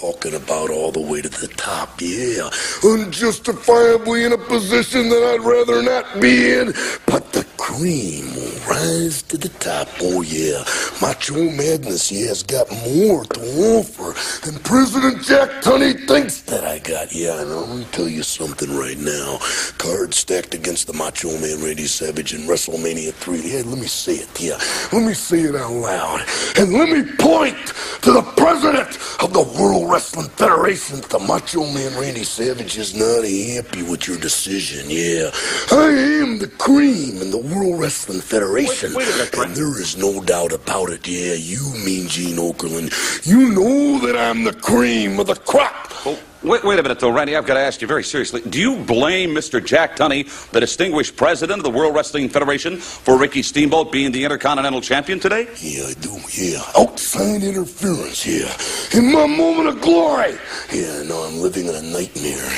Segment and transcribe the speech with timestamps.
[0.00, 2.48] talking about all the way to the top, yeah.
[2.84, 6.66] Unjustifiably in a position that I'd rather not be in,
[7.06, 8.28] but the cream
[8.68, 10.62] rise to the top, oh yeah.
[11.00, 13.40] Macho Madness, yeah, has got more to
[13.78, 14.14] offer
[14.46, 17.14] than President Jack Tunney thinks that I got.
[17.14, 19.38] Yeah, and I'm gonna tell you something right now.
[19.78, 23.40] Cards stacked against the Macho Man Randy Savage in WrestleMania 3.
[23.40, 24.58] Yeah, let me say it, yeah.
[24.92, 26.22] Let me say it out loud.
[26.58, 27.56] And let me point
[28.02, 28.88] to the president
[29.22, 31.00] of the World Wrestling Federation.
[31.00, 35.30] The Macho Man Randy Savage is not happy with your decision, yeah.
[35.72, 35.90] I
[36.22, 38.57] am the cream in the World Wrestling Federation.
[38.66, 41.34] Wait- wait a minute, and there is no doubt about it, yeah.
[41.34, 42.92] You mean Gene Okerlund.
[43.26, 45.92] You know that I'm the cream of the crop.
[46.04, 47.36] Oh, wait, wait a minute, though, Randy.
[47.36, 48.40] I've got to ask you very seriously.
[48.42, 49.64] Do you blame Mr.
[49.64, 54.24] Jack Tunney, the distinguished president of the World Wrestling Federation, for Ricky Steamboat being the
[54.24, 55.48] Intercontinental Champion today?
[55.60, 56.62] Yeah, I do, yeah.
[56.78, 58.56] Outside interference, yeah.
[58.98, 60.36] In my moment of glory.
[60.72, 62.50] Yeah, now I'm living in a nightmare.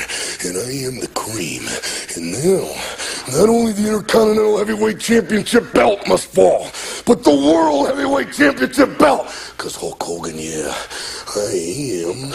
[0.43, 1.63] And I am the cream.
[2.15, 2.67] And now,
[3.37, 6.69] not only the Intercontinental Heavyweight Championship belt must fall,
[7.05, 9.27] but the World Heavyweight Championship belt.
[9.55, 10.73] Because Hulk Hogan, yeah,
[11.35, 11.53] I
[12.09, 12.31] am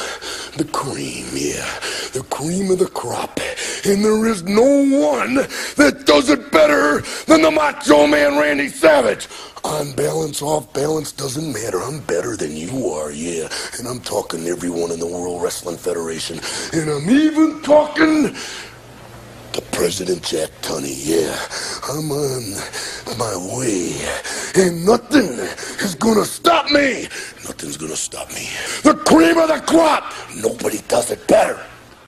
[0.57, 1.81] the cream, yeah.
[2.12, 3.39] The cream of the crop.
[3.84, 5.34] And there is no one
[5.77, 9.29] that does it better than the Macho Man Randy Savage.
[9.64, 11.83] On balance, off balance, doesn't matter.
[11.83, 13.48] I'm better than you are, yeah.
[13.79, 16.41] And I'm talking to everyone in the World Wrestling Federation.
[16.73, 18.37] And I'm even talking
[19.57, 21.35] to President Jack Tunney, yeah.
[21.89, 22.43] I'm on
[23.17, 23.97] my way.
[24.55, 25.31] And nothing
[25.81, 27.09] is gonna stop me.
[27.45, 28.51] Nothing's gonna stop me.
[28.83, 30.13] The cream of the crop.
[30.37, 31.59] Nobody does it better.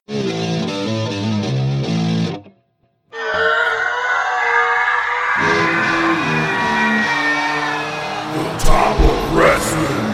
[0.07, 0.15] The
[8.59, 10.13] Top of Wrestling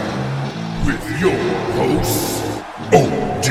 [0.85, 1.37] with your
[1.75, 2.45] host,
[2.93, 3.43] and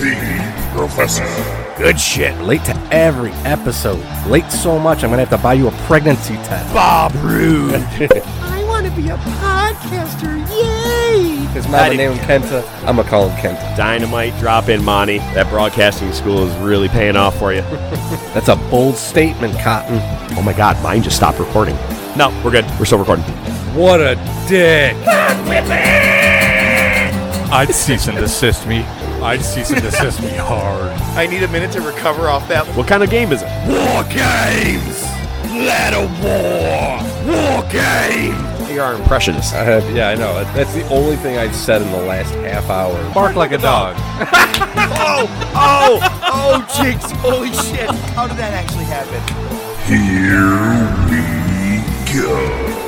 [0.00, 0.18] the
[0.74, 1.57] Professor.
[1.78, 2.36] Good shit.
[2.40, 4.04] Late to every episode.
[4.26, 6.74] Late so much, I'm gonna have to buy you a pregnancy test.
[6.74, 7.74] Bob Rude.
[8.42, 10.38] I want to be a podcaster.
[10.50, 11.36] Yay!
[11.52, 12.68] His mama named him Kenta.
[12.84, 13.76] I'm gonna call him Kenta.
[13.76, 15.18] Dynamite drop in, Monty.
[15.18, 17.60] That broadcasting school is really paying off for you.
[18.34, 20.00] That's a bold statement, Cotton.
[20.36, 21.76] oh my god, mine just stopped recording.
[22.16, 22.64] No, we're good.
[22.80, 23.24] We're still recording.
[23.76, 24.16] What a
[24.48, 24.96] dick!
[27.50, 28.84] I'd cease and desist me.
[29.22, 30.92] I'd cease and desist me hard.
[31.16, 32.66] I need a minute to recover off that.
[32.76, 33.48] What kind of game is it?
[33.66, 35.02] War Games!
[35.52, 37.02] Ladder War!
[37.26, 38.70] War Games!
[38.70, 39.54] You're our impressionist.
[39.54, 40.44] I have, yeah, I know.
[40.54, 42.94] That's the only thing I've said in the last half hour.
[43.12, 43.96] Bark like a dog.
[45.00, 47.10] Oh, oh, oh, jinx!
[47.12, 47.90] Holy shit!
[48.14, 49.20] How did that actually happen?
[49.86, 50.78] Here
[51.08, 52.87] we go.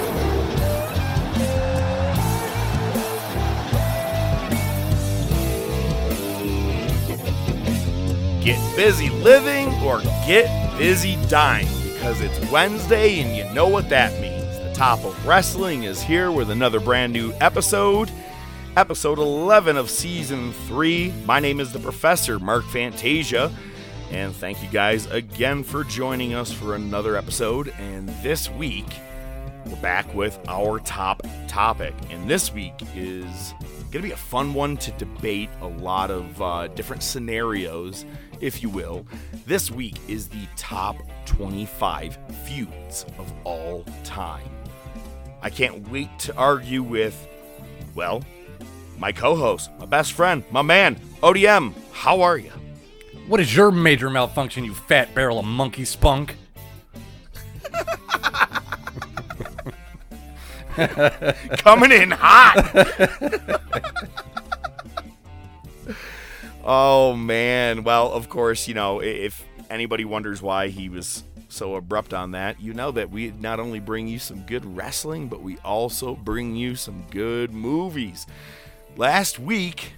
[8.43, 14.19] Get busy living or get busy dying because it's Wednesday and you know what that
[14.19, 14.57] means.
[14.57, 18.11] The top of wrestling is here with another brand new episode.
[18.79, 21.13] Episode 11 of season 3.
[21.27, 23.53] My name is the Professor Mark Fantasia.
[24.11, 27.75] And thank you guys again for joining us for another episode.
[27.79, 28.87] And this week,
[29.67, 31.93] we're back with our top topic.
[32.09, 33.53] And this week is
[33.91, 38.05] going to be a fun one to debate a lot of uh, different scenarios,
[38.41, 39.07] if you will.
[39.47, 40.97] This week is the top
[41.27, 44.51] 25 feuds of all time.
[45.43, 47.29] I can't wait to argue with,
[47.95, 48.23] well,
[48.99, 51.73] my co host, my best friend, my man, ODM.
[51.93, 52.53] How are you?
[53.27, 56.37] What is your major malfunction, you fat barrel of monkey spunk?
[61.59, 62.57] coming in hot.
[66.65, 67.85] oh man.
[67.85, 72.61] Well, of course, you know, if anybody wonders why he was so abrupt on that,
[72.61, 76.55] you know that we not only bring you some good wrestling, but we also bring
[76.57, 78.27] you some good movies.
[78.97, 79.95] Last week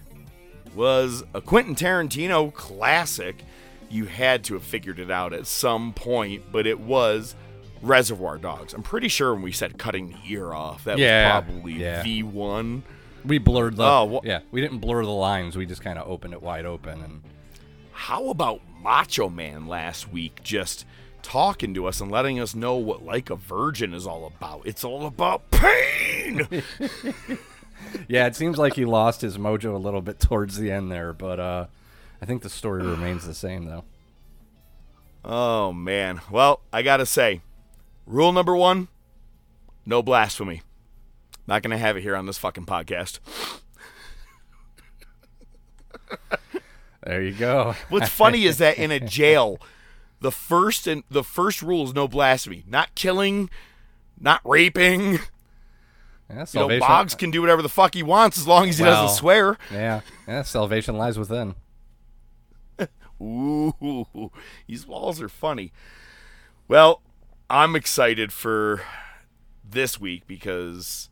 [0.75, 3.45] was a Quentin Tarantino classic.
[3.91, 7.35] You had to have figured it out at some point, but it was
[7.83, 8.73] Reservoir Dogs.
[8.73, 12.03] I'm pretty sure when we said cutting the ear off, that Yeah, was probably yeah.
[12.03, 12.83] V1.
[13.25, 13.85] We blurred the.
[13.85, 15.57] Oh, wha- yeah, we didn't blur the lines.
[15.57, 17.23] We just kind of opened it wide open, and
[17.93, 20.85] How about Macho Man last week just
[21.23, 24.63] talking to us and letting us know what Like a Virgin is all about?
[24.67, 26.49] It's all about pain.
[28.09, 31.13] yeah, it seems like he lost his mojo a little bit towards the end there,
[31.13, 31.67] but uh,
[32.21, 33.85] I think the story remains the same though.
[35.25, 36.21] oh man.
[36.31, 37.41] Well, I got to say,
[38.07, 38.89] rule number 1,
[39.87, 40.63] no blasphemy.
[41.47, 43.19] Not going to have it here on this fucking podcast.
[47.05, 47.75] There you go.
[47.89, 49.59] What's funny is that in a jail,
[50.21, 53.51] the first and the first rule is no blasphemy, not killing,
[54.21, 55.19] not raping.
[56.31, 56.79] Yeah, You know.
[56.79, 59.03] Boggs can do whatever the fuck he wants as long as he Well.
[59.03, 59.59] doesn't swear.
[59.73, 61.57] yeah, yeah, salvation lies within.
[63.21, 64.31] Ooh,
[64.69, 65.73] these walls are funny.
[66.69, 67.03] Well,
[67.51, 68.81] I'm excited for
[69.69, 71.11] this week because,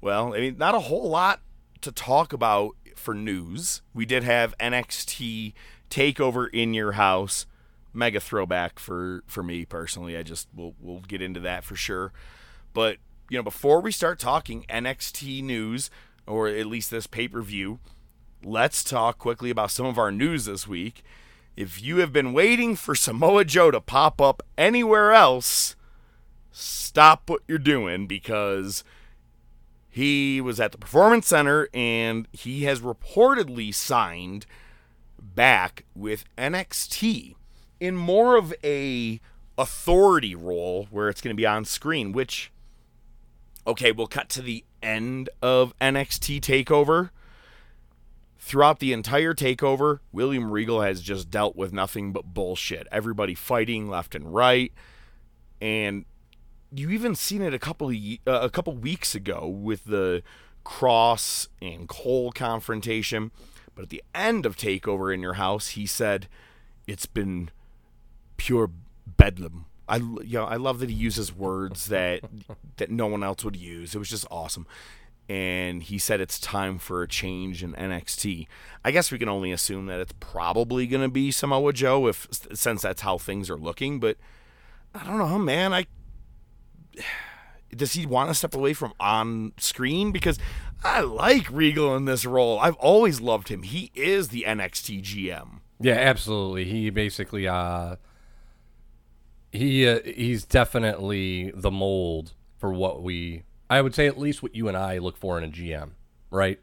[0.00, 1.40] well, I mean, not a whole lot
[1.82, 3.82] to talk about for news.
[3.94, 5.52] We did have NXT
[5.90, 7.46] takeover in your house,
[7.92, 10.16] mega throwback for for me personally.
[10.16, 12.12] I just we'll we'll get into that for sure.
[12.72, 12.98] But
[13.28, 15.90] you know, before we start talking NXT news
[16.26, 17.80] or at least this pay per view,
[18.44, 21.02] let's talk quickly about some of our news this week.
[21.56, 25.76] If you have been waiting for Samoa Joe to pop up anywhere else,
[26.52, 28.82] stop what you're doing because
[29.90, 34.46] he was at the Performance Center and he has reportedly signed
[35.20, 37.34] back with NXT
[37.78, 39.20] in more of a
[39.58, 42.50] authority role where it's going to be on screen, which
[43.66, 47.10] okay, we'll cut to the end of NXT takeover
[48.40, 52.88] throughout the entire takeover, William Regal has just dealt with nothing but bullshit.
[52.90, 54.72] Everybody fighting left and right,
[55.60, 56.04] and
[56.72, 57.96] you even seen it a couple of,
[58.26, 60.22] uh, a couple weeks ago with the
[60.64, 63.30] Cross and Cole confrontation.
[63.74, 66.28] But at the end of Takeover in your house, he said,
[66.86, 67.50] "It's been
[68.36, 68.70] pure
[69.06, 72.22] bedlam." I you know I love that he uses words that
[72.76, 73.94] that no one else would use.
[73.94, 74.66] It was just awesome.
[75.28, 78.48] And he said it's time for a change in NXT.
[78.84, 82.26] I guess we can only assume that it's probably going to be Samoa Joe if
[82.52, 84.16] since that's how things are looking, but
[84.92, 85.72] I don't know, man.
[85.72, 85.86] I
[87.76, 90.38] does he want to step away from on screen because
[90.82, 92.58] I like Regal in this role.
[92.58, 93.62] I've always loved him.
[93.62, 95.60] He is the NXT GM.
[95.78, 96.64] Yeah, absolutely.
[96.64, 97.96] He basically uh
[99.52, 104.54] he uh, he's definitely the mold for what we I would say at least what
[104.54, 105.90] you and I look for in a GM,
[106.30, 106.60] right?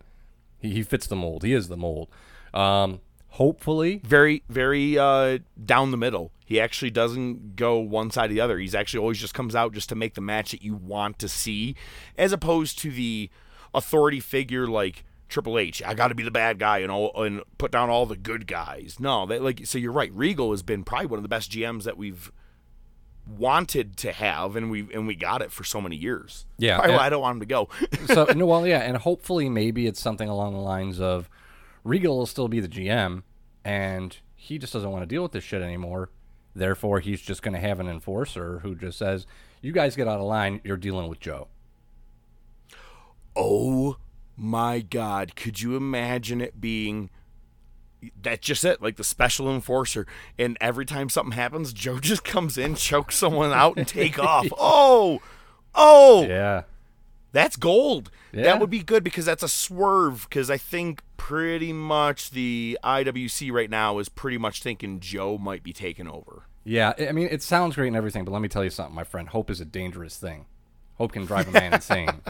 [0.60, 1.44] He he fits the mold.
[1.44, 2.10] He is the mold.
[2.54, 3.02] Um
[3.32, 8.40] hopefully very very uh down the middle he actually doesn't go one side or the
[8.42, 8.58] other.
[8.58, 11.28] He's actually always just comes out just to make the match that you want to
[11.28, 11.76] see
[12.18, 13.30] as opposed to the
[13.74, 15.84] authority figure like Triple H.
[15.86, 18.48] I got to be the bad guy and all and put down all the good
[18.48, 18.96] guys.
[18.98, 20.12] No that like so you're right.
[20.14, 22.32] Regal has been probably one of the best GMs that we've
[23.28, 26.46] wanted to have and we and we got it for so many years.
[26.58, 27.70] Yeah, Probably and- why I don't want him to go?
[28.08, 31.30] So no, well, yeah, and hopefully maybe it's something along the lines of
[31.84, 33.24] Regal will still be the GM,
[33.66, 36.10] and he just doesn't want to deal with this shit anymore.
[36.58, 39.26] Therefore, he's just going to have an enforcer who just says,
[39.62, 40.62] "You guys get out of line.
[40.64, 41.48] You're dealing with Joe."
[43.36, 43.98] Oh
[44.36, 45.36] my God.
[45.36, 47.10] Could you imagine it being
[48.22, 50.06] that's just it, like the special enforcer.
[50.38, 54.48] And every time something happens, Joe just comes in, chokes someone out, and take off.
[54.60, 55.22] Oh,
[55.76, 56.64] oh, Yeah,
[57.32, 58.10] that's gold.
[58.32, 58.44] Yeah.
[58.44, 60.28] That would be good because that's a swerve.
[60.30, 65.64] Because I think pretty much the IWC right now is pretty much thinking Joe might
[65.64, 66.47] be taking over.
[66.68, 66.94] Yeah.
[67.00, 69.30] I mean, it sounds great and everything, but let me tell you something, my friend.
[69.30, 70.46] Hope is a dangerous thing.
[70.96, 72.10] Hope can drive a man insane.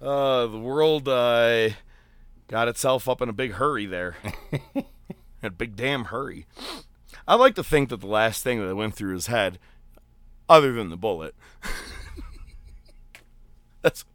[0.00, 1.68] Uh, the world uh,
[2.48, 4.16] got itself up in a big hurry there.
[5.42, 6.46] a big damn hurry.
[7.28, 9.58] I like to think that the last thing that went through his head,
[10.48, 11.34] other than the bullet,
[13.82, 14.06] that's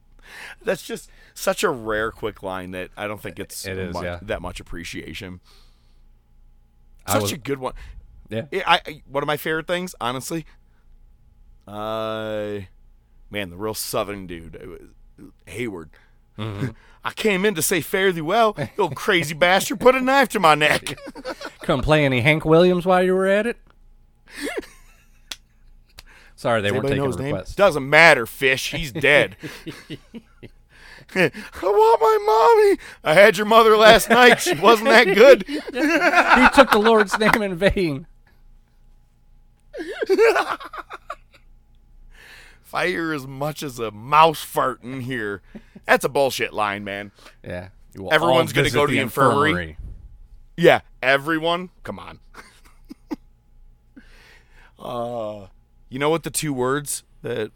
[0.64, 4.04] that's just such a rare, quick line that I don't think it's It is, mu-
[4.04, 4.20] yeah.
[4.24, 5.40] that much appreciation.
[7.08, 7.74] Such was- a good one.
[8.30, 8.46] Yeah.
[8.52, 10.46] Yeah, I, I one of my favorite things, honestly.
[11.68, 12.60] Uh,
[13.30, 15.90] man, the real southern dude, it was Heywood.
[16.38, 16.70] Mm-hmm.
[17.04, 18.56] I came in to say fare thee well.
[18.58, 20.98] You old crazy bastard, put a knife to my neck.
[21.60, 23.58] Couldn't play any Hank Williams while you were at it.
[26.36, 27.34] Sorry, they weren't taking know his name?
[27.34, 27.56] requests.
[27.56, 28.72] Doesn't matter, fish.
[28.72, 29.38] He's dead.
[31.14, 31.32] I
[31.64, 32.80] want my mommy.
[33.04, 34.42] I had your mother last night.
[34.42, 35.46] She wasn't that good.
[35.48, 35.60] he
[36.56, 38.08] took the Lord's name in vain.
[42.64, 45.42] Fire as much as a mouse fart in here.
[45.86, 47.12] That's a bullshit line, man.
[47.44, 47.70] Yeah.
[48.12, 49.78] Everyone's gonna go to the infirmary.
[50.58, 51.70] Yeah, everyone.
[51.84, 52.20] Come on.
[54.80, 55.48] uh,
[55.90, 57.52] you know what the two words that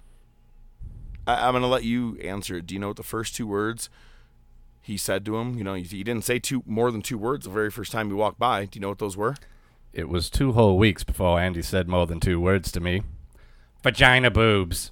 [1.29, 2.65] I, I'm gonna let you answer it.
[2.65, 3.89] Do you know what the first two words
[4.81, 5.57] he said to him?
[5.57, 8.07] You know, he, he didn't say two more than two words the very first time
[8.07, 8.65] he walked by.
[8.65, 9.35] Do you know what those were?
[9.93, 13.03] It was two whole weeks before Andy said more than two words to me.
[13.83, 14.91] Vagina boobs.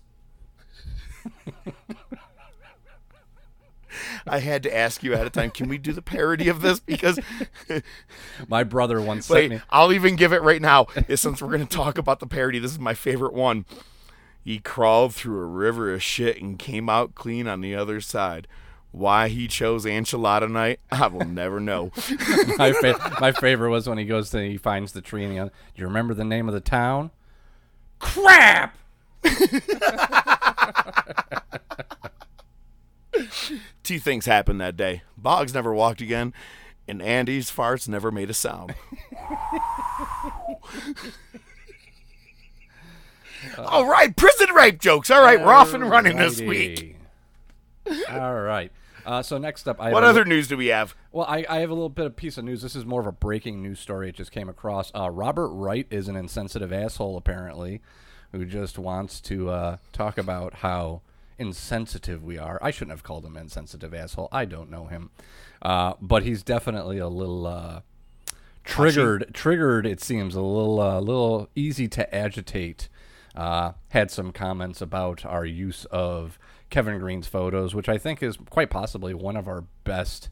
[4.28, 5.52] I had to ask you ahead of time.
[5.52, 6.80] Can we do the parody of this?
[6.80, 7.20] Because
[8.48, 9.62] My brother once sent wait, me.
[9.70, 10.88] I'll even give it right now.
[11.14, 13.66] Since we're going to talk about the parody, this is my favorite one.
[14.48, 18.48] He crawled through a river of shit and came out clean on the other side.
[18.92, 21.92] Why he chose enchilada night, I will never know.
[22.58, 25.38] my, fa- my favorite was when he goes to he finds the tree and he
[25.38, 27.12] goes, Do you remember the name of the town?
[28.00, 28.78] Crap.
[33.84, 35.02] Two things happened that day.
[35.18, 36.34] Boggs never walked again,
[36.88, 38.76] and Andy's farts never made a sound.
[43.58, 45.10] All right, prison rape jokes.
[45.10, 46.98] All right, we're off and running this week.
[48.12, 48.72] All right.
[49.06, 50.94] Uh, so next up, I What a- other news do we have?
[51.14, 52.62] Well, I, I have a little bit of piece of news.
[52.62, 54.10] This is more of a breaking news story.
[54.10, 54.92] It just came across.
[54.94, 57.82] Uh, Robert Wright is an insensitive asshole, apparently,
[58.34, 61.02] who just wants to uh, talk about how
[61.40, 62.60] insensitive we are.
[62.62, 64.28] I shouldn't have called him insensitive asshole.
[64.34, 65.10] I don't know him,
[65.62, 67.82] uh, but he's definitely a little uh,
[68.66, 69.34] triggered.
[69.34, 69.86] Triggered.
[69.86, 72.90] It seems a little uh, little easy to agitate.
[73.38, 76.40] Uh, had some comments about our use of
[76.72, 80.30] Kevin Greene's photos, which I think is quite possibly one of our best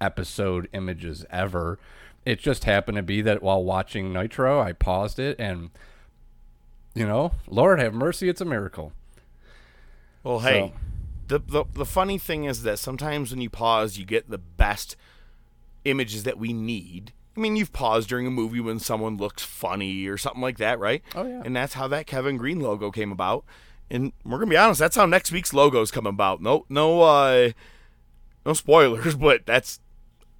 [0.00, 1.78] episode images ever.
[2.24, 5.68] It just happened to be that while watching Nitro, I paused it and,
[6.94, 8.92] you know, Lord have mercy, it's a miracle.
[10.24, 10.72] Well, hey,
[11.26, 14.96] the, the the funny thing is that sometimes when you pause, you get the best
[15.84, 17.12] images that we need.
[17.38, 20.80] I mean, you've paused during a movie when someone looks funny or something like that,
[20.80, 21.04] right?
[21.14, 21.40] Oh, yeah.
[21.44, 23.44] And that's how that Kevin Greene logo came about.
[23.88, 26.42] And we're gonna be honest, that's how next week's logo's come about.
[26.42, 27.50] No, no, uh,
[28.44, 29.78] no spoilers, but that's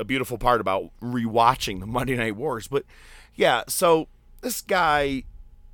[0.01, 2.67] a beautiful part about rewatching the Monday Night Wars.
[2.67, 2.85] But
[3.37, 4.09] yeah, so
[4.41, 5.23] this guy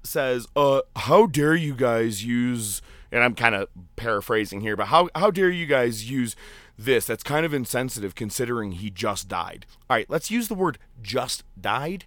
[0.03, 5.09] says, "Uh, how dare you guys use?" And I'm kind of paraphrasing here, but how
[5.15, 6.37] how dare you guys use
[6.79, 7.07] this?
[7.07, 9.67] That's kind of insensitive considering he just died.
[9.89, 12.05] All right, let's use the word "just died."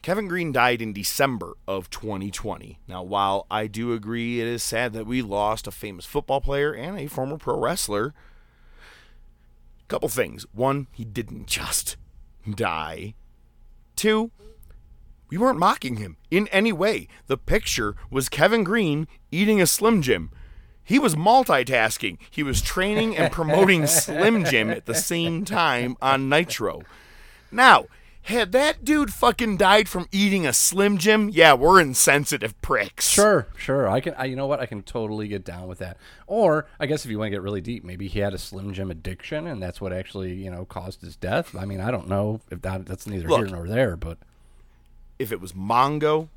[0.00, 2.78] Kevin Greene died in December of 2020.
[2.86, 6.72] Now, while I do agree it is sad that we lost a famous football player
[6.72, 8.14] and a former pro wrestler,
[9.80, 10.46] a couple things.
[10.52, 11.96] One, he didn't just
[12.48, 13.14] die.
[13.96, 14.30] Two,
[15.28, 17.08] we weren't mocking him in any way.
[17.26, 20.30] The picture was Kevin Greene eating a Slim Jim.
[20.88, 22.16] He was multitasking.
[22.30, 26.80] He was training and promoting Slim Jim at the same time on Nitro.
[27.52, 27.88] Now,
[28.22, 33.10] had that dude fucking died from eating a Slim Jim, yeah, we're insensitive pricks.
[33.10, 33.86] Sure, sure.
[33.86, 34.14] I can.
[34.14, 34.60] I, you know what?
[34.60, 35.98] I can totally get down with that.
[36.26, 38.72] Or I guess if you want to get really deep, maybe he had a Slim
[38.72, 41.54] Jim addiction, and that's what actually you know caused his death.
[41.54, 43.40] I mean, I don't know if that that's neither Look.
[43.40, 44.16] here nor there, but
[45.18, 46.28] if it was Mongo,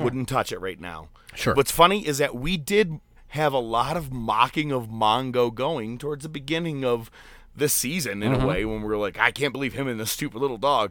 [0.00, 1.10] wouldn't touch it right now.
[1.36, 1.54] Sure.
[1.54, 3.00] What's funny is that we did
[3.32, 7.10] have a lot of mocking of Mongo going towards the beginning of
[7.54, 8.42] this season in Mm-hmm.
[8.42, 10.90] a way when we were like, I can't believe him and this stupid little dog.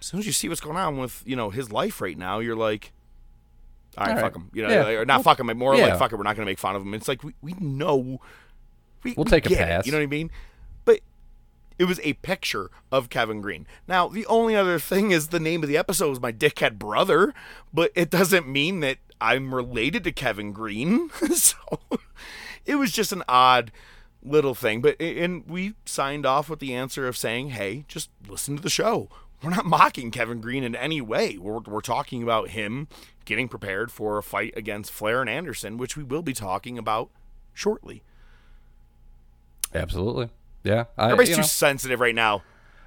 [0.00, 2.38] As soon as you see what's going on with you know his life right now,
[2.40, 2.92] you're like,
[3.98, 4.50] all right, All fuck him.
[4.54, 4.84] You know, Yeah.
[4.84, 5.86] like- or not fuck him, but more yeah.
[5.88, 6.16] like fuck it.
[6.16, 6.94] We're not going to make fun of him.
[6.94, 8.20] It's like we, we know.
[9.02, 9.86] We, We'll we take a get it, pass.
[9.86, 10.30] you know what I mean?
[11.80, 13.66] It was a picture of Kevin Greene.
[13.88, 17.32] Now, the only other thing is the name of the episode was my dickhead brother,
[17.72, 21.08] but it doesn't mean that I'm related to Kevin Greene.
[21.34, 21.56] so
[22.66, 23.72] it was just an odd
[24.22, 24.82] little thing.
[24.82, 28.68] But and we signed off with the answer of saying, "Hey, just listen to the
[28.68, 29.08] show."
[29.42, 31.38] We're not mocking Kevin Greene in any way.
[31.38, 32.88] We're, we're talking about him
[33.24, 37.08] getting prepared for a fight against Flair and Anderson, which we will be talking about
[37.54, 38.02] shortly.
[39.74, 40.28] absolutely,
[40.62, 40.84] yeah.
[40.96, 42.42] I, Everybody's too know, sensitive right now.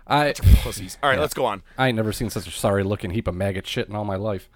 [0.06, 0.98] I Pussies.
[1.01, 1.63] All right, let's go on.
[1.77, 4.18] I ain't never seen such a sorry looking heap of maggot shit in all my
[4.18, 4.50] life.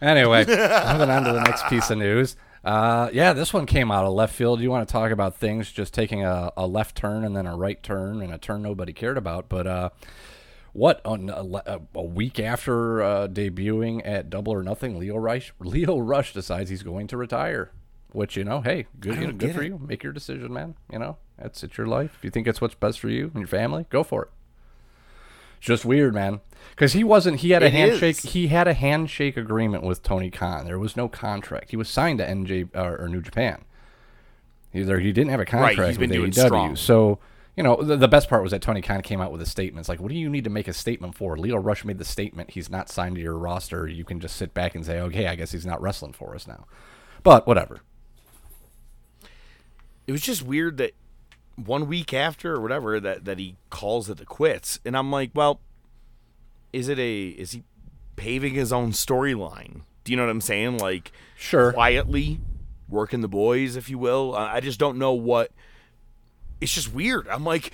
[0.00, 2.36] Anyway, moving on to the next piece of news.
[2.64, 4.60] Uh, yeah, this one came out of left field.
[4.60, 7.56] You want to talk about things just taking a, a left turn and then a
[7.56, 9.48] right turn and a turn nobody cared about.
[9.48, 9.90] But uh,
[10.72, 15.98] what on a, a week after uh, debuting at Double or Nothing, Lio Rush Lio
[15.98, 17.70] Rush decides he's going to retire.
[18.12, 19.78] Which you know, hey, good, you know, good for you.
[19.78, 20.74] Make your decision, man.
[20.92, 22.14] You know, that's it's your life.
[22.18, 24.28] If you think it's what's best for you and your family, go for it.
[25.58, 26.40] It's just weird, man.
[26.70, 27.40] Because he wasn't.
[27.40, 28.24] He had a It handshake.
[28.24, 28.32] is.
[28.32, 30.64] He had a handshake agreement with Tony Khan.
[30.66, 31.70] There was no contract.
[31.70, 33.64] He was signed to NJ uh, or New Japan.
[34.74, 36.46] Either he didn't have a Right, contract he's been with doing AEW.
[36.46, 36.76] strong.
[36.76, 37.18] So
[37.56, 39.80] you know, the, the best part was that Tony Khan came out with a statement.
[39.82, 41.36] It's like, what do you need to make a statement for?
[41.36, 42.50] Lio Rush made the statement.
[42.52, 43.86] He's not signed to your roster.
[43.86, 46.46] You can just sit back and say, okay, I guess he's not wrestling for us
[46.46, 46.66] now.
[47.22, 47.80] But whatever.
[50.06, 50.92] It was just weird that
[51.56, 55.30] one week after or whatever that that he calls it a quits, and I'm like,
[55.34, 55.60] well,
[56.72, 57.62] is it a is he
[58.16, 59.82] paving his own storyline?
[60.04, 60.78] Do you know what I'm saying?
[60.78, 61.72] Like, Sure.
[61.72, 62.40] quietly
[62.88, 64.34] working the boys, if you will.
[64.34, 65.50] I just don't know what
[66.60, 67.26] it's just weird.
[67.28, 67.72] I'm like,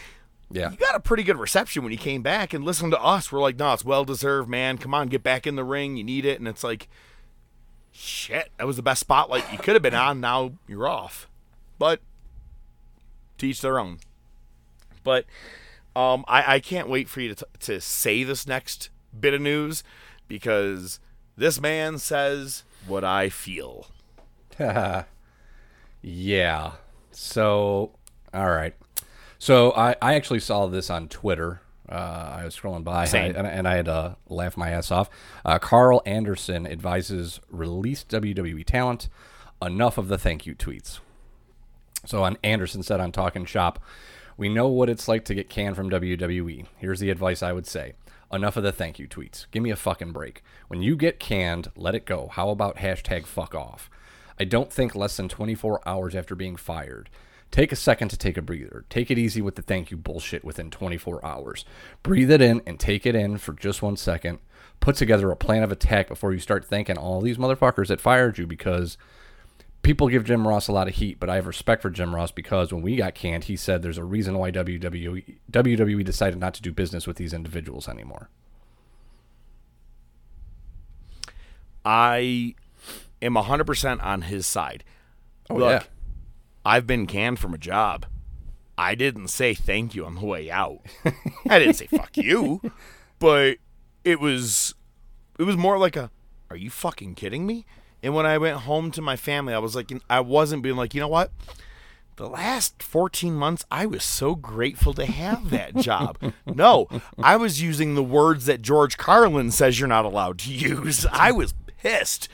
[0.51, 0.71] Yeah.
[0.71, 3.33] you got a pretty good reception when he came back and listened to us.
[3.33, 4.79] We're like, no, it's well deserved, man.
[4.79, 5.97] Come on, get back in the ring.
[5.97, 6.39] You need it.
[6.39, 6.89] And it's like,
[7.93, 10.21] shit, that was the best spotlight you could have been on.
[10.21, 11.29] Now you're off.
[11.79, 12.01] But
[13.39, 13.99] teach their own.
[15.05, 15.25] But
[15.97, 19.41] um, I, I can't wait for you to, t- to say this next bit of
[19.41, 19.83] news
[20.27, 21.01] because
[21.37, 23.87] this man says what I feel.
[26.03, 26.73] Yeah.
[27.11, 27.93] So,
[28.33, 28.75] all right.
[29.39, 31.61] So I, I actually saw this on Twitter.
[31.89, 33.35] Uh, I was scrolling by Same.
[33.35, 35.09] and, and I had to laugh my ass off.
[35.45, 39.09] Uh, Karl Anderson advises released WWE talent
[39.63, 41.01] enough of the thank you tweets.
[42.09, 43.79] So on Anderson said on Talking Shop,
[44.39, 46.65] we know what it's like to get canned from WWE.
[46.79, 47.93] Here's the advice I would say.
[48.33, 49.45] Enough of the thank you tweets.
[49.51, 50.43] Give me a fucking break.
[50.69, 52.31] When you get canned, let it go.
[52.33, 53.91] How about hashtag fuck off?
[54.41, 57.11] I don't think less than 24 hours after being fired.
[57.51, 58.87] Take a second to take a breather.
[58.89, 61.67] Take it easy with the thank you bullshit within 24 hours.
[62.03, 64.39] Breathe it in and take it in for just one second.
[64.81, 68.39] Put together a plan of attack before you start thanking all these motherfuckers that fired
[68.39, 68.97] you because
[69.83, 72.31] people give Jim Ross a lot of heat, but I have respect for Jim Ross
[72.31, 76.55] because when we got canned, he said there's a reason why WWE, WWE decided not
[76.55, 78.29] to do business with these individuals anymore.
[81.85, 82.55] I
[83.23, 84.85] am 100% on his side.
[85.49, 85.89] Oh, Look, yeah.
[86.65, 88.05] I've been canned from a job.
[88.77, 90.81] I didn't say thank you on the way out.
[91.49, 92.61] I didn't say fuck you,
[93.19, 93.57] but
[94.05, 94.75] it was
[95.39, 96.11] it was more like a
[96.51, 97.67] are you fucking kidding me?
[98.03, 100.95] And when I went home to my family, I was like I wasn't being like,
[100.95, 101.31] "You know what?
[102.17, 106.89] The last 14 months I was so grateful to have that job." no,
[107.19, 111.07] I was using the words that George Carlin says you're not allowed to use.
[111.13, 112.29] I was pissed.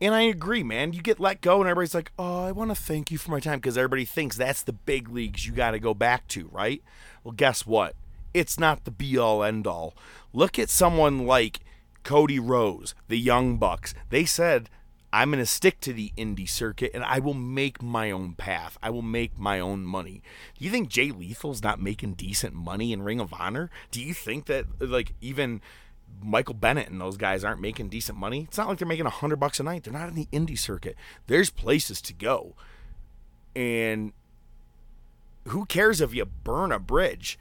[0.00, 0.92] And I agree, man.
[0.92, 3.38] You get let go, and everybody's like, "Oh, I want to thank you for my
[3.40, 6.82] time," because everybody thinks that's the big leagues you got to go back to, right?
[7.22, 7.94] Well, guess what?
[8.34, 9.94] It's not the be all end all.
[10.32, 11.60] Look at someone like
[12.02, 13.94] Cody Rhodes, the Young Bucks.
[14.10, 14.68] They said,
[15.12, 18.78] "I'm going to stick to the indie circuit, and I will make my own path.
[18.82, 20.22] I will make my own money."
[20.58, 23.70] Do you think Jay Lethal's not making decent money in Ring of Honor?
[23.90, 25.60] Do you think that, like, even
[26.20, 28.42] Michael Bennett and those guys aren't making decent money.
[28.42, 29.84] It's not like they're making a hundred bucks a night.
[29.84, 30.96] They're not in the indie circuit.
[31.26, 32.54] There's places to go.
[33.54, 34.12] And
[35.48, 37.38] who cares if you burn a bridge?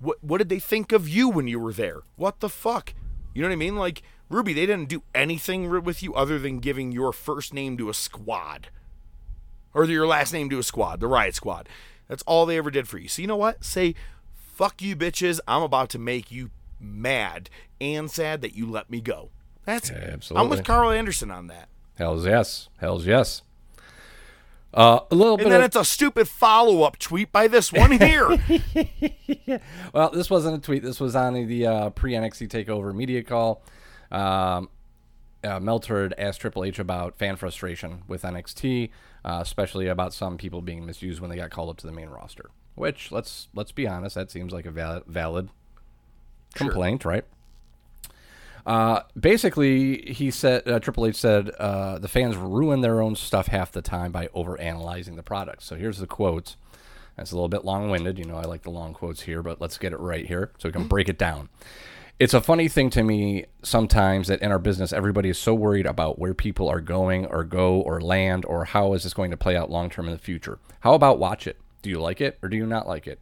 [0.00, 2.02] What what did they think of you when you were there?
[2.16, 2.94] What the fuck?
[3.34, 3.76] You know what I mean?
[3.76, 7.90] Like Ruby, they didn't do anything with you other than giving your first name to
[7.90, 8.68] a squad.
[9.74, 11.68] Or your last name to a squad, the Riot Squad.
[12.08, 13.08] That's all they ever did for you.
[13.08, 13.64] So you know what?
[13.64, 13.94] Say,
[14.34, 15.40] fuck you bitches.
[15.48, 19.30] I'm about to make you mad and sad that you let me go.
[19.64, 20.44] That's absolutely.
[20.44, 21.68] I'm with Karl Anderson on that.
[21.96, 22.68] Hell's yes.
[22.78, 23.42] Hell's yes.
[24.74, 27.72] Uh, a little And bit then of, it's a stupid follow up tweet by this
[27.72, 28.28] one here.
[29.92, 30.82] Well, this wasn't a tweet.
[30.82, 33.62] This was on the uh, pre NXT Takeover media call.
[34.10, 34.68] Um,
[35.44, 38.90] uh, Meltzer had asked Triple H about fan frustration with NXT,
[39.24, 42.08] uh, especially about some people being misused when they got called up to the main
[42.08, 42.50] roster.
[42.74, 45.50] Which let's let's be honest, that seems like a valid, valid
[46.54, 47.24] complaint, right?
[48.66, 53.48] Uh, basically, he said uh, Triple H said uh, the fans ruin their own stuff
[53.48, 55.62] half the time by over analyzing the product.
[55.62, 56.56] So here's the quotes.
[57.16, 58.18] That's a little bit long winded.
[58.18, 60.68] You know, I like the long quotes here, but let's get it right here so
[60.68, 61.48] we can break it down.
[62.18, 65.86] It's a funny thing to me sometimes that in our business, everybody is so worried
[65.86, 69.36] about where people are going or go or land or how is this going to
[69.36, 70.58] play out long term in the future.
[70.80, 71.58] How about watch it?
[71.82, 73.20] Do you like it or do you not like it?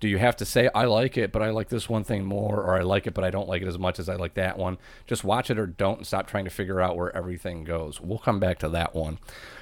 [0.00, 2.56] Do you have to say, I like it, but I like this one thing more,
[2.56, 4.56] or I like it, but I don't like it as much as I like that
[4.56, 4.78] one?
[5.06, 8.00] Just watch it or don't and stop trying to figure out where everything goes.
[8.00, 9.18] We'll come back to that one.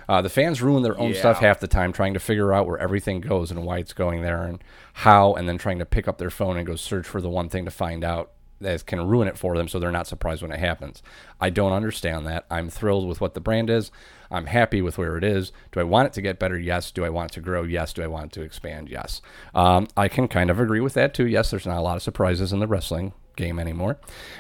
[0.09, 2.79] Uh, the fans ruin their own stuff half the time trying to figure out where
[2.79, 6.19] everything goes and why it's going there and how, and then trying to pick up
[6.19, 9.29] their phone and go search for the one thing to find out that can ruin
[9.29, 11.03] it for them so they're not surprised when it happens.
[11.41, 12.47] I don't understand that.
[12.51, 13.91] I'm thrilled with what the brand is.
[14.31, 15.53] I'm happy with where it is.
[15.73, 16.59] Do I want it to get better?
[16.59, 16.91] Yes.
[16.91, 17.63] Do I want it to grow?
[17.63, 17.93] Yes.
[17.93, 18.89] Do I want it to expand?
[18.89, 19.23] Yes.
[19.55, 21.27] Um, I can kind of agree with that too.
[21.27, 23.99] Yes, there's not a lot of surprises in the wrestling game anymore.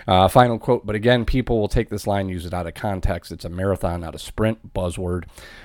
[0.08, 3.30] Uh, final quote, but again, people will take this line, use it out of context.
[3.30, 4.74] It's a marathon, not a sprint.
[4.74, 5.24] Buzzword.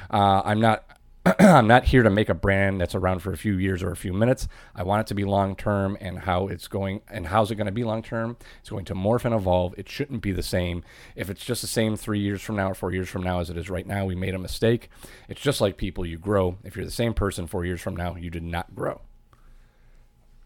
[0.09, 0.83] Uh, I'm not.
[1.39, 3.95] I'm not here to make a brand that's around for a few years or a
[3.95, 4.47] few minutes.
[4.75, 7.67] I want it to be long term, and how it's going and how's it going
[7.67, 8.37] to be long term?
[8.59, 9.75] It's going to morph and evolve.
[9.77, 10.83] It shouldn't be the same.
[11.15, 13.51] If it's just the same three years from now or four years from now as
[13.51, 14.89] it is right now, we made a mistake.
[15.29, 16.07] It's just like people.
[16.07, 16.57] You grow.
[16.63, 19.01] If you're the same person four years from now, you did not grow.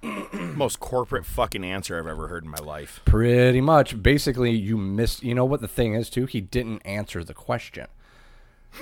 [0.34, 3.00] Most corporate fucking answer I've ever heard in my life.
[3.06, 4.04] Pretty much.
[4.04, 5.24] Basically, you missed.
[5.24, 6.26] You know what the thing is too?
[6.26, 7.88] He didn't answer the question.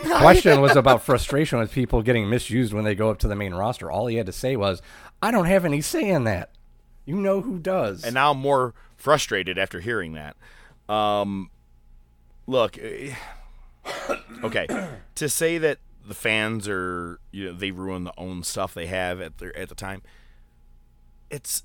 [0.03, 3.53] question was about frustration with people getting misused when they go up to the main
[3.53, 3.91] roster.
[3.91, 4.81] All he had to say was,
[5.21, 6.49] "I don't have any say in that."
[7.05, 8.03] You know who does.
[8.03, 10.37] And now I'm more frustrated after hearing that.
[10.87, 11.49] Um,
[12.47, 13.13] look, eh,
[14.43, 14.67] okay,
[15.15, 19.21] to say that the fans are you know they ruin the own stuff they have
[19.21, 20.01] at their at the time.
[21.29, 21.63] It's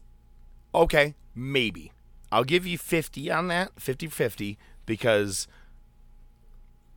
[0.75, 1.93] okay, maybe.
[2.31, 5.49] I'll give you 50 on that, 50-50 because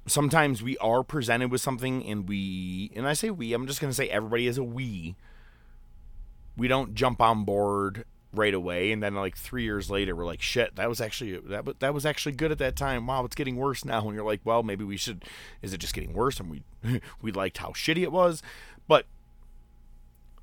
[0.07, 3.91] sometimes we are presented with something and we and I say we, I'm just going
[3.91, 5.15] to say everybody is a we.
[6.57, 10.41] We don't jump on board right away and then like 3 years later we're like
[10.41, 13.05] shit that was actually that that was actually good at that time.
[13.07, 14.05] Wow it's getting worse now.
[14.05, 15.25] And you're like well maybe we should
[15.61, 16.63] is it just getting worse and we
[17.21, 18.41] we liked how shitty it was?
[18.87, 19.05] But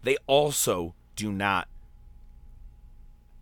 [0.03, 1.68] they also do not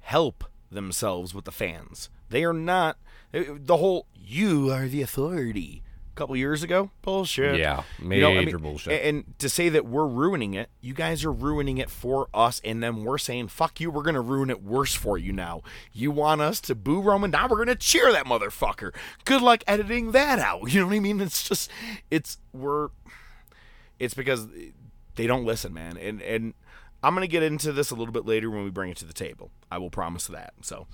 [0.00, 2.08] help themselves with the fans.
[2.30, 2.96] They are not
[3.32, 5.82] the whole you are the authority
[6.16, 6.90] couple years ago.
[7.02, 7.58] Bullshit.
[7.58, 9.04] Yeah, You major know, I mean, bullshit.
[9.04, 12.82] And to say that we're ruining it, you guys are ruining it for us, and
[12.82, 15.62] then we're saying, fuck you, we're going to ruin it worse for you now.
[15.92, 18.92] You want us to boo Roman, now we're going to cheer that motherfucker.
[19.24, 20.56] Good luck editing that out.
[20.76, 21.20] You know what I mean?
[21.20, 21.70] It's just,
[22.10, 22.88] it's, we're,
[23.98, 24.46] it's because
[25.14, 25.96] they don't listen, man.
[25.96, 26.54] And, and,
[27.02, 29.04] I'm going to get into this a little bit later when we bring it to
[29.04, 29.50] the table.
[29.70, 30.54] I will promise that.
[30.62, 30.88] So,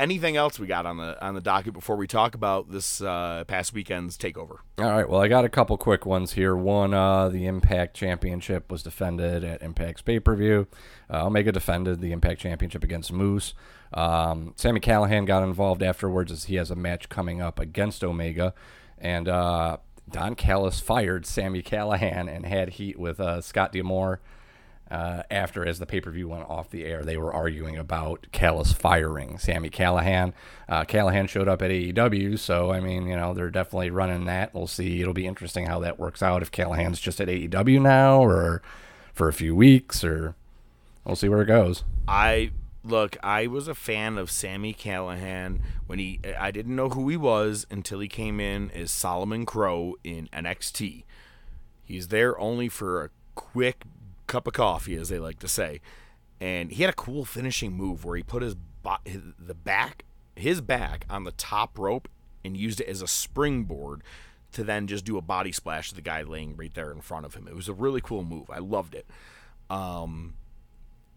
[0.00, 3.44] anything else we got on the on the docket before we talk about this uh,
[3.46, 4.58] past weekend's takeover?
[4.78, 5.08] All right.
[5.08, 6.54] Well, I got a couple quick ones here.
[6.56, 10.66] One, uh, the Impact Championship was defended at Impact's pay per view.
[11.12, 13.54] Uh, Omega defended the Impact Championship against Moose.
[13.92, 18.54] Um, Sammy Callihan got involved afterwards as he has a match coming up against Omega.
[18.98, 19.78] And uh,
[20.10, 24.20] Don Callis fired Sammy Callihan and had heat with uh, Scott D'Amore.
[24.90, 28.26] Uh, after, as the pay per view went off the air, they were arguing about
[28.32, 30.32] Callis firing Sammy Callihan.
[30.68, 34.54] Uh, Callihan showed up at AEW, so I mean, you know, they're definitely running that.
[34.54, 35.00] We'll see.
[35.02, 38.62] It'll be interesting how that works out if Callihan's just at AEW now or
[39.12, 40.34] for a few weeks, or
[41.04, 41.84] we'll see where it goes.
[42.06, 47.08] I look, I was a fan of Sammy Callihan when he I didn't know who
[47.08, 51.04] he was until he came in as Solomon Crowe in NXT.
[51.84, 53.84] He's there only for a quick
[54.28, 55.80] cup of coffee as they like to say.
[56.40, 60.04] And he had a cool finishing move where he put his, bo- his the back
[60.38, 62.08] his back on the top rope
[62.44, 64.02] and used it as a springboard
[64.52, 67.26] to then just do a body splash to the guy laying right there in front
[67.26, 67.46] of him.
[67.46, 68.48] It was a really cool move.
[68.50, 69.06] I loved it.
[69.68, 70.34] Um,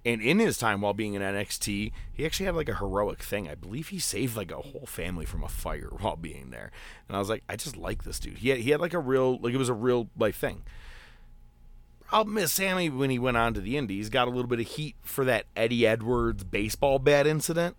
[0.03, 3.47] and in his time while being in NXT, he actually had like a heroic thing.
[3.47, 6.71] I believe he saved like a whole family from a fire while being there.
[7.07, 8.39] And I was like, I just like this dude.
[8.39, 10.63] He had, he had like a real, like it was a real life thing.
[12.11, 14.09] I'll miss Sammy when he went on to the Indies.
[14.09, 17.77] Got a little bit of heat for that Eddie Edwards baseball bat incident.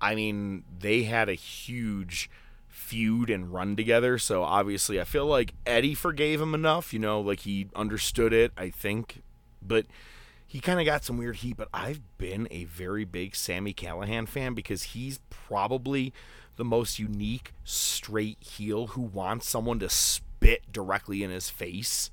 [0.00, 2.30] I mean, they had a huge
[2.68, 4.16] feud and run together.
[4.18, 6.94] So obviously, I feel like Eddie forgave him enough.
[6.94, 9.22] You know, like he understood it, I think.
[9.60, 9.84] But
[10.46, 11.58] he kind of got some weird heat.
[11.58, 16.14] But I've been a very big Sammy Callihan fan because he's probably
[16.56, 22.10] the most unique straight heel who wants someone to spit directly in his face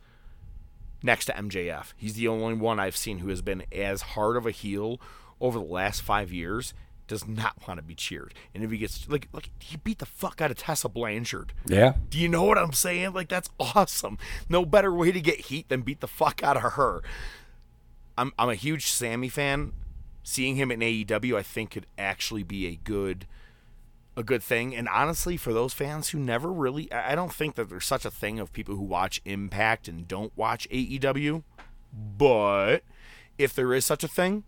[1.04, 1.94] next to MJF.
[1.96, 5.00] He's the only one I've seen who has been as hard of a heel
[5.40, 6.74] over the last five years.
[7.08, 10.06] Does not want to be cheered, and if he gets like, like he beat the
[10.06, 11.52] fuck out of Tessa Blanchard.
[11.66, 11.96] Yeah.
[12.10, 13.12] Do you know what I'm saying?
[13.12, 14.18] Like that's awesome.
[14.48, 17.02] No better way to get heat than beat the fuck out of her.
[18.18, 19.74] I'm I'm a huge Sammy fan.
[20.24, 23.26] Seeing him in AEW, I think could actually be a good
[24.18, 24.76] a good thing.
[24.76, 28.12] And honestly, for those fans who never really, I don't think that there's such a
[28.12, 31.44] thing of people who watch Impact and don't watch AEW.
[32.18, 32.84] But
[33.38, 34.44] if there is such a thing,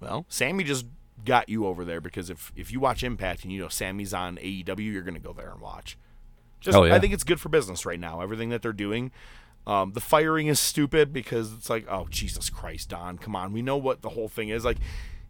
[0.00, 0.86] well, Sammy just
[1.24, 4.36] got you over there because if if you watch Impact and you know Sammy's on
[4.36, 5.98] AEW, you're gonna go there and watch.
[6.60, 6.94] Just, Oh, yeah.
[6.94, 8.20] I think it's good for business right now.
[8.20, 9.12] Everything that they're doing.
[9.66, 13.52] Um, the firing is stupid because it's like, oh Jesus Christ, Don, come on.
[13.52, 14.64] We know what the whole thing is.
[14.64, 14.78] Like,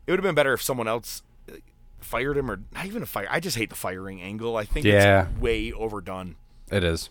[0.07, 1.23] it would have been better if someone else
[2.01, 3.27] fired him or not even a fire.
[3.31, 4.57] I just hate the firing angle.
[4.57, 5.29] I think Yeah.
[5.31, 6.37] it's way overdone.
[6.71, 7.11] It is.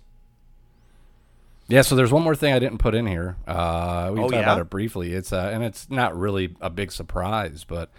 [1.70, 3.36] Yeah, so there's one more thing I didn't put in here.
[3.46, 4.40] Uh, we Oh, talked yeah?
[4.42, 5.14] about it briefly.
[5.14, 7.90] It's uh, and it's not really a big surprise, but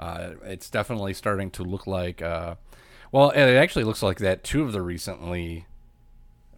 [0.00, 2.20] uh, it's definitely starting to look like.
[2.20, 2.56] Uh,
[3.12, 5.66] well, it actually looks like that two of the recently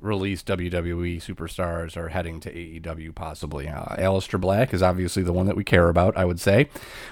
[0.00, 3.68] released WWE superstars are heading to AEW, possibly.
[3.68, 6.68] Uh, Aleister Black is obviously the one that we care about, I would say.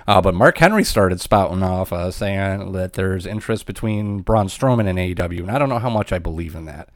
[0.06, 4.88] Uh, but Mark Henry started spouting off, uh, saying that there's interest between Braun Strowman
[4.88, 6.88] and AEW, and I don't know how much I believe in that.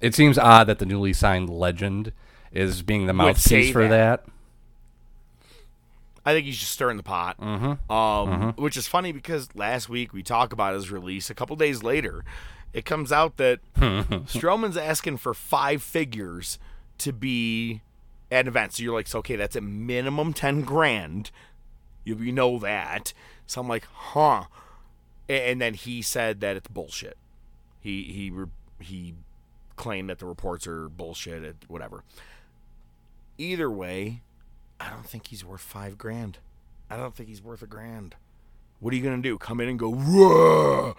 [0.00, 2.12] It seems odd that the newly signed legend
[2.50, 4.24] is being the mouthpiece for that.
[4.24, 4.32] that.
[6.24, 7.38] I think he's just stirring the pot.
[7.40, 7.92] Mm-hmm.
[7.92, 11.82] Um, Which is funny because last week we talked about his release a couple days
[11.82, 12.24] later,
[12.72, 16.58] it comes out that Strowman's asking for five figures
[16.98, 17.82] to be
[18.30, 18.72] at an event.
[18.72, 21.30] So you're like, so, okay, that's a minimum 10 grand.
[22.04, 23.12] You, you know that.
[23.46, 24.44] So I'm like, huh.
[25.28, 27.16] And then he said that it's bullshit.
[27.80, 28.32] He he
[28.84, 29.14] he
[29.76, 31.42] claimed that the reports are bullshit.
[31.42, 32.04] It, whatever.
[33.38, 34.22] Either way,
[34.80, 36.38] I don't think he's worth five grand.
[36.90, 38.14] I don't think he's worth a grand.
[38.80, 39.38] What are you gonna do?
[39.38, 40.96] Come in and go Whoa!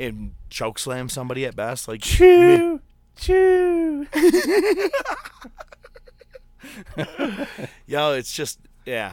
[0.00, 1.86] And choke slam somebody at best?
[1.88, 2.80] Like Choo,
[3.16, 4.06] choo.
[7.86, 9.12] Yo, it's just yeah,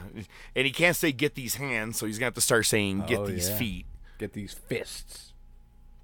[0.56, 3.20] and he can't say get these hands, so he's gonna have to start saying get
[3.20, 3.58] Oh, these yeah.
[3.58, 3.86] feet,
[4.18, 5.34] Get these fists.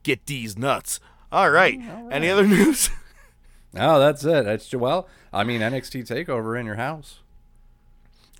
[0.03, 0.99] get these nuts.
[1.31, 1.79] All right.
[1.79, 2.89] Mm, Any other news?
[3.75, 4.45] Oh, that's it.
[4.45, 5.07] That's well.
[5.31, 7.19] I mean, NXT Takeover in your house.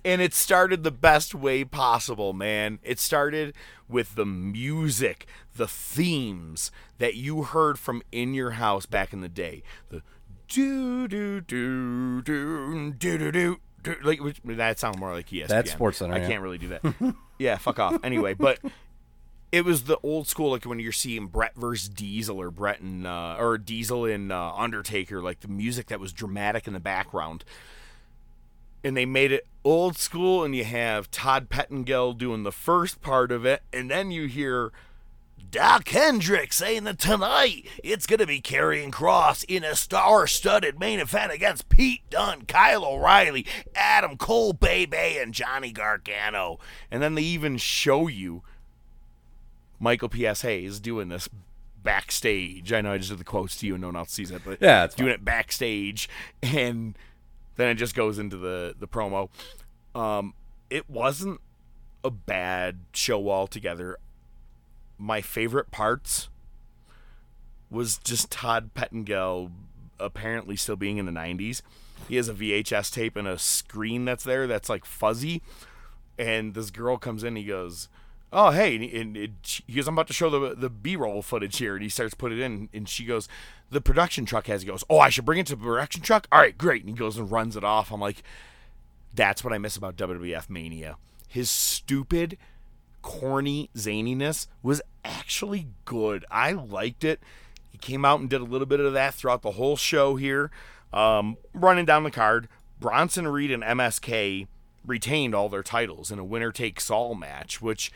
[0.04, 2.78] And it started the best way possible, man.
[2.82, 3.54] It started
[3.88, 9.28] with the music, the themes that you heard from in your house back in the
[9.28, 9.62] day.
[9.88, 10.02] The
[10.48, 13.96] do do do do do do do.
[14.02, 15.48] like which, that sounded more like ESPN.
[15.48, 16.28] That's SportsCenter, I yeah.
[16.28, 17.14] can't really do that.
[17.38, 17.98] yeah, fuck off.
[18.04, 18.58] Anyway, but
[19.52, 23.06] it was the old school, like when you're seeing Bret versus Diesel or Bret and
[23.06, 27.44] uh, or Diesel and uh, Undertaker, like the music that was dramatic in the background.
[28.84, 33.32] And they made it old school, and you have Todd Pettengill doing the first part
[33.32, 34.72] of it, and then you hear
[35.50, 40.98] Dok Hendrix saying that tonight it's going to be Karrion Cross in a star-studded main
[40.98, 46.58] event against Pete Dunne, Kyle O'Reilly, Adam Cole, Baby, and Johnny Gargano.
[46.90, 48.42] And then they even show you
[49.78, 50.42] Michael P.S.
[50.42, 51.28] Hayes doing this
[51.82, 52.72] backstage.
[52.72, 54.42] I know I just did the quotes to you and no one else sees it,
[54.44, 56.08] but Yeah, it's doing it backstage,
[56.42, 56.98] and
[57.56, 59.28] then it just goes into the the promo.
[59.94, 60.34] Um,
[60.70, 61.40] it wasn't
[62.02, 63.98] a bad show altogether.
[64.98, 66.28] My favorite parts
[67.70, 69.50] was just Todd Pettengill
[69.98, 71.62] apparently still being in the 90s.
[72.08, 75.42] He has a VHS tape and a screen that's there that's like fuzzy.
[76.18, 77.88] And this girl comes in, he goes,
[78.34, 78.74] Oh, hey.
[78.74, 81.74] And, and it, he goes, I'm about to show the, the B roll footage here.
[81.74, 82.68] And he starts putting it in.
[82.74, 83.28] And she goes,
[83.70, 84.62] The production truck has.
[84.62, 86.26] He goes, Oh, I should bring it to the production truck?
[86.32, 86.82] All right, great.
[86.82, 87.92] And he goes and runs it off.
[87.92, 88.22] I'm like,
[89.14, 90.96] That's what I miss about WWF Mania.
[91.28, 92.36] His stupid,
[93.02, 96.24] corny zaniness was actually good.
[96.30, 97.20] I liked it.
[97.70, 100.50] He came out and did a little bit of that throughout the whole show here.
[100.92, 102.48] Um, running down the card,
[102.80, 104.46] Bronson Reed and MSK
[104.86, 107.90] retained all their titles in a winner takes all match, which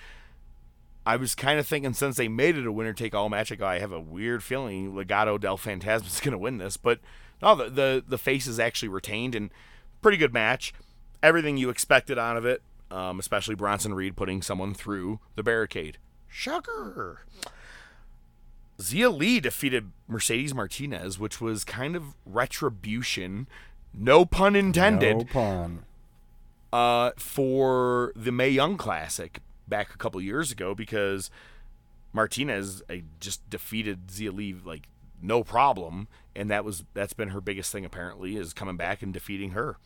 [1.09, 3.55] I was kind of thinking since they made it a winner take all match, I
[3.55, 6.77] go, I have a weird feeling Legado del Fantasma is going to win this.
[6.77, 7.01] But
[7.41, 9.51] no, the, the, the faces actually retained and
[10.03, 10.75] pretty good match.
[11.23, 15.97] Everything you expected out of it, um, especially Bronson Reed putting someone through the barricade.
[16.29, 17.25] Sugar.
[18.79, 23.49] Xia Li defeated Mercedes Martinez, which was kind of retribution,
[23.95, 25.85] no pun intended, No pun.
[26.71, 31.31] uh, for the Mae Young Classic back a couple years ago because
[32.13, 34.89] Martinez uh, just defeated Xia Li like
[35.21, 39.13] no problem, and that was that's been her biggest thing apparently is coming back and
[39.13, 39.77] defeating her.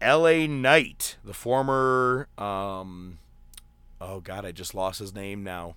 [0.00, 0.46] L.A.
[0.46, 3.18] Knight, the former, um,
[4.00, 5.76] oh god, I just lost his name now.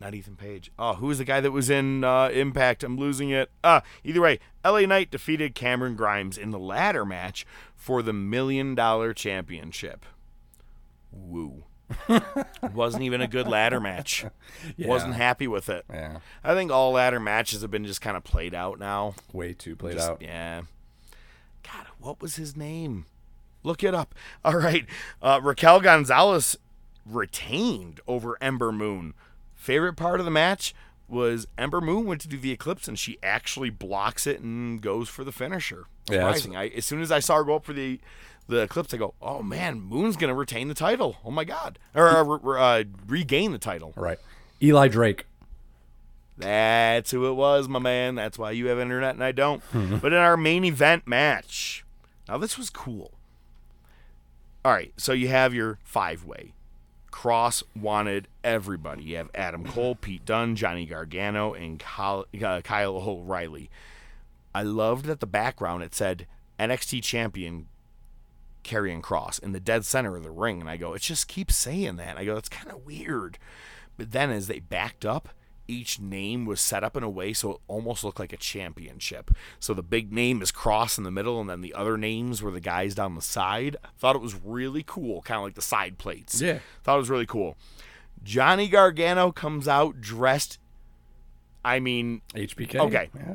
[0.00, 0.70] Not Ethan Page.
[0.78, 2.84] Oh, who was the guy that was in uh, Impact?
[2.84, 3.50] I'm losing it.
[3.64, 7.44] Ah, either way, LA Knight defeated Cameron Grimes in the ladder match
[7.74, 10.06] for the Million Dollar Championship.
[11.10, 11.64] Woo.
[12.74, 14.24] Wasn't even a good ladder match.
[14.78, 15.84] Wasn't happy with it.
[15.90, 16.18] Yeah.
[16.44, 19.14] I think all ladder matches have been just kind of played out now.
[19.32, 20.22] Way too played Just- out.
[20.22, 20.62] Yeah.
[21.62, 23.06] God, what was his name?
[23.62, 24.14] Look it up.
[24.44, 24.86] All right.
[25.20, 26.56] Uh, Raquel Gonzalez
[27.04, 29.14] retained over Ember Moon.
[29.54, 30.74] Favorite part of the match
[31.08, 35.08] was Ember Moon went to do the eclipse and she actually blocks it and goes
[35.08, 35.86] for the finisher.
[36.08, 36.32] Yeah.
[36.54, 37.98] I, as soon as I saw her go up for the
[38.48, 41.16] the eclipse, I go, "Oh man, Moon's gonna retain the title!
[41.24, 44.18] Oh my god, or uh, re- re- uh, regain the title." Right.
[44.62, 45.26] Eli Drake.
[46.36, 48.14] That's who it was, my man.
[48.14, 49.62] That's why you have internet and I don't.
[49.72, 51.84] but in our main event match,
[52.28, 53.12] now this was cool.
[54.64, 56.52] All right, so you have your five way.
[57.10, 59.02] Cross wanted everybody.
[59.02, 63.70] You have Adam Cole, Pete Dunne, Johnny Gargano, and Kyle, uh, Kyle O'Reilly.
[64.54, 66.26] I loved that the background it said
[66.60, 67.66] NXT champion
[68.68, 70.60] Karrion Cross in the dead center of the ring.
[70.60, 72.16] And I go, it just keeps saying that.
[72.16, 73.38] I go, that's kind of weird.
[73.96, 75.30] But then as they backed up,
[75.66, 79.30] each name was set up in a way so it almost looked like a championship.
[79.60, 82.50] So the big name is Cross in the middle, and then the other names were
[82.50, 83.76] the guys down the side.
[83.98, 86.40] Thought it was really cool, kind of like the side plates.
[86.40, 86.60] Yeah.
[86.84, 87.56] Thought it was really cool.
[88.22, 90.58] Johnny Gargano comes out dressed
[91.64, 92.76] I mean, HBK.
[92.76, 93.10] Okay.
[93.14, 93.34] Yeah.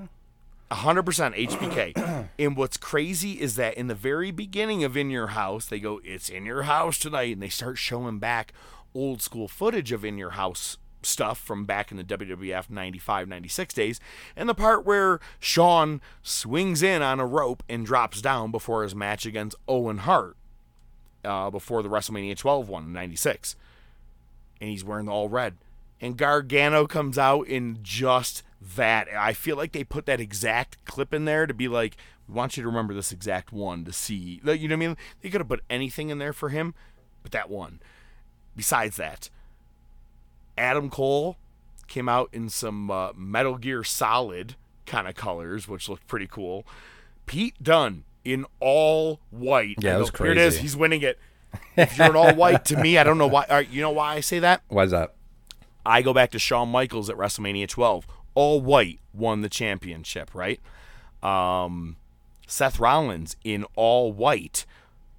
[0.74, 2.28] 100% HBK.
[2.40, 6.02] and what's crazy is that in the very beginning of In Your House, they go,
[6.04, 7.34] It's in your house tonight.
[7.34, 8.54] And they start showing back
[8.94, 13.74] old school footage of In Your House stuff from back in the WWF 95 96
[13.74, 14.00] days.
[14.36, 18.96] And the part where Shawn swings in on a rope and drops down before his
[18.96, 20.38] match against Owen Hart
[21.24, 23.56] uh, before the WrestleMania 12 one in 96.
[24.62, 25.58] And he's wearing the all red.
[26.04, 28.44] And Gargano comes out in just
[28.76, 29.08] that.
[29.18, 31.96] I feel like they put that exact clip in there to be like,
[32.28, 34.42] we want you to remember this exact one to see.
[34.44, 34.98] You know what I mean?
[35.22, 36.76] They could have put anything in there for him,
[37.22, 37.80] but that one.
[38.54, 39.30] Besides that,
[40.58, 41.38] Adam Cole
[41.88, 46.68] came out in some uh, Metal Gear Solid kind of colors, which looked pretty cool.
[47.28, 49.78] Pete Dunne in all white.
[49.80, 50.58] Yeah, was go, Here it is.
[50.58, 51.18] He's winning it.
[51.78, 53.46] If you're in all white, to me, I don't know why.
[53.50, 54.64] All right, you know why I say that?
[54.68, 55.14] Why's that?
[55.86, 58.08] I go back to Shawn Michaels at WrestleMania 12.
[58.36, 60.60] All white won the championship, right?
[61.22, 61.98] Um,
[62.48, 64.66] Seth Rollins in all white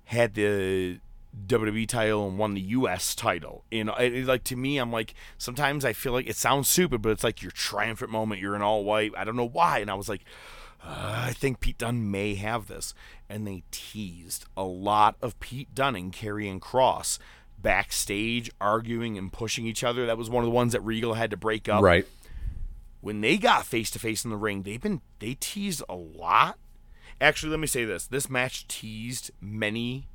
[0.07, 1.01] had the
[1.47, 3.65] WWE title and won the US title.
[3.71, 7.11] You know, like to me, I'm like sometimes I feel like it sounds stupid, but
[7.11, 8.41] it's like your triumphant moment.
[8.41, 9.13] You're in all white.
[9.17, 10.25] I don't know why, and I was like,
[10.83, 12.95] uh, I think Pete Dunne may have this,
[13.29, 17.19] and they teased a lot of Pete Dunne and Karrion Kross
[17.65, 20.07] backstage arguing and pushing each other.
[20.07, 22.07] That was one of the ones that Regal had to break up Right.
[23.01, 26.57] when they got face to face in the ring, they've been they teased a lot.
[27.21, 30.07] Actually, let me say this: this match teased many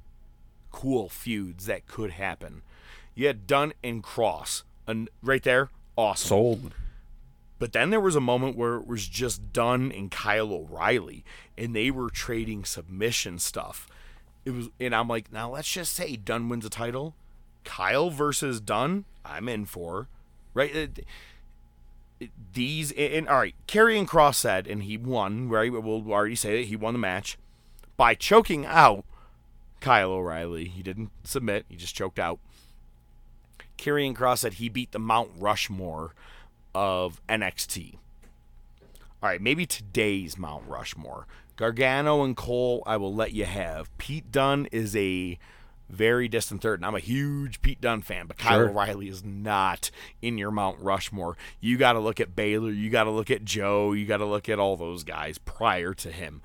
[0.72, 2.62] cool feuds that could happen.
[3.16, 6.28] You had Dunne and Kross, and right there, awesome.
[6.30, 6.74] Sold.
[7.58, 11.26] But then there was a moment where it was just Dunne and Kyle O'Reilly,
[11.58, 13.88] and they were trading submission stuff.
[14.46, 17.16] It was, and I'm like, now let's just say Dunne wins a title,
[17.64, 19.06] Kyle versus Dunne.
[19.26, 20.08] I'm in for,
[20.54, 20.90] right?
[22.54, 25.50] These and, all right, Karrion Kross said, and he won.
[25.50, 27.38] Right, we'll already say that he won the match
[27.96, 29.06] by choking out
[29.80, 30.66] Kyle O'Reilly.
[30.66, 32.40] He didn't submit; he just choked out.
[33.78, 36.14] Karrion Kross said he beat the Mount Rushmore
[36.76, 37.96] of NXT.
[39.22, 41.28] All right, maybe today's Mount Rushmore.
[41.56, 43.96] Gargano and Cole, I will let you have.
[43.98, 45.38] Pete Dunne is a
[45.90, 48.70] very distant third, and I'm a huge Pete Dunne fan, but Kyle Sure.
[48.70, 51.36] O'Reilly is not in your Mount Rushmore.
[51.60, 54.26] You got to look at Balor, you got to look at Joe, you got to
[54.26, 56.42] look at all those guys prior to him.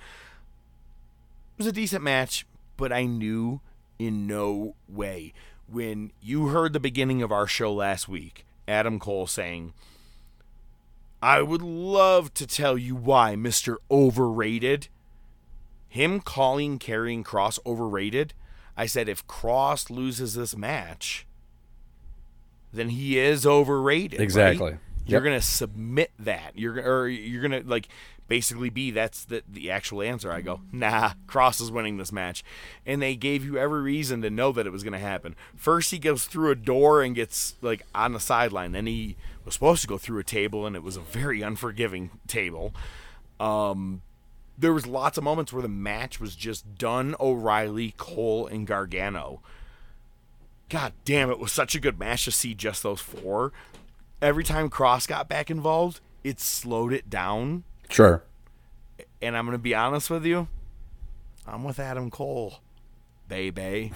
[1.57, 3.61] It was a decent match, but I knew
[3.99, 5.33] in no way.
[5.69, 9.73] When you heard the beginning of our show last week, Adam Cole saying,
[11.23, 13.77] I would love to tell you why, Mr.
[13.91, 14.89] Overrated.
[15.89, 18.35] Him calling Karrion Kross overrated,
[18.77, 21.27] I said if Kross loses this match,
[22.73, 24.19] then he is overrated.
[24.19, 24.25] right?
[24.25, 24.77] Exactly.
[25.07, 26.53] You're gonna submit that.
[26.59, 27.89] You're or you're gonna like
[28.27, 30.33] basically be that's the the actual answer.
[30.33, 32.43] I go, nah, Kross is winning this match,
[32.87, 35.37] and they gave you every reason to know that it was gonna happen.
[35.55, 38.73] First, he goes through a door and gets like on the sideline.
[38.73, 42.11] Then he was supposed to go through a table, and it was a very unforgiving
[42.27, 42.73] table.
[43.39, 44.01] Um,
[44.57, 47.14] there was lots of moments where the match was just done.
[47.19, 49.40] O'Reilly, Cole, and Gargano.
[50.69, 53.53] God damn, it was such a good match to see just those four.
[54.23, 57.64] Every time Kross got back involved, it slowed it down.
[57.88, 58.23] Sure.
[59.21, 60.49] And I'm gonna be honest with you,
[61.47, 62.61] I'm with Adam Cole,
[63.29, 63.93] baby.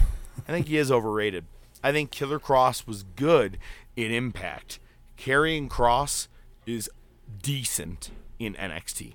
[0.47, 1.45] I think he is overrated.
[1.83, 3.59] I think Killer Kross was good
[3.97, 4.79] in Impact.
[5.17, 6.29] Karrion Kross
[6.67, 6.91] is
[7.43, 9.15] decent in NXT.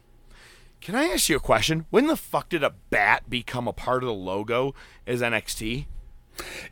[0.83, 1.85] Can I ask you a question?
[1.91, 4.75] When the fuck did a bat become a part of the logo
[5.07, 5.85] as NXT?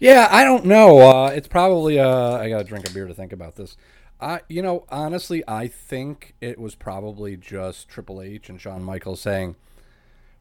[0.01, 0.99] Yeah, I don't know.
[0.99, 1.97] Uh, it's probably.
[1.97, 3.77] Uh, I gotta drink a beer to think about this.
[4.19, 9.21] I, you know, honestly, I think it was probably just Triple H and Shawn Michaels
[9.21, 9.55] saying,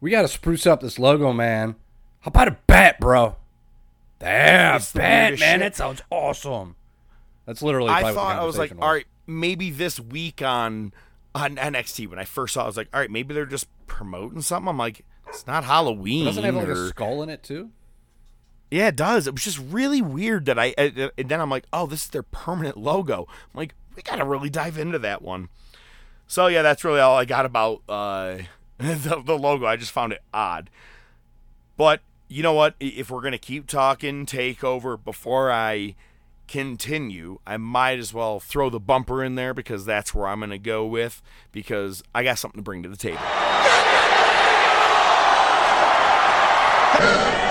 [0.01, 1.77] "We got to spruce up this logo, man.
[2.23, 3.37] How about a bat, bro?
[4.21, 5.37] It's bat, man.
[5.37, 5.61] shit.
[5.61, 6.75] That sounds awesome."
[7.47, 7.91] That's literally.
[7.91, 10.93] I probably what the thought I was like, all right, maybe this week on
[11.35, 13.69] on NXT when I first saw, it, I was like, all right, maybe they're just
[13.87, 14.69] promoting something.
[14.69, 16.25] I'm like, it's not Halloween.
[16.25, 17.71] Doesn't it have like a skull in it too?
[18.71, 19.27] Yeah, it does.
[19.27, 22.09] It was just really weird that I, uh, and then I'm like, oh, this is
[22.09, 23.27] their permanent logo.
[23.29, 25.49] I'm like, we got to really dive into that one.
[26.27, 28.39] So yeah, that's really all I got about uh,
[28.79, 29.67] the, the logo.
[29.67, 30.71] I just found it odd.
[31.77, 32.77] But you know what?
[32.79, 35.97] If we're gonna keep talking takeover before I
[36.51, 40.59] continue, I might as well throw the bumper in there because that's where I'm gonna
[40.59, 41.23] go with
[41.53, 43.21] because I got something to bring to the table.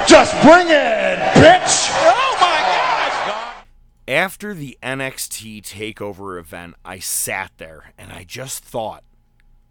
[0.05, 1.89] Just bring it, bitch!
[1.93, 3.63] Oh my gosh, god!
[4.05, 9.03] After the NXT takeover event, I sat there and I just thought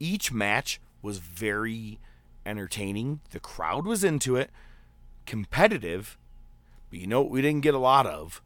[0.01, 1.99] each match was very
[2.47, 3.21] entertaining.
[3.33, 4.51] The crowd was into it,
[5.27, 6.17] competitive,
[6.89, 8.41] but you know what we didn't get a lot of?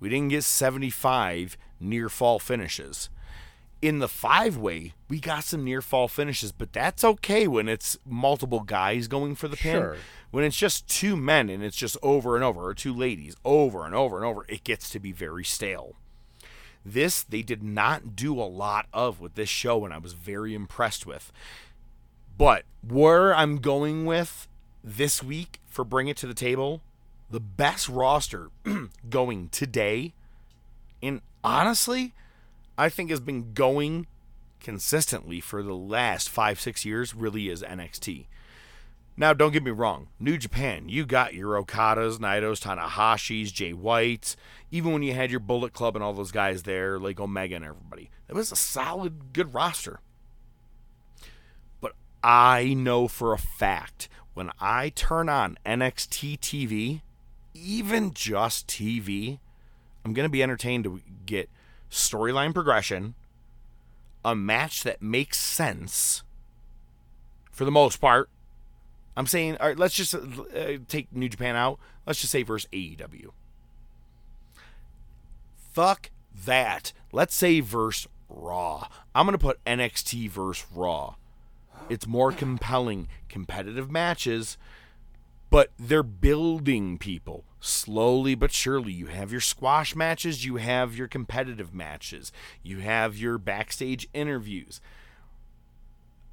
[0.00, 3.08] We didn't get 75 near fall finishes.
[3.82, 7.98] In the five way, we got some near fall finishes, but that's okay when it's
[8.06, 9.76] multiple guys going for the pin.
[9.76, 9.96] Sure.
[10.30, 13.84] When it's just two men and it's just over and over, or two ladies over
[13.84, 15.94] and over and over, it gets to be very stale.
[16.84, 20.54] This they did not do a lot of with this show, and I was very
[20.54, 21.32] impressed with.
[22.38, 24.46] But where I'm going with
[24.84, 26.80] this week for Bring It to the Table,
[27.30, 28.50] the best roster
[29.10, 30.14] going today,
[31.02, 32.14] and honestly,
[32.78, 34.06] I think has been going
[34.60, 38.26] consistently for the last five, six years, really is NXT.
[39.16, 40.08] Now, don't get me wrong.
[40.20, 44.36] New Japan, you got your Okadas, Naitos, Tanahashis, Jay Whites.
[44.70, 47.64] Even when you had your Bullet Club and all those guys there, like Omega and
[47.64, 50.00] everybody, it was a solid, good roster.
[51.80, 57.00] But I know for a fact when I turn on NXT TV,
[57.56, 59.38] even just TV,
[60.04, 61.50] I'm going to be entertained to get
[61.90, 63.14] storyline progression,
[64.24, 66.22] a match that makes sense
[67.50, 68.28] for the most part.
[69.16, 71.78] I'm saying, all right, let's just uh, take New Japan out.
[72.06, 73.30] Let's just say versus AEW.
[75.72, 76.10] Fuck
[76.44, 76.92] that.
[77.12, 78.88] Let's say versus Raw.
[79.14, 81.14] I'm going to put NXT versus Raw.
[81.88, 84.58] It's more compelling, competitive matches,
[85.50, 88.92] but they're building people slowly but surely.
[88.92, 92.32] You have your squash matches, you have your competitive matches,
[92.62, 94.80] you have your backstage interviews.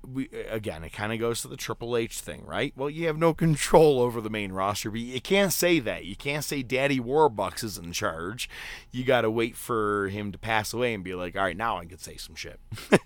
[0.05, 2.73] We, again, it kind of goes to the Triple H thing, right?
[2.75, 6.03] Well, you have no control over the main roster, but you can't say that.
[6.03, 8.49] You can't say Daddy Warbucks is in charge.
[8.91, 11.77] You got to wait for him to pass away and be like, all right, now
[11.77, 12.59] I can say some shit.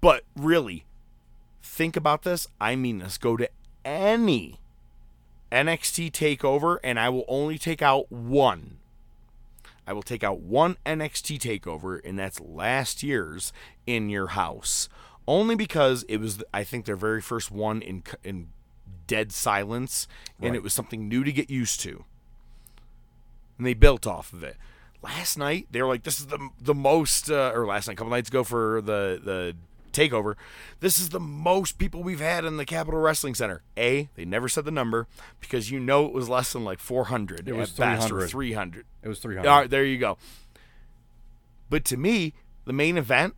[0.00, 0.86] but really,
[1.62, 2.48] think about this.
[2.60, 3.16] I mean this.
[3.16, 3.48] Go to
[3.84, 4.58] any
[5.50, 8.78] NXT takeover, and I will only take out one.
[9.86, 13.52] I will take out one NXT takeover, and that's last year's
[13.86, 14.88] in your house.
[15.26, 18.48] Only because it was, I think, their very first one in in
[19.06, 20.06] dead silence,
[20.38, 20.56] and Right.
[20.56, 22.04] it was something new to get used to.
[23.56, 24.56] And they built off of it.
[25.02, 27.96] Last night they were like, "This is the the most," uh, or last night, a
[27.96, 29.56] couple nights ago for the the
[29.98, 30.34] takeover.
[30.80, 33.62] This is the most people we've had in the Capitol Wrestling Center.
[33.76, 35.06] A, they never said the number
[35.40, 38.30] because you know it was less than like 400 It was at best or 300.
[38.30, 38.86] 300.
[39.02, 39.48] It was 300.
[39.48, 40.18] All right, there you go.
[41.70, 42.34] But to me,
[42.64, 43.34] the main event,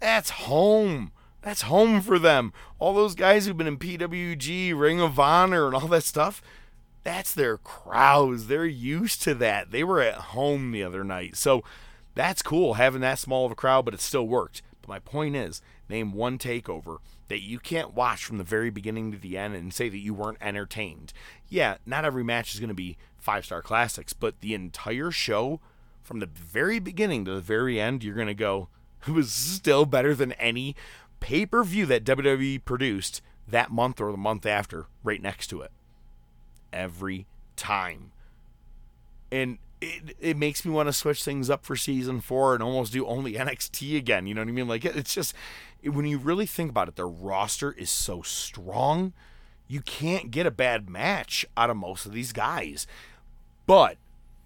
[0.00, 1.12] that's home.
[1.42, 2.52] That's home for them.
[2.78, 6.40] All those guys who've been in PWG, Ring of Honor, and all that stuff,
[7.04, 8.46] that's their crowds.
[8.46, 9.72] They're used to that.
[9.72, 11.36] They were at home the other night.
[11.36, 11.64] So
[12.14, 14.62] that's cool having that small of a crowd, but it still worked.
[14.82, 19.12] But my point is, name one takeover that you can't watch from the very beginning
[19.12, 21.12] to the end and say that you weren't entertained.
[21.48, 25.60] Yeah, not every match is going to be five star classics, but the entire show,
[26.02, 28.68] from the very beginning to the very end, you're going to go,
[29.06, 30.76] it was still better than any
[31.20, 35.62] pay per view that WWE produced that month or the month after, right next to
[35.62, 35.70] it.
[36.72, 37.26] Every
[37.56, 38.12] time.
[39.30, 42.92] And it, it makes me want to switch things up for season four and almost
[42.92, 44.26] do only NXT again.
[44.26, 44.68] You know what I mean?
[44.68, 45.34] Like, it- it's just,
[45.84, 49.12] when you really think about it, their roster is so strong.
[49.68, 52.86] You can't get a bad match out of most of these guys.
[53.66, 53.96] But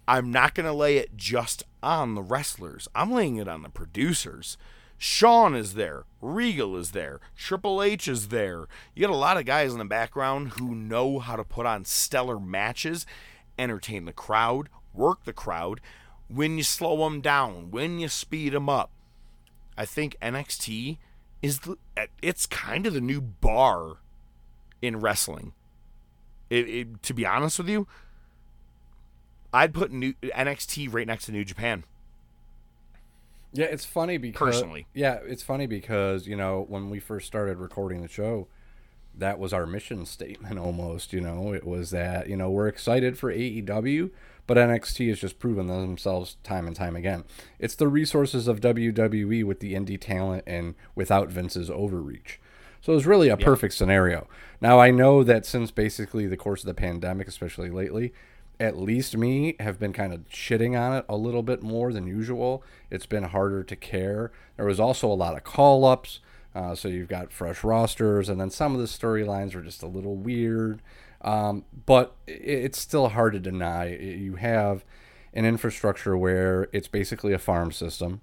[0.07, 2.87] I'm not going to lay it just on the wrestlers.
[2.95, 4.57] I'm laying it on the producers.
[4.97, 6.05] Shawn is there.
[6.21, 7.19] Regal is there.
[7.35, 8.67] Triple H is there.
[8.95, 11.85] You got a lot of guys in the background who know how to put on
[11.85, 13.05] stellar matches,
[13.59, 15.79] entertain the crowd, work the crowd.
[16.27, 18.91] When you slow them down, when you speed them up.
[19.77, 20.97] I think NXT
[21.41, 21.77] is the,
[22.21, 23.97] it's kind of the new bar
[24.81, 25.53] in wrestling.
[26.49, 27.87] It, it, to be honest with you,
[29.53, 31.83] I'd put new, NXT right next to New Japan.
[33.53, 34.87] Yeah, it's funny because Personally.
[34.93, 38.47] Yeah, it's funny because you know when we first started recording the show,
[39.17, 41.13] that was our mission statement almost.
[41.13, 44.11] You know, it was that you know we're excited for AEW,
[44.47, 47.25] but NXT has just proven themselves time and time again.
[47.59, 52.39] It's the resources of WWE with the indie talent and without Vince's overreach.
[52.81, 54.27] So it's really a perfect scenario.
[54.61, 58.13] Now I know that since basically the course of the pandemic, especially lately,
[58.59, 62.07] at least me have been kind of shitting on it a little bit more than
[62.07, 62.63] usual.
[62.89, 64.31] It's been harder to care.
[64.55, 66.21] There was also a lot of call ups.
[66.55, 69.87] Uh, so you've got fresh rosters, and then some of the storylines were just a
[69.87, 70.81] little weird.
[71.21, 73.95] Um, but it's still hard to deny.
[73.95, 74.85] You have
[75.33, 78.21] an infrastructure where it's basically a farm system.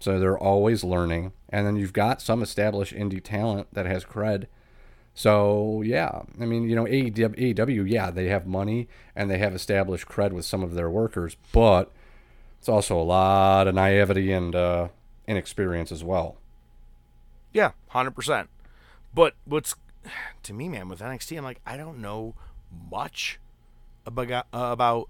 [0.00, 1.32] So they're always learning.
[1.48, 4.46] And then you've got some established indie talent that has cred.
[5.14, 10.08] So, yeah, I mean, you know, AEW, yeah, they have money and they have established
[10.08, 11.92] cred with some of their workers, but
[12.58, 14.88] it's also a lot of naivety and uh,
[15.28, 16.36] inexperience as well.
[17.52, 18.50] Yeah, hundred percent.
[19.14, 19.76] But what's
[20.42, 22.34] to me, man, with NXT, I'm like, I don't know
[22.90, 23.38] much
[24.06, 25.08] about uh, about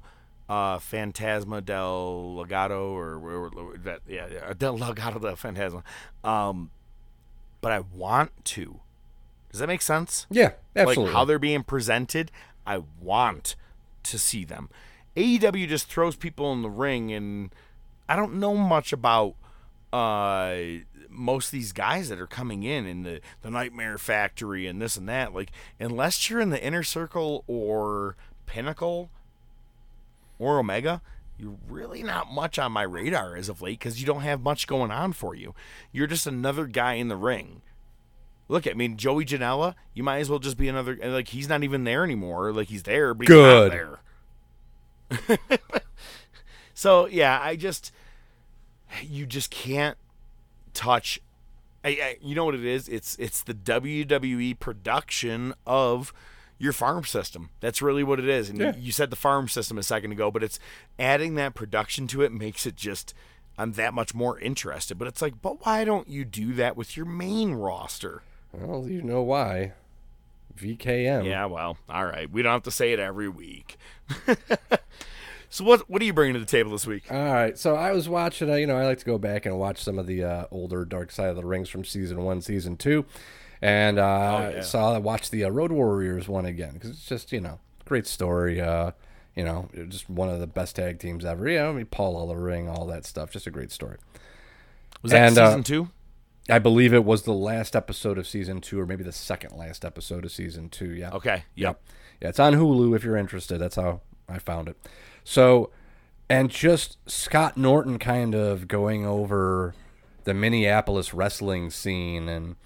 [0.48, 5.82] uh, Fantasma del Legado or, or, or that, yeah, yeah, del Legado del Fantasma.
[6.22, 6.70] Um,
[7.60, 8.80] but I want to.
[9.50, 10.26] Does that make sense?
[10.30, 11.04] Yeah, absolutely.
[11.04, 12.30] Like how they're being presented,
[12.66, 13.56] I want
[14.02, 14.68] to see them.
[15.16, 17.50] AEW just throws people in the ring, and
[18.08, 19.36] I don't know much about
[19.92, 20.56] uh,
[21.14, 24.96] most of these guys that are coming in in the, the Nightmare Factory and this
[24.96, 25.34] and that.
[25.34, 29.10] Like, unless you're in the Inner Circle or Pinnacle
[30.38, 31.00] or Omega,
[31.38, 34.66] you're really not much on my radar as of late because you don't have much
[34.66, 35.54] going on for you.
[35.92, 37.62] You're just another guy in the ring.
[38.48, 40.98] Look, I mean, Joey Janela, you might as well just be another.
[41.02, 42.52] Like, he's not even there anymore.
[42.52, 43.72] Like, he's there, but he's Good.
[45.10, 45.48] not there.
[46.74, 47.90] so, yeah, I just.
[49.02, 49.96] You just can't
[50.74, 51.20] touch.
[51.84, 52.88] I, I, you know what it is?
[52.88, 56.12] It's it's the WWE production of
[56.58, 57.50] your farm system.
[57.60, 58.48] That's really what it is.
[58.48, 58.74] And Yeah.
[58.76, 60.58] you said the farm system a second ago, but it's
[60.98, 63.12] adding that production to it makes it just
[63.58, 64.98] I'm that much more interested.
[64.98, 68.22] But it's like, but why don't you do that with your main roster?
[68.52, 69.72] Well, you know why.
[70.58, 71.24] VKM.
[71.26, 72.30] Yeah, well, all right.
[72.30, 73.76] We don't have to say it every week.
[75.54, 77.04] so what what are you bringing to the table this week?
[77.12, 78.50] All right, so I was watching.
[78.50, 80.84] Uh, you know, I like to go back and watch some of the uh, older
[80.84, 83.04] Dark Side of the Rings from season one, season two,
[83.62, 84.60] and uh, yeah.
[84.62, 88.08] saw I watched the uh, Road Warriors one again because it's just you know great
[88.08, 88.60] story.
[88.60, 88.90] Uh,
[89.36, 91.48] you know, just one of the best tag teams ever.
[91.48, 93.30] You know, I mean, Paul Ellering, all that stuff.
[93.30, 93.98] Just a great story.
[95.02, 95.88] Was that And, uh, season two?
[96.50, 99.84] I believe it was the last episode of season two, or maybe the second last
[99.84, 100.90] episode of season two.
[100.90, 101.12] Yeah.
[101.12, 101.44] Okay.
[101.54, 101.80] Yep.
[102.20, 103.58] Yeah, it's on Hulu if you're interested.
[103.58, 104.76] That's how I found it.
[105.24, 105.70] So,
[106.28, 109.74] and just Scott Norton kind of going over
[110.24, 112.56] the Minneapolis wrestling scene and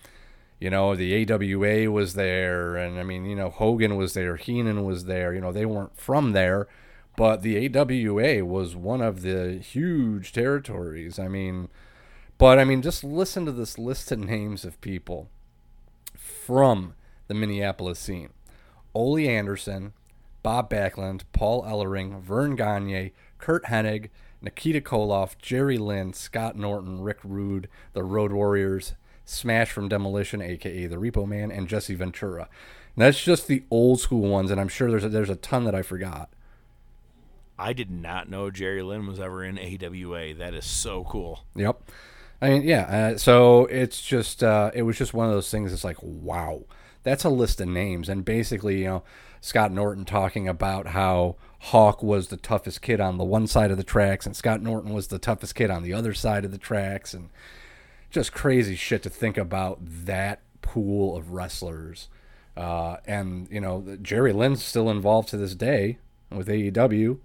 [0.60, 4.84] you know, the AWA was there and I mean, you know, Hogan was there, Heenan
[4.84, 6.66] was there, you know, they weren't from there,
[7.16, 11.18] but the AWA was one of the huge territories.
[11.18, 11.68] I mean,
[12.38, 15.28] but I mean, just listen to this list of names of people
[16.14, 16.94] from
[17.28, 18.30] the Minneapolis scene.
[18.94, 19.92] Ole Anderson,
[20.42, 24.10] Bob Backlund, Paul Ellering, Verne Gagne, Curt Hennig,
[24.40, 30.86] Nikita Koloff, Jerry Lynn, Scott Norton, Rick Rude, the Road Warriors, Smash from Demolition, aka
[30.86, 32.48] the Repo Man, and Jesse Ventura.
[32.96, 35.64] And that's just the old school ones, and I'm sure there's a, there's a ton
[35.64, 36.30] that I forgot.
[37.58, 40.34] I did not know Jerry Lynn was ever in AWA.
[40.34, 41.44] That is so cool.
[41.56, 41.80] Yep.
[42.40, 42.82] I mean, yeah.
[43.14, 45.72] Uh, so it's just, uh, it was just one of those things.
[45.72, 46.62] It's like, wow,
[47.02, 48.08] that's a list of names.
[48.08, 49.02] And basically, you know,
[49.40, 53.76] Scott Norton talking about how Hawk was the toughest kid on the one side of
[53.76, 56.58] the tracks, and Scott Norton was the toughest kid on the other side of the
[56.58, 57.30] tracks, and
[58.10, 62.08] just crazy shit to think about that pool of wrestlers.
[62.56, 65.98] Uh, and you know, Jerry Lynn's still involved to this day
[66.30, 67.18] with AEW,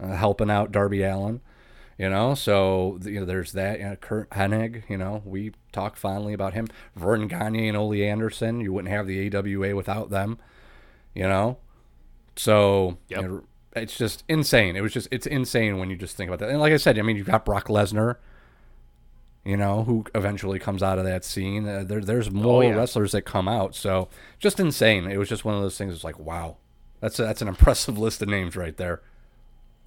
[0.00, 1.40] uh, helping out Darby Allin.
[2.00, 3.78] You know, so you know, there's that.
[3.78, 4.84] You know, Curt Hennig.
[4.88, 6.66] You know, we talk fondly about him.
[6.96, 8.62] Verne Gagne and Ole Anderson.
[8.62, 10.38] You wouldn't have the AWA without them.
[11.14, 11.58] You know,
[12.36, 13.20] so Yep.
[13.20, 13.44] you know,
[13.76, 14.76] it's just insane.
[14.76, 16.48] It was just it's insane when you just think about that.
[16.48, 18.16] And like I said, I mean, you've got Brock Lesnar.
[19.44, 21.68] You know, who eventually comes out of that scene.
[21.68, 22.76] Uh, there, there's more yeah.
[22.76, 23.74] wrestlers that come out.
[23.74, 25.04] So just insane.
[25.06, 25.92] It was just one of those things.
[25.92, 26.56] It's like, wow,
[27.00, 29.02] that's a, that's an impressive list of names right there.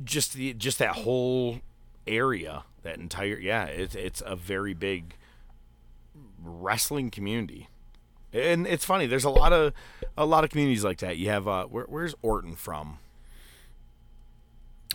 [0.03, 1.59] Just the just that whole
[2.08, 5.16] area, that entire yeah, it's it's a very big
[6.43, 7.70] wrestling community.
[8.32, 9.06] And it's funny.
[9.06, 9.74] There's a lot of
[10.18, 11.18] a lot of communities like that.
[11.18, 12.97] You have uh, where, where's Orton from?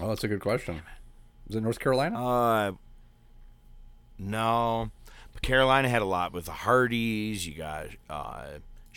[0.00, 0.82] Oh, that's a good question.
[1.48, 2.24] Is it North Carolina?
[2.24, 2.72] Uh,
[4.18, 4.90] no,
[5.32, 7.46] but Carolina had a lot with the Hardys.
[7.46, 8.44] You got uh,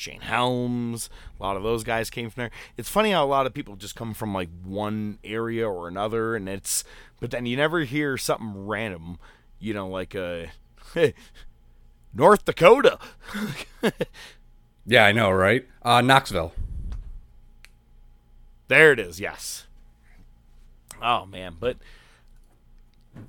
[0.01, 1.09] Shane Helms.
[1.39, 2.51] A lot of those guys came from there.
[2.75, 6.35] It's funny how a lot of people just come from like one area or another,
[6.35, 6.83] and it's
[7.19, 9.19] but then you never hear something random.
[9.59, 10.45] You know, like uh,
[12.13, 12.97] North Dakota.
[14.85, 15.67] yeah, I know, right?
[15.83, 16.53] Uh, Knoxville.
[18.67, 19.19] There it is.
[19.19, 19.67] Yes.
[20.99, 21.77] Oh man, but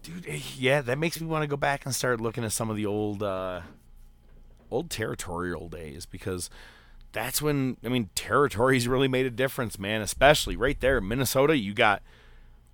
[0.03, 2.71] dude, eh, yeah, that makes me want to go back and start looking at some
[2.71, 3.61] of the old, uh,
[4.73, 6.51] old territorial days because
[7.13, 10.01] that's when I mean territories really made a difference, man.
[10.01, 12.03] Especially right there in Minnesota, you got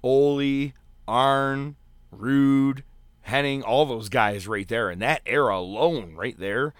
[0.02, 0.72] Ole,
[1.06, 1.76] Arn,
[2.10, 2.84] Rude,
[3.26, 4.90] Hennig, all those guys right there.
[4.90, 6.72] In that era alone, right there,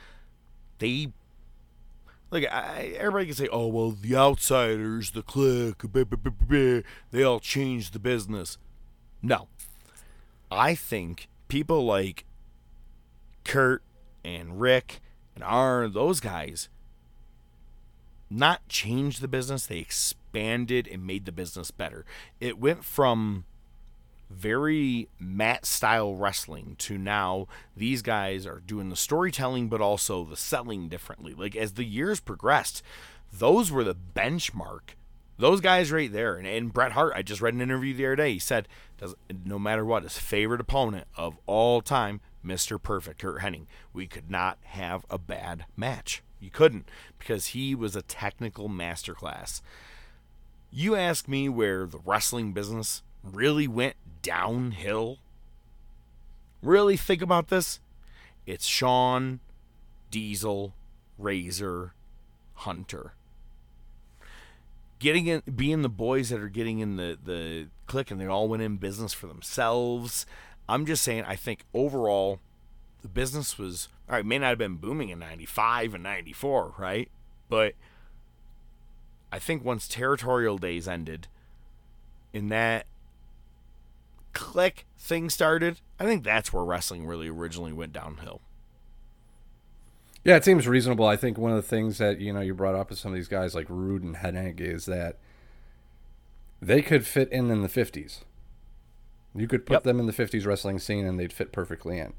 [0.78, 1.12] they
[2.30, 5.82] like I, everybody can say, "Oh well, the outsiders, the clique,
[7.10, 8.58] they all changed the business."
[9.20, 9.48] No,
[10.50, 12.24] I think people like
[13.44, 13.82] Curt
[14.24, 15.00] and Rick
[15.38, 16.68] and Arn, those guys,
[18.28, 19.66] not changed the business.
[19.66, 22.04] They expanded and made the business better.
[22.40, 23.44] It went from
[24.28, 30.36] very mat style wrestling to now these guys are doing the storytelling but also the
[30.36, 31.34] selling differently.
[31.34, 32.82] Like as the years progressed,
[33.32, 34.96] those were the benchmark.
[35.38, 37.12] Those guys right there, and, and Bret Hart.
[37.14, 38.32] I just read an interview the other day.
[38.32, 38.66] He said,
[38.96, 39.14] "Does
[39.44, 43.66] no matter what, his favorite opponent of all time, Mister Perfect, Curt Hennig.
[43.92, 46.22] We could not have a bad match.
[46.40, 46.88] You couldn't
[47.18, 49.60] because he was a technical masterclass.
[50.72, 55.18] You ask me where the wrestling business really went downhill?
[56.62, 57.80] Really think about this?
[58.46, 59.40] It's Shawn,
[60.10, 60.74] Diesel,
[61.18, 61.92] Razor,
[62.54, 63.12] Hunter.
[64.98, 68.48] Getting in, being the boys that are getting in the the click, and they all
[68.48, 70.26] went in business for themselves.
[70.68, 71.24] I'm just saying.
[71.26, 72.40] I think overall,
[73.02, 74.26] the business was all right.
[74.26, 77.10] May not have been booming in '95 and '94, right?
[77.48, 77.74] But
[79.32, 81.28] I think once territorial days ended,
[82.32, 82.86] in that
[84.32, 88.40] click thing started, I think that's where wrestling really originally went downhill.
[90.24, 91.06] Yeah, it seems reasonable.
[91.06, 93.16] I think one of the things that you know you brought up with some of
[93.16, 95.16] these guys like Rude and Hennig is that
[96.60, 98.24] they could fit in in the fifties.
[99.34, 99.82] You could put Yep.
[99.84, 102.12] them in the fifties wrestling scene and they'd fit perfectly in,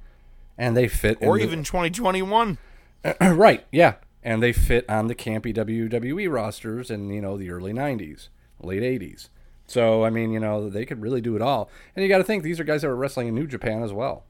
[0.57, 1.17] and they fit.
[1.21, 2.57] Or the- even 2021.
[3.21, 7.73] right, yeah, and they fit on the campy WWE rosters in you know the early
[7.73, 8.29] '90s,
[8.61, 9.29] late '80s.
[9.65, 11.69] So I mean, you know, they could really do it all.
[11.95, 13.93] And you got to think these are guys that were wrestling in New Japan as
[13.93, 14.23] well.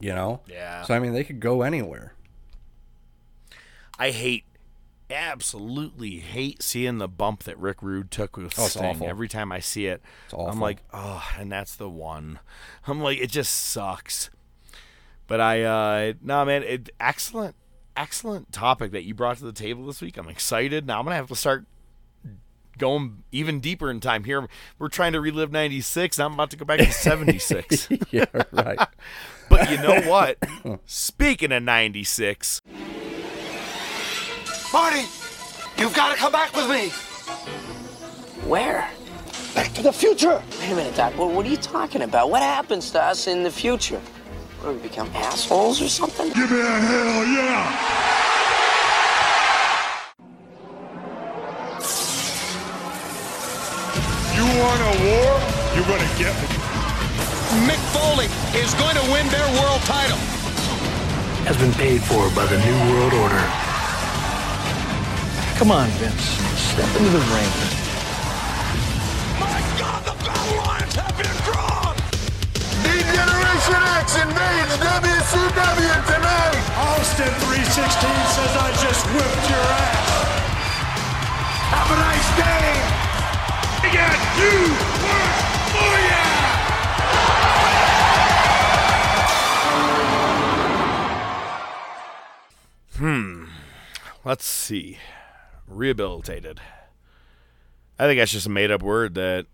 [0.00, 0.40] You know.
[0.48, 0.82] Yeah.
[0.82, 2.14] So I mean, they could go anywhere.
[3.98, 4.44] I hate,
[5.14, 8.84] absolutely hate seeing the bump that Rick Rude took with Oh, Sting.
[8.84, 9.06] awful.
[9.08, 10.02] Every time I see it,
[10.36, 12.40] I'm like, oh, and that's the one.
[12.86, 14.30] I'm like, it just sucks.
[15.26, 17.56] But I, uh, no, man, it, excellent,
[17.96, 20.16] excellent topic that you brought to the table this week.
[20.18, 20.86] I'm excited.
[20.86, 21.64] Now I'm gonna have to start
[22.76, 24.46] going even deeper in time here.
[24.78, 26.18] We're trying to relive '96.
[26.18, 27.88] I'm about to go back to '76.
[28.10, 28.78] yeah, right.
[29.50, 30.38] But you know what?
[30.86, 32.60] Speaking of 96,
[34.72, 35.06] Marty,
[35.78, 36.88] you've got to come back with me.
[38.48, 38.90] Where?
[39.54, 40.42] Back to the future.
[40.60, 41.16] Wait a minute, Doc.
[41.16, 42.30] What, what are you talking about?
[42.30, 44.00] What happens to us in the future?
[44.60, 46.28] What, do we become assholes or something?
[46.32, 48.00] Give me a hell yeah!
[54.34, 55.40] You want a war?
[55.76, 56.48] You're gonna get me.
[57.68, 58.26] Mick Foley
[58.60, 60.18] is going to win their world title.
[61.46, 63.73] has been paid for by the New World Order.
[65.56, 66.24] Come on, Vince.
[66.58, 67.52] Step into the ring.
[69.38, 71.94] My God, the battle lines have been drawn.
[72.82, 76.58] D-Generation X invades WCW tonight!
[76.74, 77.70] Austin 316
[78.34, 80.10] says I just whipped your ass.
[81.70, 82.74] Have a nice day!
[83.80, 84.58] We got you!
[85.78, 86.34] Oh yeah!
[92.98, 93.46] Hmm.
[94.24, 94.98] Let's see.
[95.66, 96.60] Rehabilitated.
[97.98, 99.46] I think that's just a made up word that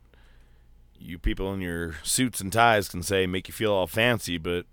[0.98, 4.66] you people in your suits and ties can say, make you feel all fancy, but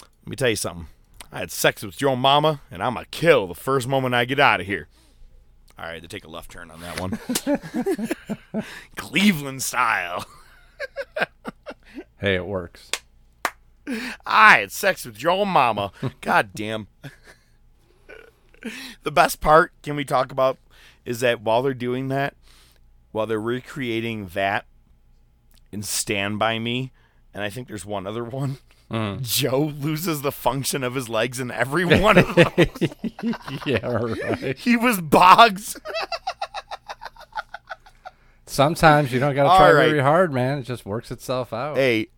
[0.00, 0.88] let me tell you something.
[1.32, 4.24] I had sex with your mama, and I'm going to kill the first moment I
[4.24, 4.88] get out of here.
[5.76, 7.18] All right, to take a left turn on that one.
[8.96, 10.24] Cleveland style.
[12.18, 12.90] Hey, it works.
[14.24, 15.90] I had sex with your mama.
[16.20, 16.86] God damn.
[19.02, 20.58] the best part, can we talk about,
[21.04, 22.34] is that while they're doing that,
[23.12, 24.66] while they're recreating that
[25.72, 26.92] in Stand By Me,
[27.32, 28.58] and I think there's one other one,
[29.22, 32.52] Joe loses the function of his legs in every one of them.
[33.66, 34.56] yeah, right.
[34.58, 35.78] he was Boggs.
[38.46, 39.88] Sometimes you don't got to try right.
[39.88, 40.58] very hard, man.
[40.58, 41.76] It just works itself out.
[41.76, 42.08] Hey,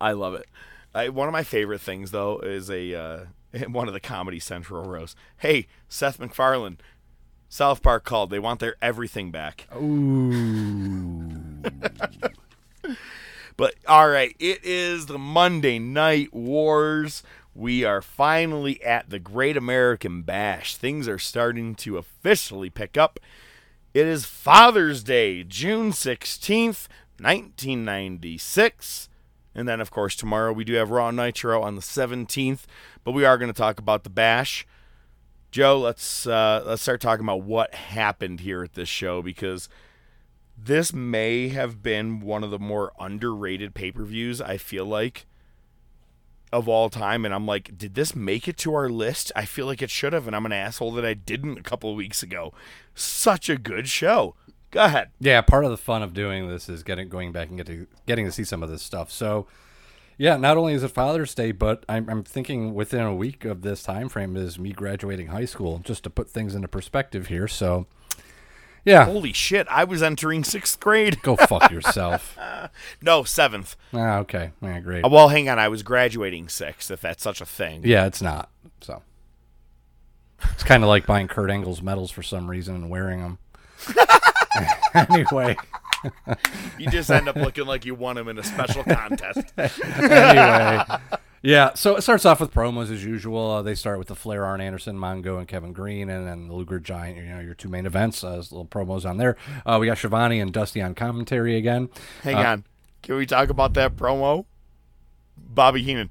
[0.00, 0.46] I love it.
[0.94, 3.24] I, one of my favorite things though is a uh,
[3.68, 5.16] one of the Comedy Central roasts.
[5.38, 6.78] Hey, Seth MacFarlane,
[7.52, 8.30] South Park called.
[8.30, 9.68] They want their everything back.
[9.76, 11.30] Ooh.
[13.54, 17.22] But all right, it is the Monday Night Wars.
[17.54, 20.74] We are finally at the Great American Bash.
[20.74, 23.20] Things are starting to officially pick up.
[23.92, 26.88] It is Father's Day, June 16th,
[27.20, 29.10] 1996.
[29.54, 32.62] And then, of course, tomorrow we do have Raw Nitro on the 17th.
[33.04, 34.66] But we are going to talk about the Bash.
[35.52, 39.68] Joe, let's uh, let's start talking about what happened here at this show because
[40.56, 44.40] this may have been one of the more underrated pay per views.
[44.40, 45.26] I feel like
[46.54, 49.30] of all time, and I'm like, did this make it to our list?
[49.36, 51.90] I feel like it should have, and I'm an asshole that I didn't a couple
[51.90, 52.54] of weeks ago.
[52.94, 54.34] Such a good show.
[54.70, 55.10] Go ahead.
[55.20, 57.86] Yeah, part of the fun of doing this is getting going back and get to,
[58.06, 59.12] getting to see some of this stuff.
[59.12, 59.46] So,
[60.22, 63.62] yeah, not only is it Father's Day, but I'm, I'm thinking within a week of
[63.62, 67.48] this time frame is me graduating high school, just to put things into perspective here.
[67.48, 67.88] So,
[68.84, 69.06] yeah.
[69.06, 69.66] Holy shit!
[69.68, 71.20] I was entering sixth grade.
[71.22, 72.38] Go fuck yourself.
[73.02, 73.74] no, seventh.
[73.92, 74.52] Ah, okay.
[74.62, 75.04] Yeah, great.
[75.04, 75.58] Uh, well, hang on.
[75.58, 77.82] I was graduating sixth, if that's such a thing.
[77.84, 78.48] Yeah, it's not.
[78.80, 79.02] So,
[80.52, 83.38] it's kind of like buying Kurt Angle's medals for some reason and wearing them.
[84.94, 85.56] anyway.
[86.78, 89.52] you just end up looking like you won him in a special contest.
[89.58, 90.84] anyway.
[91.44, 93.50] Yeah, so it starts off with promos as usual.
[93.50, 96.54] Uh, they start with the Flair, Arn Anderson, Mongo, and Kevin Greene, and then the
[96.54, 97.16] Luger Giant.
[97.16, 98.22] You know your two main events.
[98.22, 99.36] Uh, little promos on there.
[99.66, 101.88] Uh, we got Schiavone and Dusty on commentary again.
[102.22, 102.64] Hang Uh, on,
[103.02, 104.44] can we talk about that promo?
[105.36, 106.10] Bobby Heenan.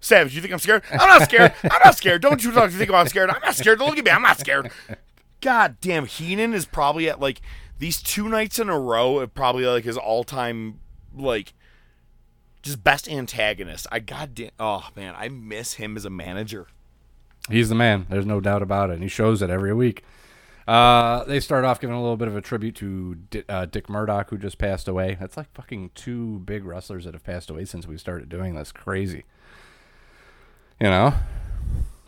[0.00, 0.82] Savage, you think I'm scared?
[0.90, 1.52] I'm not scared.
[1.62, 2.22] I'm not scared.
[2.22, 3.30] Don't you talk- think I'm scared?
[3.30, 3.78] I'm not scared.
[3.78, 4.10] Don't look at me.
[4.10, 4.70] I'm not scared.
[5.40, 7.40] God damn, Heenan is probably at like
[7.78, 9.18] these two nights in a row.
[9.18, 10.80] Of probably like his all time
[11.14, 11.54] like
[12.62, 13.86] just best antagonist.
[13.90, 14.50] I goddamn.
[14.58, 16.66] Oh man, I miss him as a manager.
[17.48, 18.06] He's the man.
[18.08, 18.94] There's no doubt about it.
[18.94, 20.02] And he shows it every week.
[20.66, 23.88] Uh, they start off giving a little bit of a tribute to Di- uh, Dick
[23.88, 25.16] Murdoch, who just passed away.
[25.20, 28.72] That's like fucking two big wrestlers that have passed away since we started doing this.
[28.72, 29.24] Crazy.
[30.80, 31.14] You know?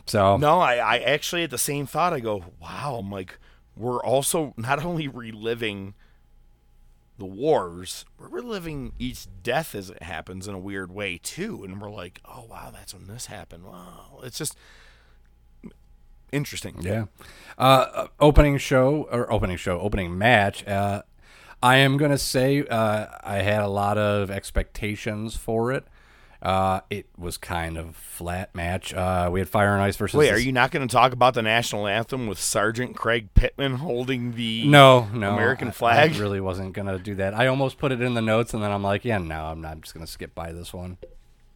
[0.07, 0.35] So.
[0.35, 2.13] No, I, I actually had the same thought.
[2.13, 2.97] I go, wow.
[2.99, 3.39] I'm like,
[3.79, 5.93] we're also not only reliving
[7.17, 11.63] the wars, we're reliving each death as it happens in a weird way too.
[11.63, 13.63] And we're like, oh wow, that's when this happened.
[13.63, 14.57] Wow, it's just
[16.31, 16.75] interesting.
[16.81, 17.05] Yeah.
[17.57, 20.67] Uh, opening show or opening show, opening match.
[20.67, 21.03] Uh,
[21.63, 25.85] I am gonna say uh, I had a lot of expectations for it.
[26.41, 28.93] Uh, it was kind of flat match.
[28.93, 30.17] Uh, we had Fire and Ice versus.
[30.17, 33.75] Wait, are you not going to talk about the national anthem with Sergeant Craig Pittman
[33.75, 35.33] holding the No, no.
[35.33, 36.15] American flag?
[36.15, 37.33] I really wasn't gonna do that.
[37.33, 39.73] I almost put it in the notes, and then I'm like, yeah, no, I'm not.
[39.73, 40.97] I'm just gonna skip by this one.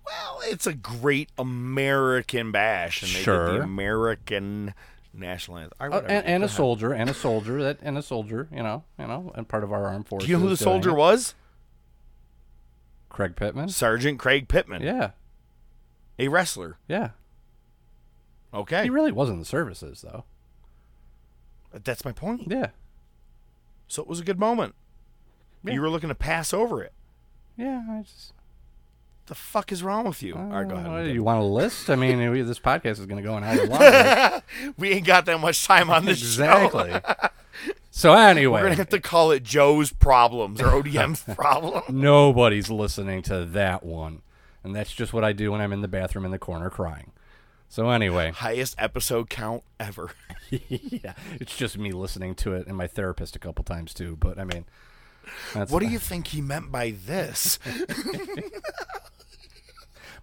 [0.05, 3.53] Well, it's a great American bash, and they did Sure.
[3.53, 4.73] the American
[5.13, 5.93] national anthem.
[5.93, 8.49] Uh, and, and a soldier, and a soldier that, and a soldier.
[8.51, 10.27] You know, you know, and part of our armed forces.
[10.27, 11.35] Do you know who the soldier was?
[13.13, 13.69] Craig Pittman.
[13.69, 14.81] Sergeant Craig Pittman.
[14.81, 15.11] Yeah,
[16.19, 16.77] A wrestler.
[16.89, 17.11] yeah.
[18.53, 18.83] Okay.
[18.83, 20.25] He really was in the services, though.
[21.73, 22.43] That's my point.
[22.47, 22.67] Yeah,
[23.87, 24.75] So it was a good moment.
[25.63, 25.73] Yeah.
[25.73, 26.93] You were looking to pass over it.
[27.57, 27.83] yeah.
[27.89, 28.33] I just.
[29.27, 30.35] The fuck is wrong with you?
[30.35, 31.13] All right, go Uh, ahead.
[31.15, 31.89] you want a list?
[31.89, 34.43] I mean, we- this podcast is going to go in how you want.
[34.77, 36.91] we ain't got that much time on this exactly.
[37.95, 41.83] So anyway, We're gonna have to call it Joe's problems or ODM's problem.
[41.89, 44.23] Nobody's listening to that one.
[44.63, 47.11] And that's just what I do when I'm in the bathroom in the corner crying.
[47.69, 50.09] So anyway, Highest episode count ever.
[50.49, 54.39] yeah, it's just me listening to it and my therapist a couple times too, but
[54.39, 54.65] I mean
[55.53, 57.59] that's What do you think he meant by this?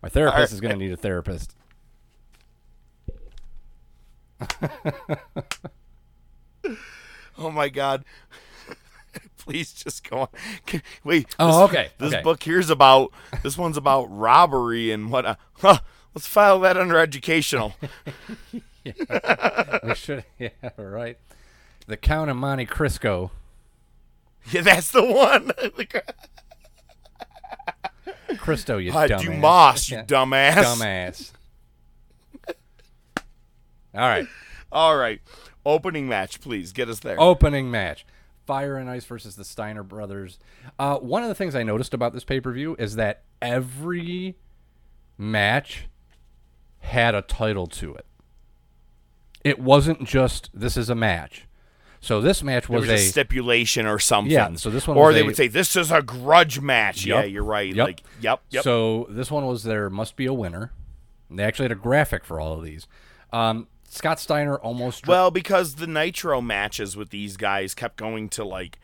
[0.02, 0.52] My therapist Alright.
[0.52, 1.54] is going to need a therapist.
[7.46, 8.04] oh my god.
[9.38, 10.28] Please just go on.
[10.66, 11.34] Can- Wait.
[11.38, 12.22] Oh, okay, This okay.
[12.22, 13.12] book here's about.
[13.42, 15.38] This one's about robbery and what.
[15.54, 15.78] Huh,
[16.14, 17.74] let's file that under educational.
[18.84, 21.18] yeah, we should yeah, right.
[21.86, 23.32] The Count of Monte Cristo.
[24.52, 25.50] yeah, that's the one.
[28.38, 29.22] Cristo, you Ah, dumbass.
[29.24, 30.54] Dumas, you dumbass.
[30.54, 31.32] Dumbass.
[33.94, 34.26] All right.
[34.70, 35.20] All right.
[35.64, 37.20] Opening match, please get us there.
[37.20, 38.06] Opening match.
[38.46, 40.38] Fire and Ice versus the Steiner brothers.
[40.78, 44.36] Uh, one of the things I noticed about this pay per view is that every
[45.18, 45.88] match
[46.78, 48.06] had a title to it.
[49.44, 51.46] It wasn't just this is a match.
[52.00, 54.32] So this match was, was a a stipulation or something.
[54.32, 57.04] Yeah, so this one or they a- would say this is a grudge match.
[57.04, 57.72] Yeah, you're right.
[57.74, 57.86] Yup.
[57.86, 58.64] Like, yep, yep.
[58.64, 60.72] So this one was there must be a winner.
[61.30, 62.86] They actually had a graphic for all of these.
[63.32, 68.28] Um, Scott Steiner almost dro- well, because the Nitro matches with these guys kept going
[68.30, 68.78] to like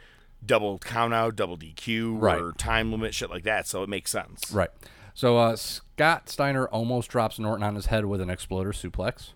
[0.44, 2.40] double count out, double DQ, Right.
[2.40, 3.68] or time limit, shit like that.
[3.68, 4.50] So it makes sense.
[4.52, 4.70] Right.
[5.14, 9.30] So uh, Scott Steiner almost drops Norton on his head with an exploder suplex.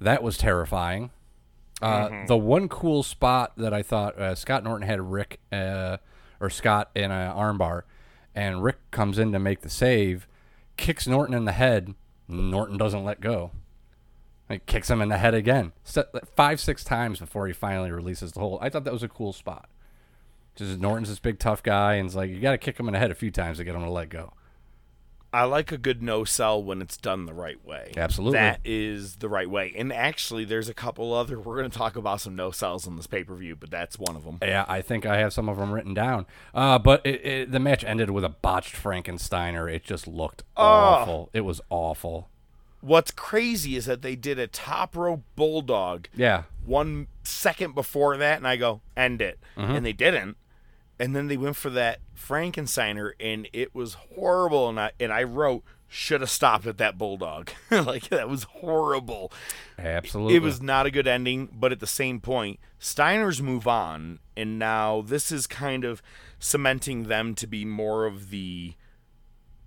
[0.00, 1.10] That was terrifying.
[1.80, 2.26] Uh, Mhm.
[2.26, 5.96] The one cool spot that I thought uh, Scott Norton had Rick uh,
[6.40, 7.82] or Scott in an armbar,
[8.34, 10.28] and Rick comes in to make the save,
[10.76, 11.94] kicks Norton in the head.
[12.28, 13.50] Norton doesn't let go.
[14.52, 15.72] Like kicks him in the head again,
[16.36, 18.58] five six times before he finally releases the hold.
[18.60, 19.66] I thought that was a cool spot.
[20.56, 22.92] Just Norton's this big tough guy, and it's like you got to kick him in
[22.92, 24.34] the head a few times to get him to let go.
[25.32, 27.92] I like a good no sell when it's done the right way.
[27.96, 28.38] Absolutely.
[28.38, 29.72] That is the right way.
[29.74, 32.96] And actually, there's a couple other, we're going to talk about some no sells in
[32.96, 34.36] this pay per view, but that's one of them.
[34.42, 36.26] Yeah, I think I have some of them written down.
[36.52, 39.72] Uh, but it, it, the match ended with a botched Frankensteiner.
[39.72, 40.62] It just looked oh.
[40.62, 41.30] awful.
[41.32, 42.28] It was awful.
[42.82, 46.08] What's crazy is that they did a top row bulldog.
[46.14, 46.42] Yeah.
[46.64, 49.38] One second before that, and I go, end it.
[49.56, 49.72] Mm-hmm.
[49.72, 50.36] And they didn't
[51.02, 54.68] and then they went for that Frankensteiner, and it was horrible.
[54.68, 57.50] And I and I wrote should have stopped at that bulldog.
[57.72, 59.32] like that was horrible.
[59.76, 61.48] Absolutely, it was not a good ending.
[61.52, 66.02] But at the same point, Steiners move on, and now this is kind of
[66.38, 68.74] cementing them to be more of the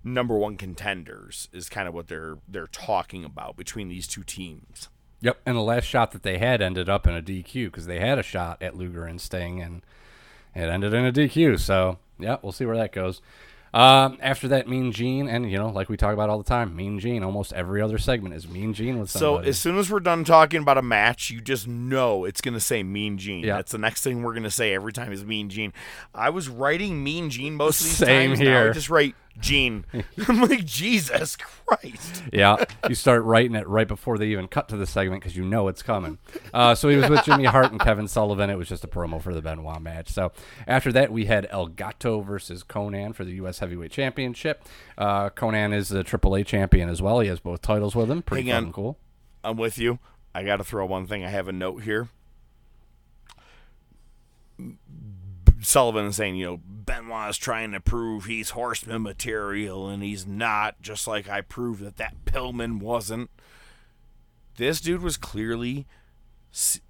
[0.06, 1.48] number one contenders.
[1.52, 4.88] Is kind of what they're they're talking about between these two teams.
[5.20, 7.98] Yep, and the last shot that they had ended up in a DQ because they
[7.98, 9.82] had a shot at Luger and Sting, and
[10.54, 11.58] it ended in a DQ.
[11.58, 13.20] So yeah, we'll see where that goes.
[13.74, 16.74] Um, after that, Mean Gene, and you know, like we talk about all the time,
[16.74, 17.22] Mean Gene.
[17.22, 19.44] Almost every other segment is Mean Gene with somebody.
[19.44, 22.60] So as soon as we're done talking about a match, you just know it's gonna
[22.60, 23.44] say Mean Gene.
[23.44, 23.56] Yeah.
[23.56, 25.74] That's the next thing we're gonna say every time is Mean Gene.
[26.14, 28.38] I was writing Mean Gene most of these Same times.
[28.38, 28.64] here.
[28.64, 29.84] Now I just write Gene.
[30.28, 32.24] I'm like Jesus Christ.
[32.32, 35.44] Yeah, you start writing it right before they even cut to the segment because you
[35.44, 36.18] know it's coming.
[36.52, 38.50] Uh, so he was with Jimmy Hart and Kevin Sullivan.
[38.50, 40.10] It was just a promo for the Benoit match.
[40.10, 40.32] So
[40.66, 43.58] after that, we had El Gato versus Konnan for the U.S.
[43.58, 44.64] Heavyweight Championship.
[44.98, 47.20] Uh, Konnan is the AAA champion as well.
[47.20, 48.22] He has both titles with him.
[48.22, 48.98] Pretty Hang cool.
[49.44, 49.98] I'm with you.
[50.34, 51.24] I got to throw one thing.
[51.24, 52.08] I have a note here.
[55.60, 60.26] Sullivan is saying, you know, Benoit is trying to prove he's horseman material and he's
[60.26, 63.30] not, just like I proved that that Pillman wasn't.
[64.56, 65.86] This dude was clearly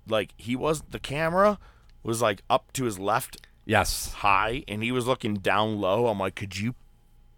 [0.07, 1.59] like he was the camera
[2.05, 4.12] was like up to his left yes.
[4.12, 6.07] high and he was looking down low.
[6.07, 6.74] I'm like could you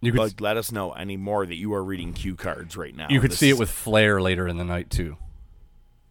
[0.01, 2.95] you could like, let us know any more that you are reading cue cards right
[2.95, 3.07] now?
[3.09, 5.17] You could this see it with flair later in the night too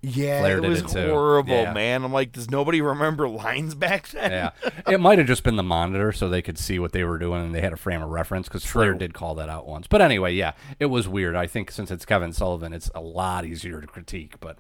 [0.01, 1.73] yeah, it was it horrible, yeah.
[1.73, 2.05] man.
[2.05, 4.31] I'm like, does nobody remember lines back then?
[4.31, 7.19] Yeah, it might have just been the monitor, so they could see what they were
[7.19, 9.89] doing, and they had a frame of reference because Flair did call that out once.
[9.89, 11.35] But anyway, yeah, it was weird.
[11.35, 14.39] I think since it's Kevin Sullivan, it's a lot easier to critique.
[14.39, 14.59] But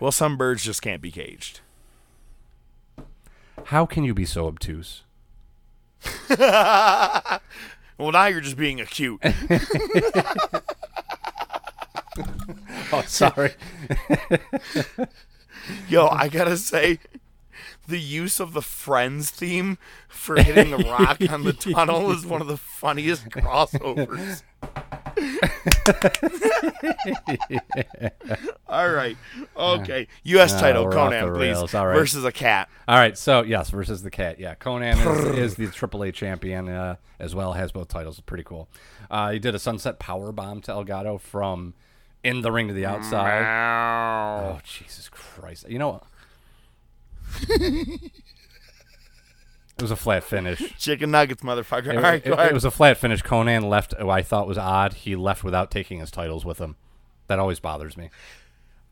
[0.00, 1.60] well, some birds just can't be caged.
[3.64, 5.02] How can you be so obtuse?
[6.28, 7.40] well,
[7.98, 9.20] now you're just being acute.
[12.92, 13.54] oh, sorry.
[15.88, 16.98] Yo, I gotta say,
[17.88, 22.40] the use of the Friends theme for hitting the rock on the tunnel is one
[22.40, 24.42] of the funniest crossovers.
[28.68, 29.16] All right.
[29.56, 30.08] Okay.
[30.24, 30.52] U.S.
[30.54, 31.74] Uh, title, Konnan, please.
[31.74, 31.94] All right.
[31.94, 32.68] Versus a cat.
[32.88, 33.16] All right.
[33.16, 34.40] So, yes, versus the cat.
[34.40, 34.54] Yeah.
[34.56, 34.96] Konnan
[35.32, 38.20] is, is the AAA champion uh, as well, has both titles.
[38.20, 38.68] Pretty cool.
[39.10, 41.74] Uh, he did a sunset power bomb to El Gato from
[42.26, 43.42] in the ring to the outside.
[44.44, 45.68] Oh, Jesus Christ.
[45.68, 46.04] You know what?
[49.78, 50.74] It was a flat finish.
[50.78, 51.88] Chicken nuggets, motherfucker.
[51.88, 53.22] It, All right, it, it, was a flat finish.
[53.22, 54.94] Konnan left, oh, I thought was odd.
[54.94, 56.76] He left without taking his titles with him.
[57.26, 58.08] That always bothers me.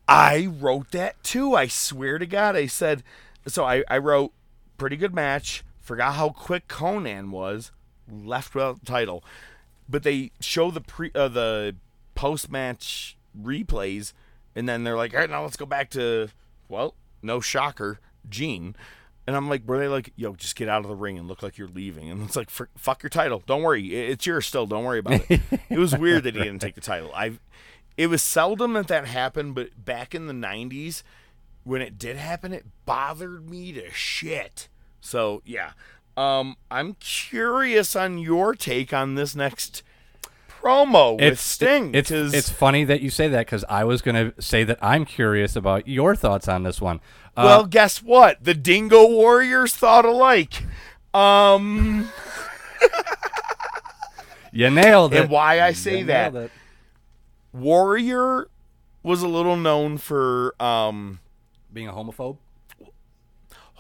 [0.07, 1.55] I wrote that too.
[1.55, 2.55] I swear to God.
[2.55, 3.03] I said,
[3.47, 4.32] so I, I wrote,
[4.76, 5.64] pretty good match.
[5.80, 7.70] Forgot how quick Konnan was.
[8.07, 9.24] Left without the title.
[9.89, 11.76] But they show the pre uh, the
[12.14, 14.12] post match replays,
[14.55, 16.28] and then they're like, all right, now let's go back to,
[16.68, 18.76] well, no shocker, Gene.
[19.26, 21.43] And I'm like, were they like, yo, just get out of the ring and look
[21.43, 22.11] like you're leaving?
[22.11, 23.43] And it's like, fuck your title.
[23.47, 24.66] Don't worry, it's yours still.
[24.66, 25.41] Don't worry about it.
[25.70, 27.11] it was weird that he didn't take the title.
[27.14, 27.39] I,
[27.97, 31.03] it was seldom that that happened, but back in the '90s,
[31.62, 34.68] when it did happen, it bothered me to shit.
[35.01, 35.72] So yeah,
[36.16, 39.82] um, I'm curious on your take on this next
[40.64, 41.94] promo with Sting.
[41.94, 45.04] It's, it's funny that you say that because I was going to say that I'm
[45.04, 47.00] curious about your thoughts on this one.
[47.36, 48.42] Uh, well, guess what?
[48.42, 50.64] The Dingo Warriors thought alike.
[51.12, 52.08] Um,
[54.52, 55.22] you nailed it.
[55.22, 56.50] And why I say you that?
[57.52, 58.48] Warrior
[59.02, 61.20] was a little known for um,
[61.72, 62.38] being a homophobe.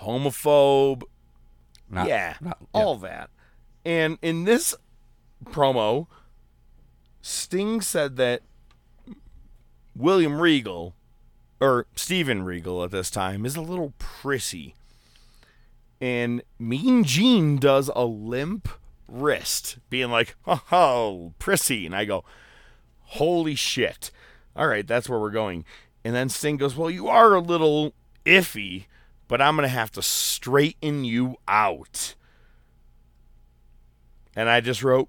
[0.02, 1.02] Homophobe.
[1.90, 3.30] Not, yeah, not, yeah, all that.
[3.84, 4.74] And in this
[5.44, 6.06] promo,
[7.26, 8.42] Sting said that
[9.96, 10.94] William Regal,
[11.58, 14.74] or Steven Regal at this time, is a little prissy.
[16.02, 18.68] and Mean Gene does a limp
[19.08, 22.26] wrist, being like, "Oh, oh prissy," and I go,
[23.04, 24.10] "Holy shit!"
[24.54, 25.64] All right, that's where we're going.
[26.04, 27.94] And then Sting goes, "Well, you are a little
[28.26, 28.84] iffy,
[29.28, 32.16] but I'm gonna have to straighten you out."
[34.36, 35.08] And I just wrote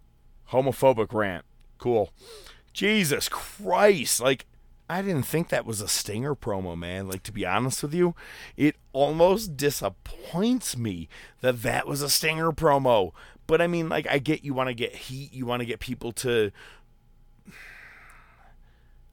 [0.52, 1.44] homophobic rant.
[1.86, 2.10] Cool.
[2.74, 4.20] Jesus Christ.
[4.20, 4.48] Like,
[4.90, 7.08] I didn't think that was a Stinger promo, man.
[7.08, 8.16] Like, to be honest with you,
[8.58, 11.08] it almost disappoints me
[11.42, 13.12] that that was a Stinger promo.
[13.46, 15.80] But I mean, like, I get you want to get heat, you want to get
[15.80, 16.50] people to.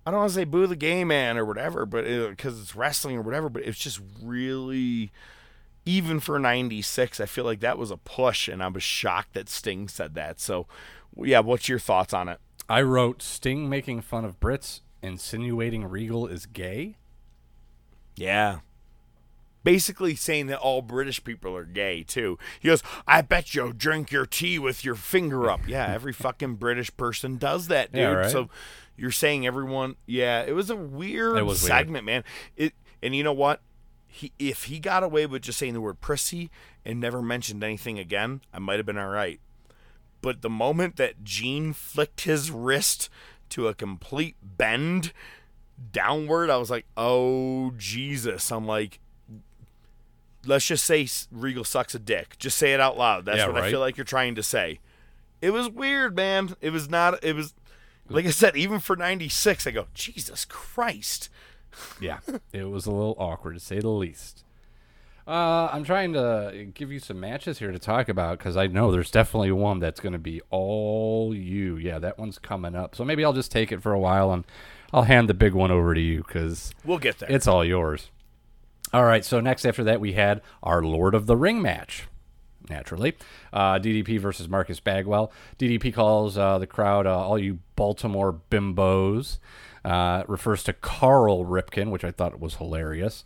[0.06, 2.74] I don't want to say boo the gay man or whatever, but uh, because it's
[2.74, 5.12] wrestling or whatever, but it's just really
[5.84, 9.48] even for 96 i feel like that was a push and i was shocked that
[9.48, 10.68] sting said that so
[11.16, 12.38] yeah what's your thoughts on it
[12.68, 16.96] I wrote Sting making fun of Brits, insinuating Regal is gay.
[18.16, 18.60] yeah.
[19.64, 22.36] Basically saying that all british people are gay too.
[22.58, 25.60] He goes i bet you'll drink your tea with your finger up.
[25.68, 28.00] Yeah every fucking british person does that dude.
[28.00, 28.30] Yeah, right.
[28.30, 28.48] so
[28.96, 31.68] you're saying everyone yeah it was a weird was weird.
[31.70, 32.24] segment man.
[32.56, 33.60] It and you know what?
[34.08, 36.50] He if he got away with just saying the word prissy
[36.84, 39.38] and never mentioned anything again i might have been all right
[40.22, 43.10] but the moment that Gene flicked his wrist
[43.50, 45.12] to a complete bend
[45.92, 49.00] downward, I was like, "Oh Jesus!" I'm like,
[50.46, 52.38] "Let's just say Regal sucks a dick.
[52.38, 53.24] Just say it out loud.
[53.26, 54.78] That's Yeah, what I feel like you're trying to say."
[55.42, 56.56] It was weird, man.
[56.60, 57.22] It was not.
[57.22, 57.52] It was
[58.08, 61.28] like I said, even for '96, I go, "Jesus Christ!"
[62.00, 62.18] Yeah,
[62.52, 64.44] it was a little awkward to say the least.
[65.26, 68.90] Uh, I'm trying to give you some matches here to talk about because I know
[68.90, 71.76] there's definitely one that's going to be all you.
[71.76, 72.94] Yeah, that one's coming up.
[72.96, 74.44] So maybe I'll just take it for a while and
[74.92, 77.30] I'll hand the big one over to you because We'll get there.
[77.30, 78.10] it's all yours.
[78.92, 82.08] All right, so next after that we had our Lord of the Ring match.
[82.68, 83.16] Naturally,
[83.52, 85.32] uh, DDP versus Marcus Bagwell.
[85.58, 89.38] DDP calls uh, the crowd uh, all you Baltimore bimbos.
[89.84, 93.24] Uh, refers to Carl Ripken, which I thought was hilarious.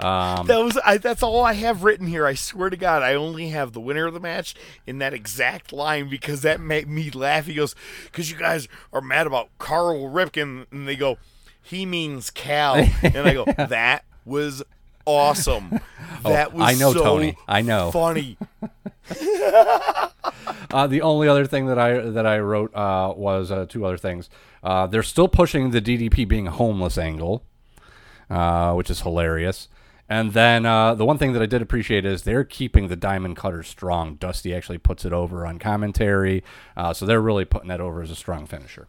[0.00, 2.26] Um, That was I, that's all I have written here.
[2.26, 4.54] I swear to God, I only have the winner of the match
[4.86, 7.46] in that exact line because that made me laugh.
[7.46, 7.76] He goes,
[8.06, 11.18] "Because you guys are mad about Carl Ripken," and they go,
[11.62, 14.62] "He means Cal," and I go, "That was
[15.06, 15.78] awesome.
[16.24, 17.36] That was Oh, I know, so Tony.
[17.46, 17.90] I know.
[17.92, 18.36] funny."
[20.72, 23.98] Uh, the only other thing that I that I wrote uh, was uh, two other
[23.98, 24.28] things.
[24.62, 27.44] Uh, they're still pushing the DDP being a homeless angle,
[28.30, 29.68] uh, which is hilarious.
[30.08, 33.36] And then uh, the one thing that I did appreciate is they're keeping the diamond
[33.36, 34.16] cutter strong.
[34.16, 36.44] Dusty actually puts it over on commentary,
[36.76, 38.88] uh, so they're really putting that over as a strong finisher.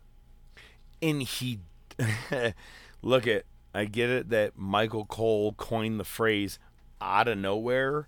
[1.01, 1.59] and he
[3.01, 3.43] look at
[3.73, 6.59] I get it that Michael Cole coined the phrase
[7.01, 8.07] out of nowhere,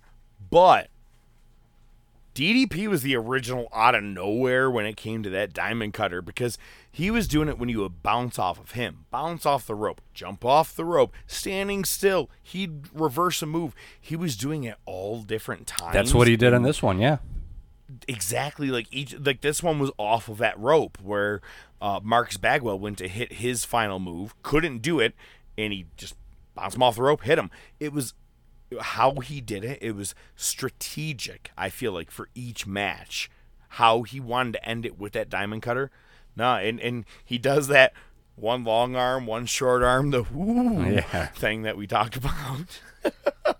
[0.50, 0.88] but
[2.34, 6.56] DDP was the original out of nowhere when it came to that diamond cutter because
[6.98, 10.00] he was doing it when you would bounce off of him, bounce off the rope,
[10.14, 13.72] jump off the rope, standing still, he'd reverse a move.
[14.00, 15.92] He was doing it all different times.
[15.92, 17.18] That's what he did in this one, yeah.
[18.08, 21.40] exactly like each like this one was off of that rope where
[21.80, 25.14] uh, Marcus Bagwell went to hit his final move, couldn't do it,
[25.56, 26.16] and he just
[26.56, 27.48] bounced him off the rope, hit him.
[27.78, 28.14] It was
[28.80, 29.78] how he did it.
[29.80, 31.52] It was strategic.
[31.56, 33.30] I feel like for each match,
[33.68, 35.92] how he wanted to end it with that diamond cutter.
[36.38, 37.92] No, and and he does that
[38.36, 41.26] one long arm, one short arm, the whoo Yeah.
[41.26, 42.80] thing that we talked about.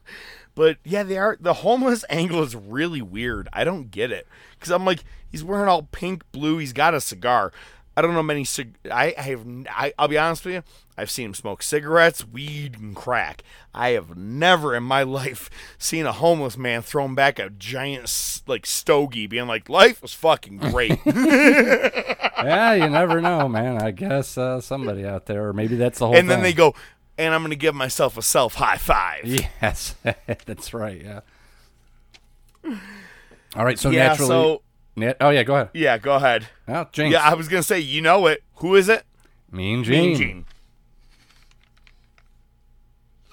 [0.54, 3.48] But yeah, they are the homeless angle is really weird.
[3.52, 4.26] I don't get it
[4.58, 6.58] because I'm like he's wearing all pink, blue.
[6.58, 7.52] He's got a cigar.
[7.98, 8.44] I don't know many.
[8.44, 9.44] Cig- I, I have.
[9.68, 10.62] I, I'll be honest with you.
[10.96, 13.42] I've seen him smoke cigarettes, weed, and crack.
[13.74, 18.66] I have never in my life seen a homeless man throwing back a giant like
[18.66, 23.82] stogie, being like, "Life was fucking great." yeah, you never know, man.
[23.82, 26.14] I guess uh, somebody out there, or maybe that's the whole.
[26.14, 26.76] and then they go,
[27.18, 29.24] and I'm gonna give myself a self high five.
[29.24, 29.96] Yes,
[30.46, 31.02] that's right.
[31.02, 31.20] Yeah.
[33.56, 33.76] All right.
[33.78, 34.28] So Yeah, naturally.
[34.28, 34.62] so-
[35.20, 35.70] Oh yeah, go ahead.
[35.74, 36.48] Yeah, go ahead.
[36.66, 37.12] Oh, Jinx.
[37.12, 38.42] Yeah, I was gonna say, you know it.
[38.56, 39.04] Who is it?
[39.50, 40.02] Mean Gene.
[40.02, 40.44] Mean Gene.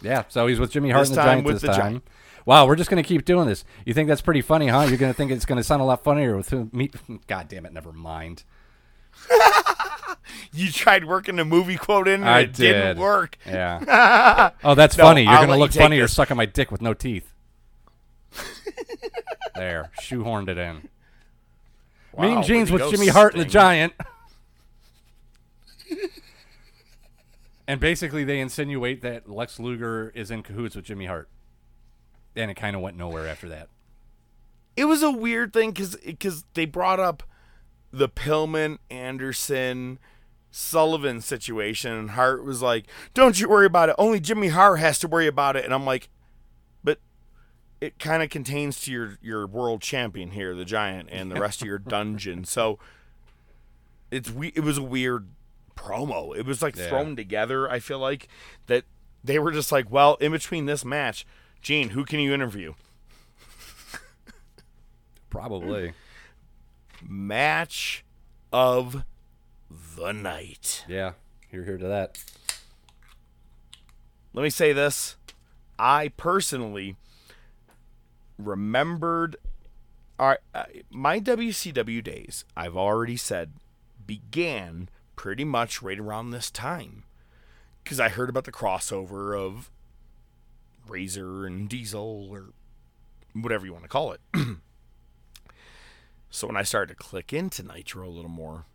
[0.01, 0.23] Yeah.
[0.29, 1.79] So he's with Jimmy Hart This and the time Giant with this the time.
[1.81, 2.07] Giant.
[2.45, 3.65] Wow, we're just gonna keep doing this.
[3.85, 4.81] You think that's pretty funny, huh?
[4.81, 6.91] You're gonna think it's gonna sound a lot funnier with me.
[7.27, 7.73] God damn it!
[7.73, 8.43] Never mind.
[10.51, 13.37] You tried working a movie quote in, and I it didn't work.
[13.45, 14.51] Yeah.
[14.63, 15.23] Oh, that's No, funny.
[15.23, 16.13] You're gonna let look you funnier this.
[16.13, 17.31] sucking my dick with no teeth.
[19.53, 20.87] there, shoehorned it in.
[22.21, 23.93] Mean Wow, Gene's way with Jimmy Hart and the Giant.
[27.67, 31.29] and basically, they insinuate that Lex Luger is in cahoots with Jimmy Hart.
[32.35, 33.69] And it kind of went nowhere after that.
[34.75, 37.23] it was a weird thing because they brought up
[37.91, 39.99] the Pillman Anderson
[40.51, 43.95] Sullivan situation, and Hart was like, "Don't you worry about it.
[43.97, 46.14] Only Jimmy Hart has to worry about it." And I'm like, "But
[47.85, 51.61] it kind of contains to your your world champion here, the Giant, and the rest
[51.61, 52.79] of your dungeon." So
[54.11, 54.49] it's we.
[54.49, 55.27] It was a weird
[55.75, 56.35] promo.
[56.35, 56.89] It was like Yeah.
[56.89, 57.69] thrown together.
[57.69, 58.27] I feel like
[58.67, 58.83] that
[59.23, 61.25] they were just like, "Well, in between this match,
[61.61, 62.73] Gene, who can you interview?"
[65.29, 65.93] Probably.
[67.01, 68.05] Match
[68.53, 69.03] of
[69.97, 70.85] the night.
[70.87, 71.13] Yeah.
[71.51, 72.23] You're here to that.
[74.33, 75.15] Let me say this.
[75.77, 76.95] I personally
[78.37, 79.37] remembered
[80.19, 83.53] our, uh, my WCW days, I've already said,
[84.05, 87.03] began pretty much right around this time.
[87.83, 89.69] Because I heard about the crossover of
[90.87, 92.53] Razor and Diesel, or
[93.33, 94.21] whatever you want to call it.
[96.29, 98.65] so when I started to click into Nitro a little more,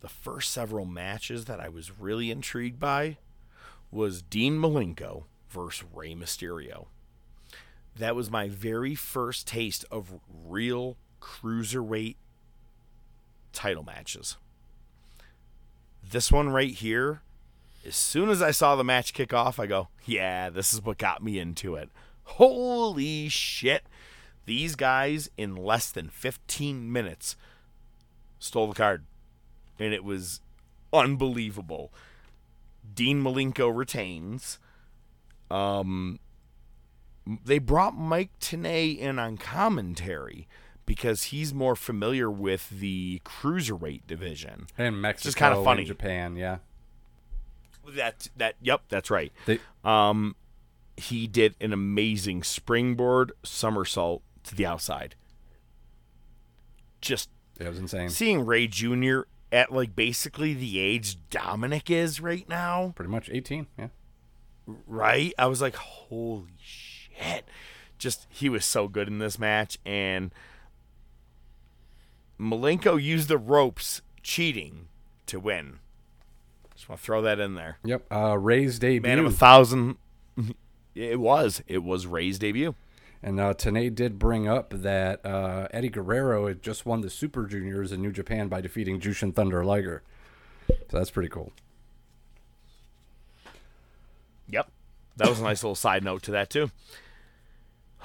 [0.00, 3.18] the first several matches that I was really intrigued by
[3.90, 6.86] was Dean Malenko versus Rey Mysterio.
[7.96, 12.16] That was my very first taste of real cruiserweight
[13.52, 14.36] title matches.
[16.02, 17.22] This one right here,
[17.86, 20.98] as soon as I saw the match kick off, I go, yeah, this is what
[20.98, 21.90] got me into it.
[22.24, 23.84] Holy shit.
[24.46, 27.36] These guys, in less than 15 minutes,
[28.38, 29.04] stole the card.
[29.78, 30.40] And it was
[30.92, 31.92] unbelievable.
[32.94, 34.58] Dean Malenko retains.
[35.50, 36.18] Um,
[37.44, 40.48] they brought Mike Tenay in on commentary
[40.86, 44.66] because he's more familiar with the cruiserweight division.
[44.76, 45.84] And Mexico, Just kind of funny.
[45.84, 46.58] Japan, yeah.
[47.94, 49.32] That that yep, that's right.
[49.46, 50.36] They, Um,
[50.96, 55.14] he did an amazing springboard somersault to the outside.
[57.00, 58.10] Just it was insane.
[58.10, 59.20] seeing Rey Jr.
[59.52, 62.92] at like basically the age Dominic is right now.
[62.96, 63.88] Pretty much 18, yeah.
[64.86, 65.32] right?
[65.38, 66.89] I was like, holy shit.
[67.98, 69.78] Just, he was so good in this match.
[69.84, 70.32] And
[72.38, 74.88] Malenko used the ropes cheating
[75.26, 75.78] to win.
[76.74, 77.78] Just want to throw that in there.
[77.84, 78.06] Yep.
[78.10, 79.08] Uh, Rey's debut.
[79.08, 79.96] Man of a thousand.
[80.94, 81.62] It was.
[81.68, 82.74] It was Rey's debut.
[83.22, 87.46] And uh, Tenay did bring up that uh, Eddie Guerrero had just won the Super
[87.46, 90.02] Juniors in New Japan by defeating Jushin Thunder Liger.
[90.68, 91.52] So that's pretty cool.
[94.48, 94.70] Yep.
[95.16, 96.70] That was a nice little side note to that, too.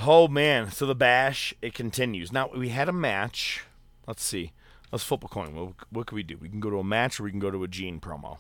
[0.02, 0.72] Oh, man.
[0.72, 2.32] So the bash, it continues.
[2.32, 3.64] Now, we had a match.
[4.08, 4.52] Let's see.
[4.92, 5.56] Let's flip a coin.
[5.56, 6.38] What, what can we do?
[6.38, 8.38] We can go to a match or we can go to a Gene promo.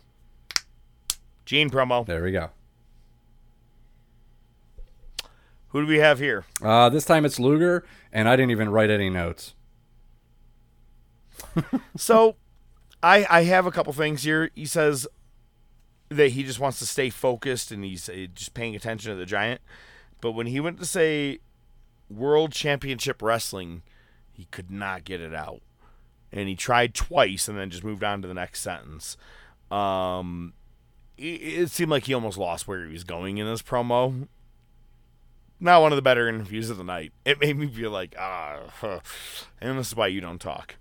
[1.45, 2.05] Gene promo.
[2.05, 2.49] There we go.
[5.69, 6.45] Who do we have here?
[6.61, 9.53] Uh, this time it's Luger, and I didn't even write any notes.
[11.97, 12.37] So,
[13.03, 14.51] I I have a couple things here.
[14.55, 15.05] He says
[16.09, 19.25] that he just wants to stay focused and he's uh, just paying attention to the
[19.25, 19.59] giant.
[20.21, 21.39] But when he went to say
[22.09, 23.83] World Championship Wrestling,
[24.31, 25.61] he could not get it out,
[26.31, 29.17] and he tried twice and then just moved on to the next sentence.
[29.71, 30.53] Um,
[31.17, 34.27] it, it seemed like he almost lost where he was going in this promo.
[35.59, 37.13] Not one of the better interviews of the night.
[37.23, 38.99] It made me feel like ah, huh.
[39.61, 40.75] and this is why you don't talk.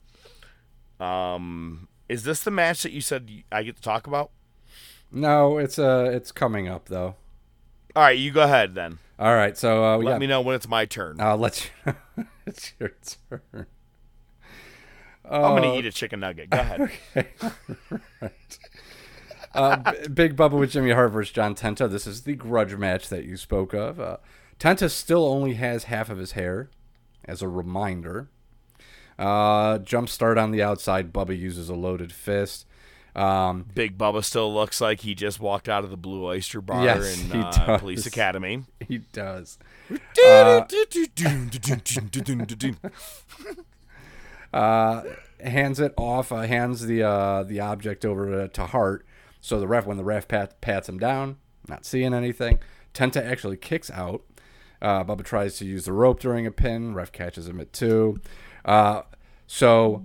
[1.01, 4.31] Um, is this the match that you said I get to talk about?
[5.11, 7.15] No, it's uh, it's coming up though.
[7.97, 8.99] All right, you go ahead then.
[9.19, 10.21] All right, so uh, Let got.
[10.21, 11.21] me know when it's my turn.
[11.21, 11.95] I'll let you.
[12.47, 12.91] it's your
[13.31, 13.67] turn.
[15.25, 16.51] I'm gonna eat a chicken nugget.
[16.51, 16.91] Go ahead.
[19.55, 21.89] Uh, B- Big Bubba with Jimmy Hart versus John Tenta.
[21.89, 24.01] This is the grudge match that you spoke of.
[24.01, 24.17] Uh,
[24.59, 26.71] Tenta still only has half of his hair,
[27.25, 28.29] as a reminder.
[29.17, 31.13] Uh, jump start on the outside.
[31.13, 32.67] Bubba uses a loaded fist.
[33.15, 36.85] Um, Big Bubba still looks like he just walked out of the Blue Oyster Bar
[36.85, 37.79] Yes, in uh.
[37.79, 38.65] Police Academy.
[38.89, 39.59] he does.
[44.53, 49.07] hands it off, uh, hands the uh, the object over to, to Hart.
[49.41, 51.37] So the ref, when the ref pat, pats him down,
[51.69, 52.59] not seeing anything,
[52.95, 54.23] Tenta actually kicks out.
[54.81, 56.95] Uh, Bubba tries to use the rope during a pin.
[56.95, 58.21] Ref catches him at two.
[58.65, 59.03] Uh,
[59.47, 60.03] so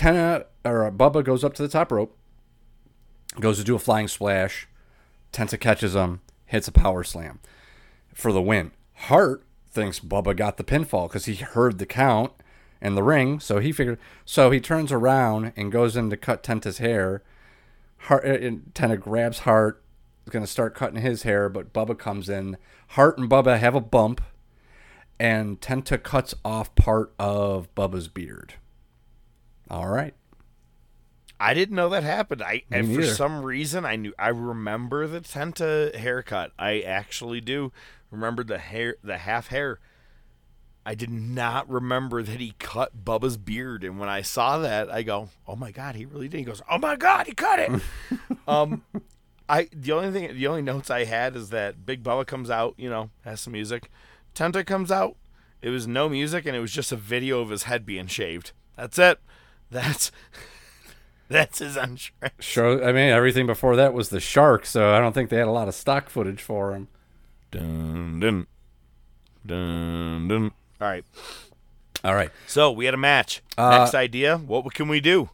[0.00, 2.16] Tenta or Bubba goes up to the top rope,
[3.38, 4.66] goes to do a flying splash.
[5.30, 7.38] Tenta catches him, hits a power slam
[8.14, 8.70] for the win.
[8.94, 12.32] Hart thinks Bubba got the pinfall because he heard the count
[12.80, 13.98] in the ring, so he figured.
[14.24, 17.22] So he turns around and goes in to cut Tenta's hair.
[18.04, 19.82] Hart uh, and Tenta grabs Hart,
[20.24, 22.56] is gonna start cutting his hair, but Bubba comes in.
[22.88, 24.22] Hart and Bubba have a bump,
[25.18, 28.54] and Tenta cuts off part of Bubba's beard.
[29.70, 30.14] All right.
[31.38, 32.42] I didn't know that happened.
[32.42, 36.52] I Me and for some reason I knew I remember the Tenta haircut.
[36.58, 37.72] I actually do
[38.10, 39.78] remember the hair, the half hair.
[40.84, 45.02] I did not remember that he cut Bubba's beard, and when I saw that, I
[45.02, 47.70] go, "Oh my god, he really did." He goes, "Oh my god, he cut it."
[48.48, 48.82] um,
[49.48, 52.74] I the only thing, the only notes I had is that Big Bubba comes out,
[52.76, 53.90] you know, has some music.
[54.34, 55.16] Tenta comes out.
[55.62, 58.52] It was no music, and it was just a video of his head being shaved.
[58.76, 59.20] That's it.
[59.70, 60.10] That's
[61.28, 62.34] that's his entrance.
[62.40, 62.82] Show.
[62.82, 65.52] I mean, everything before that was the shark, so I don't think they had a
[65.52, 66.88] lot of stock footage for him.
[67.50, 68.46] Dun dun
[69.46, 70.52] dun dun.
[70.80, 71.04] All right.
[72.02, 72.30] All right.
[72.46, 73.42] So we had a match.
[73.58, 74.38] Uh, Next idea.
[74.38, 75.30] What can we do?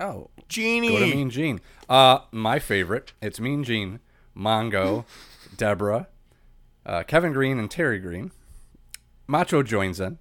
[0.00, 0.88] Oh, Genie.
[0.88, 1.60] Go to Mean Gene.
[1.88, 3.12] Uh, my favorite.
[3.20, 4.00] It's Mean Gene,
[4.36, 5.04] Mongo,
[5.56, 6.08] Deborah,
[6.86, 8.32] uh, Kevin Greene, and Terry Greene.
[9.26, 10.18] Macho joins in.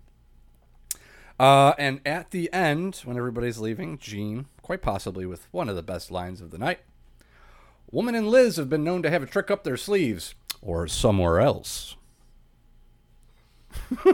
[1.40, 5.84] Uh, and at the end, when everybody's leaving, Gene, quite possibly with one of the
[5.84, 6.80] best lines of the night.
[7.92, 11.40] Woman and Liz have been known to have a trick up their sleeves, or somewhere
[11.40, 11.96] else.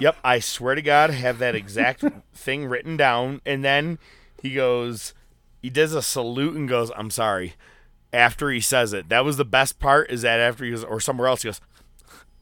[0.00, 3.42] Yep, I swear to God, have that exact thing written down.
[3.44, 3.98] And then
[4.40, 5.12] he goes,
[5.60, 7.54] he does a salute and goes, "I'm sorry."
[8.12, 10.10] After he says it, that was the best part.
[10.10, 11.60] Is that after he goes, or somewhere else, he goes,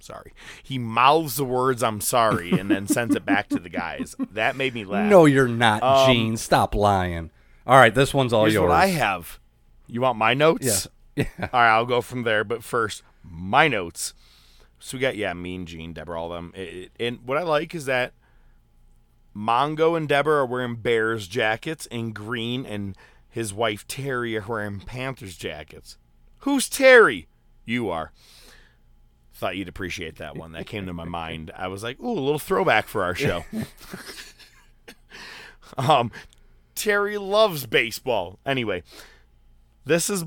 [0.09, 0.33] "Sorry."
[0.63, 4.17] He mouths the words "I'm sorry" and then sends it back to the guys.
[4.33, 5.09] That made me laugh.
[5.09, 6.37] No, you're not, Um, Gene.
[6.37, 7.31] Stop lying.
[7.67, 8.69] All right, this one's all yours.
[8.69, 9.39] what I have.
[9.87, 10.89] You want my notes?
[11.17, 11.25] Yeah.
[11.41, 12.45] All right, I'll go from there.
[12.45, 14.15] But first, my notes.
[14.79, 16.53] So we got yeah, Mean Gene, Deborah, all them.
[16.55, 18.13] It, it- and what I like is that
[19.37, 22.97] Mongo and Deborah are wearing Bears jackets, in Greene and
[23.29, 25.99] his wife Terry are wearing Panthers jackets.
[26.39, 27.29] Who's Terry?
[27.65, 28.13] You are.
[29.39, 30.51] Thought you'd appreciate that one.
[30.51, 31.53] That came to my mind.
[31.57, 33.45] I was like, ooh, a little throwback for our show.
[35.79, 36.11] um,
[36.75, 38.41] Terry loves baseball.
[38.45, 38.83] Anyway,
[39.85, 40.23] this is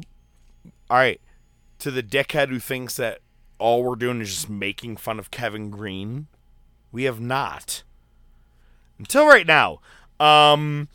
[0.89, 1.19] all right.
[1.79, 3.19] To the dickhead who thinks that
[3.59, 6.27] all we're doing is just making fun of Kevin Greene,
[6.93, 7.83] we have not.
[8.97, 9.81] Until right now.
[10.21, 10.87] Um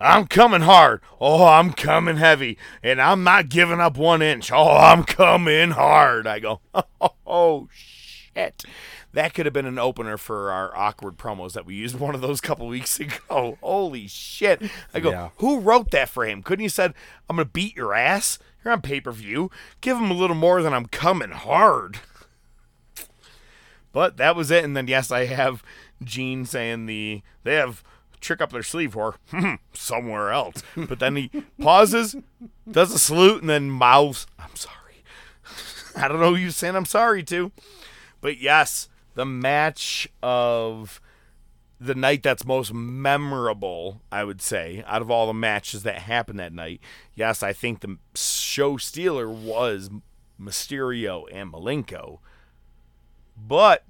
[0.00, 1.00] I'm coming hard.
[1.20, 2.58] Oh, I'm coming heavy.
[2.82, 4.52] And I'm not giving up one inch.
[4.52, 6.26] Oh, I'm coming hard.
[6.26, 6.60] I go,
[7.26, 8.64] oh, shit.
[9.14, 12.20] That could have been an opener for our awkward promos that we used one of
[12.20, 13.56] those couple weeks ago.
[13.62, 14.60] Holy shit.
[14.92, 15.28] I go, Yeah.
[15.36, 16.42] who wrote that for him?
[16.42, 16.92] Couldn't you said,
[17.30, 18.38] I'm going to beat your ass?
[18.62, 19.50] You're on pay per view.
[19.80, 22.00] Give him a little more than I'm coming hard.
[23.92, 24.62] But that was it.
[24.62, 25.62] And then, yes, I have
[26.04, 27.82] Gene saying the they have
[28.20, 30.62] trick up their sleeve or "Hmm, somewhere else.
[30.76, 31.30] But then he
[31.60, 32.16] pauses,
[32.70, 35.02] does a salute, and then mouths, I'm sorry.
[35.96, 37.52] I don't know who you're saying I'm sorry to.
[38.20, 41.00] But yes, the match of
[41.78, 46.38] the night that's most memorable, I would say, out of all the matches that happened
[46.38, 46.80] that night.
[47.14, 49.90] Yes, I think the show stealer was
[50.40, 52.18] Mysterio and Malenko.
[53.36, 53.84] But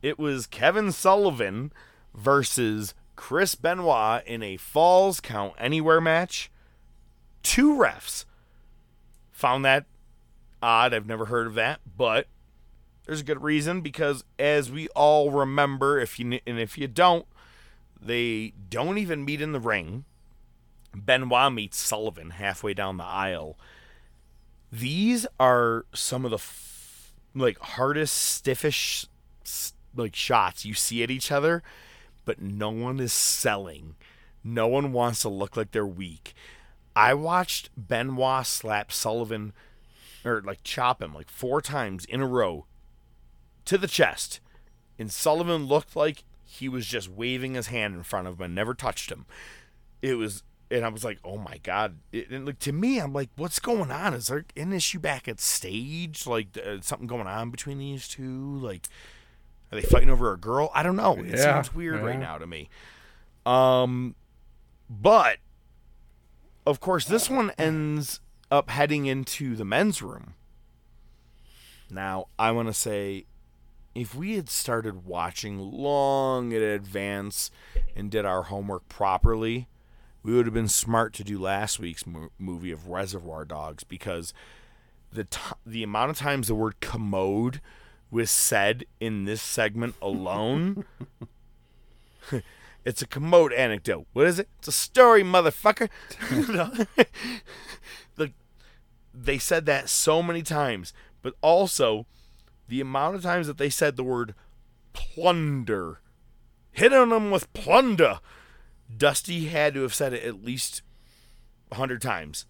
[0.00, 1.72] it was Kevin Sullivan
[2.14, 6.50] versus Chris Benoit in a Falls Count Anywhere match.
[7.42, 8.24] Two refs.
[9.32, 9.86] Found that
[10.62, 10.94] odd.
[10.94, 12.26] I've never heard of that, but
[13.06, 17.26] there's a good reason because as we all remember, if you and if you don't,
[18.00, 20.04] they don't even meet in the ring.
[20.94, 23.58] Benoit meets Sullivan halfway down the aisle.
[24.70, 29.06] These are some of the f- like hardest, stiffish
[29.94, 31.62] like shots you see at each other,
[32.24, 33.96] but no one is selling.
[34.44, 36.34] No one wants to look like they're weak.
[36.94, 39.52] I watched Benoit slap Sullivan
[40.24, 42.66] or like chop him like four times in a row
[43.64, 44.40] to the chest.
[44.98, 48.54] And Sullivan looked like he was just waving his hand in front of him and
[48.54, 49.26] never touched him.
[50.00, 50.42] It was
[50.72, 53.58] and I was like, "Oh my god!" It, and like to me, I'm like, "What's
[53.58, 54.14] going on?
[54.14, 56.26] Is there an issue back at stage?
[56.26, 58.56] Like uh, something going on between these two?
[58.58, 58.88] Like,
[59.72, 60.70] are they fighting over a girl?
[60.74, 61.14] I don't know.
[61.18, 62.68] It Yeah, sounds weird right now to me.
[63.46, 64.14] Um,
[64.90, 65.38] but
[66.66, 68.20] of course, this one ends
[68.50, 70.34] up heading into the men's room.
[71.90, 73.26] Now, I want to say
[73.94, 77.50] if we had started watching long in advance
[77.96, 79.68] and did our homework properly,
[80.22, 84.32] we would have been smart to do last week's mo- movie of Reservoir Dogs because
[85.12, 87.60] the t- the amount of times the word commode
[88.12, 90.84] was said in this segment alone.
[92.84, 94.06] it's a commode anecdote.
[94.12, 94.50] What is it?
[94.58, 95.88] It's a story, motherfucker.
[98.16, 98.32] the,
[99.14, 102.06] they said that so many times, but also
[102.68, 104.34] the amount of times that they said the word
[104.92, 106.00] plunder.
[106.70, 108.20] Hitting them with plunder.
[108.94, 110.82] Dusty had to have said it at least
[111.70, 112.44] a hundred times.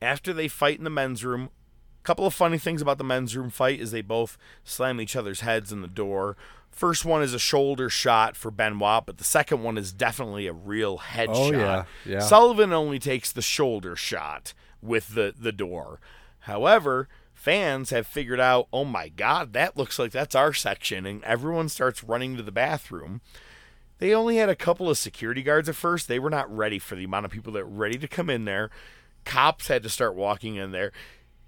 [0.00, 1.50] After they fight in the men's room,
[2.02, 5.14] a couple of funny things about the men's room fight is they both slam each
[5.14, 6.36] other's heads in the door.
[6.68, 10.52] First one is a shoulder shot for Benoit, but the second one is definitely a
[10.52, 11.28] real headshot.
[11.34, 12.18] Oh, yeah, yeah.
[12.18, 16.00] Sullivan only takes the shoulder shot with the, the door.
[16.40, 21.22] However, fans have figured out, oh my God, that looks like that's our section, and
[21.22, 23.20] everyone starts running to the bathroom.
[23.98, 26.08] They only had a couple of security guards at first.
[26.08, 28.46] They were not ready for the amount of people that were ready to come in
[28.46, 28.70] there.
[29.24, 30.90] Cops had to start walking in there.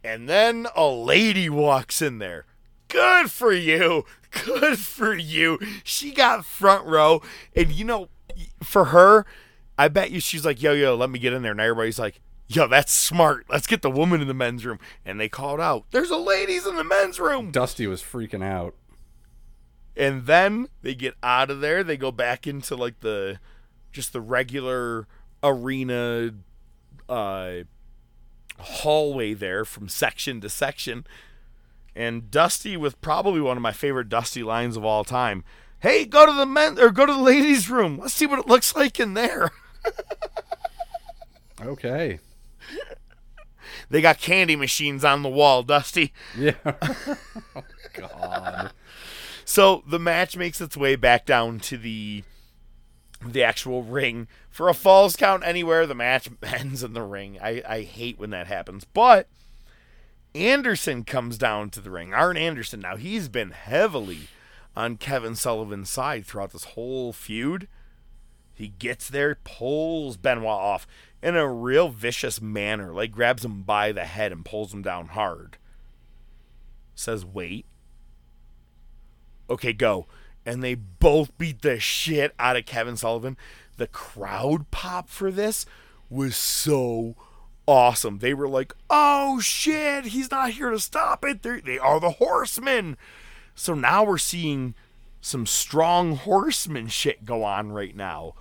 [0.04, 2.44] And then a lady walks in there.
[2.88, 4.04] Good for you.
[4.44, 5.58] Good for you.
[5.82, 7.22] She got front row.
[7.56, 8.08] And you know,
[8.62, 9.24] for her,
[9.78, 11.52] I bet you she's like, yo, yo, let me get in there.
[11.52, 13.46] And everybody's like, yo, that's smart.
[13.48, 14.78] Let's get the woman in the men's room.
[15.06, 17.50] And they called out, there's a ladies in the men's room.
[17.50, 18.74] Dusty was freaking out.
[19.96, 21.82] And then they get out of there.
[21.82, 23.38] They go back into like the
[23.90, 25.06] just the regular
[25.42, 26.34] arena
[27.08, 27.52] uh
[28.58, 31.06] hallway there from section to section.
[31.96, 35.44] And Dusty with probably one of my favorite Dusty lines of all time.
[35.80, 37.98] Hey, go to the men or go to the ladies' room.
[37.98, 39.50] Let's see what it looks like in there.
[41.60, 42.18] okay.
[43.90, 46.12] They got candy machines on the wall, Dusty.
[46.36, 46.54] Yeah.
[46.64, 48.72] oh, God.
[49.44, 52.24] So the match makes its way back down to the
[53.32, 54.28] the actual ring.
[54.50, 57.38] For a falls count anywhere, the match ends in the ring.
[57.40, 58.84] I, I hate when that happens.
[58.84, 59.28] But
[60.34, 62.12] Anderson comes down to the ring.
[62.12, 62.80] Arn Anderson.
[62.80, 64.28] Now he's been heavily
[64.76, 67.68] on Kevin Sullivan's side throughout this whole feud.
[68.54, 70.86] He gets there, pulls Benoit off
[71.22, 75.08] in a real vicious manner, like grabs him by the head and pulls him down
[75.08, 75.56] hard.
[76.94, 77.66] Says, wait.
[79.50, 80.06] Okay, go.
[80.46, 83.36] And they both beat the shit out of Kevin Sullivan.
[83.76, 85.66] The crowd pop for this
[86.10, 87.16] was so
[87.66, 88.18] awesome.
[88.18, 91.42] They were like, oh shit, he's not here to stop it.
[91.42, 92.96] They're, they are the horsemen.
[93.54, 94.74] So now we're seeing
[95.20, 98.34] some strong horseman shit go on right now.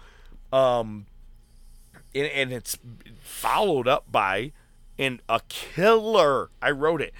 [0.51, 1.05] Um,
[2.13, 2.77] and, and it's
[3.21, 4.51] followed up by
[4.99, 6.49] and a killer.
[6.61, 7.13] I wrote it.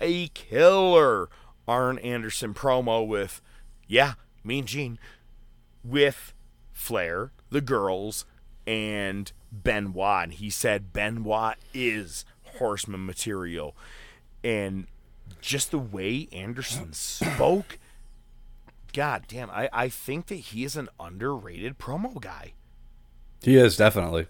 [0.00, 1.28] A killer
[1.68, 3.40] Arn Anderson promo with,
[3.86, 4.14] yeah,
[4.44, 4.98] Mean Gene,
[5.84, 6.34] with
[6.72, 8.24] Flair, the girls,
[8.66, 10.24] and Benoit.
[10.24, 13.76] And he said Benoit is horseman material.
[14.42, 14.86] And
[15.40, 17.78] just the way Anderson spoke,
[18.92, 22.52] god damn, I, I think that he is an underrated promo guy.
[23.42, 24.26] He is, definitely.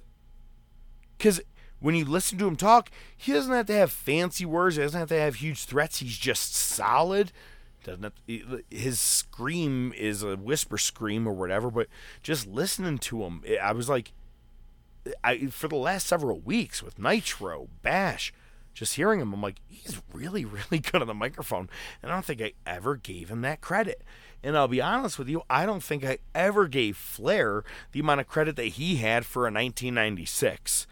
[1.19, 1.41] Because
[1.81, 4.77] when you listen to him talk, he doesn't have to have fancy words.
[4.77, 5.99] He doesn't have to have huge threats.
[5.99, 7.33] He's just solid.
[7.85, 11.71] Doesn't have, his scream is a whisper scream or whatever.
[11.71, 11.89] But
[12.23, 14.13] just listening to him, I was like,
[15.25, 18.33] I for the last several weeks with Nitro, Bash,
[18.75, 21.69] just hearing him, I'm like, he's really, really good on the microphone.
[22.03, 24.03] And I don't think I ever gave him that credit.
[24.43, 27.63] And I'll be honest with you, I don't think I ever gave Flair
[27.93, 30.87] the amount of credit that he had for a 1996.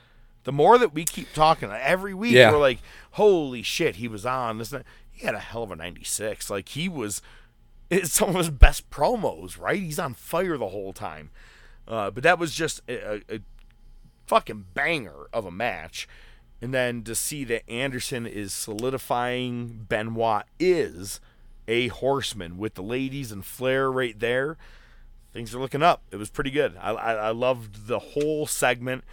[0.45, 2.51] The more that we keep talking every week, Yeah.
[2.53, 2.79] we're like,
[3.13, 4.73] holy shit, he was on this.
[5.21, 6.51] And that." He had a hell of a 96.
[6.51, 7.23] Like, he was
[7.91, 9.81] it's some of his best promos, right?
[9.81, 11.31] He's on fire the whole time.
[11.87, 13.41] Uh, but that was just a, a, a
[14.27, 16.07] fucking banger of a match.
[16.61, 21.21] And then to see that Anderson is solidifying Benoit is
[21.67, 24.57] a horseman with the ladies and Flair right there.
[25.33, 26.03] Things are looking up.
[26.11, 26.77] It was pretty good.
[26.81, 29.05] I, I, I loved the whole segment.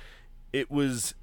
[0.51, 1.13] It was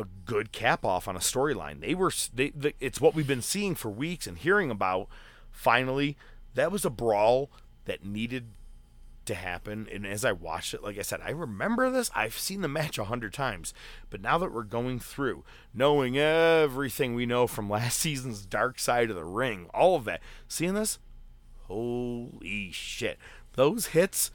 [0.00, 1.80] a good cap off on a storyline.
[1.80, 5.08] They were they, they, it's what we've been seeing for weeks and hearing about.
[5.52, 6.16] Finally,
[6.54, 7.50] that was a brawl
[7.84, 8.46] that needed
[9.26, 9.88] to happen.
[9.92, 12.10] And as I watched it, like I said, I remember this.
[12.14, 13.72] I've seen the match a hundred times,
[14.08, 19.10] but now that we're going through, knowing everything we know from last season's Dark Side
[19.10, 20.98] of the Ring, all of that, seeing this,
[21.68, 23.18] holy shit!
[23.54, 24.30] Those hits.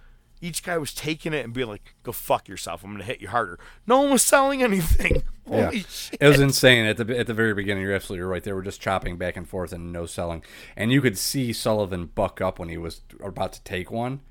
[0.45, 2.83] Each guy was taking it and being like, "Go fuck yourself!
[2.83, 3.57] I'm gonna hit you harder."
[3.87, 5.23] No one was selling anything.
[5.47, 5.69] Yeah.
[5.69, 6.17] Shit!
[6.19, 7.83] It was insane at the at the very beginning.
[7.83, 8.43] You're absolutely right.
[8.43, 10.43] They were just chopping back and forth and no selling,
[10.75, 14.21] and you could see Sullivan buck up when he was about to take one,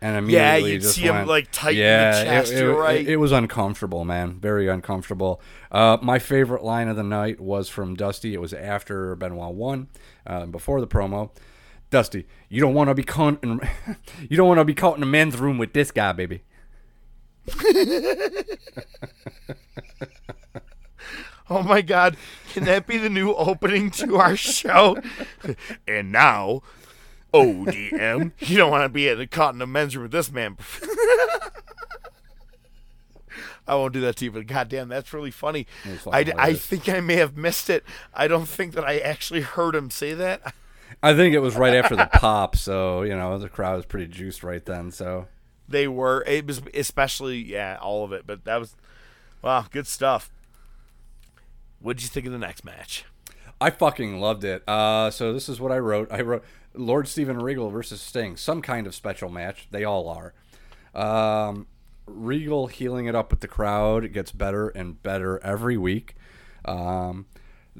[0.00, 3.06] and Yeah, immediately you'd just see him, like, tighten the chest, It, you're it- right.
[3.06, 4.40] It, was uncomfortable, man.
[4.40, 5.42] Very uncomfortable.
[5.70, 8.32] Uh, my favorite line of the night was from Dusty.
[8.32, 9.88] It was after Benoit won,
[10.26, 11.30] uh, before the promo.
[11.90, 13.60] Dusty, you don't want to be caught in,
[14.28, 16.42] you don't want to be caught in a men's room with this guy, baby.
[21.50, 22.16] Oh my god,
[22.52, 24.96] can that be the new opening to our show?
[25.88, 26.62] and now,
[27.34, 28.30] ODM.
[28.38, 30.56] you don't want to be caught in the men's room with this man.
[33.66, 35.66] I won't do that to you, but goddamn, that's really funny.
[36.10, 37.84] I, I think I may have missed it.
[38.14, 40.54] I don't think that I actually heard him say that.
[41.02, 44.06] I think it was right after the pop, so you know the crowd was pretty
[44.06, 44.90] juiced right then.
[44.90, 45.26] So
[45.68, 46.24] they were.
[46.26, 48.26] It was especially yeah, all of it.
[48.26, 48.76] But that was
[49.42, 50.30] wow, good stuff.
[51.80, 53.04] What did you think of the next match?
[53.60, 54.66] I fucking loved it.
[54.68, 56.08] Uh, so this is what I wrote.
[56.10, 56.44] I wrote
[56.74, 59.68] Lord Steven Regal versus Sting, some kind of special match.
[59.70, 60.34] They all are.
[60.94, 61.66] Um,
[62.06, 64.04] Regal heeling it up with the crowd.
[64.04, 66.14] It gets better and better every week.
[66.64, 67.26] Um,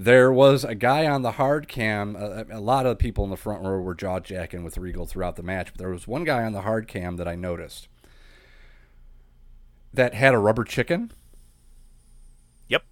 [0.01, 2.16] there was a guy on the hard cam.
[2.16, 5.36] A, a lot of people in the front row were jaw jacking with Regal throughout
[5.36, 7.86] the match, but there was one guy on the hard cam that I noticed
[9.93, 11.12] that had a rubber chicken.
[12.68, 12.82] Yep.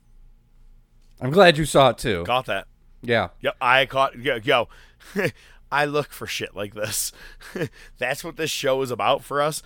[1.18, 2.24] I'm glad you saw it too.
[2.24, 2.66] Caught that.
[3.00, 3.28] Yeah.
[3.40, 3.56] Yep.
[3.58, 4.18] I caught.
[4.18, 4.68] Yo, yo
[5.72, 7.10] I look for shit like this.
[7.98, 9.62] That's what this show is about for us.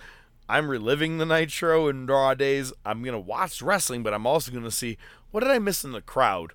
[0.47, 2.71] I'm reliving the Nitro and Raw days.
[2.85, 4.97] I'm gonna watch wrestling, but I'm also gonna see
[5.31, 6.53] what did I miss in the crowd.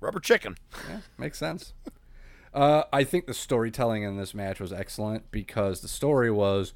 [0.00, 0.56] Rubber chicken.
[0.88, 1.72] Yeah, makes sense.
[2.54, 6.72] uh, I think the storytelling in this match was excellent because the story was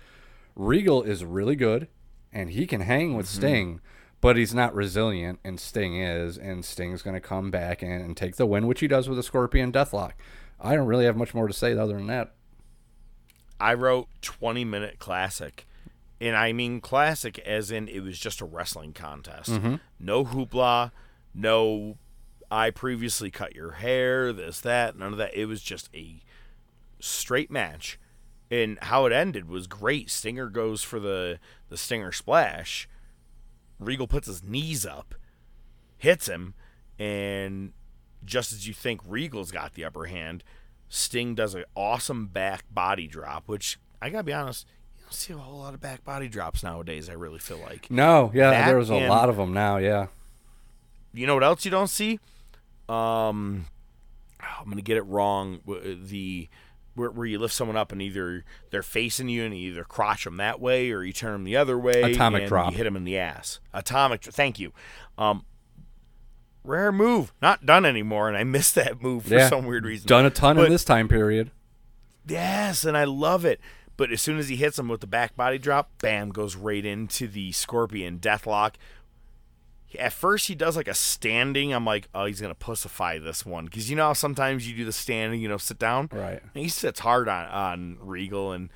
[0.57, 1.89] Regal is really good
[2.33, 3.39] and he can hang with mm-hmm.
[3.39, 3.81] Sting,
[4.21, 8.17] but he's not resilient, and Sting is, and Sting's going to come back and, and
[8.17, 10.13] take the win, which he does with a Scorpion Deathlock.
[10.61, 12.35] I don't really have much more to say other than that.
[13.59, 15.67] I wrote 20 minute classic.
[16.21, 19.51] And I mean classic as in it was just a wrestling contest.
[19.51, 19.77] Mm-hmm.
[19.99, 20.93] No hoopla,
[21.35, 21.97] no
[22.51, 25.35] I previously cut your hair, this, that, none of that.
[25.35, 26.21] It was just a
[26.99, 27.99] straight match.
[28.51, 30.11] And how it ended was great.
[30.11, 32.89] Stinger goes for the, the Stinger splash.
[33.79, 35.15] Regal puts his knees up,
[35.97, 36.55] hits him,
[36.99, 37.73] and
[38.25, 40.45] just as you think Regal's got the upper hand,
[40.89, 44.67] Sting does an awesome back body drop, which I gotta be honest,
[44.99, 47.09] you don't see a whole lot of back body drops nowadays.
[47.09, 49.79] I really feel like no, yeah, that there's a lot of them now.
[49.79, 50.09] Yeah,
[51.15, 52.19] you know what else you don't see?
[52.91, 53.67] Um,
[54.41, 55.61] I'm gonna get it wrong.
[55.67, 56.49] The
[56.95, 60.25] where, where you lift someone up and either they're facing you and you either crotch
[60.25, 62.03] them that way or you turn them the other way.
[62.03, 62.73] Atomic drop.
[62.73, 63.61] You hit them in the ass.
[63.73, 64.23] Atomic.
[64.23, 64.73] Thank you.
[65.17, 65.45] Um,
[66.65, 70.09] rare move, not done anymore, and I missed that move for yeah, some weird reason.
[70.09, 71.51] Done a ton but, in this time period.
[72.27, 73.61] Yes, and I love it.
[73.97, 76.85] But as soon as he hits him with the back body drop, bam, goes right
[76.85, 78.75] into the Scorpion Deathlock.
[79.99, 81.73] At first, he does like a standing.
[81.73, 84.93] I'm like, oh, he's gonna pussify this one because you know sometimes you do the
[84.93, 86.09] standing, you know, sit down.
[86.12, 86.41] Right.
[86.43, 88.71] And he sits hard on on Regal, and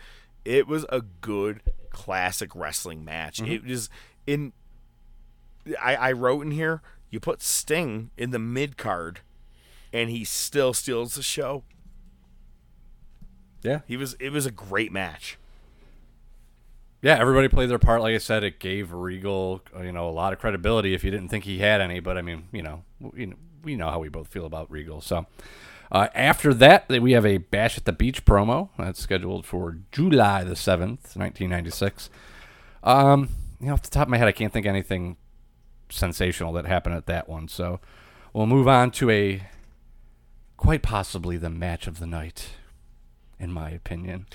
[0.44, 1.60] it was a good
[1.90, 3.38] classic wrestling match.
[3.38, 3.52] Mm-hmm.
[3.52, 3.90] It was
[4.26, 4.52] in.
[5.80, 6.82] I, I wrote in here
[7.14, 9.20] you put Sting in the mid card,
[9.92, 11.62] and he still steals the show.
[13.62, 14.14] Yeah, he was.
[14.14, 15.38] It was a great match.
[17.04, 18.00] Yeah, everybody played their part.
[18.00, 20.94] Like I said, it gave Regal, you know, a lot of credibility.
[20.94, 23.90] If you didn't think he had any, but I mean, you know, we, we know
[23.90, 25.02] how we both feel about Regal.
[25.02, 25.26] So
[25.92, 30.44] uh, after that, we have a Bash at the Beach promo that's scheduled for July
[30.44, 32.08] the seventh, nineteen ninety six.
[32.82, 33.28] Um,
[33.60, 35.18] you know, off the top of my head, I can't think anything
[35.90, 37.48] sensational that happened at that one.
[37.48, 37.80] So
[38.32, 39.46] we'll move on to a
[40.56, 42.52] quite possibly the match of the night,
[43.38, 44.26] in my opinion.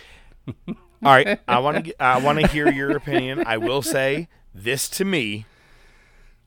[1.03, 3.43] All right, I want to I want to hear your opinion.
[3.45, 5.45] I will say this to me.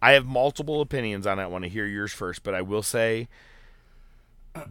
[0.00, 1.44] I have multiple opinions on it.
[1.44, 3.28] I want to hear yours first, but I will say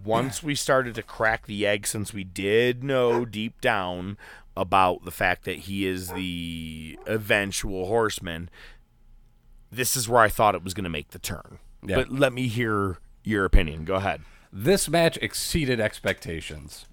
[0.03, 4.17] once we started to crack the egg since we did know deep down
[4.55, 8.49] about the fact that he is the eventual horseman
[9.71, 11.59] this is where I thought it was going to make the turn.
[11.85, 11.95] Yeah.
[11.95, 13.85] But let me hear your opinion.
[13.85, 14.21] Go ahead.
[14.51, 16.85] This match exceeded expectations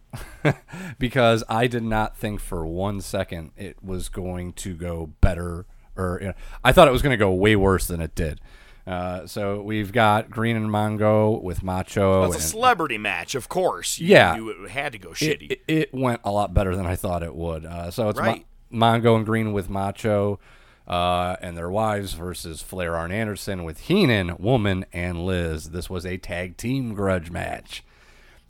[0.99, 5.67] because I did not think for one second it was going to go better
[5.97, 8.41] or you know, I thought it was going to go way worse than it did.
[8.87, 12.23] Uh, so we've got Greene and Mongo with Macho.
[12.23, 13.99] Well, it's a celebrity match, of course.
[13.99, 15.51] You yeah, it had to go shitty.
[15.51, 17.67] It, it, went a lot better than I thought it would.
[17.67, 18.47] Uh, so it's right.
[18.71, 20.41] Ma- Mongo and Greene with Macho
[20.87, 25.71] uh, and their wives versus Flair Arn Anderson with Heenan, Woman, and Liz.
[25.71, 27.85] This was a tag team grudge match.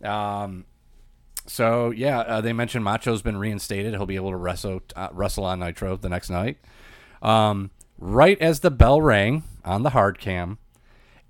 [0.05, 0.66] Um,
[1.49, 3.95] so yeah, uh, they mentioned Macho's been reinstated.
[3.95, 6.59] He'll be able to wrestle uh, wrestle on Nitro the next night.
[7.23, 10.59] Um, right as the bell rang on the hard cam,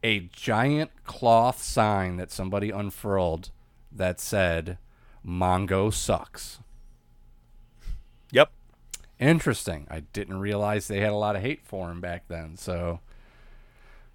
[0.02, 3.50] a giant cloth sign that somebody unfurled
[3.92, 4.78] that said
[5.24, 6.58] "Mongo sucks."
[8.32, 8.50] Yep.
[9.18, 9.86] Interesting.
[9.90, 12.56] I didn't realize they had a lot of hate for him back then.
[12.56, 13.00] So,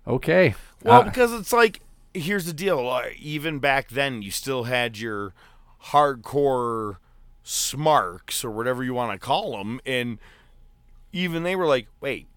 [0.07, 0.55] okay.
[0.83, 1.81] Well, uh, because it's like,
[2.13, 2.87] here's the deal.
[2.87, 5.33] Uh, even back then, you still had your
[5.87, 6.97] hardcore
[7.43, 10.19] smarks or whatever you want to call them, and
[11.11, 12.27] even they were like, "Wait,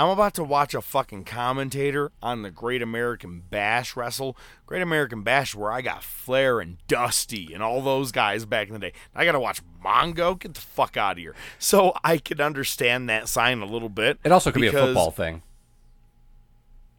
[0.00, 4.34] I'm about to watch a fucking commentator on the Great American Bash wrestle.
[4.64, 8.72] Great American Bash, where I got Flair and Dusty and all those guys back in
[8.72, 8.92] the day.
[9.14, 10.38] I got to watch Mongo.
[10.38, 11.34] Get the fuck out of here.
[11.58, 14.18] So I could understand that sign a little bit.
[14.24, 15.42] It also could be a football thing.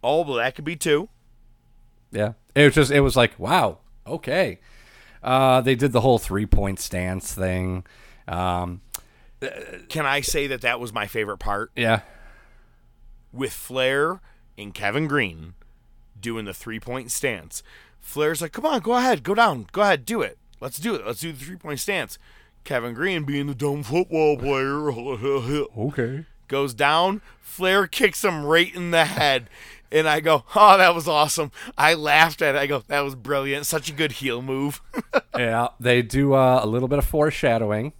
[0.03, 1.09] Oh, well, that could be too.
[2.11, 2.33] Yeah.
[2.53, 4.59] It was just it was like, wow, okay.
[5.23, 7.83] Uh, they did the whole three point stance thing.
[8.27, 8.81] Um,
[9.89, 11.71] Can I say that that was my favorite part?
[11.75, 12.01] yeah.
[13.33, 14.19] with Flair
[14.57, 15.53] and Kevin Greene
[16.19, 17.63] doing the three point stance.
[17.99, 20.37] Flair's like, come on, go ahead, go down, go ahead, do it.
[20.59, 21.05] Let's do it.
[21.05, 22.17] Let's do the three point stance.
[22.63, 24.91] Kevin Greene, being the dumb football player,
[25.77, 26.25] Okay.
[26.47, 27.21] goes down.
[27.41, 29.49] Flair kicks him right in the head.
[29.91, 31.51] And I go, oh, that was awesome.
[31.77, 32.57] I laughed at it.
[32.57, 33.65] I go, that was brilliant.
[33.65, 34.81] Such a good heel move.
[35.37, 37.93] yeah, they do uh, a little bit of foreshadowing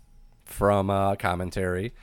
[0.45, 1.93] from uh, commentary,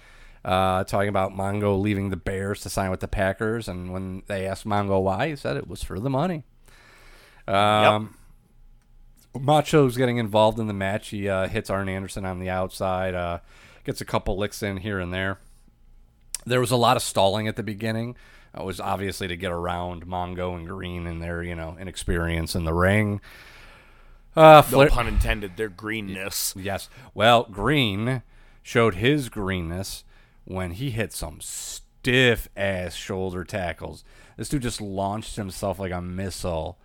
[0.44, 4.46] uh, talking about Mongo leaving the Bears to sign with the Packers, and when they
[4.46, 6.44] asked Mongo why, he said it was for the money.
[7.46, 8.14] Um,
[9.34, 11.08] Macho's getting involved in the match.
[11.08, 13.38] He uh, hits Arn Anderson on the outside, uh,
[13.84, 15.38] gets a couple licks in here and there.
[16.44, 18.16] There was a lot of stalling at the beginning.
[18.56, 22.64] It was obviously to get around Mongo and Greene and their, you know, inexperience in
[22.64, 23.20] the ring.
[24.34, 25.56] Uh, no pun intended.
[25.56, 26.54] Their greenness.
[26.56, 26.88] Yes.
[27.14, 28.22] Well, Greene
[28.62, 30.04] showed his greenness
[30.44, 34.04] when he hit some stiff ass shoulder tackles.
[34.36, 36.78] This dude just launched himself like a missile.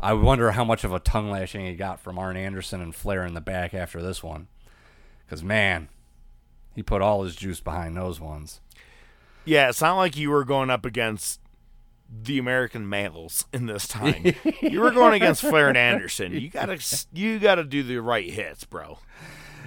[0.00, 3.24] I wonder how much of a tongue lashing he got from Arn Anderson and Flair
[3.24, 4.48] in the back after this one.
[5.24, 5.88] Because, man,
[6.74, 8.60] he put all his juice behind those ones.
[9.44, 11.40] Yeah, it's not like you were going up against
[12.22, 14.34] the American Males in this time.
[14.62, 16.32] you were going against Flair and Anderson.
[16.32, 16.78] You gotta
[17.12, 18.98] you gotta do the right hits, bro.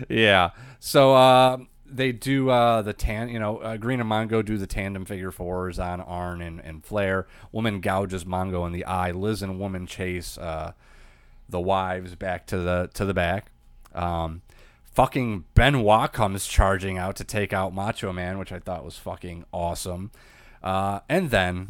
[0.09, 0.51] yeah.
[0.79, 3.29] So uh, they do uh, the tan.
[3.29, 6.83] You know, uh, Greene and Mongo do the tandem figure fours on Arn and, and
[6.83, 7.27] Flair.
[7.51, 9.11] Woman gouges Mongo in the eye.
[9.11, 10.73] Liz and woman chase uh,
[11.49, 13.51] the wives back to the to the back.
[13.93, 14.41] Um,
[14.97, 19.45] fucking Benoit comes charging out to take out Macho Man, which I thought was fucking
[19.53, 20.09] awesome.
[20.63, 21.69] Uh, and then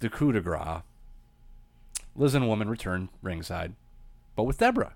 [0.00, 0.80] the coup de grace.
[2.16, 3.74] Liz and woman return ringside,
[4.34, 4.94] but with Deborah.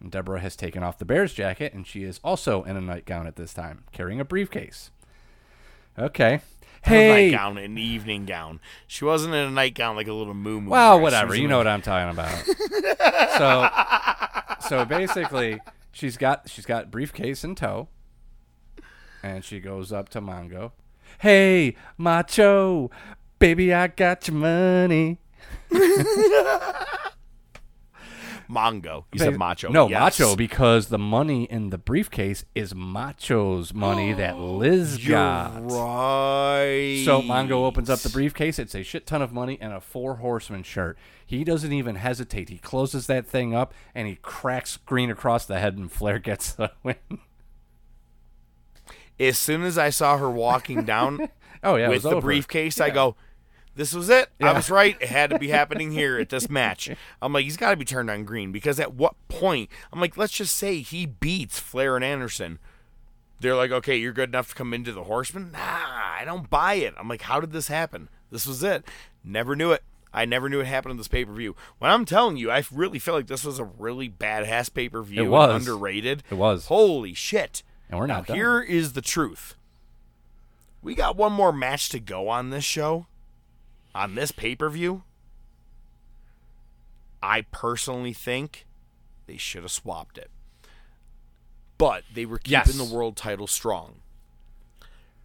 [0.00, 3.26] And Deborah has taken off the Bears jacket, and she is also in a nightgown
[3.26, 4.92] at this time, carrying a briefcase.
[5.98, 6.34] Okay.
[6.34, 7.30] A Hey.
[7.30, 8.60] nightgown, an evening gown.
[8.86, 10.70] She wasn't in a nightgown like a little moo moo.
[10.70, 11.02] Well, dress.
[11.02, 11.34] Whatever.
[11.34, 12.44] You know a- what I'm talking about.
[14.60, 15.60] so, so basically,
[15.94, 17.88] she's got she's got briefcase in tow,
[19.22, 20.72] and she goes up to Mongo.
[21.20, 22.90] Hey, Macho,
[23.38, 25.20] baby, I got your money.
[28.48, 29.04] Mongo.
[29.12, 29.68] You said macho.
[29.70, 30.18] No, yes.
[30.18, 35.62] Macho, because the money in the briefcase is Macho's money that Liz You're got.
[35.62, 37.02] right.
[37.04, 38.58] So Mongo opens up the briefcase.
[38.58, 40.96] It's a shit ton of money and a four horseman shirt.
[41.26, 42.48] He doesn't even hesitate.
[42.48, 46.52] He closes that thing up and he cracks Greene across the head, and Flair gets
[46.52, 46.96] the win.
[49.18, 51.28] As soon as I saw her walking down
[51.62, 52.20] Oh yeah, with the over.
[52.20, 53.16] briefcase, I go,
[53.76, 54.30] This was it.
[54.40, 54.96] I was right.
[55.00, 56.88] It had to be happening here at this match.
[57.20, 59.68] I'm like, he's got to be turned on green because at what point?
[59.92, 62.58] I'm like, let's just say he beats Flair and Anderson.
[63.40, 65.50] They're like, okay, you're good enough to come into the Horseman.
[65.52, 66.94] Nah, I don't buy it.
[66.96, 68.08] I'm like, how did this happen?
[68.30, 68.84] This was it.
[69.24, 69.82] Never knew it.
[70.12, 71.56] I never knew it happened in this pay per view.
[71.80, 75.02] When I'm telling you, I really feel like this was a really badass pay per
[75.02, 75.24] view.
[75.24, 75.66] It was.
[75.66, 76.22] underrated.
[76.30, 76.66] It was.
[76.66, 77.64] Holy shit!
[77.90, 78.36] And we're not Now, done.
[78.36, 79.56] Here is the truth.
[80.82, 83.06] We got one more match to go on this show,
[83.94, 85.02] on this pay per view.
[87.22, 88.66] I personally think
[89.26, 90.30] they should have swapped it,
[91.78, 92.76] but they were keeping Yes.
[92.76, 94.02] the world title strong.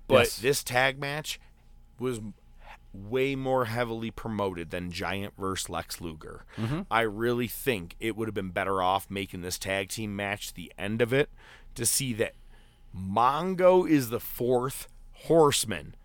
[0.08, 0.38] But Yes.
[0.40, 1.40] this tag match
[2.00, 2.22] was
[2.94, 6.46] way more heavily promoted than Giant versus Lex Luger.
[6.58, 6.82] Mm-hmm.
[6.90, 10.72] I really think it would have been better off making this tag team match the
[10.78, 11.30] end of it
[11.76, 12.34] to see that
[12.98, 15.96] Mongo is the fourth horseman.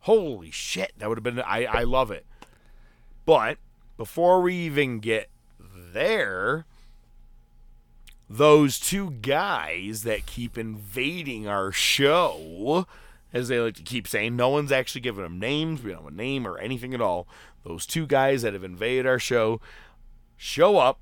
[0.00, 2.26] Holy shit, that would have been I I love it.
[3.26, 3.58] But
[3.96, 5.28] before we even get
[5.92, 6.64] there,
[8.28, 12.86] those two guys that keep invading our show,
[13.32, 15.82] as they like to keep saying, no one's actually given them names.
[15.82, 17.26] We don't have a name or anything at all.
[17.64, 19.60] Those two guys that have invaded our show
[20.36, 20.98] show up.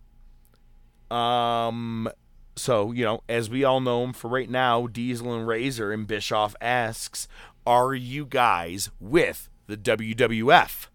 [1.15, 2.11] Um,
[2.57, 6.07] so you know, as we all know them for right now, Diesel and Razor and
[6.07, 7.29] Bischoff asks,
[7.69, 10.87] "Are you guys with the WWF?"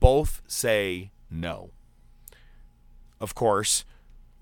[0.00, 1.70] Both say no.
[3.20, 3.84] Of course,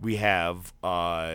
[0.00, 1.32] we have uh,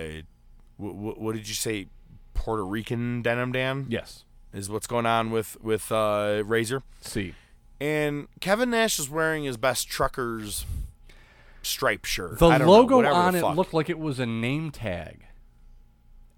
[0.80, 1.88] w- w- what did you say?
[2.34, 3.85] Puerto Rican denim Dan.
[3.88, 4.23] Yes.
[4.51, 6.81] is what's going on with with uh, Razor.
[7.01, 7.35] See.
[7.80, 10.65] And Kevin Nash is wearing his best truckers
[11.63, 12.39] stripe shirt.
[12.39, 15.26] The don't know, logo on the it looked like it was a name tag.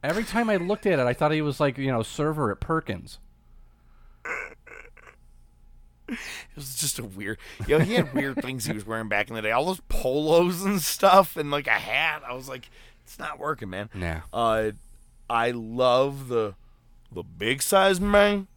[0.04, 2.60] Every time I looked at it, I thought he was like, you know, server at
[2.60, 3.20] Perkins.
[6.10, 6.18] It
[6.56, 7.38] was just a weird.
[7.68, 9.52] yo he had weird things he was wearing back in the day.
[9.52, 12.22] All those polos and stuff, and like a hat.
[12.28, 12.70] I was like,
[13.04, 13.90] it's not working, man.
[13.94, 14.20] Nah.
[14.32, 14.72] Uh,
[15.30, 16.56] I love the
[17.12, 18.48] the big size man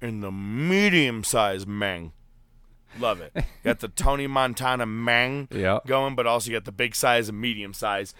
[0.00, 2.12] and the medium size man.
[2.98, 3.34] Love it.
[3.64, 5.80] got the Tony Montana man Yeah.
[5.86, 8.14] going, but also you got the big size and medium size.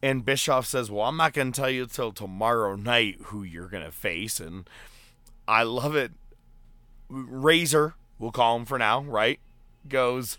[0.00, 3.68] And Bischoff says, "Well, I'm not going to tell you till tomorrow night who you're
[3.68, 4.70] going to face." And
[5.48, 6.12] I love it.
[7.08, 9.40] Razor, we'll call him for now, right?
[9.88, 10.36] Goes,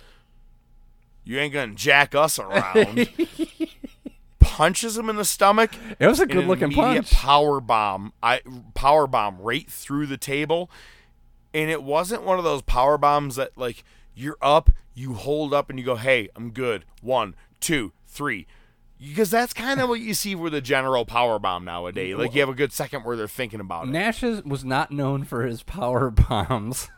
[1.24, 3.10] "You ain't going to jack us around."
[4.40, 5.72] Punches him in the stomach.
[6.00, 7.12] It was a good-looking punch.
[7.12, 8.14] Power bomb.
[8.22, 8.42] I
[8.76, 10.70] power bomb right through the table,
[11.54, 13.84] and it wasn't one of those power bombs that like
[14.14, 18.46] you're up, you hold up, and you go, "Hey, I'm good." One, two, three.
[19.00, 22.16] Because that's kind of what you see with the general power bomb nowadays.
[22.16, 23.92] Like you have a good second where they're thinking about it.
[23.92, 26.90] Nash is, was not known for his power bombs.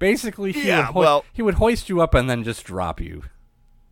[0.00, 3.00] Basically, he, Yeah, would hoi- well- he would hoist you up and then just drop
[3.00, 3.22] you.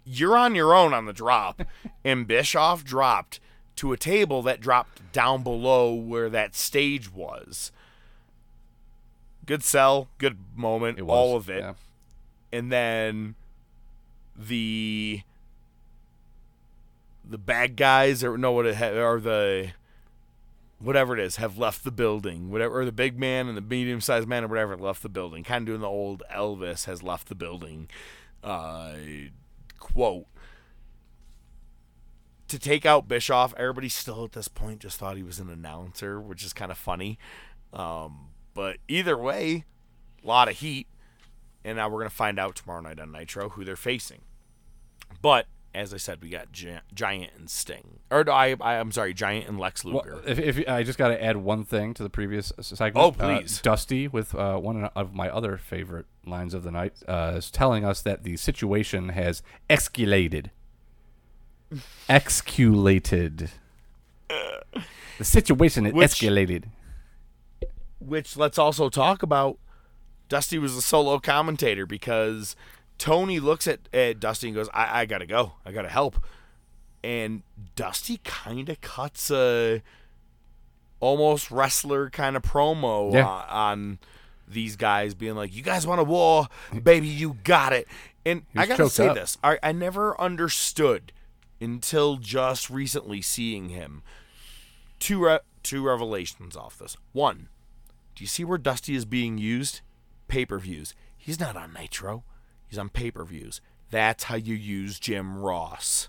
[0.05, 1.63] You're on your own on the drop,
[2.05, 3.39] and Bischoff dropped
[3.77, 7.71] to a table that dropped down below where that stage was.
[9.47, 11.61] Good sell, good moment, It was, all of it.
[11.61, 11.75] yeah.
[12.53, 13.35] And then
[14.37, 15.23] the
[17.29, 19.73] the bad guys or no what it ha- the
[20.79, 22.51] whatever it is have left the building.
[22.51, 25.43] Whatever or the big man and the medium sized man or whatever left the building.
[25.45, 27.89] Kind of doing the old elvis has left the building
[28.43, 28.95] uh
[29.79, 30.27] quote.
[32.49, 36.21] To take out bischoff everybody still at this point just thought he was an announcer
[36.21, 37.19] which is kind of funny.
[37.73, 39.65] Um but either way
[40.23, 40.87] a lot of heat.
[41.65, 44.21] And now we're going to find out tomorrow night on nitro who they're facing.
[45.23, 47.99] But as I said, we got Gi- Giant and Sting.
[48.11, 50.23] Or no, I, I, I'm sorry, Giant and Lex Well, Luger.
[50.27, 52.97] if, if I just got to add one thing to the previous segment.
[52.97, 53.61] Oh, Uh, please.
[53.61, 57.85] Dusty, with uh, one of my other favorite lines of the night, uh, is telling
[57.85, 60.51] us that the situation has escalated.
[62.09, 63.51] Exculated.
[65.19, 66.65] The situation has Which- escalated.
[68.01, 69.59] Which let's also talk about.
[70.29, 72.57] Dusty was a solo commentator because
[72.99, 75.53] Tony looks at, at Dusty and goes, I, I gotta go.
[75.65, 76.16] I gotta help.
[77.03, 77.43] And
[77.77, 79.83] Dusty kind of cuts a
[81.01, 83.27] almost wrestler kind of promo Yeah.
[83.27, 83.99] on, on
[84.49, 86.49] these guys being like, You guys want a war?
[86.83, 87.87] Baby, you got it.
[88.25, 89.15] And I gotta say up.
[89.16, 89.37] this.
[89.45, 91.12] I, I never understood
[91.61, 94.03] until just recently seeing him.
[94.99, 96.97] Two re- two revelations off this.
[97.12, 97.49] One,
[98.15, 99.81] do you see where Dusty is being used?
[100.29, 100.95] Pay per views.
[101.19, 102.25] He's not on Nitro.
[102.69, 103.61] He's on pay per views.
[103.91, 106.09] That's how you use Jim Ross.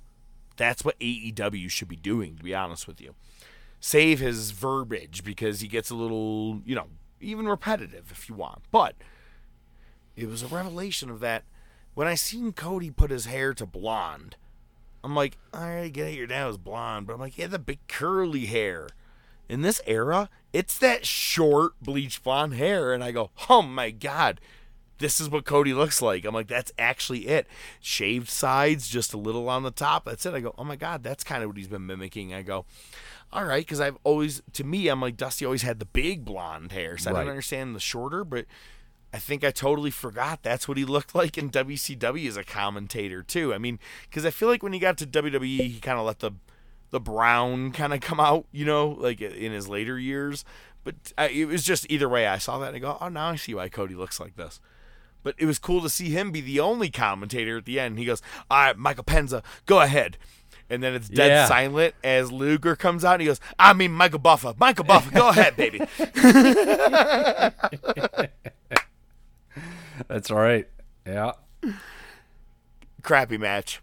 [0.57, 3.15] That's what AEW should be doing, to be honest with you.
[3.79, 6.87] Save his verbiage because he gets a little, you know,
[7.19, 8.61] even repetitive if you want.
[8.71, 8.95] But
[10.15, 11.43] it was a revelation of that.
[11.93, 14.35] When I seen Cody put his hair to blonde,
[15.03, 17.59] I'm like, all right, get it, your dad was blonde, but I'm like, had the
[17.59, 18.87] big curly hair.
[19.47, 24.41] In this era, it's that short bleach blonde hair, and I go, oh my god,
[24.97, 26.25] this is what Cody looks like.
[26.25, 27.47] I'm like, that's actually it.
[27.81, 30.05] Shaved sides, just a little on the top.
[30.05, 30.33] That's it.
[30.33, 32.33] I go, oh my god, that's kind of what he's been mimicking.
[32.33, 32.65] I go,
[33.33, 36.71] all right, because I've always, to me, I'm like, Dusty always had the big blonde
[36.71, 37.19] hair, so I Right.
[37.21, 38.45] don't understand the shorter, but
[39.13, 43.21] I think I totally forgot that's what he looked like in WCW as a commentator
[43.23, 43.53] too.
[43.53, 45.41] I mean, because I feel like when he got to WWE,
[45.71, 46.31] he kind of let the
[46.91, 50.45] the brown kind of come out, you know, like in his later years.
[50.85, 52.27] But I, it was just either way.
[52.27, 54.61] I saw that and I go, oh, now I see why Cody looks like this.
[55.25, 57.97] But it was cool to see him be the only commentator at the end.
[57.97, 60.19] He goes, all right, Michael Penza, go ahead.
[60.69, 61.47] And then it's dead Yeah.
[61.47, 64.53] silent as Luger comes out and he goes, I mean Michael Buffer.
[64.59, 65.79] Michael Buffer, go ahead, baby.
[70.07, 70.67] That's all right.
[71.07, 71.31] Yeah.
[73.01, 73.81] Crappy match.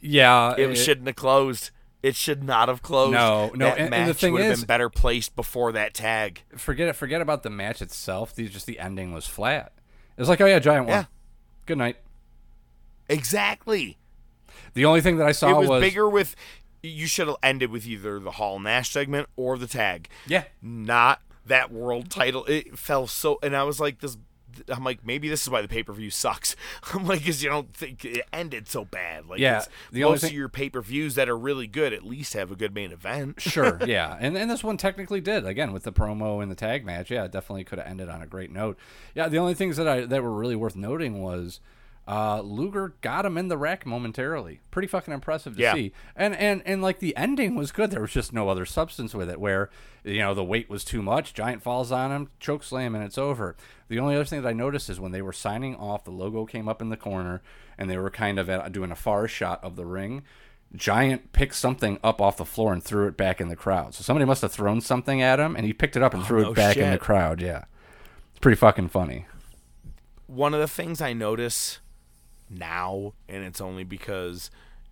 [0.00, 0.54] Yeah.
[0.56, 1.70] It shouldn't have closed.
[2.02, 3.12] It should not have closed.
[3.12, 5.94] No, no, That and- and the thing would have is- been better placed before that
[5.94, 6.42] tag.
[6.56, 6.92] Forget it.
[6.94, 8.34] Forget about the match itself.
[8.34, 9.72] The, just the ending was flat.
[10.18, 10.94] It was like, oh yeah, giant one.
[10.94, 11.04] Yeah.
[11.64, 11.96] Good night.
[13.08, 13.98] Exactly.
[14.74, 16.34] The only thing that I saw it was, was bigger with.
[16.82, 20.08] You should have ended with either the Hall Nash segment or the tag.
[20.26, 20.44] Yeah.
[20.60, 22.44] Not that world title.
[22.46, 24.16] It fell so, and I was like, this
[24.68, 26.56] I'm like, maybe this is why the pay per view sucks.
[26.94, 29.26] I'm like, because you don't think it ended so bad.
[29.26, 31.92] Like, Yeah, the only most thing- of your pay per views that are really good
[31.92, 33.40] at least have a good main event.
[33.40, 36.84] sure, yeah, and and this one technically did again with the promo and the tag
[36.84, 37.10] match.
[37.10, 38.78] Yeah, it definitely could have ended on a great note.
[39.14, 41.60] Yeah, the only things that I that were really worth noting was
[42.08, 44.60] uh, Luger got him in the wreck momentarily.
[44.70, 45.74] Pretty fucking impressive to Yeah.
[45.74, 45.92] see.
[46.16, 47.90] And and and like the ending was good.
[47.90, 49.38] There was just no other substance with it.
[49.38, 49.68] Where
[50.04, 51.34] you know the weight was too much.
[51.34, 53.56] Giant falls on him, choke slam, and it's over.
[53.88, 56.46] The only other thing that I noticed is when they were signing off, the logo
[56.46, 57.42] came up in the corner,
[57.76, 60.22] and they were kind of at, doing a far shot of the ring.
[60.74, 63.94] Giant picked something up off the floor and threw it back in the crowd.
[63.94, 66.42] So somebody must have thrown something at him, and he picked it up and threw
[66.42, 67.40] no it back in the crowd.
[67.42, 67.64] Yeah,
[68.30, 69.26] it's pretty fucking funny.
[70.26, 71.80] one of the things I notice
[72.50, 74.50] now, and it's only because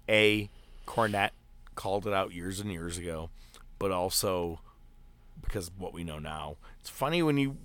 [0.09, 0.51] a
[0.87, 1.31] Cornette
[1.75, 3.31] called it out years and years ago,
[3.79, 4.61] but also
[5.43, 6.57] because what we know now.
[6.81, 7.57] It's funny when you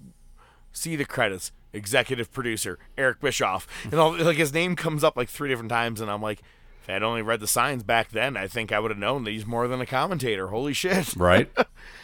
[0.71, 5.29] see the credits, executive producer Eric Bischoff, and all like his name comes up like
[5.29, 6.41] three different times, and I'm like.
[6.83, 9.29] If I'd only read the signs back then, I think I would have known that
[9.29, 10.47] he's more than a commentator.
[10.47, 11.15] Holy shit.
[11.15, 11.47] Right?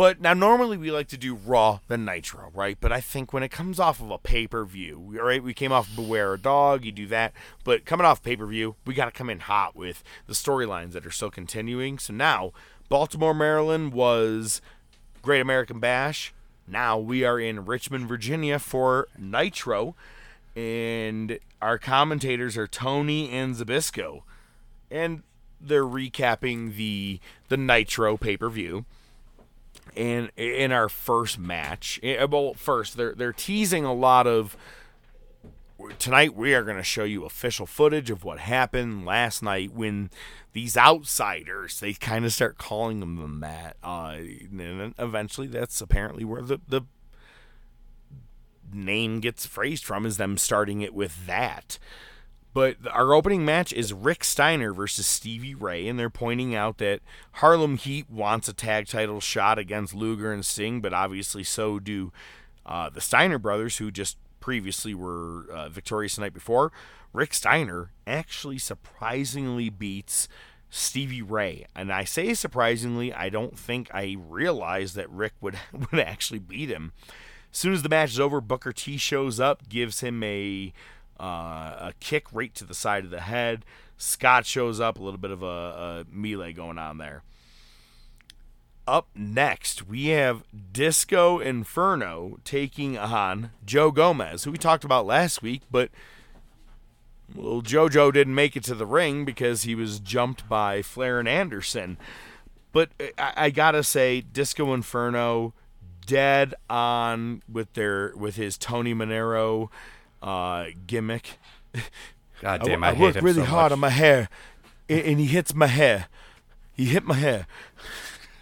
[0.00, 2.78] But now, normally we like to do Raw than Nitro, right?
[2.80, 5.42] But I think when it comes off of a pay per view, right?
[5.42, 7.34] We came off Beware a Dog, you do that.
[7.64, 10.92] But coming off pay per view, we got to come in hot with the storylines
[10.92, 11.98] that are still continuing.
[11.98, 12.52] So now,
[12.88, 14.62] Baltimore, Maryland was
[15.20, 16.32] Great American Bash.
[16.66, 19.96] Now we are in Richmond, Virginia for Nitro.
[20.56, 24.22] And our commentators are Tony and Zbyszko.
[24.90, 25.24] And
[25.60, 27.20] they're recapping the
[27.50, 28.86] the Nitro pay per view
[29.96, 31.98] and in our first match.
[32.02, 34.56] Eh, well first they're they're teasing a lot of
[35.98, 40.10] tonight we are going to show you official footage of what happened last night when
[40.52, 46.42] these outsiders they kind of start calling them that uh and eventually that's apparently where
[46.42, 46.82] the the
[48.72, 51.78] name gets phrased from is them starting it with that
[52.52, 57.00] but our opening match is Rick Steiner versus Stevie Ray, and they're pointing out that
[57.34, 62.12] Harlem Heat wants a tag title shot against Luger and Sting, but obviously so do
[62.66, 66.72] uh, the Steiner brothers, who just previously were uh, victorious the night before.
[67.12, 70.28] Rick Steiner actually surprisingly beats
[70.70, 76.00] Stevie Ray, and I say surprisingly, I don't think I realized that Rick would would
[76.00, 76.92] actually beat him.
[77.52, 80.72] As soon as the match is over, Booker T shows up, gives him a
[81.20, 83.64] uh, a kick right to the side of the head.
[83.96, 87.22] Scott shows up, a little bit of a, a melee going on there.
[88.86, 90.42] Up next, we have
[90.72, 95.90] Disco Inferno taking on Joe Gomez, who we talked about last week, but
[97.34, 101.28] well, JoJo didn't make it to the ring because he was jumped by Flair and
[101.28, 101.98] Anderson.
[102.72, 105.54] But I, I gotta say, Disco Inferno,
[106.06, 109.68] dead on with their with his Tony Manero
[110.22, 111.38] uh, gimmick.
[112.40, 113.72] God I- damn, I, I, hate work him really so hard much.
[113.72, 114.28] on my hair,
[114.88, 116.06] and, and he hits my hair.
[116.74, 117.46] He hit my hair.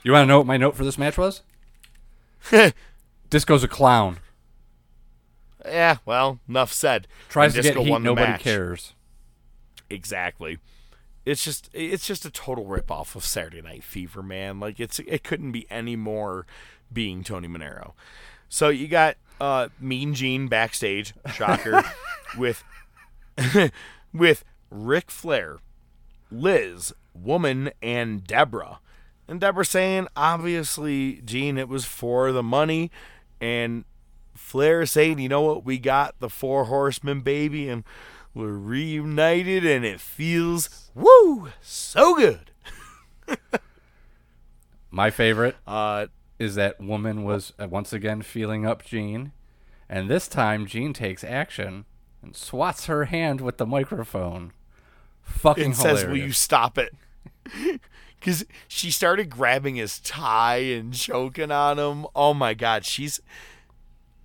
[0.03, 1.43] You want to know what my note for this match was?
[3.31, 4.19] Disco's a clown.
[5.65, 7.09] Yeah, well, enough said.
[7.29, 8.41] Tries And to get heat, won the nobody match.
[8.43, 8.95] cares.
[9.91, 10.59] Exactly.
[11.27, 14.61] It's just it's just a total rip off of Saturday Night Fever, man.
[14.61, 16.47] Like it's it couldn't be any more
[16.91, 17.93] being Tony Manero.
[18.49, 21.83] So you got uh Mean Gene backstage, shocker,
[22.39, 22.65] with
[24.13, 25.59] with Ric Flair,
[26.31, 28.81] Liz, Woman, and Deborah.
[29.27, 32.91] And Deborah saying, obviously, Gene, it was for the money.
[33.41, 33.85] And
[34.35, 37.85] Flair saying, you know what, we got the four horsemen, baby, and
[38.35, 42.51] we're reunited, and it feels, woo, so good.
[44.91, 46.07] My favorite Uh,
[46.39, 49.33] is that woman was uh, once again feeling up Gene,
[49.89, 51.85] and this time Gene takes action
[52.23, 54.53] and swats her hand with the microphone.
[55.23, 56.01] Fucking and hilarious.
[56.01, 56.95] says, will you stop it?
[58.19, 62.07] Because she started grabbing his tie and choking on him.
[62.17, 62.85] Oh my God.
[62.85, 63.21] She's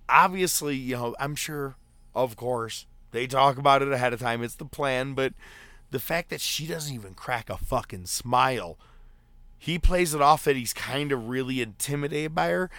[0.08, 1.76] obviously, you know, I'm sure,
[2.14, 4.42] of course, they talk about it ahead of time.
[4.42, 5.32] It's the plan, but
[5.90, 8.78] the fact that she doesn't even crack a fucking smile,
[9.58, 12.70] he plays it off that he's kind of really intimidated by her.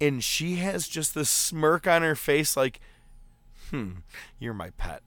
[0.00, 2.80] And she has just this smirk on her face, like,
[3.70, 3.90] hmm,
[4.38, 5.02] you're my pet.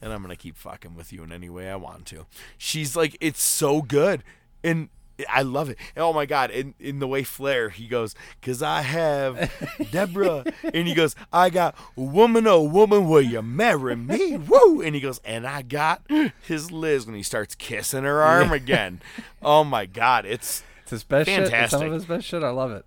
[0.00, 2.26] And I'm going to keep fucking with you in any way I want to.
[2.56, 4.22] She's like, it's so good.
[4.62, 4.88] And
[5.28, 5.76] I love it.
[5.96, 6.50] And oh my God.
[6.50, 9.52] In, in the way Flair, he goes, because I have
[9.90, 10.44] Deborah.
[10.72, 14.36] and he goes, I got woman, oh woman, will you marry me?
[14.36, 14.80] Woo.
[14.80, 16.02] And he goes, and I got
[16.42, 19.00] his Liz when he starts kissing her arm again.
[19.42, 20.24] Oh my God.
[20.24, 21.52] It's, it's his best shit.
[21.52, 22.42] It's some of his best shit.
[22.42, 22.84] I love it.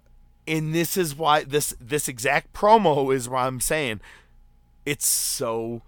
[0.47, 4.01] and this is why this this exact promo is why I'm saying
[4.85, 5.81] it's so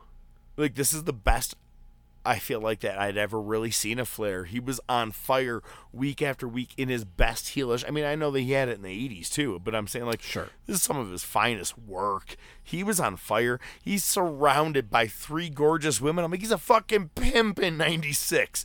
[0.57, 1.56] like this is the best
[2.26, 4.45] I feel like that I'd ever really seen a Flair.
[4.45, 5.61] He was on fire
[5.91, 7.84] week after week in his best heelish.
[7.85, 10.06] I mean, I know that he had it in the 80s too, but I'm saying
[10.06, 10.48] like Sure.
[10.65, 12.38] this is some of his finest work.
[12.64, 13.60] He was on fire.
[13.84, 16.23] He's surrounded by three gorgeous women.
[16.23, 18.64] I'm like, he's a fucking pimp in 96.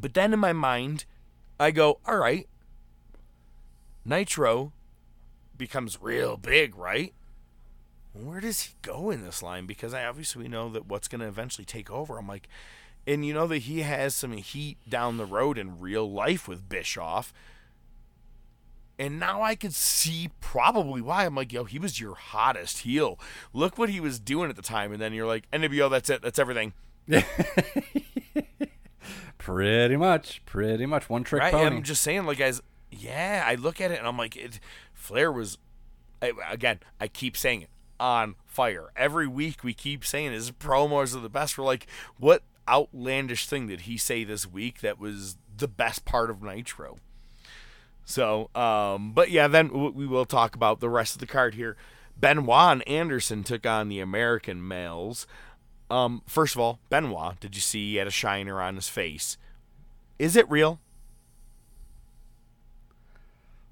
[0.00, 1.06] But then in my mind,
[1.60, 2.48] I go, all right,
[4.04, 4.72] Nitro
[5.58, 7.12] becomes real big, right?
[8.14, 9.66] Where does he go in this line?
[9.66, 12.18] Because I obviously know that what's going to eventually take over.
[12.18, 12.48] I'm like,
[13.06, 16.68] and you know that he has some heat down the road in real life with
[16.68, 17.32] Bischoff.
[18.98, 21.26] And now I can see probably why.
[21.26, 23.18] I'm like, yo, he was your hottest heel.
[23.52, 24.92] Look what he was doing at the time.
[24.92, 26.22] And then you're like, NWO, that's it.
[26.22, 26.72] That's everything.
[29.38, 31.52] Pretty much, pretty much one trick right?
[31.52, 31.76] pony.
[31.76, 32.60] I'm just saying, like, guys,
[32.90, 34.60] yeah, I look at it and I'm like, it,
[34.92, 35.58] Flair was,
[36.20, 38.90] I, again, I keep saying it, on fire.
[38.96, 41.56] Every week we keep saying his promos are the best.
[41.56, 41.86] We're like,
[42.18, 46.96] what outlandish thing did he say this week that was the best part of Nitro?
[48.04, 51.54] So, um, but yeah, then w- we will talk about the rest of the card
[51.54, 51.76] here.
[52.16, 55.26] Benoit and Anderson took on the American males.
[55.90, 59.36] Um, first of all, Benoit, did you see he had a shiner on his face?
[60.18, 60.78] Is it real?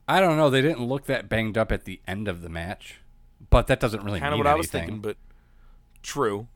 [0.08, 0.48] I don't know.
[0.50, 3.00] They didn't look that banged up at the end of the match,
[3.50, 5.16] but that doesn't really Kind of what I was thinking, but
[6.02, 6.48] true.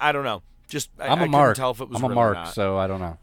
[0.00, 0.42] I don't know.
[0.68, 1.56] Just I, I'm I a couldn't mark.
[1.56, 3.18] tell if it was I'm a mark, so I don't know.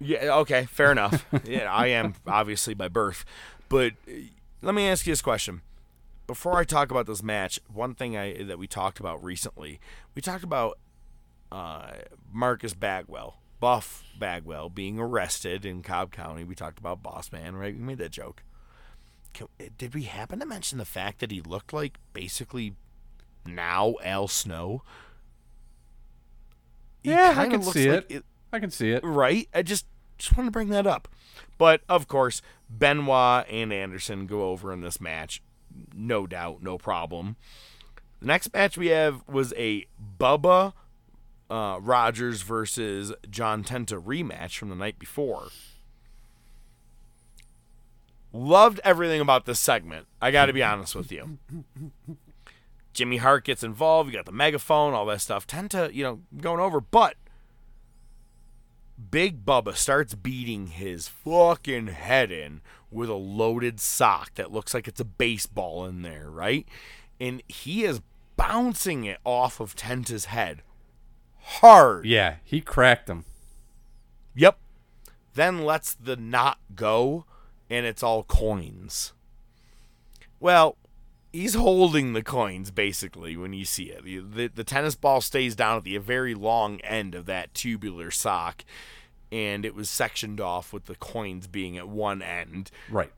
[0.00, 1.24] Yeah, okay, fair enough.
[1.44, 3.24] yeah, I am obviously by birth.
[3.68, 4.12] But uh,
[4.62, 5.60] let me ask you this question.
[6.28, 9.80] Before I talk about this match, one thing I that we talked about recently,
[10.14, 10.78] we talked about
[11.50, 11.92] uh,
[12.30, 16.44] Marcus Bagwell, Buff Bagwell, being arrested in Cobb County.
[16.44, 17.74] We talked about Boss Man, right?
[17.74, 18.42] We made that joke.
[19.32, 19.48] Can,
[19.78, 22.74] did we happen to mention the fact that he looked like basically
[23.46, 24.82] now Al Snow?
[27.02, 28.24] He Yeah, I can see like it.
[28.52, 29.02] I can see it.
[29.02, 29.48] right?
[29.54, 29.86] I just
[30.18, 31.08] just want to bring that up.
[31.56, 35.42] But of course, Benoit and Anderson go over in this match,
[35.94, 37.36] no doubt, no problem.
[38.20, 39.86] The next match we have was a
[40.18, 40.72] Bubba
[41.50, 45.48] uh, Rogers versus John Tenta rematch from the night before.
[48.32, 50.06] Loved everything about this segment.
[50.20, 51.38] I got to be honest with you.
[52.92, 54.10] Jimmy Hart gets involved.
[54.10, 55.46] You got the megaphone, all that stuff.
[55.46, 57.14] Tenta, you know, going over, but
[59.10, 62.60] Big Bubba starts beating his fucking head in
[62.90, 66.66] with a loaded sock that looks like it's a baseball in there, right?
[67.20, 68.00] And he is
[68.36, 70.62] bouncing it off of Tenta's head
[71.40, 72.06] hard.
[72.06, 73.24] Yeah, he cracked him.
[74.34, 74.58] Yep.
[75.34, 77.24] Then lets the knot go,
[77.70, 79.12] and it's all coins.
[80.40, 80.76] Well,
[81.38, 84.04] he's holding the coins basically when you see it.
[84.04, 88.10] The, the, the tennis ball stays down at the very long end of that tubular
[88.10, 88.64] sock,
[89.30, 92.70] and it was sectioned off with the coins being at one end.
[92.90, 93.12] Right.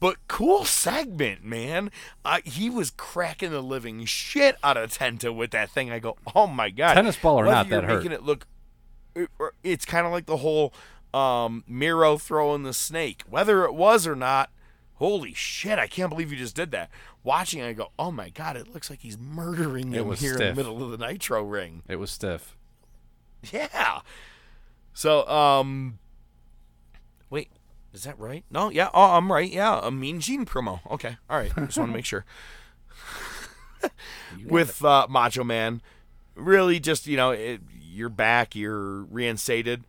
[0.00, 1.90] But cool segment, man.
[2.24, 5.90] Uh, he was cracking the living shit out of Tenta with that thing.
[5.90, 7.96] I go, oh my god, Tennis ball or Whether not, that hurt.
[7.96, 8.46] making it look.
[9.16, 9.28] it-
[9.64, 10.72] It's kind of like the whole
[11.12, 13.22] um, Miro throwing the snake.
[13.28, 14.50] Whether it was or not,
[14.98, 15.78] holy shit!
[15.78, 16.90] I can't believe you just did that.
[17.24, 20.54] Watching, I go, oh my god, it looks like he's murdering him here in the
[20.54, 21.82] middle of the Nitro ring.
[21.88, 22.56] It was stiff.
[23.52, 24.00] Yeah.
[24.92, 25.98] So, um,
[27.30, 27.50] wait,
[27.92, 28.44] is that right?
[28.50, 29.50] No, yeah, oh, I'm right.
[29.50, 30.80] Yeah, a Mean Gene promo.
[30.90, 31.52] Okay, all right.
[31.54, 32.24] Just want to make sure.
[34.48, 35.80] With uh, Macho Man,
[36.34, 39.84] really, just you know, it, you're back, you're reinstated.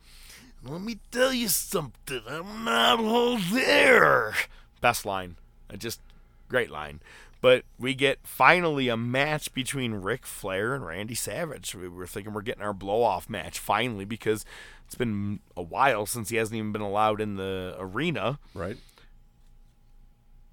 [0.63, 2.21] Let me tell you something.
[2.27, 4.33] I'm not all there.
[4.81, 5.35] Best line.
[5.71, 5.99] Uh, Just
[6.47, 7.01] great line.
[7.41, 11.73] But we get finally a match between Ric Flair and Randy Savage.
[11.73, 14.43] We were thinking we're getting our blow off match finally because
[14.85, 18.39] it's been a while since he hasn't even been allowed in the arena.
[18.53, 18.77] Right.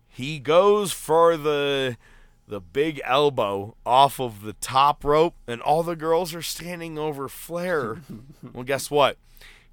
[0.06, 1.96] He goes for the
[2.48, 7.28] the big elbow off of the top rope, and all the girls are standing over
[7.28, 7.98] Flair.
[8.52, 9.18] well, guess what?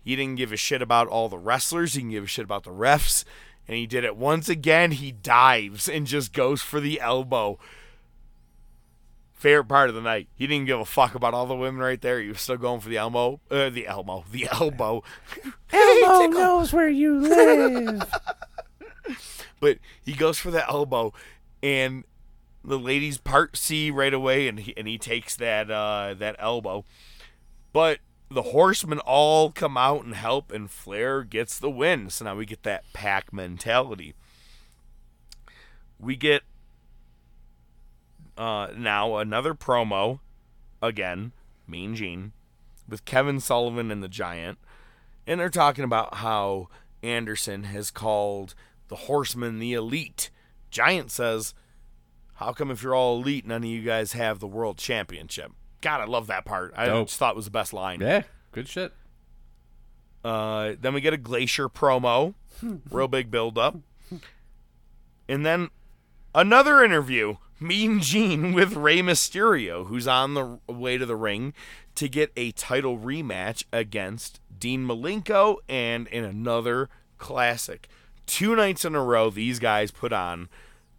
[0.03, 1.93] He didn't give a shit about all the wrestlers.
[1.93, 3.23] He didn't give a shit about the refs.
[3.67, 4.91] And he did it once again.
[4.91, 7.57] He dives and just goes for the elbow.
[9.31, 10.27] Favorite part of the night.
[10.35, 12.21] He didn't give a fuck about all the women right there.
[12.21, 13.39] He was still going for the elbow.
[13.49, 14.25] Uh, the elbow.
[14.31, 15.03] The elbow.
[15.73, 18.03] Elmo knows where you live.
[19.59, 21.13] but he goes for the elbow,
[21.61, 22.03] and
[22.63, 26.85] the ladies part C right away, and he and he takes that uh, that elbow,
[27.71, 27.99] but
[28.33, 32.09] the horsemen all come out and help, and Flair gets the win.
[32.09, 34.15] So now we get that pack mentality.
[35.99, 36.43] We get
[38.37, 40.19] uh, now another promo,
[40.81, 41.31] again,
[41.67, 42.33] Mean Gene,
[42.89, 44.57] with Kevin Sullivan and the Giant,
[45.25, 46.67] and they're talking about how
[47.01, 48.55] Anderson has called
[48.89, 50.29] the Horsemen the elite.
[50.69, 51.53] Giant says,
[52.35, 55.51] "How come if you're all elite, none of you guys have the world championship?"
[55.83, 56.73] God, I love that part.
[56.77, 57.07] I Dope.
[57.09, 57.99] just thought it was the best line.
[57.99, 58.23] Yeah,
[58.53, 58.93] good shit.
[60.23, 62.33] Uh, then we get a Glacier promo,
[62.89, 63.75] real big build up,
[65.27, 65.69] and then
[66.33, 67.35] another interview.
[67.59, 71.53] Mean Gene with Rey Mysterio, who's on the way to the ring
[71.95, 77.87] to get a title rematch against Dean Malenko, and in another classic.
[78.25, 80.49] Two nights in a row, these guys put on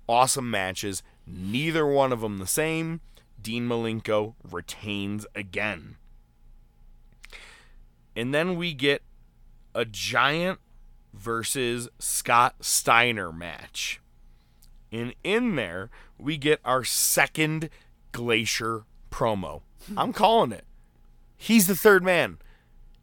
[0.09, 1.03] awesome matches.
[1.27, 3.01] Neither one of them the same.
[3.45, 5.97] Dean Malenko retains again.
[8.17, 9.03] And then we get
[9.75, 10.59] a Giant
[11.13, 14.01] versus Scott Steiner match.
[14.91, 17.69] And in there, we get our second
[18.13, 19.61] Glacier promo.
[19.97, 20.65] I'm calling it.
[21.37, 22.39] He's the third man.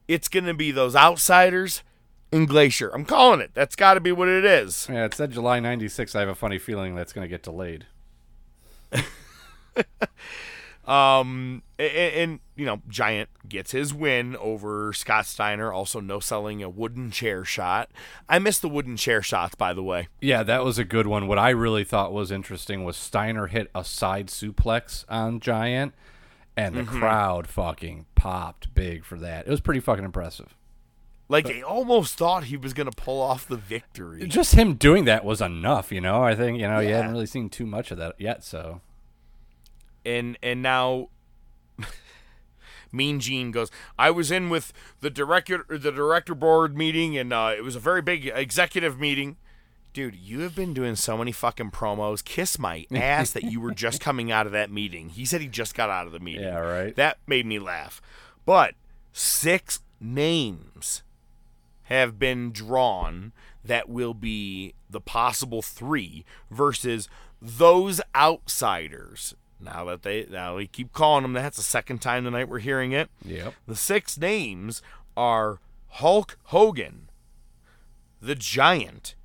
[0.08, 1.84] It's going to be those outsiders
[2.32, 2.90] and Glacier.
[2.90, 3.52] I'm calling it.
[3.54, 4.88] That's got to be what it is.
[4.90, 6.16] Yeah, it said July 96.
[6.16, 7.86] I have a funny feeling that's going to get delayed.
[10.84, 15.72] Um, and, and, you know, Giant gets his win over Scott Steiner.
[15.72, 17.92] Also, no selling a wooden chair shot.
[18.28, 20.08] I missed the wooden chair shots, by the way.
[20.22, 21.28] Yeah, that was a good one.
[21.28, 25.94] What I really thought was interesting was Steiner hit a side suplex on Giant,
[26.58, 26.88] and the Mhm.
[26.88, 29.46] crowd fucking popped big for that.
[29.46, 30.56] It was pretty fucking impressive.
[31.30, 34.28] Like they almost thought he was gonna pull off the victory.
[34.28, 36.24] Just him doing that was enough, you know.
[36.24, 36.98] I think you know you Yeah.
[36.98, 38.82] hadn't really seen too much of that yet, so
[40.06, 41.10] and and now
[42.92, 43.72] Mean Gene goes.
[43.98, 47.80] I was in with the director the director board meeting, and uh, it was a
[47.80, 49.38] very big executive meeting.
[49.94, 52.24] Dude, you have been doing so many fucking promos.
[52.24, 55.10] Kiss my ass that you were just coming out of that meeting.
[55.10, 56.44] He said he just got out of the meeting.
[56.44, 56.96] Yeah, right.
[56.96, 58.02] That made me laugh.
[58.46, 58.76] But
[59.12, 61.04] six names
[61.84, 63.34] have been drawn
[63.64, 67.10] that will be the possible three versus
[67.42, 69.36] those outsiders.
[69.62, 72.92] Now that they now we keep calling them, that's the second time tonight we're hearing
[72.92, 73.10] it.
[73.24, 73.54] Yep.
[73.68, 74.82] The six names
[75.16, 77.10] are Hulk Hogan,
[78.22, 79.16] the Giant,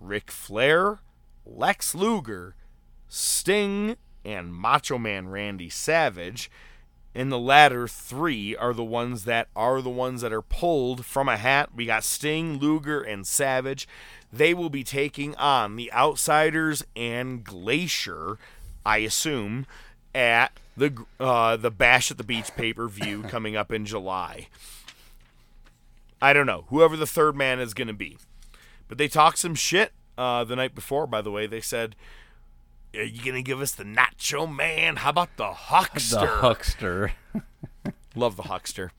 [0.00, 1.00] Ric Flair,
[1.44, 2.54] Lex Luger,
[3.08, 6.50] Sting, and Macho Man Randy Savage.
[7.16, 11.28] And the latter three are the ones that are the ones that are pulled from
[11.28, 11.70] a hat.
[11.72, 13.86] We got Sting, Luger, and Savage.
[14.32, 18.36] They will be taking on the Outsiders and Glacier,
[18.84, 19.66] I assume,
[20.14, 24.48] at the uh, the Bash at the Beach pay per view coming up in July.
[26.22, 28.16] I don't know whoever the third man is going to be,
[28.88, 31.06] but they talked some shit uh, the night before.
[31.06, 31.96] By the way, they said,
[32.94, 34.96] "Are you going to give us the Nacho Man?
[34.96, 37.12] How about the Huckster?" the huckster.
[38.14, 38.92] Love the Huckster.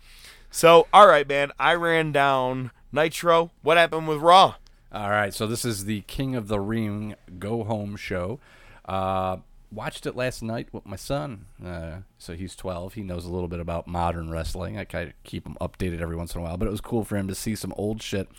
[0.51, 1.51] So, all right, man.
[1.59, 3.51] I ran down Nitro.
[3.61, 4.55] What happened with Raw?
[4.91, 8.39] All right, so this is the King of the Ring Go Home show.
[8.85, 9.37] Uh,
[9.75, 11.45] watched it last night with my son.
[11.63, 12.93] Uh, so he's 12.
[12.95, 14.77] He knows a little bit about modern wrestling.
[14.77, 17.03] I kind of keep him updated every once in a while, but it was cool
[17.03, 18.29] for him to see some old shit.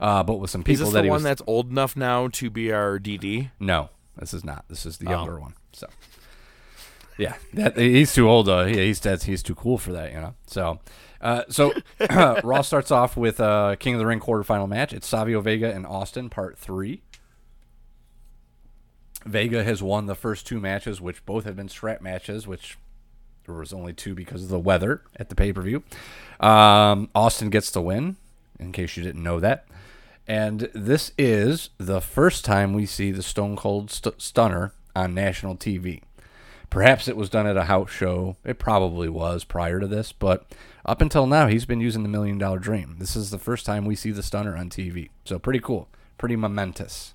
[0.00, 1.96] Uh, but with some people Is this that the he one was that's old enough
[1.96, 3.50] now to be our DD?
[3.58, 4.64] no, this is not.
[4.68, 5.10] This is the Oh.
[5.12, 5.54] younger one.
[5.72, 5.86] So
[7.18, 8.48] yeah, that he's too old.
[8.48, 10.34] Uh, yeah, he's that's, he's too cool for that, you know.
[10.46, 10.80] So.
[11.18, 11.72] Uh, so
[12.44, 14.92] Raw starts off with uh, King of the Ring quarterfinal match.
[14.92, 17.00] It's Savio Vega and Austin, part three.
[19.26, 22.78] Vega has won the first two matches, which both have been strap matches, which
[23.44, 25.82] there was only two because of the weather at the pay per view.
[26.40, 28.16] Um, Austin gets the win,
[28.58, 29.66] in case you didn't know that.
[30.26, 35.56] And this is the first time we see the Stone Cold st- Stunner on national
[35.56, 36.02] TV.
[36.68, 38.36] Perhaps it was done at a house show.
[38.44, 40.52] It probably was prior to this, but
[40.84, 42.96] up until now, he's been using the Million Dollar Dream.
[42.98, 45.10] This is the first time we see the Stunner on TV.
[45.24, 45.88] So pretty cool,
[46.18, 47.14] pretty momentous.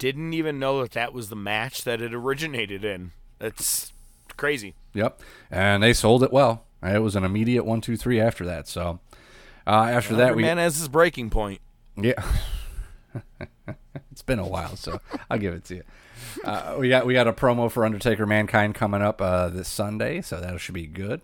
[0.00, 3.10] Didn't even know that that was the match that it originated in.
[3.38, 3.92] That's
[4.38, 4.74] crazy.
[4.94, 5.20] Yep,
[5.50, 6.64] and they sold it well.
[6.82, 8.66] It was an immediate one, two, three after that.
[8.66, 8.98] So
[9.66, 11.60] uh, after that, we man has his breaking point.
[11.98, 12.14] Yeah.
[14.10, 15.00] it's been a while, so
[15.30, 15.82] I'll give it to you.
[16.44, 20.22] Uh, we got we got a promo for Undertaker Mankind coming up uh, this Sunday,
[20.22, 21.20] so that should be good.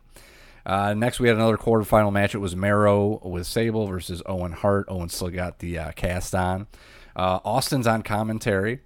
[0.67, 2.35] Uh, next, we had another quarterfinal match.
[2.35, 4.85] It was Mero with Sable versus Owen Hart.
[4.89, 6.67] Owen still got the uh, cast on.
[7.17, 8.81] Uh, Austin's on commentary,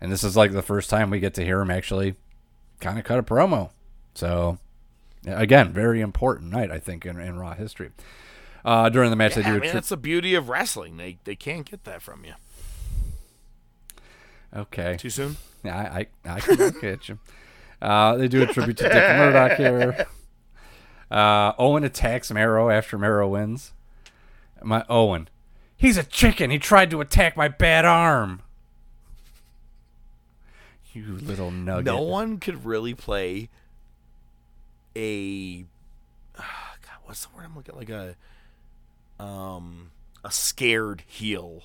[0.00, 2.14] and this is like the first time we get to hear him actually
[2.80, 3.70] kind of cut a promo.
[4.14, 4.58] So,
[5.26, 7.90] again, very important night, I think, in, in Raw history.
[8.64, 10.96] Uh, during the match, Yeah, they do I mean, tri- that's the beauty of wrestling.
[10.96, 12.34] They they can't get that from you.
[14.56, 14.96] Okay.
[14.96, 15.36] Too soon?
[15.64, 17.18] Yeah, I I, I can at you.
[17.82, 20.06] Uh, they do a tribute to Dick Murdoch here.
[21.10, 23.72] Uh, Owen attacks Mero after Mero wins.
[24.62, 25.28] My Owen,
[25.76, 26.50] he's a chicken.
[26.50, 28.42] He tried to attack my bad arm.
[30.92, 31.86] You little nugget.
[31.86, 33.48] No one could really play
[34.96, 35.62] a
[36.36, 37.78] God, what's the word I'm looking at?
[37.78, 39.90] like a um
[40.24, 41.64] a scared heel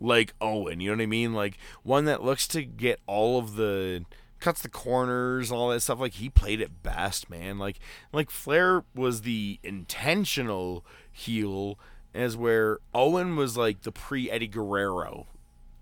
[0.00, 1.32] like Owen, you know what I mean?
[1.32, 4.04] Like one that looks to get all of the
[4.40, 6.00] cuts the corners, all that stuff.
[6.00, 7.58] Like he played it best, man.
[7.58, 7.78] Like
[8.12, 11.78] like Flair was the intentional heel,
[12.14, 15.26] as where Owen was like the pre Eddie Guerrero.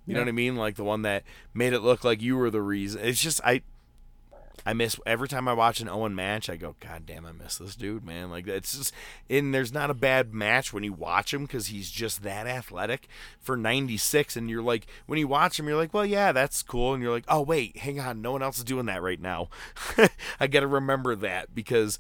[0.07, 0.57] You know what I mean?
[0.57, 1.23] Like the one that
[1.55, 3.01] made it look like you were the reason.
[3.05, 3.63] It's just I
[4.67, 6.51] I miss every time I watch an Owen match.
[6.51, 8.31] I go, God damn, I miss this dude, man.
[8.31, 8.93] Like it's just,
[9.29, 13.09] and there's not a bad match when you watch him because he's just that athletic
[13.39, 14.37] for '96.
[14.37, 16.93] And you're like, when you watch him, you're like, well, yeah, that's cool.
[16.93, 19.49] And you're like, oh wait, hang on, no one else is doing that right now.
[20.41, 21.99] I got to remember that because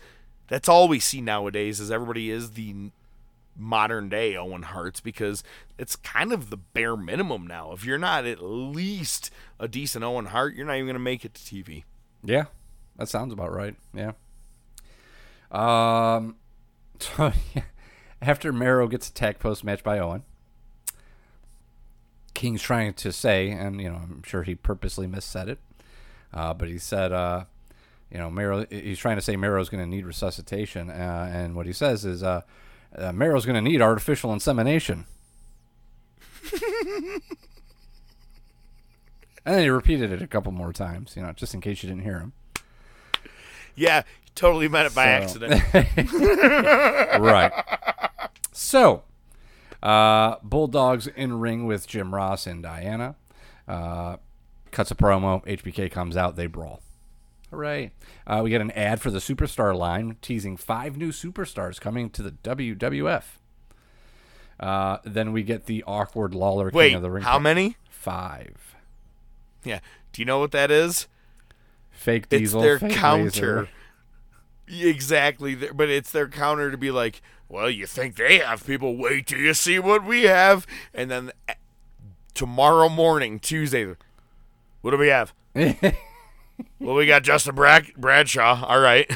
[0.48, 1.80] that's all we see nowadays.
[1.80, 2.90] Is everybody is the
[3.56, 5.42] modern day Owen Hart's because
[5.78, 7.72] it's kind of the bare minimum now.
[7.72, 11.24] If you're not at least a decent Owen Hart, you're not even going to make
[11.24, 11.84] it to TV.
[12.22, 12.44] Yeah,
[12.96, 13.76] that sounds about right.
[13.94, 14.12] Yeah.
[15.50, 16.36] Um,
[16.98, 17.32] so
[18.22, 20.22] after Mero gets attacked post match by Owen,
[22.34, 25.58] King's trying to say, and you know, I'm sure he purposely missaid it,
[26.32, 27.44] uh, but he said, uh,
[28.10, 28.66] you know, Mero.
[28.70, 32.22] He's trying to say Mero's going to need resuscitation, uh, and what he says is,
[32.96, 35.06] uh, Mero's going to need artificial insemination.
[39.44, 41.88] and then he repeated it a couple more times, you know, just in case you
[41.88, 42.32] didn't hear him.
[43.74, 44.02] Yeah,
[44.34, 45.62] totally meant it by So- accident.
[47.20, 47.52] right.
[48.52, 49.04] So,
[49.82, 53.16] uh, Bulldogs in ring with Jim Ross and Diana.
[53.66, 54.16] Uh,
[54.72, 55.44] cuts a promo.
[55.46, 56.36] HBK comes out.
[56.36, 56.80] They brawl.
[57.50, 57.90] Hooray.
[58.26, 62.22] Uh, we get an ad for the Superstar line teasing five new superstars coming to
[62.22, 63.24] the WWF.
[64.58, 67.22] Uh, then we get the awkward Lawler King Wait, of the Ring.
[67.24, 67.76] how many?
[67.88, 68.76] Five.
[69.64, 69.80] Yeah.
[70.12, 71.06] Do you know what that is?
[71.90, 72.60] Fake It's Diesel.
[72.62, 73.68] their fake counter.
[74.68, 74.88] Razor.
[74.88, 75.54] Exactly.
[75.54, 78.96] But it's their counter to be like, well, you think they have people.
[78.96, 80.66] Wait till you see what we have.
[80.94, 81.54] And then uh,
[82.34, 83.94] tomorrow morning, Tuesday,
[84.82, 85.32] what do we have?
[86.78, 88.64] well, we got Justin Brad- Bradshaw.
[88.66, 89.10] All right.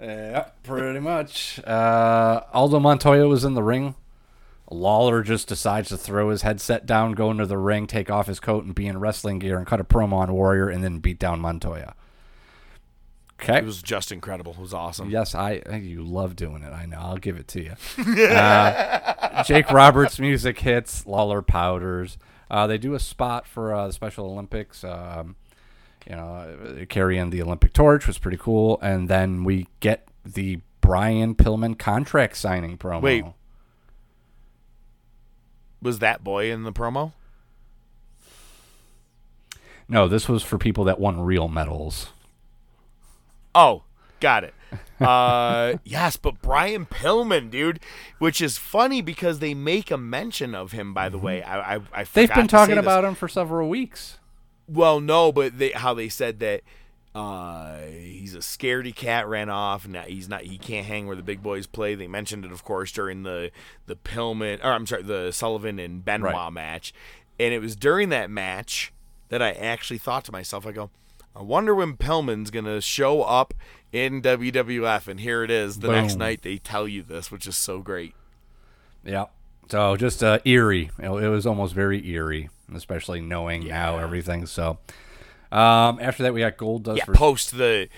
[0.00, 1.58] Yeah, pretty much.
[1.64, 3.96] Uh, Aldo Montoya was in the ring.
[4.70, 8.38] Lawler just decides to throw his headset down, go into the ring, take off his
[8.38, 11.18] coat, and be in wrestling gear, and cut a promo on Warrior, and then beat
[11.18, 11.94] down Montoya.
[13.40, 13.58] Okay.
[13.58, 14.52] It was just incredible.
[14.52, 15.10] It was awesome.
[15.10, 16.72] Yes, I you love doing it.
[16.72, 16.98] I know.
[16.98, 18.24] I'll give it to you.
[18.26, 21.06] uh, Jake Roberts' music hits.
[21.06, 22.18] Lawler powders.
[22.50, 24.82] Uh, they do a spot for uh, the Special Olympics.
[24.84, 25.36] Um,
[26.08, 28.78] you know, carrying the Olympic torch was pretty cool.
[28.80, 33.02] And then we get the Brian Pillman contract signing promo.
[33.02, 33.24] Wait.
[35.82, 37.12] Was that boy in the promo?
[39.88, 42.08] No, this was for people that won real medals.
[43.54, 43.82] Oh,
[44.20, 44.54] got it.
[45.00, 47.78] Uh, yes, but Brian Pillman, dude,
[48.18, 50.92] which is funny because they make a mention of him.
[50.92, 52.10] By the way, I, I, I Mm-hmm.
[52.14, 54.17] They've been talking about him for several weeks.
[54.68, 56.62] Well, no, but they, how they said that
[57.14, 60.42] uh, he's a scaredy cat, ran off, and that he's not.
[60.42, 61.94] He can't hang where the big boys play.
[61.94, 63.50] They mentioned it, of course, during the
[63.86, 66.52] the Pillman, or I'm sorry, the Sullivan and Benoit Right.
[66.52, 66.92] match,
[67.40, 68.92] and it was during that match
[69.30, 70.90] that I actually thought to myself, I go,
[71.34, 73.54] I wonder when Pillman's gonna show up
[73.90, 75.78] in WWF, and here it is.
[75.80, 78.14] The next night they tell you this, which is so great.
[79.04, 79.26] Yeah.
[79.70, 80.90] So just uh, eerie.
[80.98, 84.46] It was almost very eerie, especially knowing now everything.
[84.46, 84.78] So
[85.50, 86.98] um, after that, we got Gold Dust.
[86.98, 87.88] yeah, versus- post the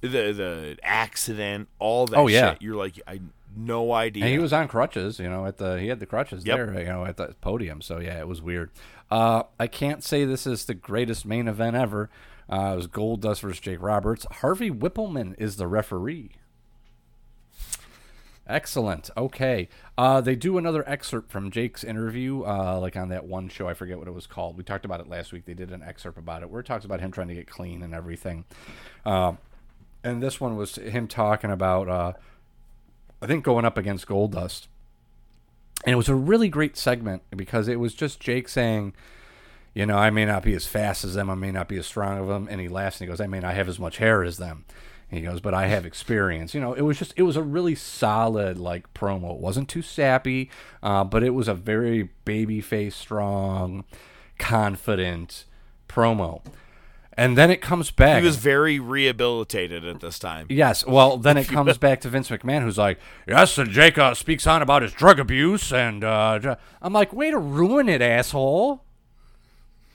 [0.00, 2.52] the the accident, all that Oh, yeah.
[2.52, 2.62] shit.
[2.62, 3.20] You're like, I
[3.56, 4.24] no idea.
[4.24, 6.56] And he was on crutches, you know, at the he had the crutches Yep.
[6.56, 7.80] there, you know, at the podium.
[7.80, 8.70] So yeah, it was weird.
[9.10, 12.10] Uh, I can't say this is the greatest main event ever.
[12.50, 14.26] Uh, it was Gold Dust versus Jake Roberts.
[14.30, 16.32] Harvey Whippleman is the referee.
[18.46, 19.08] Excellent.
[19.16, 19.68] Okay.
[19.96, 23.68] Uh, they do another excerpt from Jake's interview, uh, like on that one show.
[23.68, 24.58] I forget what it was called.
[24.58, 25.46] We talked about it last week.
[25.46, 27.82] They did an excerpt about it where it talks about him trying to get clean
[27.82, 28.44] and everything.
[29.06, 29.34] Uh,
[30.02, 32.12] and this one was him talking about, uh,
[33.22, 34.68] I think, going up against Gold Dust.
[35.84, 38.92] And it was a really great segment because it was just Jake saying,
[39.74, 41.86] you know, I may not be as fast as them, I may not be as
[41.86, 42.46] strong as them.
[42.50, 44.66] And he laughs and he goes, I may not have as much hair as them.
[45.14, 46.54] He goes, but I have experience.
[46.54, 49.34] You know, it was just, it was a really solid, like, promo.
[49.34, 50.50] It wasn't too sappy,
[50.82, 53.84] uh, but it was a very baby face strong,
[54.38, 55.44] confident
[55.88, 56.42] promo.
[57.16, 58.20] And then it comes back.
[58.20, 60.46] He was very rehabilitated at this time.
[60.50, 60.84] Yes.
[60.84, 64.46] Well, then it comes back to Vince McMahon, who's like, "Yes, and Jake uh, speaks
[64.46, 68.83] on about his drug abuse," and uh, I'm like, "Way to ruin it, asshole!"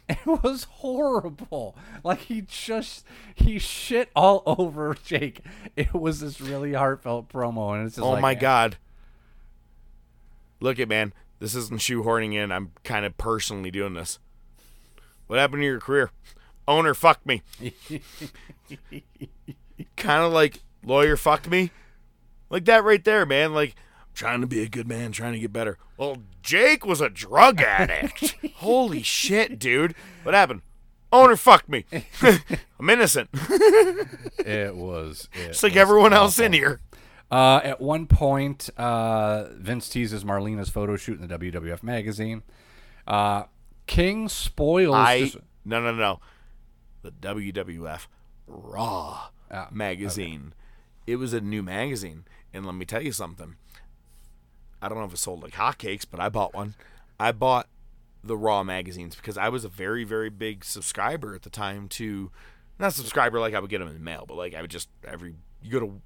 [0.26, 1.76] It was horrible.
[2.04, 3.06] Like he just
[3.36, 5.42] he shit all over Jake.
[5.76, 8.36] It was this really heartfelt promo, and it's just Oh like, my eh.
[8.36, 8.78] god.
[10.60, 12.52] Look at man, this isn't shoehorning in.
[12.52, 14.18] I'm kind of personally doing this.
[15.28, 16.10] What happened to your career?
[16.68, 17.44] Owner fucked me.
[19.96, 21.70] kind of like lawyer fucked me.
[22.50, 23.54] Like that right there, man.
[23.54, 23.76] Like
[24.20, 25.78] trying to be a good man, trying to get better.
[25.96, 28.36] Well, Jake was a drug addict.
[28.56, 29.96] Holy shit, dude.
[30.24, 30.62] What happened?
[31.14, 31.86] Owner fucked me.
[32.80, 33.30] I'm innocent.
[34.46, 36.80] It was it Just like was everyone else in here.
[37.32, 42.42] Uh, at one point, uh, Vince teases Marlena's photo shoot in the WWF magazine.
[43.08, 43.44] Uh,
[43.88, 44.96] King spoils.
[44.96, 46.20] I this- no no no,
[47.04, 48.08] the WWF
[48.48, 50.54] Raw Ah, magazine.
[51.08, 53.56] It was a new magazine, and let me tell you something.
[54.82, 56.76] I don't know if it sold like hotcakes, but I bought one.
[57.20, 57.68] I bought
[58.24, 62.32] the Raw magazines because I was a very very big subscriber at the time to,
[62.78, 64.90] not subscriber like I would get them in the mail, but like I would just
[65.06, 66.02] every you go to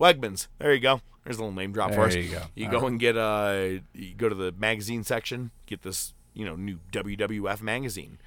[0.00, 0.48] Wegmans.
[0.58, 1.00] There you go.
[1.24, 2.14] There's a little name drop for There us.
[2.14, 2.42] you go.
[2.54, 2.88] You All go right.
[2.88, 3.64] and get uh
[3.94, 8.18] you go to the magazine section, get this, you know, new WWF magazine.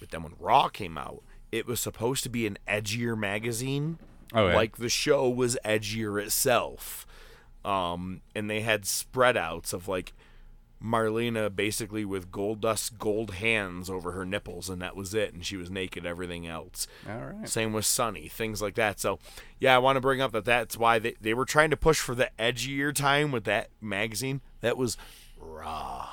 [0.00, 3.98] But then when Raw came out, it was supposed to be an edgier magazine.
[4.34, 4.54] Oh, yeah.
[4.56, 7.06] Like the show was edgier itself.
[7.64, 10.12] Um and they had spread outs of like
[10.82, 15.44] Marlena basically with gold dust gold hands over her nipples and that was it and
[15.44, 16.86] she was naked everything else.
[17.08, 17.48] All right.
[17.48, 19.00] Same with Sunny, things like that.
[19.00, 19.18] So,
[19.58, 22.00] yeah, I want to bring up that that's why they, they were trying to push
[22.00, 24.42] for the edgier time with that magazine.
[24.60, 24.98] That was
[25.38, 26.08] raw.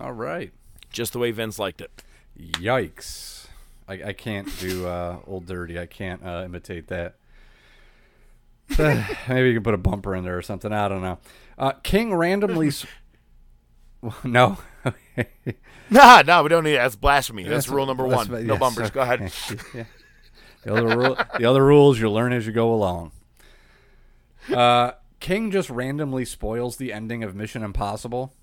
[0.00, 0.52] All right.
[0.90, 2.02] Just the way Vince liked it.
[2.36, 3.46] Yikes.
[3.86, 5.78] I, I can't do uh, Old Dirty.
[5.78, 7.14] I can't uh, imitate that.
[8.78, 10.72] Maybe you can put a bumper in there or something.
[10.72, 11.18] I don't know.
[11.56, 12.70] Uh, King randomly.
[14.24, 14.58] no.
[15.90, 16.82] Nah, no, we don't need that.
[16.82, 17.44] That's blasphemy.
[17.44, 18.46] That's, That's- rule number that's- one.
[18.46, 18.90] No yes, bumpers.
[18.90, 19.22] Go ahead.
[19.50, 19.86] okay.
[20.62, 23.12] The other, rule, the other rules you learn as you go along.
[24.54, 28.34] Uh, King just randomly spoils the ending of Mission Impossible.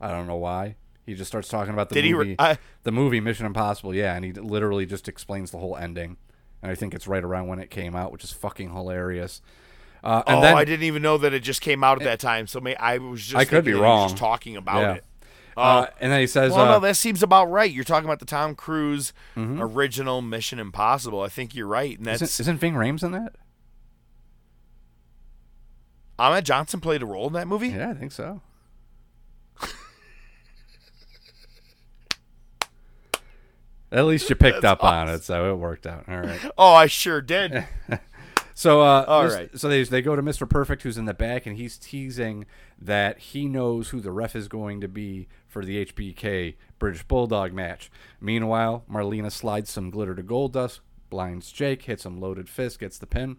[0.00, 0.74] I don't know why.
[1.06, 3.94] He just starts talking about the Did he re- movie, I- the movie Mission Impossible.
[3.94, 6.16] Yeah, and he literally just explains the whole ending.
[6.64, 9.42] And I think it's right around when it came out, which is fucking hilarious.
[10.02, 12.20] Uh, and oh, then, I didn't even know that it just came out at that
[12.20, 12.46] time.
[12.46, 14.08] So may, I was just I could be thinking that was wrong.
[14.08, 14.92] just talking about Yeah.
[14.94, 15.04] it.
[15.58, 17.70] Uh, and then he says, well, uh, no, that seems about right.
[17.70, 19.60] You're talking about the Tom Cruise Mhm.
[19.60, 21.20] original Mission Impossible.
[21.20, 23.36] I think you're right, and that's isn't, isn't Ving Rhames in that?
[26.18, 27.68] Ahmed Johnson played a role in that movie.
[27.68, 28.40] Yeah, I think so.
[33.94, 36.04] At least you picked up on it, so it worked out.
[36.08, 36.40] All right.
[36.58, 37.64] Oh, I sure did.
[38.56, 39.58] So, uh, All this- right.
[39.58, 40.48] So they they go to Mr.
[40.48, 42.46] Perfect, who's in the back, and he's teasing
[42.80, 47.52] that he knows who the ref is going to be for the HBK British Bulldog
[47.52, 47.90] match.
[48.20, 50.78] Meanwhile, Marlena slides some glitter to Goldust,
[51.10, 53.38] blinds Jake, hits him loaded fist, gets the pin.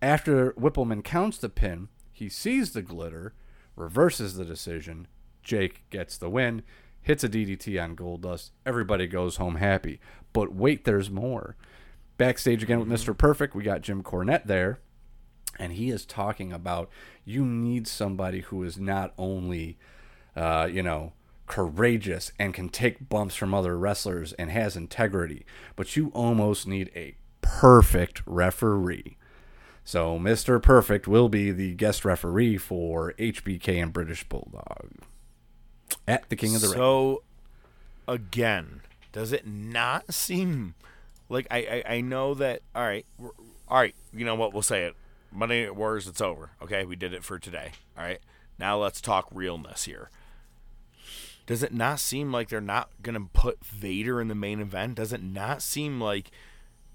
[0.00, 3.34] After Whippleman counts the pin, he sees the glitter,
[3.74, 5.08] reverses the decision.
[5.42, 6.62] Jake gets the win,
[7.06, 8.50] hits a DDT on Goldust.
[8.66, 10.00] Everybody goes home happy.
[10.32, 11.54] But wait, there's more.
[12.18, 13.16] Backstage again with Mr.
[13.16, 14.80] Perfect, we got Jim Cornette there,
[15.56, 16.90] and he is talking about
[17.24, 19.78] you need somebody who is not only,
[20.34, 21.12] uh, you know,
[21.46, 25.46] courageous and can take bumps from other wrestlers and has integrity,
[25.76, 29.16] but you almost need a perfect referee.
[29.84, 30.60] So Mr.
[30.60, 34.90] Perfect will be the guest referee for HBK and British Bulldog
[36.06, 36.76] at the King of the Ring.
[36.76, 37.22] So,
[38.06, 40.74] again, does it not seem
[41.28, 42.62] like I, I, I know that?
[42.74, 43.06] all right,
[43.68, 44.52] all right, You know what?
[44.52, 44.96] We'll say it.
[45.32, 46.06] Night Wars.
[46.06, 46.50] It's over.
[46.62, 47.72] Okay, we did it for today.
[47.96, 48.20] All right.
[48.58, 50.10] Now let's talk realness here.
[51.46, 54.96] Does it not seem like they're not gonna put Vader in the main event?
[54.96, 56.30] Does it not seem like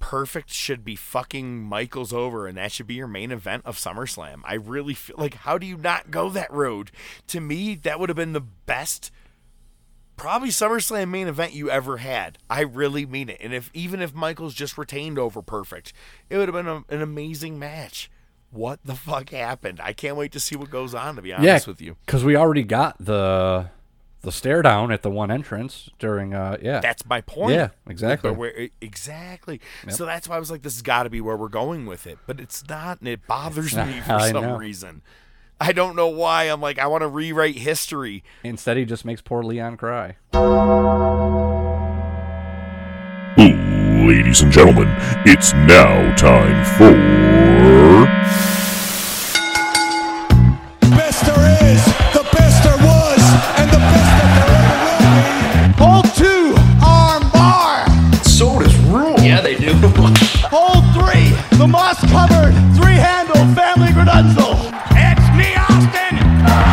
[0.01, 4.41] Perfect should be fucking Michaels over, and that should be your main event of SummerSlam?
[4.43, 6.91] I really feel like how do you not go that road?
[7.27, 9.11] To me, that would have been the best
[10.17, 12.37] probably SummerSlam main event you ever had.
[12.49, 13.37] I really mean it.
[13.39, 15.93] And if even if Michaels just retained over Perfect,
[16.29, 18.11] it would have been a, an amazing match.
[18.51, 19.79] What the fuck happened?
[19.81, 21.15] I can't wait to see what goes on.
[21.15, 23.69] To be honest with you, because we already got the
[24.21, 26.33] the stare down at the one entrance during.
[26.33, 27.55] Uh, yeah, that's my point.
[27.55, 28.29] Yeah, exactly.
[28.31, 29.59] But where, exactly.
[29.85, 29.93] Yep.
[29.93, 32.05] So that's why I was like, this has got to be where we're going with
[32.07, 32.19] it.
[32.27, 34.57] But it's not, and it bothers It's me for I some know.
[34.57, 35.01] reason.
[35.59, 36.45] I don't know why.
[36.45, 38.23] I'm like, I want to rewrite history.
[38.43, 40.15] Instead, he just makes poor Leon cry.
[43.37, 44.07] Boom.
[44.07, 44.87] Ladies and gentlemen,
[45.25, 46.91] it's now time for.
[50.95, 51.85] Best there is,
[61.61, 64.57] the moss covered, three handle family gradunzel.
[64.97, 66.17] it's me, Austin.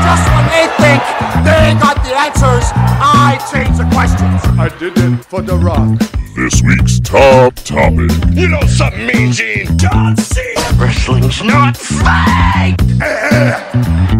[0.01, 1.03] Just when they think
[1.45, 4.41] they got the answers, I change the questions.
[4.59, 5.99] I did it for The Rock.
[6.35, 8.11] This week's top topic.
[8.33, 9.77] You know something mean, Gene?
[9.77, 10.59] John Cena.
[10.81, 12.79] Wrestling's not fake.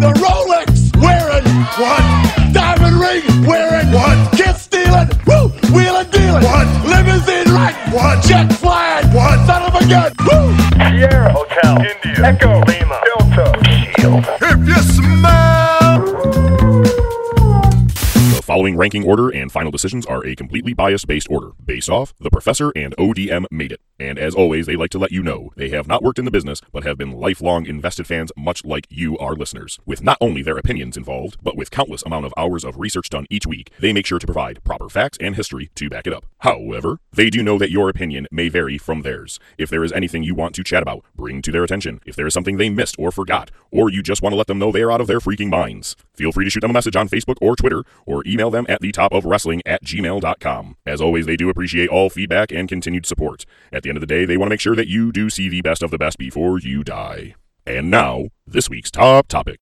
[0.05, 1.49] the Rolex wearing
[1.81, 2.53] what?
[2.53, 4.37] Diamond ring wearing what?
[4.37, 6.67] Kiss stealing, woo, wheeling dealing, what?
[6.85, 8.23] Limousine riding, what?
[8.23, 8.53] Jet
[9.79, 10.17] flying, what?
[10.17, 10.59] Son of a gun, woo.
[10.99, 13.65] Sierra Hotel, India, Echo, Lima, Delta,
[13.97, 14.25] Shield.
[14.41, 16.05] If you smell.
[18.35, 22.15] The following ranking order and final decisions are a completely bias based order, based off
[22.21, 23.81] The Professor and ODM made it.
[23.99, 26.31] And as always, they like to let you know they have not worked in the
[26.31, 29.79] business, but have been lifelong invested fans, much like you, our listeners.
[29.85, 33.27] With not only their opinions involved, but with countless amount of hours of research done
[33.31, 36.27] each week, they make sure to provide proper facts and history to back it up.
[36.39, 39.41] However, they do know that your opinion may vary from theirs.
[39.57, 42.01] If there is anything you want to chat about, bring to their attention.
[42.07, 44.59] If there is something they missed or forgot, or you just want to let them
[44.59, 46.97] know they are out of their freaking minds, feel free to shoot them a message
[46.97, 50.77] on Facebook or Twitter, or email them at the top of wrestling at gmail.com.
[50.87, 53.45] As always, they do appreciate all feedback and continued support.
[53.73, 55.49] At the end of the day, they want to make sure that you do see
[55.49, 57.35] the best of the best before you die.
[57.67, 59.61] And now, this week's top topic.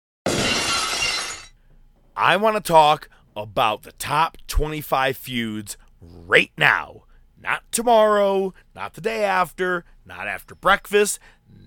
[2.16, 7.04] I want to talk about the top 25 feuds right now.
[7.40, 11.18] Not tomorrow, not the day after, not after breakfast,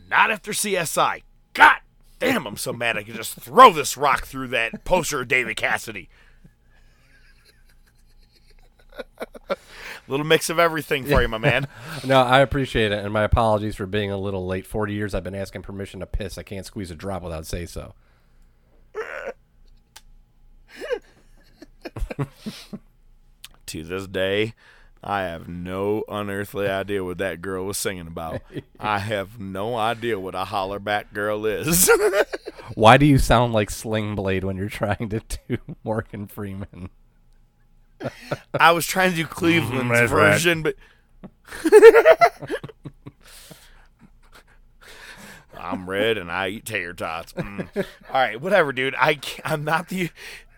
[0.09, 1.21] not after CSI.
[1.53, 1.77] God
[2.19, 5.55] damn, I'm so mad I could just throw this rock through that poster of David
[5.55, 6.09] Cassidy.
[10.09, 11.67] Little mix of everything for you, my man.
[12.05, 14.65] no, I appreciate it, and my apologies for being a little late.
[14.65, 16.37] Forty years I've been asking permission to piss.
[16.37, 17.93] I can't squeeze a drop without say so.
[23.67, 24.55] to this day,
[25.03, 28.41] I have no unearthly idea what that girl was singing about.
[28.79, 31.89] I have no idea what a Hollaback girl is.
[32.75, 36.89] Why do you sound like Sling Blade when you're trying to do Morgan Freeman?
[38.59, 40.09] I was trying to do Cleveland's right.
[40.09, 40.75] version, but
[45.57, 47.33] I'm red and I eat tater tots.
[47.33, 47.67] Mm.
[47.75, 48.95] All right, whatever, dude.
[48.97, 50.09] I I'm not the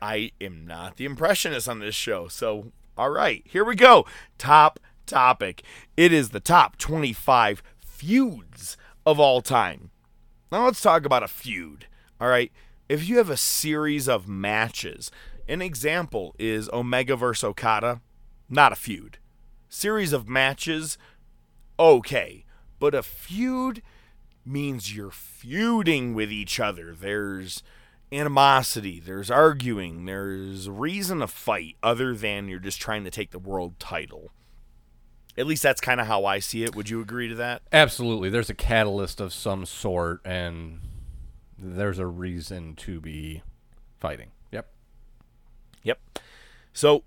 [0.01, 2.27] I am not the impressionist on this show.
[2.27, 4.05] So, all right, here we go.
[4.37, 5.63] Top topic.
[5.95, 9.91] It is the top 25 feuds of all time.
[10.51, 11.85] Now let's talk about a feud.
[12.19, 12.51] All right.
[12.89, 15.11] If you have a series of matches,
[15.51, 17.43] an example is Omega vs.
[17.43, 17.99] Okada,
[18.49, 19.17] not a feud.
[19.67, 20.97] Series of matches,
[21.77, 22.45] okay.
[22.79, 23.81] But a feud
[24.45, 26.95] means you're feuding with each other.
[26.95, 27.63] There's
[28.13, 33.31] animosity, there's arguing, there's a reason to fight other than you're just trying to take
[33.31, 34.31] the world title.
[35.37, 36.75] At least that's kind of how I see it.
[36.77, 37.61] Would you agree to that?
[37.73, 38.29] Absolutely.
[38.29, 40.79] There's a catalyst of some sort, and
[41.57, 43.41] there's a reason to be
[43.99, 44.31] fighting.
[45.83, 45.99] Yep.
[46.73, 47.03] So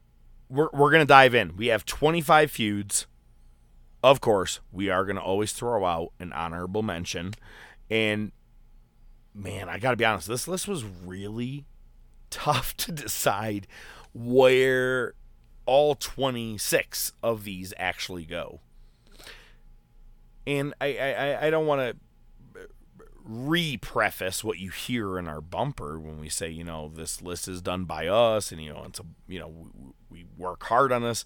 [0.49, 1.57] we're we're gonna dive in.
[1.57, 3.07] We have 25 feuds.
[4.03, 7.35] Of course, we are gonna always throw out an honorable mention,
[7.91, 8.33] and
[9.35, 11.65] man, I gotta be honest, this list was really
[12.31, 13.67] tough to decide
[14.13, 15.15] where
[15.67, 18.61] all 26 of these actually go.
[20.47, 21.97] And I I, I don't want to
[23.25, 27.63] re-preface what you hear in our bumper when we say, you know, this list is
[27.63, 31.03] done by us, and you know, it's a, you know, we, we work hard on
[31.03, 31.25] this.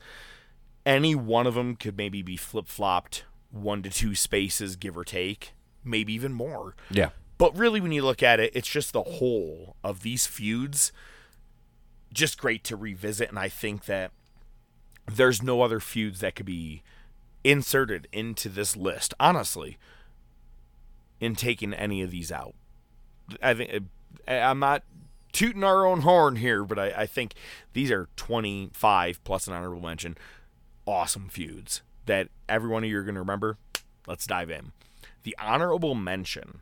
[0.86, 5.52] Any one of them could maybe be flip-flopped one to two spaces, give or take,
[5.84, 6.76] maybe even more.
[6.90, 7.10] Yeah.
[7.36, 10.92] But really, when you look at it, it's just the whole of these feuds.
[12.12, 14.12] Just great to revisit, and I think that
[15.06, 16.82] there's no other feuds that could be
[17.44, 19.14] inserted into this list.
[19.20, 19.78] Honestly,
[21.20, 22.54] in taking any of these out.
[23.42, 23.84] I think
[24.26, 24.82] uh, I'm not
[25.32, 27.34] tooting our own horn here, but I, I think
[27.72, 30.16] these are 25 plus an honorable mention.
[30.86, 33.58] Awesome feuds that every one of you are going to remember.
[34.06, 34.72] Let's dive in.
[35.24, 36.60] The honorable mention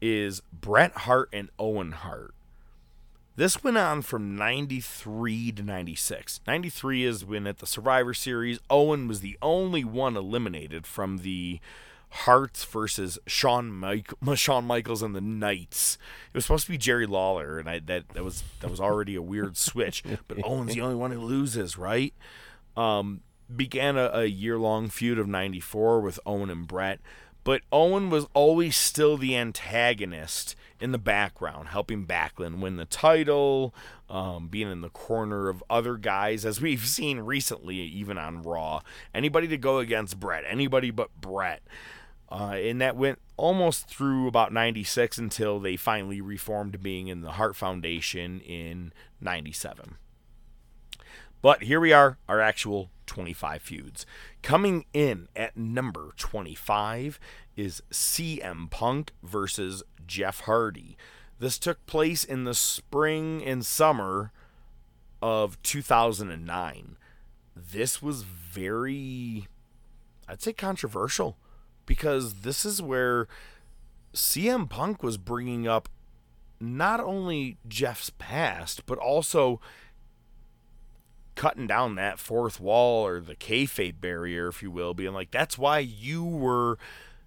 [0.00, 2.34] is Bret Hart and Owen Hart.
[3.36, 6.40] This went on from 93 to 96.
[6.46, 11.60] 93 is when at the Survivor Series, Owen was the only one eliminated from the
[12.10, 15.96] Hearts versus Shawn, Mike, Shawn Michaels and the Knights.
[16.32, 19.14] It was supposed to be Jerry Lawler, and I, that that was that was already
[19.14, 20.02] a weird switch.
[20.26, 22.12] But Owen's the only one who loses, right?
[22.76, 23.20] Um,
[23.54, 27.00] began a, a year long feud of 94 with Owen and Bret,
[27.44, 33.74] but Owen was always still the antagonist in the background, helping Backlund win the title,
[34.08, 38.80] um, being in the corner of other guys, as we've seen recently, even on Raw.
[39.14, 41.62] Anybody to go against Bret, anybody but Bret.
[42.30, 47.32] Uh, and that went almost through about 96 until they finally reformed being in the
[47.32, 49.96] Hart Foundation in 97.
[51.42, 54.06] But here we are, our actual 25 feuds.
[54.42, 57.18] Coming in at number 25
[57.56, 60.96] is CM Punk versus Jeff Hardy.
[61.38, 64.32] This took place in the spring and summer
[65.22, 66.96] of 2009.
[67.56, 69.48] This was very,
[70.28, 71.36] I'd say, controversial
[71.86, 73.28] because this is where
[74.14, 75.88] CM Punk was bringing up
[76.60, 79.60] not only Jeff's past, but also
[81.34, 85.56] cutting down that fourth wall or the kayfabe barrier, if you will, being like, that's
[85.56, 86.76] why you were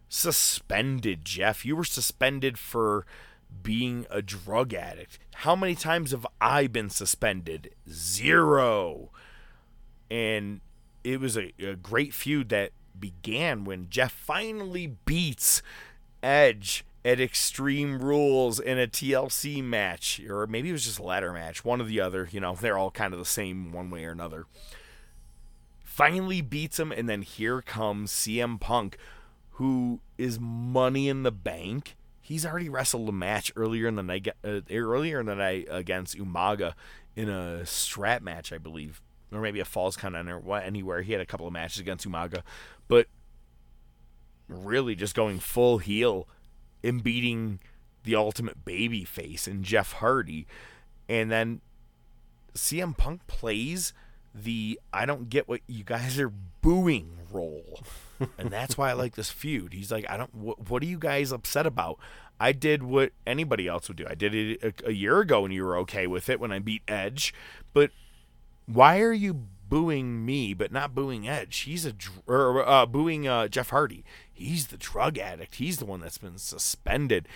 [0.08, 1.66] suspended, Jeff.
[1.66, 3.06] You were suspended for
[3.64, 5.18] being a drug addict.
[5.36, 7.72] How many times have I been suspended?
[7.90, 9.12] Zero.
[10.12, 10.62] And
[11.04, 15.62] it was a, a great feud that began when Jeff finally beats
[16.22, 21.34] Edge at Extreme Rules in a TLC match, or maybe it was just a ladder
[21.34, 22.30] match, one or the other.
[22.32, 24.46] You know, they're all kind of the same one way or another.
[25.84, 28.98] Finally beats him, and then here comes CM Punk,
[29.52, 31.96] who is money in the bank.
[32.22, 36.18] He's already wrestled a match earlier in the night, uh, earlier in the night against
[36.18, 36.74] Umaga
[37.16, 39.02] in a strap match, I believe,
[39.36, 41.02] or maybe a Falls Count or anywhere.
[41.02, 42.42] He had a couple of matches against Umaga,
[42.88, 43.08] but
[44.48, 46.28] really just going full heel
[46.84, 47.60] and beating
[48.04, 50.46] the ultimate baby face in Jeff Hardy.
[51.08, 51.62] And then
[52.54, 53.94] CM Punk plays
[54.34, 56.32] the I don't get what you guys are
[56.62, 57.84] booing role.
[58.38, 59.74] and that's why I like this feud.
[59.74, 62.00] He's like, I don't, what, what are you guys upset about?
[62.40, 64.06] I did what anybody else would do.
[64.10, 66.60] I did it a, a year ago and you were okay with it when I
[66.60, 67.34] beat Edge.
[67.74, 67.92] But
[68.66, 71.62] why are you booing me, but not booing Edge.
[71.62, 71.94] He's a
[72.28, 74.06] or uh, booing uh, Jeff Hardy.
[74.32, 75.56] He's the drug addict.
[75.56, 77.28] He's the one that's been suspended,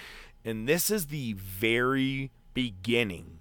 [0.46, 3.40] and this is the very beginning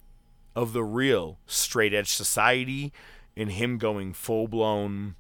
[0.55, 2.91] of the real straight edge society
[3.37, 5.15] and him going full blown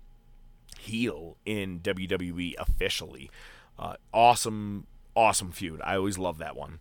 [0.78, 3.30] heel in WWE officially.
[3.78, 5.82] Uh, awesome, awesome feud.
[5.84, 6.78] I always love that one.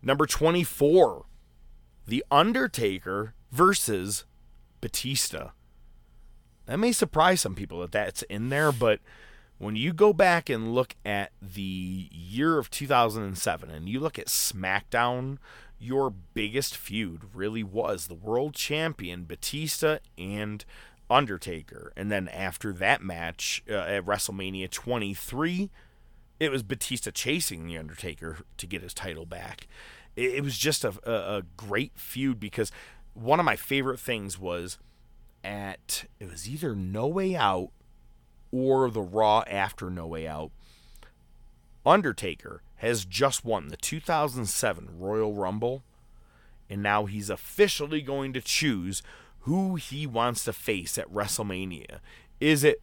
[0.00, 1.24] Number 24,
[2.06, 4.24] The Undertaker versus
[4.80, 5.50] Batista.
[6.66, 9.00] That may surprise some people that that's in there, but
[9.58, 14.26] when you go back and look at the year of 2007 and you look at
[14.26, 15.38] SmackDown,
[15.78, 20.64] your biggest feud really was the world champion Batista and
[21.10, 21.92] Undertaker.
[21.96, 25.70] And then after that match uh, at WrestleMania 23,
[26.38, 29.66] it was Batista chasing The Undertaker to get his title back.
[30.14, 32.70] It, it was just a, a, a great feud because
[33.20, 34.78] one of my favorite things was
[35.44, 37.70] at it was either No Way Out
[38.52, 40.50] or the Raw after No Way Out.
[41.84, 45.82] Undertaker has just won the 2007 Royal Rumble,
[46.68, 49.02] and now he's officially going to choose
[49.40, 51.98] who he wants to face at WrestleMania.
[52.40, 52.82] Is it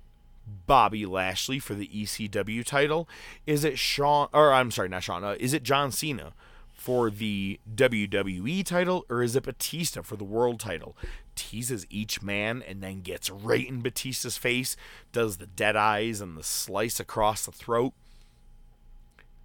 [0.67, 3.07] Bobby Lashley for the ECW title?
[3.45, 6.33] Is it Shawn, or I'm sorry, not Shawn, uh, is it John Cena
[6.75, 10.95] for the WWE title, or is it Batista for the world title?
[11.33, 14.75] Teases each man and then gets right in Batista's face,
[15.11, 17.93] does the dead eyes and the slice across the throat.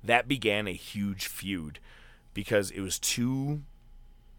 [0.03, 1.79] That began a huge feud
[2.35, 3.63] because it was two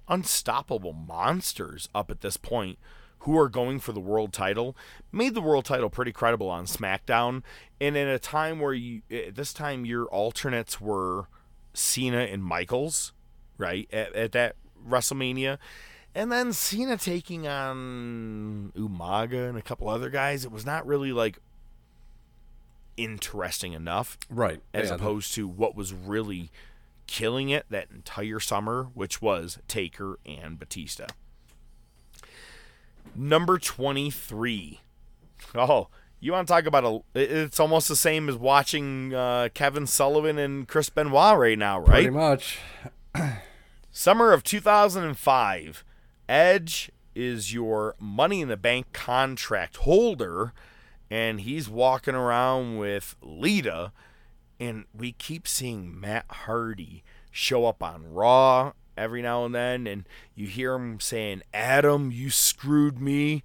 [0.08, 2.78] unstoppable monsters up at this point
[3.20, 4.76] who are going for the world title
[5.12, 7.44] made the world title pretty credible on SmackDown
[7.80, 11.28] and in a time where you at this time your alternates were
[11.74, 13.14] Cena and Michaels,
[13.58, 13.88] right?
[13.92, 14.56] At, at that
[14.88, 15.58] WrestleMania.
[16.14, 20.44] And then Cena taking on Umaga and a couple other guys.
[20.44, 21.40] It was not really like
[22.98, 24.18] interesting enough.
[24.30, 24.62] Right.
[24.74, 26.52] As Yeah, opposed to what was really
[27.08, 31.08] killing it that entire summer, which was Taker and Batista.
[33.16, 34.82] Number 23.
[35.56, 35.88] Oh,
[36.22, 37.20] you want to talk about a?
[37.20, 42.04] It's almost the same as watching uh, Kevin Sullivan and Chris Benoit right now, right?
[42.04, 42.60] Pretty much.
[43.92, 45.84] Summer of 2005.
[46.30, 50.54] Edge is your Money in the Bank contract holder,
[51.10, 53.92] and he's walking around with Lita,
[54.60, 60.08] and we keep seeing Matt Hardy show up on Raw every now and then, and
[60.36, 63.44] you hear him saying, Adam, you screwed me.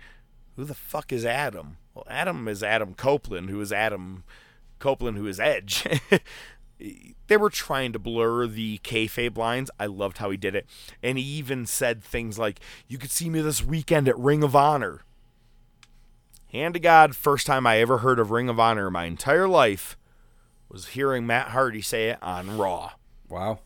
[0.57, 1.79] Who the fuck is Adam?
[1.97, 4.23] Well, Adam is Adam Copeland, who is Adam
[4.79, 5.83] Copeland, who is Edge.
[7.27, 9.71] they were trying to blur the kayfabe lines.
[9.81, 10.67] I loved how he did it,
[11.03, 14.55] and he even said things like, "You could see me this weekend at Ring of
[14.55, 15.05] Honor."
[16.53, 19.49] Hand to God, first time I ever heard of Ring of Honor in my entire
[19.49, 19.97] life
[20.69, 22.93] was hearing Matt Hardy say it on Raw.
[23.27, 23.61] Wow.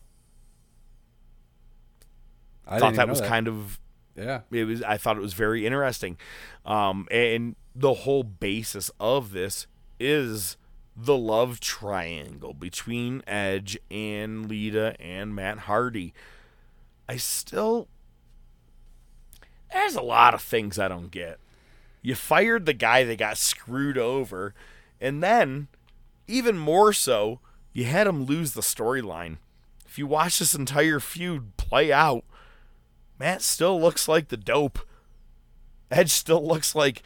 [2.65, 3.27] I thought that was that.
[3.27, 3.77] kind of
[4.15, 4.41] yeah.
[4.51, 4.81] It was.
[4.83, 6.17] I thought it was very interesting,
[6.65, 9.67] um, and the whole basis of this
[9.99, 10.57] is
[10.95, 16.13] the love triangle between Edge and Lita and Matt Hardy.
[17.07, 17.87] I still
[19.71, 21.39] there's a lot of things I don't get.
[22.01, 24.53] You fired the guy that got screwed over,
[24.99, 25.67] and then
[26.27, 27.39] even more so,
[27.73, 29.37] you had him lose the storyline.
[29.85, 32.23] If you watch this entire feud play out,
[33.19, 34.79] Matt still looks like the dope.
[35.89, 37.03] Edge still looks like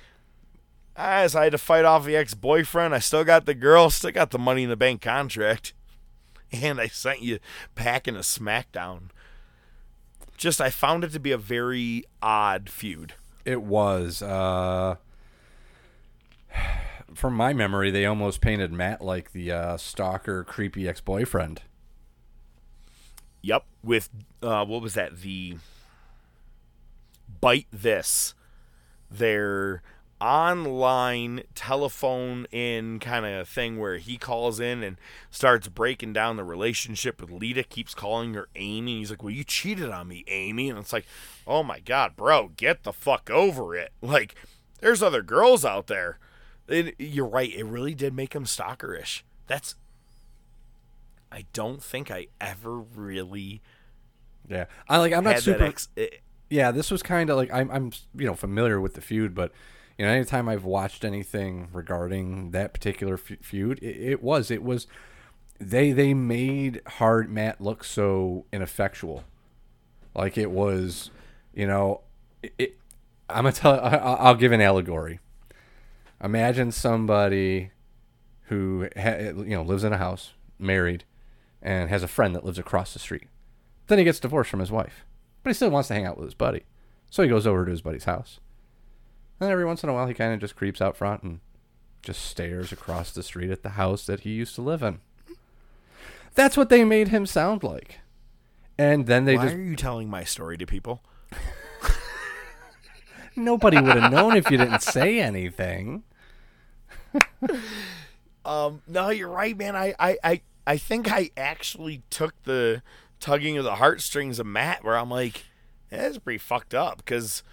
[0.95, 2.95] as I had to fight off the ex boyfriend.
[2.95, 5.73] I still got the girl, still got the money in the bank contract.
[6.51, 7.39] And I sent you
[7.73, 9.09] packing a SmackDown.
[10.37, 13.15] Just, I found it to be a very odd feud.
[13.43, 14.21] It was.
[14.21, 14.95] Uh,
[17.13, 21.63] from my memory, they almost painted Matt like the uh, stalker, creepy ex boyfriend.
[23.41, 23.65] Yep.
[23.83, 24.09] With,
[24.41, 25.21] uh, what was that?
[25.21, 25.57] The
[27.41, 28.33] Byte This,
[29.09, 29.81] their
[30.25, 34.97] online telephone in kind of thing where he calls in and
[35.29, 38.97] starts breaking down the relationship with Lita, keeps calling her Amy.
[38.97, 40.69] He's like, Well, you cheated on me, Amy.
[40.69, 41.05] And it's like,
[41.45, 43.91] Oh my God, bro, get the fuck over it.
[44.01, 44.35] Like,
[44.79, 46.19] there's other girls out there.
[46.67, 47.53] It, you're right.
[47.53, 49.23] It really did make him stalkerish.
[49.47, 49.75] That's.
[51.31, 53.61] I don't think I ever really.
[54.47, 55.11] Yeah, I like.
[55.11, 55.63] I'm not super.
[55.63, 55.89] Ex-
[56.49, 59.51] yeah, this was kind of like I'm, I'm, you know, familiar with the feud, but
[59.97, 64.87] you know, anytime I've watched anything regarding that particular feud, it, it, was, it was,
[65.59, 69.23] they they made hard Matt look so ineffectual,
[70.13, 71.11] like it was,
[71.53, 72.01] you know,
[72.43, 72.53] it.
[72.57, 72.77] it
[73.27, 73.79] I'm gonna tell.
[73.79, 75.19] I, I'll give an allegory.
[76.21, 77.71] Imagine somebody
[78.49, 81.05] who ha, you know lives in a house, married,
[81.61, 83.29] and has a friend that lives across the street.
[83.87, 85.05] Then he gets divorced from his wife
[85.45, 86.63] but he still wants to hang out with his buddy.
[87.11, 88.39] So he goes over to his buddy's house.
[89.39, 91.39] And every once in a while, he kind of just creeps out front and
[92.01, 94.99] just stares across the street at the house that he used to live in.
[96.35, 97.99] That's what they made him sound like.
[98.77, 99.57] And then they just Why just.
[99.57, 101.01] are you telling my story to people?
[103.35, 106.03] Nobody would have known if you didn't say anything.
[108.45, 109.75] um, no, you're right, man.
[109.75, 112.81] I, I, I, I think I actually took the
[113.19, 115.45] tugging of the heartstrings of Matt, where I'm like,
[115.89, 117.43] that's pretty fucked up because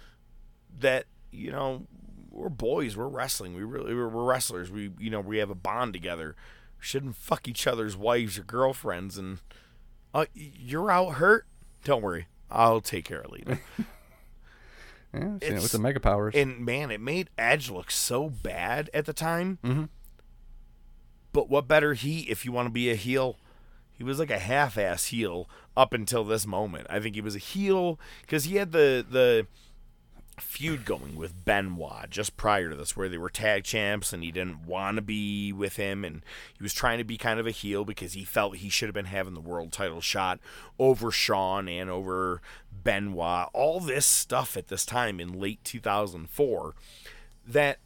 [0.79, 1.87] that you know
[2.31, 5.55] we're boys, we're wrestling, we really we're, we're wrestlers, we you know we have a
[5.55, 6.35] bond together.
[6.79, 9.39] We shouldn't fuck each other's wives or girlfriends, and
[10.13, 11.45] uh, you're out hurt.
[11.83, 13.59] Don't worry, I'll take care of Lita.
[15.13, 16.33] yeah, it with the mega powers.
[16.35, 19.59] And man, it made Edge look so bad at the time.
[19.63, 19.83] Mm-hmm.
[21.31, 23.37] But what better heat if you want to be a heel?
[23.91, 26.87] He was like a half-ass heel up until this moment.
[26.89, 29.47] I think he was a heel because he had the the
[30.39, 34.31] feud going with Benoit just prior to this, where they were tag champs and he
[34.31, 36.23] didn't want to be with him, and
[36.57, 38.93] he was trying to be kind of a heel because he felt he should have
[38.93, 40.39] been having the world title shot
[40.79, 42.41] over Shawn and over
[42.71, 43.49] Benoit.
[43.53, 46.75] All this stuff at this time in late 2004
[47.47, 47.79] that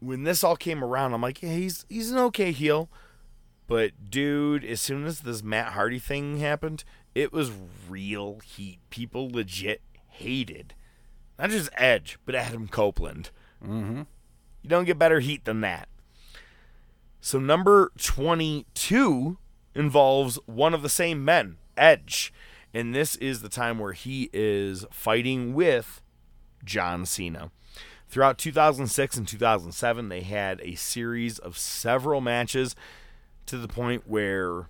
[0.00, 2.88] when this all came around, I'm like, yeah, he's he's an okay heel.
[3.66, 6.82] But dude, as soon as this Matt Hardy thing happened,
[7.14, 7.52] it was
[7.88, 8.80] real heat.
[8.90, 10.74] People legit hated
[11.40, 13.30] not just Edge, but Adam Copeland.
[13.64, 14.02] Mm-hmm.
[14.62, 15.88] You don't get better heat than that.
[17.20, 19.38] So number 22
[19.74, 22.32] involves one of the same men, Edge.
[22.74, 26.02] And this is the time where he is fighting with
[26.64, 27.50] John Cena.
[28.08, 32.76] Throughout 2006 and 2007, they had a series of several matches
[33.46, 34.68] to the point where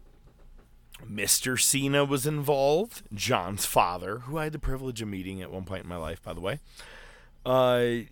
[1.09, 1.61] Mr.
[1.61, 5.85] Cena was involved, John's father, who I had the privilege of meeting at one point
[5.85, 6.61] in my life, by the way.
[7.45, 8.07] Uh,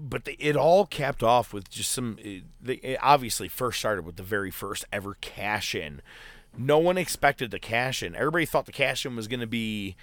[0.00, 2.18] but they, it all capped off with just some.
[2.60, 6.02] They it obviously first started with the very first ever cash in.
[6.56, 8.14] No one expected the cash in.
[8.14, 9.96] Everybody thought the cash in was going to be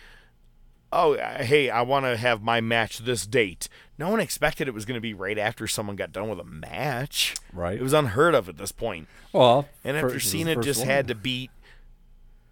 [0.91, 3.67] oh, uh, hey, I want to have my match this date.
[3.97, 6.43] No one expected it was going to be right after someone got done with a
[6.43, 7.35] match.
[7.53, 7.77] Right.
[7.77, 9.07] It was unheard of at this point.
[9.31, 11.51] Well, and after Cena just had to beat.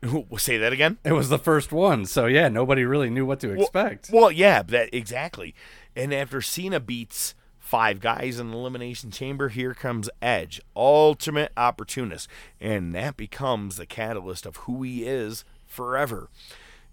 [0.38, 0.98] Say that again.
[1.04, 4.10] It was the first one, so yeah, nobody really knew what to expect.
[4.12, 5.54] Well, well yeah, that exactly.
[5.96, 7.36] And after Cena beats
[7.70, 9.50] five guys in the Elimination Chamber.
[9.50, 12.28] Here comes Edge, ultimate opportunist.
[12.60, 16.32] And that becomes the catalyst of who he is forever.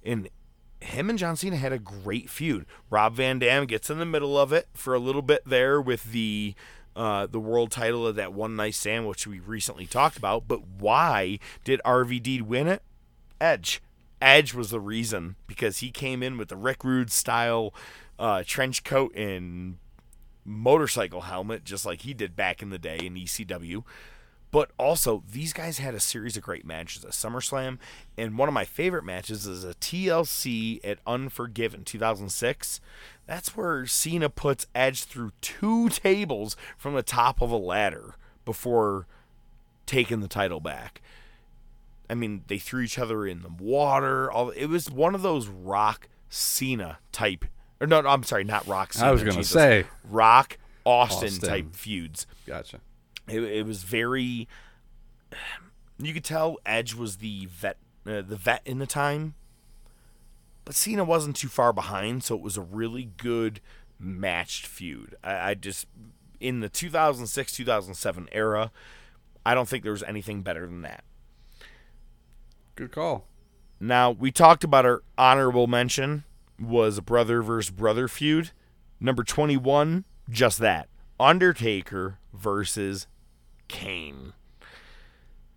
[0.05, 0.29] And
[0.81, 2.67] him and John Cena had a great feud.
[2.91, 6.13] Rob Van Dam gets in the middle of it for a little bit there with
[6.13, 6.55] the
[6.95, 10.47] uh, the world title of that one night stand, which we recently talked about.
[10.47, 12.83] But why did RVD win it?
[13.41, 13.83] Edge.
[14.21, 17.75] Edge was the reason because he came in with the Rick Rude style
[18.19, 19.79] uh, trench coat and
[20.45, 23.85] motorcycle helmet, just like he did back in the day in ECW.
[24.51, 27.79] But also, these guys had a series of great matches at SummerSlam,
[28.17, 32.81] and one of my favorite matches is a TLC at Unforgiven 2006.
[33.27, 38.15] That's where Cena puts Edge through two tables from the top of a ladder
[38.45, 39.07] before
[39.85, 41.03] taking the title back.
[42.09, 44.31] I mean, they threw each other in the water.
[44.31, 47.45] All it was one of those Rock Cena type.
[47.81, 49.09] Or no, no I'm sorry, not Rock Cena.
[49.09, 51.49] I was going to say Rock Austin, Austin.
[51.49, 52.27] type feuds.
[52.47, 52.81] Gotcha.
[53.29, 54.49] It, it was very.
[55.99, 59.35] You could tell Edge was the vet, uh, the vet in the time,
[60.65, 63.61] but Cena wasn't too far behind, so it was a really good
[63.99, 65.17] matched feud.
[65.25, 65.87] I, I just
[66.39, 68.71] in the 2006 2007 era,
[69.45, 71.03] I don't think there was anything better than that.
[72.77, 73.27] Good call.
[73.81, 76.25] Now we talked about our honorable mention
[76.61, 78.51] was a brother versus brother feud.
[79.01, 80.89] Number 21, just that.
[81.19, 83.07] Undertaker versus
[83.69, 84.35] Kane.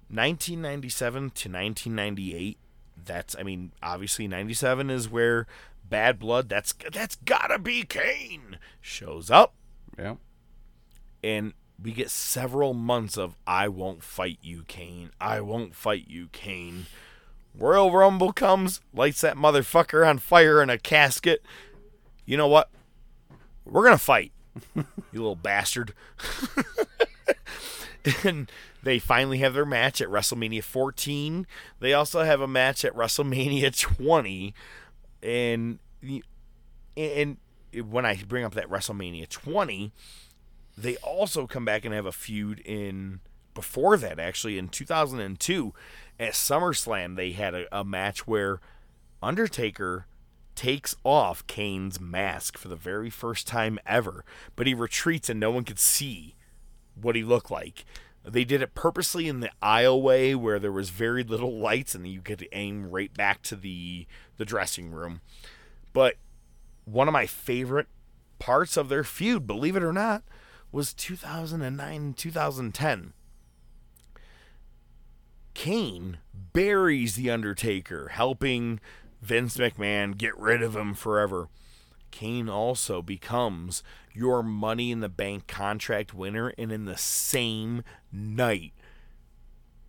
[0.08, 2.58] 1997 to 1998.
[3.06, 5.46] That's I mean, obviously 97 is where
[5.84, 9.56] Bad Blood, that's that's got to be Kane shows up.
[9.98, 10.16] Yeah.
[11.22, 15.12] And we get several months of I won't fight you, Kane.
[15.20, 16.86] I won't fight you, Kane.
[17.60, 21.44] Royal Rumble comes, lights that motherfucker on fire in a casket.
[22.26, 22.70] You know what?
[23.66, 24.32] We're gonna fight,
[24.76, 25.94] you little bastard.
[28.24, 28.50] and
[28.82, 31.46] they finally have their match at WrestleMania 14.
[31.80, 34.54] They also have a match at WrestleMania 20,
[35.22, 35.80] and
[36.96, 37.38] and
[37.86, 39.92] when I bring up that WrestleMania 20,
[40.78, 43.20] they also come back and have a feud in
[43.54, 45.74] before that actually in 2002
[46.20, 48.60] at SummerSlam they had a, a match where
[49.22, 50.06] Undertaker
[50.56, 54.26] takes off Kane's mask for the very first time ever,
[54.56, 56.36] but he retreats and no one could see
[57.00, 57.86] what he looked like.
[58.26, 62.22] They did it purposely in the aisleway where there was very little lights and you
[62.22, 64.06] could aim right back to the
[64.38, 65.22] the dressing room.
[65.94, 66.16] But
[66.86, 67.88] one of my favorite
[68.38, 70.24] parts of their feud, believe it or not,
[70.72, 73.14] was 2009 and 2010.
[75.60, 76.20] Kane
[76.54, 78.80] buries The Undertaker, helping
[79.22, 81.50] Vince McMahon get rid of him forever.
[82.12, 88.72] Kane also becomes your Money in the Bank contract winner, and in the same night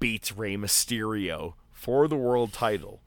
[0.00, 3.00] beats Rey Mysterio for the world title.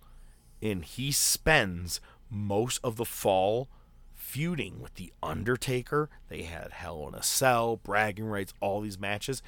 [0.62, 3.68] And he spends most of the fall
[4.14, 6.10] feuding with The Undertaker.
[6.30, 9.44] They had Hell in a Cell, bragging rights, all these matches.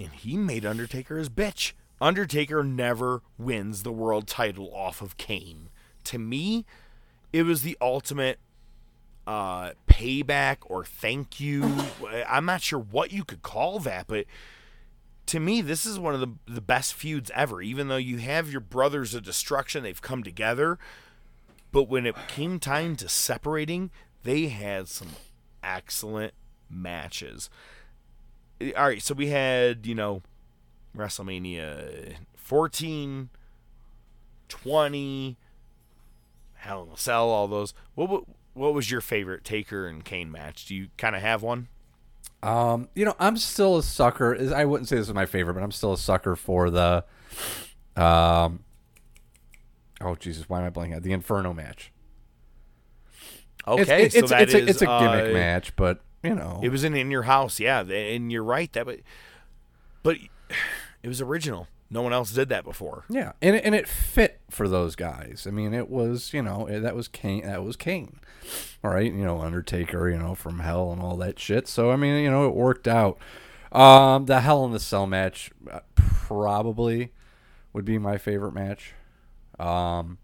[0.00, 1.74] And he made Undertaker his bitch.
[2.02, 5.68] Undertaker never wins the world title off of Kane.
[6.04, 6.66] To me,
[7.32, 8.40] it was the ultimate
[9.24, 11.62] uh, payback or thank you.
[12.28, 14.26] I'm not sure what you could call that, but
[15.26, 17.62] to me, this is one of the, the best feuds ever.
[17.62, 20.80] Even though you have your brothers of destruction, they've come together.
[21.70, 23.92] But when it came time to separating,
[24.24, 25.10] they had some
[25.62, 26.34] excellent
[26.68, 27.48] matches.
[28.76, 30.22] All right, so we had, you know,
[30.96, 33.30] WrestleMania 14,
[34.48, 35.36] 20,
[36.54, 37.74] Hell in a Cell, all those.
[37.94, 40.66] What, what what was your favorite Taker and Kane match?
[40.66, 41.68] Do you kind of have one?
[42.42, 44.54] Um, you know, I'm still a sucker.
[44.54, 47.04] I wouldn't say this is my favorite, but I'm still a sucker for the,
[47.96, 48.64] um,
[50.00, 51.02] oh Jesus, why am I blanking out?
[51.02, 51.92] The Inferno match.
[53.66, 56.60] Okay, it's, it's, so it's, that a, it's a gimmick uh, match, but you know,
[56.62, 59.00] It was in in your house, yeah, and you're right that, but
[60.02, 60.16] but
[61.02, 61.68] it was original.
[61.90, 63.04] No one else did that before.
[63.10, 65.46] Yeah, and it, and it fit for those guys.
[65.46, 67.44] I mean, it was you know eh, that was Kane.
[67.44, 68.18] That was Kane.
[68.82, 71.68] All right, you know Undertaker, you know from Hell and all that shit.
[71.68, 73.18] So I mean, you know it worked out.
[73.72, 77.12] Um, the Hell in the Cell match uh, probably
[77.72, 78.94] would be my favorite match.
[79.58, 80.18] Um,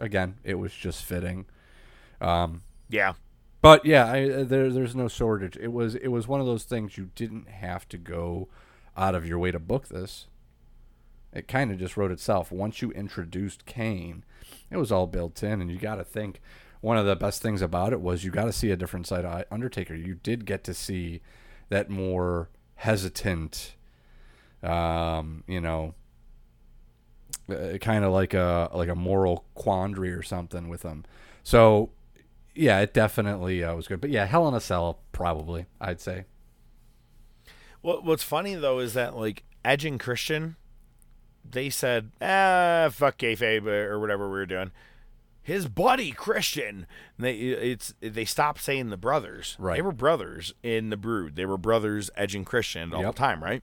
[0.00, 1.46] again, it was just fitting.
[2.20, 3.14] Um, yeah.
[3.62, 5.56] But yeah, I, uh, there, there's no shortage.
[5.58, 8.48] It was it was one of those things you didn't have to go
[9.00, 10.26] out of your way to book this.
[11.32, 12.52] It kind of just wrote itself.
[12.52, 14.24] Once you introduced Kane,
[14.70, 16.40] it was all built in, and you got to think
[16.82, 19.24] one of the best things about it was you got to see a different side
[19.24, 19.94] of Undertaker.
[19.94, 21.22] You did get to see
[21.70, 23.74] that more hesitant,
[24.62, 25.94] um, you know,
[27.50, 31.04] uh, kind of like a like a moral quandary or something with him.
[31.42, 31.90] So,
[32.54, 34.00] yeah, it definitely uh, was good.
[34.00, 36.24] But yeah, Hell in a Cell probably I'd say.
[37.82, 40.56] What What's funny though is that like Edge and Christian,
[41.48, 44.70] they said, ah, fuck kayfabe or whatever we were doing.
[45.42, 46.86] His buddy Christian,
[47.18, 49.56] they it's they stopped saying the brothers.
[49.58, 49.76] Right.
[49.76, 51.34] They were brothers in the Brood.
[51.36, 53.14] They were brothers Edge and Christian all Yep.
[53.14, 53.62] the time, right?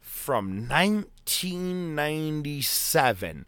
[0.00, 3.46] From 1997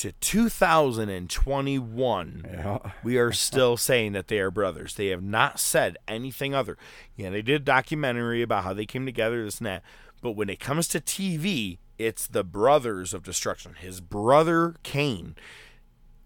[0.00, 2.78] to 2021, Yeah.
[3.04, 4.94] we are still saying that they are brothers.
[4.94, 6.78] They have not said anything other.
[7.16, 9.82] Yeah, they did a documentary about how they came together, this and that.
[10.22, 13.74] But when it comes to TV, it's the brothers of destruction.
[13.74, 15.34] His brother Kane.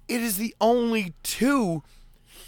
[0.06, 1.82] It is the only two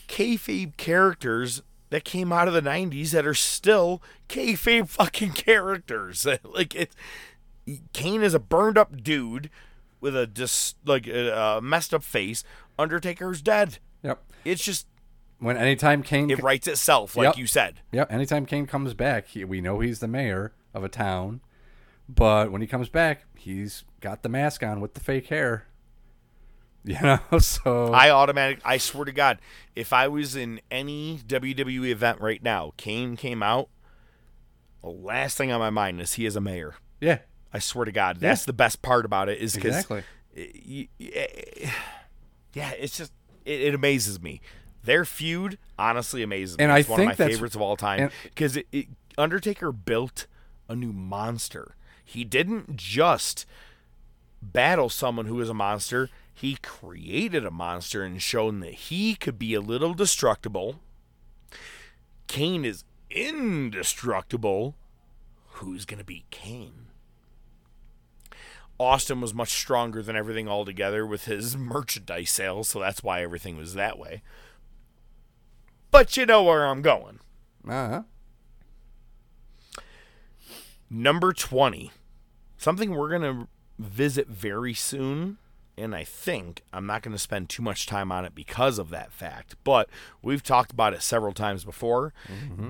[0.08, 6.26] kayfabe characters that came out of the 90s that are still kayfabe fucking characters.
[6.44, 6.92] like it
[7.92, 9.50] Kane is a burned up dude
[10.00, 12.44] with a dis, like a, a messed up face.
[12.78, 13.78] Undertaker's dead.
[14.02, 14.22] Yep.
[14.44, 14.86] It's just
[15.38, 17.38] When anytime Kane it writes itself, like Yep.
[17.38, 17.80] you said.
[17.92, 18.12] Yep.
[18.12, 21.40] Anytime Kane comes back, he, we know he's the mayor of a town,
[22.08, 25.66] but when he comes back, he's got the mask on with the fake hair.
[26.88, 28.60] You know, so I automatic.
[28.64, 29.40] I swear to God,
[29.74, 33.70] if I was in any WWE event right now, Kane came out.
[34.82, 36.76] The last thing on my mind is he is a mayor.
[37.00, 37.18] yeah,
[37.56, 39.38] I swear to God, that's the best part about it.
[39.38, 40.02] Is because Exactly.
[40.36, 41.70] Eh,
[42.52, 43.12] yeah, it's just
[43.46, 44.42] it, it amazes me.
[44.84, 46.64] Their feud honestly amazes me.
[46.64, 48.58] And I it's one of my that's- favorites of all time because
[49.16, 50.26] Undertaker built
[50.68, 51.76] a new monster.
[52.04, 53.46] He didn't just
[54.42, 56.10] battle someone who was a monster.
[56.34, 60.80] He created a monster and shown that he could be a little destructible.
[62.26, 64.74] Kane is indestructible.
[65.52, 66.85] Who's going to beat Kane?
[68.78, 73.56] Austin was much stronger than everything altogether with his merchandise sales, so that's why everything
[73.56, 74.22] was that way.
[75.90, 77.20] But you know where I'm going.
[77.66, 78.02] Uh-huh.
[80.90, 81.90] Number 20.
[82.58, 83.48] Something we're going to
[83.78, 85.38] visit very soon.
[85.78, 88.88] And I think I'm not going to spend too much time on it because of
[88.90, 89.56] that fact.
[89.62, 89.90] But
[90.22, 92.14] we've talked about it several times before.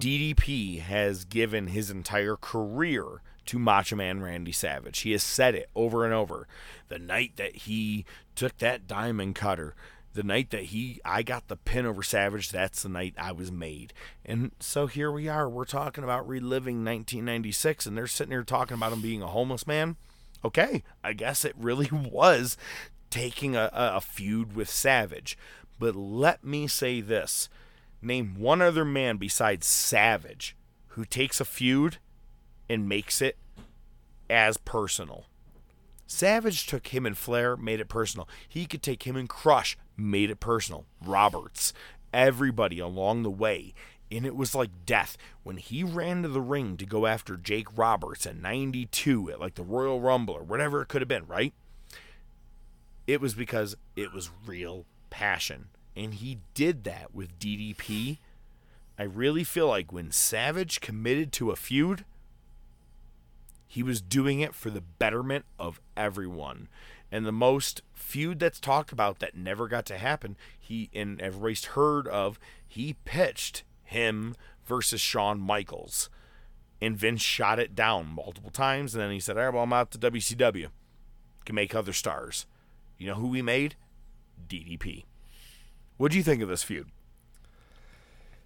[0.01, 5.01] DDP has given his entire career to Macho Man Randy Savage.
[5.01, 6.47] He has said it over and over.
[6.89, 9.75] The night that he took that diamond cutter,
[10.15, 13.53] the night that he I got the pin over Savage, that's the night I was
[13.53, 13.93] made.
[14.25, 15.49] And so here we are.
[15.49, 19.67] We're talking about reliving 1996 and they're sitting here talking about him being a homeless
[19.67, 19.97] man.
[20.45, 22.57] Okay, I guess it really was
[23.11, 25.39] taking a, a a feud with Savage.
[25.79, 27.49] But let me say this.
[28.03, 30.57] Name one other man besides Savage
[30.89, 31.99] who takes a feud
[32.69, 33.37] and makes it
[34.29, 35.27] as personal.
[36.07, 38.29] Savage took him and Flair, made it personal.
[38.49, 40.87] He could take him and Crush, made it personal.
[41.05, 41.73] Roberts,
[42.13, 43.75] everybody along the way.
[44.11, 45.17] And it was like death.
[45.43, 49.57] When he ran to the ring to go after Jake Roberts in 92 at like
[49.57, 51.53] the Royal Rumble or whatever it could have been, right?
[53.09, 55.69] It was because it was real passion.
[55.97, 58.19] And he did that with DDP.
[58.99, 62.05] I really feel like when Savage committed to a feud,
[63.67, 66.69] he was doing it for the betterment of everyone.
[67.11, 71.65] And the most feud that's talked about that never got to happen, he and everybody's
[71.67, 76.11] heard of, he pitched him versus Shawn Michaels.
[76.81, 79.73] And Vince shot it down multiple times, and then he said, All right, well, I'm
[79.73, 80.69] out to WCW.
[81.45, 82.47] Can make other stars.
[82.99, 83.77] You know who we made?
[84.49, 85.05] DDP.
[85.97, 86.89] What do you think of this feud?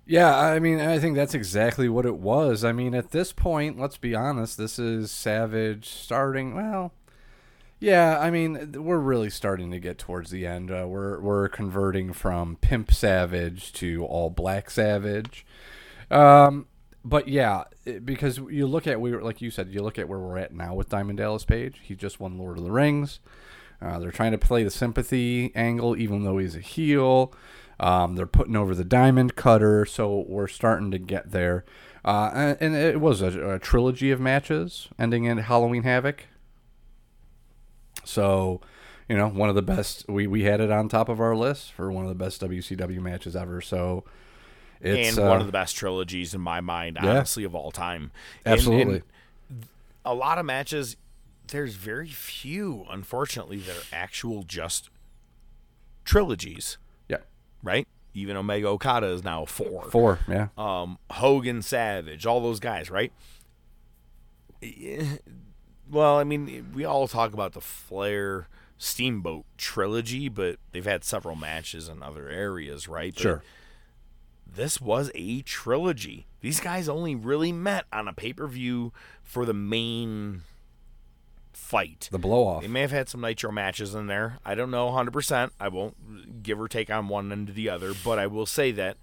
[0.06, 2.64] Yeah, I mean, I think that's exactly what it was.
[2.64, 6.54] I mean, at this point, let's be honest, this is Savage starting.
[6.56, 6.92] Well,
[7.80, 10.70] yeah, I mean, we're really starting to get towards the end.
[10.70, 15.46] Uh, we're we're converting from Pimp Savage to All Black Savage.
[16.10, 16.66] Um,
[17.04, 20.18] but yeah, it- because you look at we like you said, you look at where
[20.18, 21.80] we're at now with Diamond Dallas Page.
[21.82, 23.20] He just won Lord of the Rings.
[23.82, 27.32] Uh, they're trying to play the sympathy angle, even though he's a heel.
[27.80, 31.64] Um, they're putting over the diamond cutter, so we're starting to get there.
[32.04, 36.26] Uh, and, and it was a, a trilogy of matches ending in Halloween Havoc.
[38.04, 38.60] So,
[39.08, 40.06] you know, one of the best.
[40.08, 43.00] We, we had it on top of our list for one of the best WCW
[43.00, 43.60] matches ever.
[43.60, 44.04] So,
[44.80, 47.10] it's and one uh, of the best trilogies in my mind, Yeah.
[47.10, 48.12] honestly, of all time.
[48.44, 49.02] And- Absolutely.
[49.48, 49.66] and
[50.04, 50.96] a lot of matches,
[51.48, 54.88] there's very few, unfortunately, that are actual just
[56.04, 56.78] trilogies.
[57.62, 57.86] Right?
[58.14, 59.84] Even Omega Okada is now four.
[59.90, 60.48] Four, yeah.
[60.58, 63.12] Um, Hogan, Savage, all those guys, right?
[65.90, 68.48] Well, I mean, we all talk about the Flair
[68.78, 73.12] Steamboat trilogy, but they've had several matches in other areas, right?
[73.14, 73.42] But Sure.
[74.52, 76.26] This was a trilogy.
[76.40, 80.42] These guys only really met on a pay per view for the main
[81.52, 82.08] fight.
[82.10, 82.62] The blow off.
[82.62, 84.38] They may have had some nitro matches in there.
[84.44, 85.50] I don't know 100%.
[85.58, 88.70] I won't give or take on one end to the other, but I will say
[88.72, 88.96] that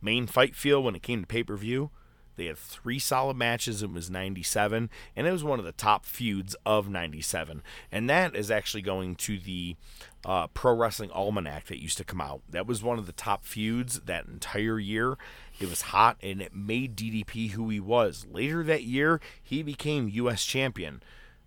[0.00, 1.90] main fight feel when it came to pay per view,
[2.36, 3.82] they had three solid matches.
[3.82, 7.62] It was 97, and it was one of the top feuds of 97.
[7.90, 9.76] And that is actually going to the
[10.24, 12.40] uh, Pro Wrestling Almanac that used to come out.
[12.48, 15.18] That was one of the top feuds that entire year.
[15.60, 18.26] It was hot, and it made DDP who he was.
[18.30, 20.44] Later that year, he became U.S.
[20.44, 21.02] champion.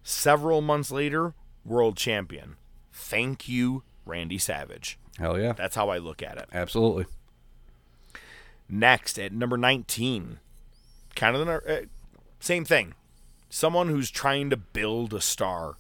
[0.08, 1.34] Several months later,
[1.66, 2.58] world champion.
[2.94, 5.00] Thank you, Randy Savage.
[5.18, 5.54] Hell yeah.
[5.54, 6.48] That's how I look at it.
[6.54, 7.08] Absolutely.
[8.70, 10.38] Next, at number 19,
[11.16, 11.86] kind of the uh,
[12.40, 12.94] same thing.
[13.50, 15.76] Someone who's trying to build a star.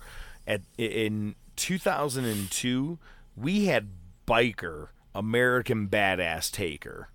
[0.48, 2.98] At in 2002,
[3.38, 3.90] we had
[4.28, 7.10] Biker, American Badass Taker.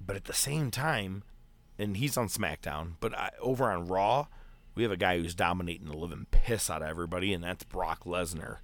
[0.00, 1.24] But at the same time,
[1.80, 4.26] and he's on SmackDown, but I, over on Raw,
[4.76, 8.04] we have a guy who's dominating the living piss out of everybody, and that's Brock
[8.04, 8.58] Lesnar.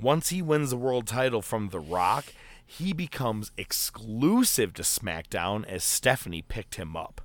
[0.00, 2.32] Once he wins the world title from The Rock,
[2.66, 7.20] he becomes exclusive to SmackDown as Stephanie picked him up.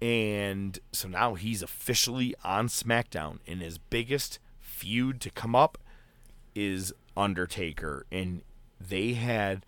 [0.00, 5.78] And so now he's officially on SmackDown, and his biggest feud to come up
[6.54, 8.06] is Undertaker.
[8.12, 8.42] And
[8.80, 9.66] they had,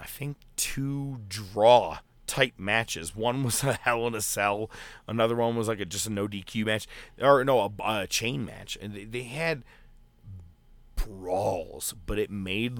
[0.00, 1.98] I think, two draw
[2.32, 3.14] type matches.
[3.14, 4.70] One was a Hell in a Cell,
[5.06, 6.86] another one was like a just a no DQ match,
[7.20, 8.78] or no, a, a chain match.
[8.80, 9.62] And they, they had
[10.96, 12.78] brawls, but it made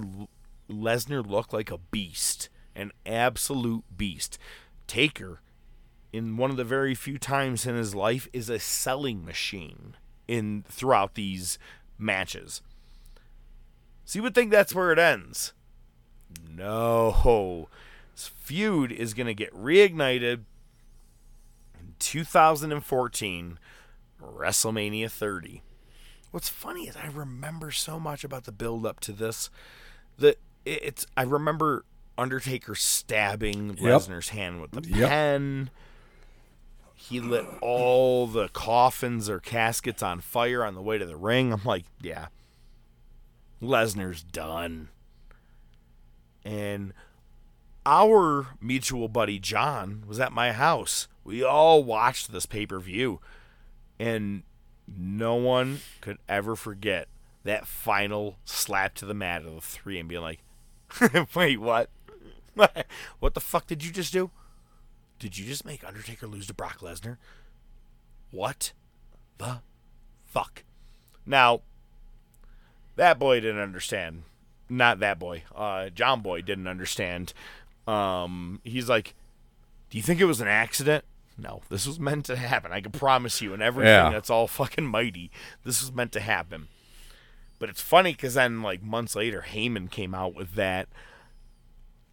[0.71, 4.39] Lesnar look like a beast, an absolute beast.
[4.87, 5.43] Taker,
[6.15, 10.65] in one of the very few times in his life, is a selling machine in
[10.67, 11.59] throughout these
[11.99, 12.63] matches.
[14.07, 15.53] So you would think that's where it ends.
[16.49, 17.69] No.
[18.15, 20.45] This feud is going to get reignited
[21.79, 23.59] in 2014,
[24.23, 25.63] WrestleMania 30.
[26.31, 29.51] What's funny is I remember so much about the build up to this
[30.19, 31.85] that it's I remember
[32.17, 33.79] Undertaker stabbing Yep.
[33.79, 35.09] Lesnar's hand with the Yep.
[35.09, 35.71] pen.
[36.95, 41.53] He lit all the coffins or caskets on fire on the way to the ring.
[41.53, 42.29] I'm like, yeah.
[43.61, 44.89] Lesnar's done.
[46.45, 46.93] And
[47.85, 51.09] our mutual buddy John was at my house.
[51.25, 53.21] We all watched this pay per view.
[53.99, 54.43] And
[54.87, 57.09] no one could ever forget
[57.45, 60.41] that final slap to the mat of the three and being like,
[61.35, 61.91] wait, what?
[63.21, 64.31] what the fuck did you just do?
[65.19, 67.17] Did you just make Undertaker lose to Brock Lesnar?
[68.31, 68.73] What
[69.39, 69.61] the
[70.27, 70.65] fuck?
[71.25, 71.63] Now,
[72.97, 74.25] that boy didn't understand.
[74.69, 75.45] Not that boy.
[75.55, 77.35] Uh, John Boy didn't understand.
[77.87, 79.15] Um, he's like,
[79.91, 81.05] Do you think it was an accident?
[81.39, 82.73] No, this was meant to happen.
[82.73, 83.53] I can promise you.
[83.55, 84.11] And everything Yeah.
[84.11, 85.31] that's all fucking mighty,
[85.65, 86.69] this was meant to happen.
[87.59, 90.89] But it's funny because then, like months later, Heyman came out with that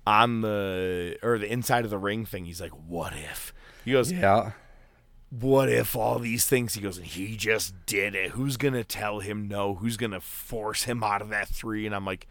[0.08, 2.46] on the or the inside of the ring thing.
[2.46, 3.54] He's like, "What if?"
[3.86, 4.52] He goes, Yeah.
[5.32, 9.20] what if all these things he goes and he just did it who's gonna tell
[9.20, 12.28] him no who's gonna force him out of that three and i'm like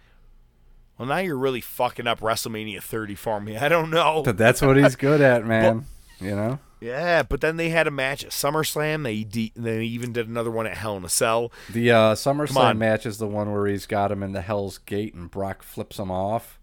[0.98, 4.60] well now you're really fucking up wrestlemania 30 for me i don't know But that's
[4.60, 5.86] what he's good at, man.
[6.20, 6.58] you know?
[6.80, 10.50] yeah but then they had a match at summerslam they de- they even did another
[10.50, 13.86] one at hell in a cell The uh, SummerSlam match is the one where he's
[13.86, 16.58] got him in the Hell's Gate and Brock flips him off.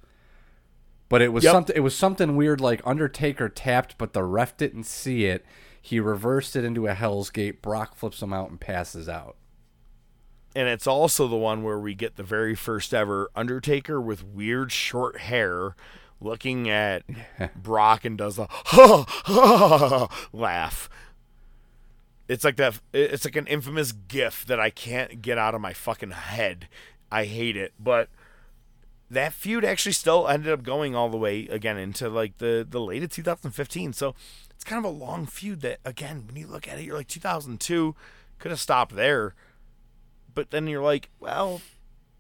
[1.08, 1.52] But it was Yep.
[1.54, 1.76] something.
[1.76, 5.46] It was something weird, like Undertaker tapped, but the ref didn't see it.
[5.80, 7.62] He reversed it into a Hell's Gate.
[7.62, 9.36] Brock flips him out and passes out.
[10.56, 14.72] And it's also the one where we get the very first ever undertaker with weird
[14.72, 15.76] short hair
[16.22, 17.04] looking at
[17.56, 20.90] brock and does the ha ha laugh.
[22.28, 25.74] It's like that it's like an infamous gif that i can't get out of my
[25.74, 26.68] fucking head.
[27.12, 27.74] I hate it.
[27.80, 28.10] But
[29.12, 32.80] that feud actually still ended up going all the way again into like the the
[32.80, 34.16] late of 2015 so
[34.50, 37.08] it's kind of a long feud that again when you look at it you're like
[37.08, 37.96] 2002
[38.40, 39.36] could have stopped there
[40.36, 41.62] but then you're like, well,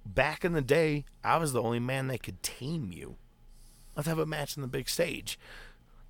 [0.05, 3.17] back in the day, I was the only man that could tame you.
[3.95, 5.37] Let's have a match on the big stage.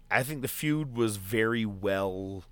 [0.09, 2.43] I think the feud was very well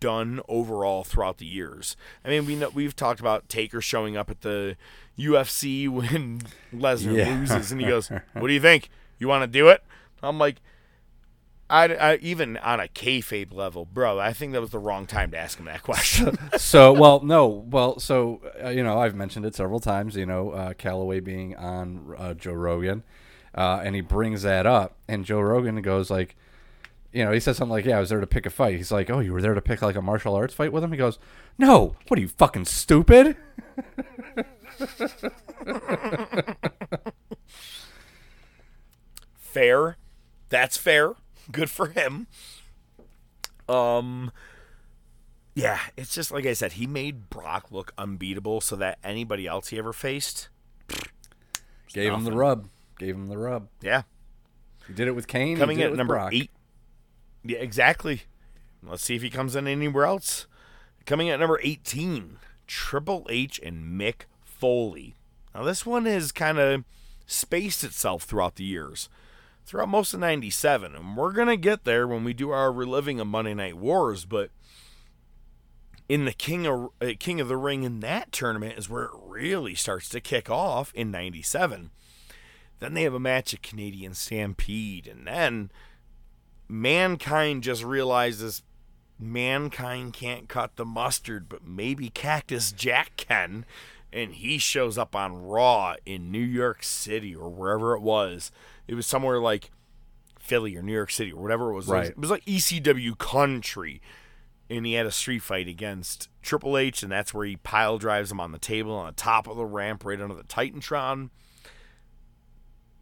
[0.00, 1.96] done overall throughout the years.
[2.24, 4.76] I mean, we know, we've talked about Taker showing up at the
[5.18, 6.40] UFC when
[6.74, 7.38] Lesnar Yeah.
[7.38, 8.88] loses, and he goes, "What do you think?
[9.18, 9.82] You want to do it?"
[10.22, 10.56] I'm like,
[11.68, 14.18] I, I even on a kayfabe level, bro.
[14.18, 16.38] I think that was the wrong time to ask him that question.
[16.56, 20.50] so well no well so uh, you know i've mentioned it several times you know
[20.50, 23.02] uh, Calaway being on uh, joe rogan
[23.54, 26.36] uh, and he brings that up and joe rogan goes like
[27.12, 28.92] you know he says something like yeah i was there to pick a fight he's
[28.92, 30.98] like oh you were there to pick like a martial arts fight with him he
[30.98, 31.18] goes
[31.58, 33.36] no what are you fucking stupid
[39.36, 39.96] fair.
[40.48, 41.14] That's fair.
[41.50, 42.26] Good for him.
[43.68, 44.30] Um
[45.54, 49.68] yeah, it's just like I said, he made Brock look unbeatable so that anybody else
[49.68, 50.48] he ever faced
[51.92, 52.68] gave him the rub
[52.98, 54.02] gave him the rub Yeah.
[54.86, 56.32] he did it with kane Coming in at with number Brock.
[56.34, 56.50] 8.
[57.44, 58.22] Yeah, exactly.
[58.82, 60.46] Let's see if he comes in anywhere else.
[61.06, 65.14] Coming at number 18, Triple H and Mick Foley.
[65.54, 66.84] Now this one has kind of
[67.26, 69.08] spaced itself throughout the years.
[69.66, 73.18] Throughout most of 97, and we're going to get there when we do our reliving
[73.18, 74.50] of Monday Night Wars, but
[76.08, 79.10] in the King of uh, King of the Ring in that tournament is where it
[79.26, 81.90] really starts to kick off in 97.
[82.78, 85.72] Then they have a match at Canadian Stampede and then
[86.68, 88.62] Mankind just realizes
[89.18, 93.64] Mankind can't cut the mustard, but maybe Cactus Jack can.
[94.16, 98.50] And he shows up on Raw in New York City or wherever it was.
[98.88, 99.70] It was somewhere like
[100.38, 101.86] Philly or New York City or whatever it was.
[101.86, 102.06] Right.
[102.06, 104.00] It was like ECW country.
[104.70, 108.32] And he had a street fight against Triple H, and that's where he pile drives
[108.32, 111.30] him on the table on the top of the ramp right under the Titantron.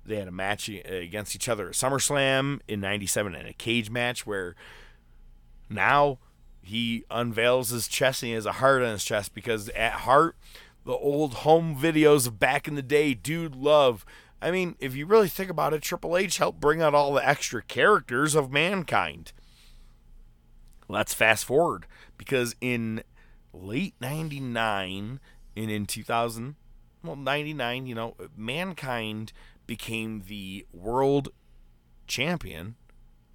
[0.04, 4.26] They had a match against each other at SummerSlam in 97 in a cage match
[4.26, 4.54] where
[5.70, 6.18] now
[6.60, 10.36] he unveils his chest and he has a heart on his chest because at heart,
[10.84, 14.04] the old home videos of back in the day, dude love.
[14.40, 17.26] I mean, if you really think about it, Triple H helped bring out all the
[17.26, 19.32] extra characters of mankind.
[20.88, 21.86] Let's fast forward
[22.18, 23.02] because in
[23.52, 25.20] late 99
[25.56, 26.56] and in 2000,
[27.02, 29.32] well, 99, you know, mankind
[29.66, 31.30] became the world
[32.06, 32.76] champion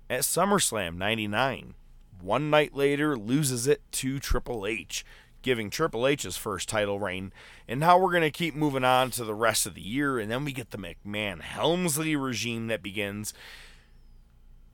[0.09, 1.75] at SummerSlam 99.
[2.21, 5.05] One night later, loses it to Triple H,
[5.49, 7.33] giving Triple H his first title reign.
[7.67, 10.29] And now we're going to keep moving on to the rest of the year, and
[10.29, 13.33] then we get the McMahon Helmsley regime that begins.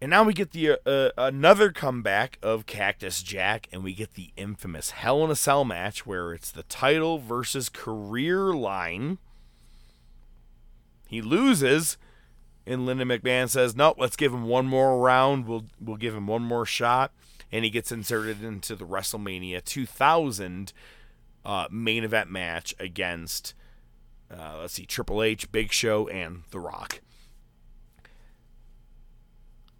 [0.02, 4.16] And now we get the uh, uh, another comeback of Cactus Jack, and we get
[4.16, 9.18] the infamous Hell in a Cell match where it's the title versus career line.
[11.08, 11.96] He loses,
[12.68, 15.48] and Linda McMahon says, "Nope, let's give him one more round.
[15.48, 17.14] We'll we'll give him one more shot."
[17.52, 20.74] And he gets inserted into the WrestleMania 2000
[21.46, 23.54] uh, main event match against,
[24.32, 27.02] uh, let's see, Triple H, Big Show, and The Rock.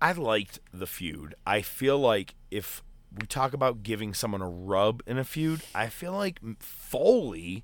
[0.02, 1.36] I liked the feud.
[1.48, 2.84] I feel like if
[3.18, 7.64] we talk about giving someone a rub in a feud, I feel like Foley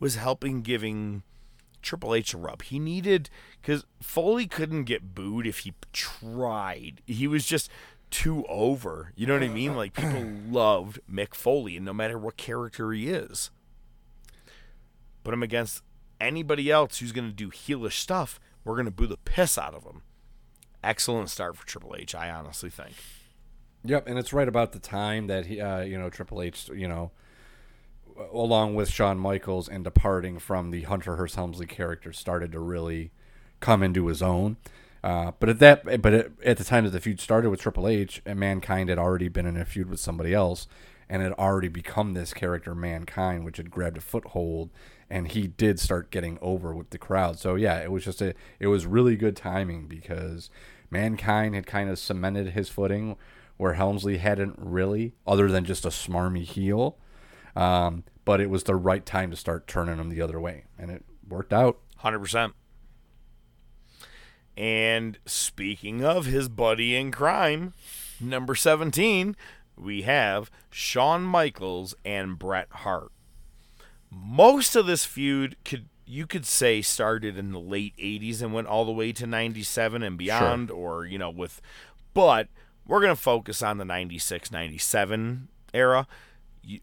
[0.00, 1.22] was helping giving
[1.82, 2.62] Triple H a rub.
[2.62, 3.28] He needed
[3.60, 7.02] because Foley couldn't get booed if he tried.
[7.06, 7.70] He was just
[8.12, 9.12] too over.
[9.16, 9.74] You know what I mean?
[9.74, 13.50] Like people loved Mick Foley, and no matter what character he is,
[15.24, 15.82] put him against
[16.20, 19.74] anybody else who's going to do heelish stuff, we're going to boo the piss out
[19.74, 20.02] of him.
[20.84, 22.92] Excellent start for Triple H, I honestly think.
[23.84, 26.86] Yep, and it's right about the time that he, uh, you know, Triple H, you
[26.86, 27.10] know,
[28.32, 33.10] along with Shawn Michaels and departing from the Hunter Hearst Helmsley character, started to really
[33.60, 34.58] come into his own.
[35.02, 37.88] Uh, but at that, but at, at the time that the feud started with Triple
[37.88, 40.68] H, Mankind had already been in a feud with somebody else,
[41.08, 44.70] and had already become this character Mankind, which had grabbed a foothold,
[45.10, 47.38] and he did start getting over with the crowd.
[47.38, 50.50] So yeah, it was just a, it was really good timing because
[50.90, 53.16] Mankind had kind of cemented his footing
[53.56, 56.96] where Helmsley hadn't really, other than just a smarmy heel.
[57.54, 60.90] Um, but it was the right time to start turning him the other way, and
[60.90, 61.78] it worked out.
[61.98, 62.54] Hundred percent.
[64.56, 67.72] And speaking of his buddy in crime,
[68.20, 69.34] number 17,
[69.76, 73.10] we have Shawn Michaels and Bret Hart.
[74.10, 78.66] Most of this feud could you could say started in the late 80s and went
[78.66, 81.62] all the way to 97 and beyond or you know with
[82.12, 82.48] but
[82.86, 86.06] we're going to focus on the 96 97 era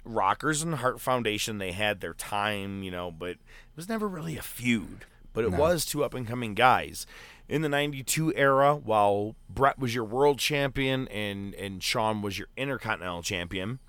[0.04, 3.38] Rockers and Hart Foundation they had their time, you know, but it
[3.78, 5.06] was never really a feud.
[5.32, 5.58] But it No.
[5.58, 7.06] was two up and coming guys.
[7.50, 12.48] In the 92 era, while Bret was your world champion and, and Shawn was your
[12.56, 13.80] intercontinental champion,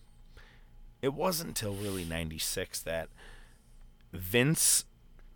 [1.02, 3.10] it wasn't until really 96 that
[4.12, 4.86] Vince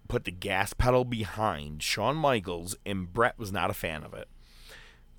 [0.08, 4.28] put the gas pedal behind Shawn Michaels and Bret was not a fan of it.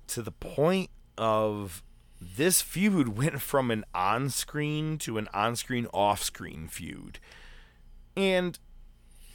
[0.08, 1.84] To the point of
[2.20, 7.20] this feud went from an on screen to an on screen off screen feud.
[8.16, 8.58] And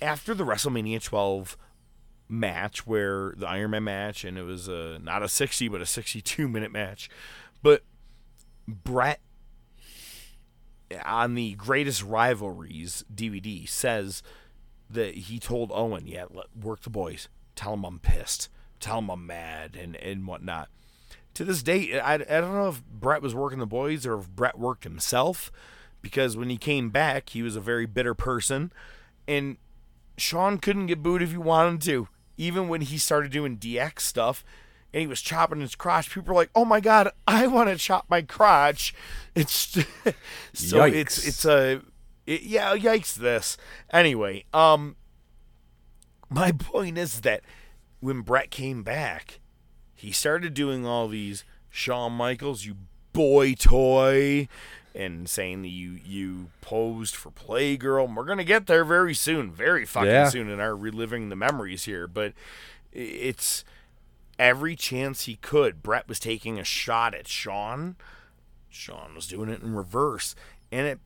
[0.02, 1.58] after the WrestleMania 12
[2.32, 5.86] match, where the Iron Man match, and it was a, not a 60, but a
[5.86, 7.10] 62 minute match,
[7.62, 7.84] but
[8.68, 9.20] Bret
[11.06, 14.22] on the greatest rivalries DVD says
[14.90, 17.30] that he told Owen, yeah, let, work the boys.
[17.56, 18.50] Tell him I'm pissed.
[18.80, 20.70] Tell him I'm mad and, and whatnot.
[21.36, 24.30] To this day, I, I don't know if Bret was working the boys or if
[24.30, 25.52] Bret worked himself
[26.02, 28.74] because when he came back, he was a very bitter person.
[29.28, 29.58] And
[30.18, 32.08] Shawn couldn't get booed if he wanted to.
[32.42, 34.44] Even when he started doing DX stuff
[34.92, 37.76] and he was chopping his crotch, people were like, "Oh my god, I want to
[37.76, 38.96] chop my crotch."
[39.36, 39.54] It's
[40.54, 40.94] so Yikes.
[40.96, 41.82] it's it's a
[42.26, 43.58] it, yeah, yikes this.
[43.92, 44.96] Anyway, um
[46.32, 47.42] my point is that
[48.00, 49.40] when Bret came back,
[49.94, 52.76] he started doing all these Shawn Michaels, you
[53.14, 54.48] boy toy,
[54.94, 58.06] and saying that you you posed for Playgirl.
[58.06, 60.30] And we're gonna get there very soon, very fucking Yeah.
[60.30, 62.08] soon in our reliving the memories here.
[62.08, 62.34] But
[62.92, 63.64] it's
[64.40, 65.82] every chance he could.
[65.84, 67.96] Bret was taking a shot at Shawn.
[68.70, 70.36] Shawn was doing it in reverse,
[70.72, 71.00] and it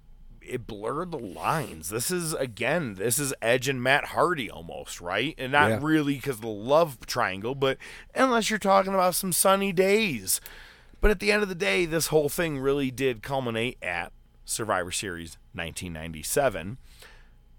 [0.48, 1.90] it blurred the lines.
[1.90, 5.34] This is again, this is Edge and Matt Hardy almost, right?
[5.40, 5.80] And not Yeah.
[5.82, 7.80] really because of the love triangle, but
[8.14, 10.40] unless you're talking about some sunny days.
[11.06, 14.12] But at the end of the day, this whole thing really did culminate at
[14.44, 16.80] Survivor Series 1997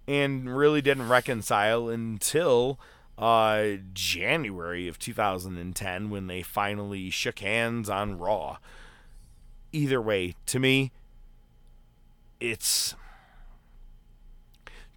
[0.08, 2.80] and really didn't reconcile until
[3.16, 8.56] uh, January of 2010 when they finally shook hands on Raw.
[9.70, 10.90] Either way, to me,
[12.40, 12.96] it's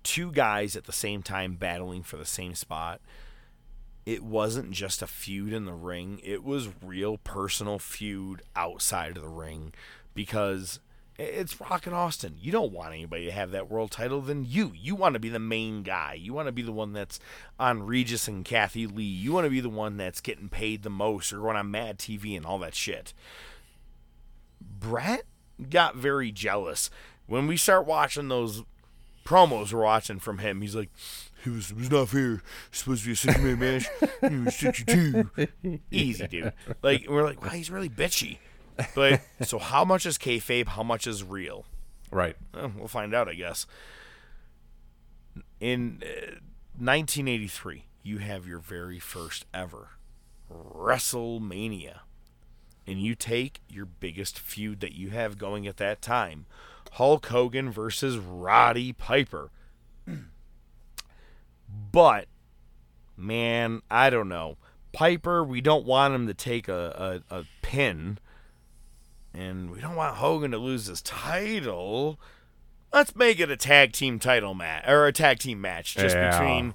[0.02, 3.00] two guys at the same time battling for the same spot.
[4.10, 9.22] It wasn't just a feud in the ring, it was real personal feud outside of
[9.22, 9.72] the ring
[10.16, 10.80] because
[11.20, 12.36] it's Rock and Austin.
[12.42, 14.72] You don't want anybody to have that world title than you.
[14.74, 16.16] You want to be the main guy.
[16.20, 17.20] You want to be the one that's
[17.60, 19.04] on Regis and Kathie Lee.
[19.04, 22.00] You want to be the one that's getting paid the most or going on Mad
[22.00, 23.14] TV and all that shit.
[24.60, 25.22] Bret
[25.70, 26.90] got very jealous
[27.28, 28.64] when we start watching those
[29.24, 30.62] promos we're watching from him.
[30.62, 30.90] He's like,
[31.46, 32.42] "It was, it was not fair.
[32.70, 33.88] It's supposed to be a six man match.
[34.22, 35.30] It was sixty-two.
[35.92, 36.54] Easy, dude.
[36.82, 38.38] Like we're like, wow, he's really bitchy.
[38.96, 40.70] But so, how much is kayfabe?
[40.70, 41.66] How much is real?
[42.12, 42.36] Right.
[42.54, 43.66] Well, we'll find out, I guess.
[45.60, 46.40] In uh,
[46.78, 49.90] 1983, you have your very first ever
[50.52, 52.00] WrestleMania.
[52.88, 56.48] And you take your biggest feud that you have going at that time
[56.94, 59.52] Hulk Hogan versus Roddy Piper.
[61.92, 62.28] But,
[63.18, 64.58] man, I don't know.
[64.92, 68.18] Piper, we don't want him to take a, a, a pin
[69.34, 72.20] and we don't want Hogan to lose his title.
[72.92, 76.32] Let's make it a tag team title match or a tag team match just Yeah.
[76.32, 76.74] between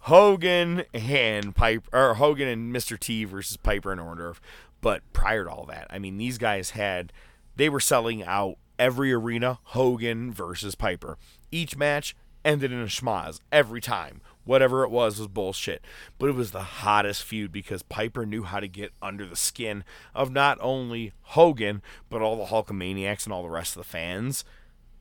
[0.00, 2.98] Hogan and Piper or Hogan and Mr.
[2.98, 4.36] T versus Piper and Orndorff.
[4.82, 7.12] But prior to all that, I mean, these guys had
[7.56, 9.58] they were selling out every arena.
[9.64, 11.16] Hogan versus Piper.
[11.50, 14.20] Each match ended in a schmozz every time.
[14.46, 15.84] Whatever it was was bullshit.
[16.18, 19.84] But it was the hottest feud because Piper knew how to get under the skin
[20.14, 24.44] of not only Hogan, but all the Hulkamaniacs and all the rest of the fans.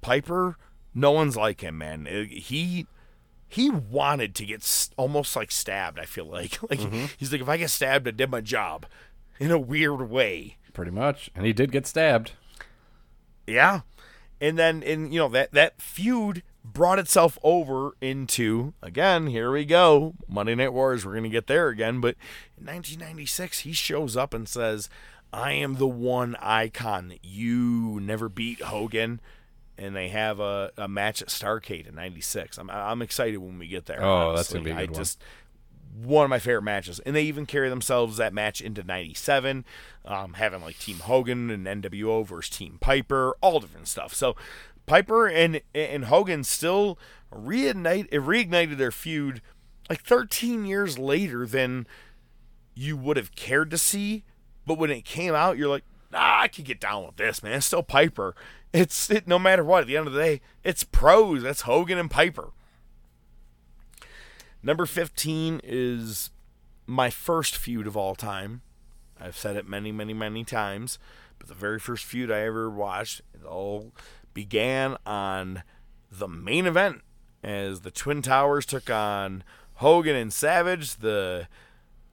[0.01, 0.57] Piper,
[0.93, 2.07] no one's like him, man.
[2.07, 2.88] Uh, He
[3.48, 5.99] he wanted to get s- almost like stabbed.
[5.99, 6.80] I feel like like
[7.17, 8.85] he's like if I get stabbed, I did my job
[9.40, 10.57] in a weird way.
[10.74, 11.30] Pretty much.
[11.35, 12.32] And he did get stabbed.
[13.48, 13.82] Yeah.
[14.41, 16.43] And then in you know that that feud
[16.74, 20.14] brought itself over into again, here we go.
[20.27, 22.16] Monday Night Wars, we're going to get there again, but
[22.58, 24.90] in 1996 he shows up and says,
[25.32, 27.14] "I am the one icon.
[27.22, 29.22] You never beat Hogan."
[29.77, 32.58] And they have a, a match at Starcade in '96.
[32.58, 34.03] I'm I'm excited when we get there.
[34.03, 34.88] Oh, that's gonna be a honestly.
[34.88, 35.02] good I one.
[35.02, 35.22] just
[36.03, 37.00] one of my favorite matches.
[37.00, 39.64] And they even carry themselves that match into 97,
[40.03, 44.14] um, having like Team Hogan and NWO versus Team Piper, all different stuff.
[44.14, 44.35] So
[44.85, 46.99] Piper and and Hogan still
[47.33, 49.41] reignite reignited their feud
[49.89, 51.88] like 13 years later than
[52.73, 54.23] you would have cared to see.
[54.65, 57.53] But when it came out, you're like, nah, I could get down with this, man.
[57.53, 58.35] It's still Piper.
[58.73, 59.81] It's it, no matter what.
[59.81, 61.43] At the end of the day, it's pros.
[61.43, 62.51] That's Hogan and Piper.
[64.61, 66.31] Number 15 is
[66.88, 68.61] my first feud of all time.
[69.19, 70.99] I've said it many, many, many times,
[71.39, 73.93] but the very first feud I ever watched, it all
[74.35, 75.64] began on
[76.11, 77.01] the main event
[77.43, 79.43] as the Twin Towers took on
[79.75, 80.97] Hogan and Savage.
[80.97, 81.47] The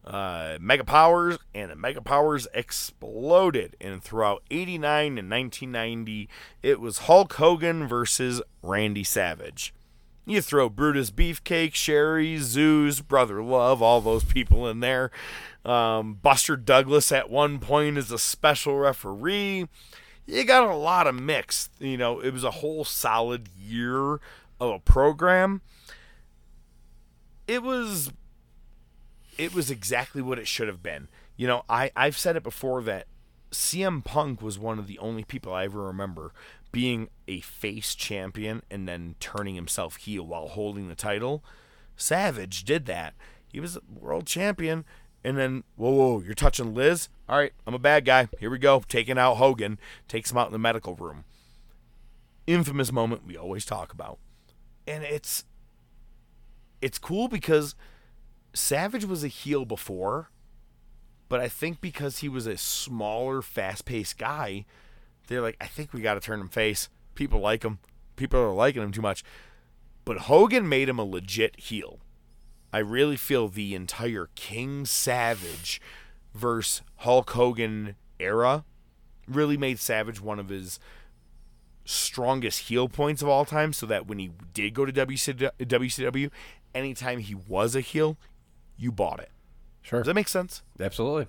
[0.05, 3.77] uh, Mega Powers and the Mega Powers exploded.
[3.81, 6.29] And throughout 89 and 1990,
[6.63, 9.75] it was Hulk Hogan versus Randy Savage.
[10.25, 15.11] You throw Brutus Beefcake, Sherri, Zeus, Brother Love, all those people in there.
[15.65, 19.67] Um, Buster Douglas at one point is a special referee.
[20.27, 21.69] You got a lot of mix.
[21.79, 24.15] You know, it was a whole solid year
[24.61, 25.63] of a program.
[27.47, 28.13] It was
[29.39, 31.09] it was exactly what it should have been.
[31.37, 33.07] You know, I, I've said it before that
[33.51, 36.33] CM Punk was one of the only people I ever remember
[36.71, 41.45] being a face champion and then turning himself heel while holding the title.
[41.97, 43.15] Savage did that.
[43.47, 44.85] He was a world champion,
[45.25, 47.09] and then, whoa, whoa, you're touching Liz?
[47.29, 48.29] All right, I'm a bad guy.
[48.41, 48.83] Here we go.
[48.89, 49.79] Taking out Hogan,
[50.09, 51.25] takes him out in the medical room.
[52.47, 54.19] Infamous moment we always talk about.
[54.87, 55.45] And it's
[56.81, 57.77] it's cool because
[58.53, 60.31] Savage was a heel before,
[61.29, 64.65] but I think because he was a smaller, fast paced guy,
[65.29, 66.89] they're like, I think we got to turn him face.
[67.15, 67.79] People like him.
[68.17, 69.23] People are liking him too much.
[70.05, 72.01] But Hogan made him a legit heel.
[72.73, 75.81] I really feel the entire King Savage
[76.35, 78.65] versus Hulk Hogan era
[79.29, 80.81] really made Savage one of his
[81.85, 86.31] strongest heel points of all time so that when he did go to WCW,
[86.75, 88.17] anytime he was a heel,
[88.77, 89.31] you bought it.
[89.83, 90.01] Sure.
[90.01, 90.63] Does that make sense?
[90.81, 91.27] Absolutely.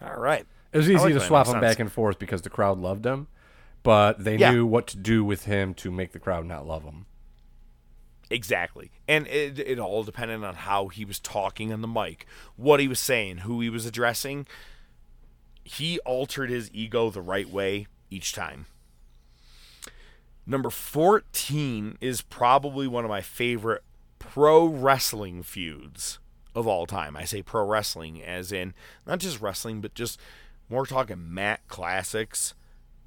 [0.00, 0.46] All right.
[0.72, 3.28] It was easy like to swap him back and forth because the crowd loved him,
[3.82, 4.50] but they yeah.
[4.50, 7.06] knew what to do with him to make the crowd not love him.
[8.30, 8.90] Exactly.
[9.06, 12.88] And it, it all depended on how he was talking on the mic, what he
[12.88, 14.46] was saying, who he was addressing.
[15.62, 18.66] He altered his ego the right way each time.
[20.44, 23.82] Number 14 is probably one of my favorite
[24.18, 26.18] pro wrestling feuds
[26.54, 27.16] of all time.
[27.16, 28.74] I say pro wrestling as in
[29.06, 30.20] not just wrestling, but just
[30.68, 32.54] more talking mat classics.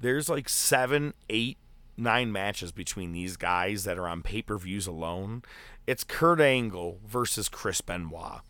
[0.00, 1.58] There's like seven, eight,
[2.00, 5.42] nine matches between these guys that are on pay per views alone.
[5.86, 8.40] It's Kurt Angle versus Chris Benoit.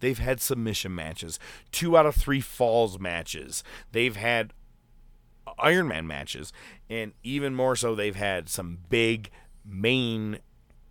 [0.00, 1.38] They've had submission matches,
[1.72, 3.62] two out of three falls matches.
[3.92, 4.54] They've had
[5.58, 6.52] Iron Man matches,
[6.88, 9.30] and even more so, they've had some big
[9.64, 10.38] main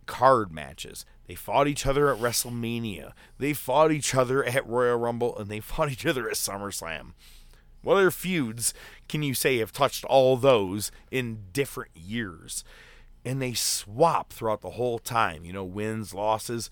[0.06, 1.06] card matches.
[1.28, 3.14] They fought each other at WrestleMania.
[3.38, 7.14] They fought each other at Royal Rumble, and they fought each other at SummerSlam.
[7.82, 8.74] What other feuds
[9.08, 12.64] can you say have touched all those in different years?
[13.26, 16.70] And they swap throughout the whole time, you know, wins, losses.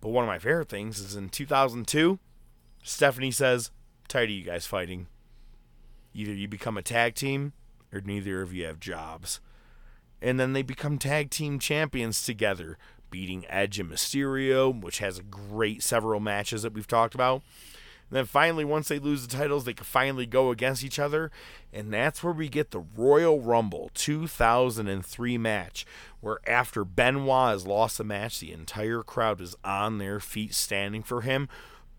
[0.00, 2.18] But one of my favorite things is in 2002,
[2.82, 3.70] Stephanie says,
[4.08, 5.06] Tired of you guys fighting.
[6.14, 7.52] Either you become a tag team
[7.92, 9.40] or neither of you have jobs.
[10.22, 12.76] And then they become tag team champions together,
[13.10, 17.42] beating Edge and Mysterio, which has a great several matches that we've talked about.
[18.10, 21.30] And then finally, once they lose the titles, they can finally go against each other.
[21.72, 25.86] And that's where we get the Royal Rumble 2003 match,
[26.20, 31.02] where after Benoit has lost the match, the entire crowd is on their feet standing
[31.02, 31.48] for him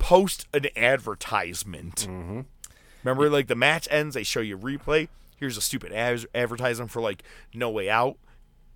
[0.02, 2.08] post an advertisement.
[2.10, 2.42] Mm-hmm.
[3.04, 5.08] Remember, like the match ends, they show you replay.
[5.38, 7.24] Here's a stupid ad- advertisement for like
[7.54, 8.18] No Way Out.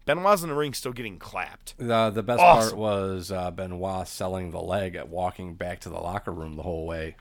[0.05, 1.73] Benoit's in the ring still getting clapped.
[1.80, 2.69] The the best awesome.
[2.69, 6.64] part was uh, Benoit selling the leg at walking back to the locker room the
[6.64, 7.15] whole way.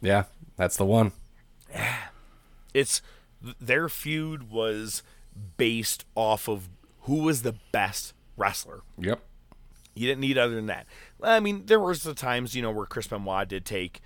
[0.00, 0.24] Yeah,
[0.56, 1.12] that's the one.
[1.70, 1.96] Yeah.
[2.74, 3.02] It's
[3.60, 5.02] their feud was
[5.56, 6.68] based off of
[7.02, 8.80] who was the best wrestler.
[8.98, 9.20] Yep.
[9.94, 10.86] You didn't need other than that.
[11.22, 14.00] I mean, there was the times, you know, where Chris Benoit did take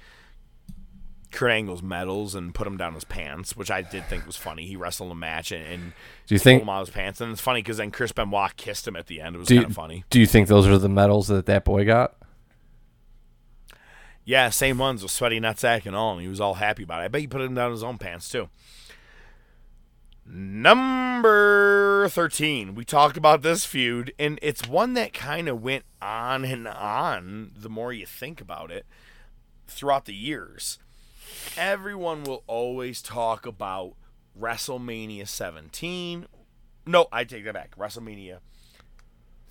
[1.31, 4.67] Kurt Angle's medals and put him down his pants, which I did think was funny.
[4.67, 5.93] He wrestled a match and, and
[6.27, 8.87] do you think him out his pants, and it's funny because then Chris Benoit kissed
[8.87, 9.37] him at the end.
[9.37, 10.05] It was kind of funny.
[10.11, 12.17] Do you think those are the medals that that boy got?
[14.25, 17.05] Yeah, same ones with sweaty nutsack and all, and he was all happy about it.
[17.07, 18.49] I bet he put him down his own pants too.
[20.25, 22.77] Number 13.
[22.77, 27.51] We talked about this feud, and it's one that kind of went on and on
[27.57, 28.87] the more you think about it
[29.67, 30.79] throughout the years.
[31.57, 33.95] Everyone will always talk about
[34.39, 36.27] WrestleMania 17.
[36.87, 37.77] No, I take that back.
[37.77, 38.39] WrestleMania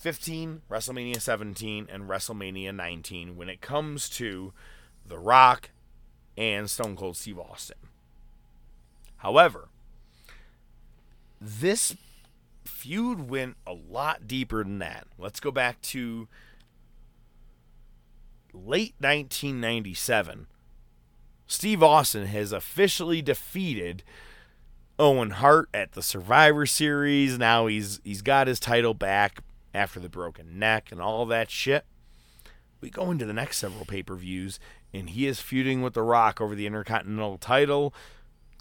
[0.02, 4.52] 15, WrestleMania 17, and WrestleMania 19 when it comes to
[5.08, 5.70] The Rock
[6.36, 7.78] and Stone Cold Steve Austin.
[9.18, 9.70] However,
[11.40, 11.96] this
[12.66, 15.06] feud went a lot deeper than that.
[15.20, 16.28] Let's go back to
[18.54, 20.48] late 1997,
[21.46, 24.02] Steve Austin has officially defeated
[24.98, 27.38] Owen Hart at the Survivor Series.
[27.38, 31.85] Now he's he's got his title back after the broken neck and all that shit.
[32.82, 34.59] We go into the next several pay-per-views
[34.93, 37.93] and he is feuding with The Rock over the Intercontinental title.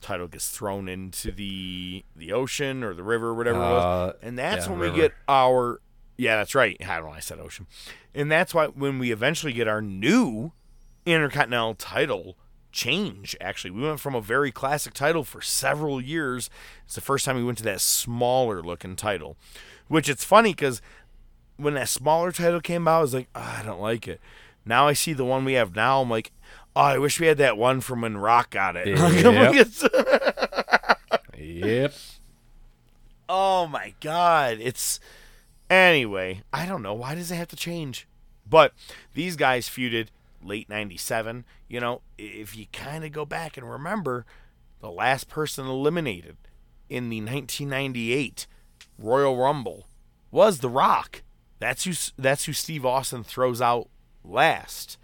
[0.00, 4.14] Title gets thrown into the the ocean or the river, or whatever it Uh, was,
[4.22, 4.94] and that's yeah, when river.
[4.94, 5.80] we get our
[6.16, 6.76] yeah, that's right.
[6.86, 7.12] I don't know.
[7.12, 7.66] I said ocean?
[8.14, 10.52] And that's why when we eventually get our new
[11.06, 12.36] Intercontinental title
[12.72, 16.48] change, actually, we went from a very classic title for several years.
[16.84, 19.36] It's the first time we went to that smaller looking title,
[19.88, 20.80] which it's funny because
[21.60, 24.20] when that smaller title came out, I was like, "Ah, I don't like it.
[24.64, 26.00] Now I see the one we have now.
[26.02, 26.32] I'm like,
[26.76, 28.86] oh, I wish we had that one from when Rock got it.
[28.98, 30.98] Like, I'm like, Yep.
[31.38, 31.94] Yep.
[33.28, 35.00] Oh my god, it's
[35.68, 36.42] anyway.
[36.52, 38.06] I don't know why does it have to change,
[38.48, 38.72] but
[39.14, 40.08] these guys feuded
[40.42, 41.44] late '97.
[41.68, 44.26] You know, if you kind of go back and remember,
[44.80, 46.36] the last person eliminated
[46.88, 48.46] in the 1998
[48.98, 49.86] Royal Rumble
[50.30, 51.22] was The Rock.
[51.60, 51.92] That's who.
[52.20, 53.88] That's who Steve Austin throws out
[54.24, 54.98] last.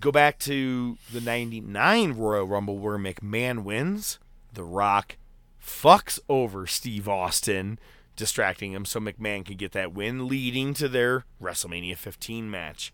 [0.00, 4.18] Go back to the 99 Royal Rumble where McMahon wins.
[4.52, 5.16] The Rock
[5.62, 7.78] fucks over Steve Austin,
[8.16, 12.92] distracting him so McMahon could get that win, leading to their WrestleMania 15 match.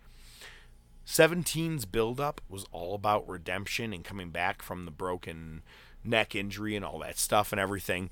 [1.07, 5.63] 17's build-up was all about redemption and coming back from the broken
[6.03, 8.09] neck injury and all that stuff and everything.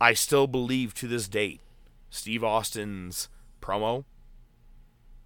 [0.00, 1.60] I still believe to this date,
[2.14, 3.30] Steve Austin's
[3.62, 4.04] promo,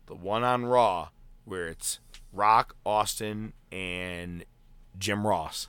[0.06, 1.08] the one on Raw,
[1.44, 1.98] where it's
[2.32, 4.44] Rock, Austin, and
[4.97, 5.66] Jim Ross,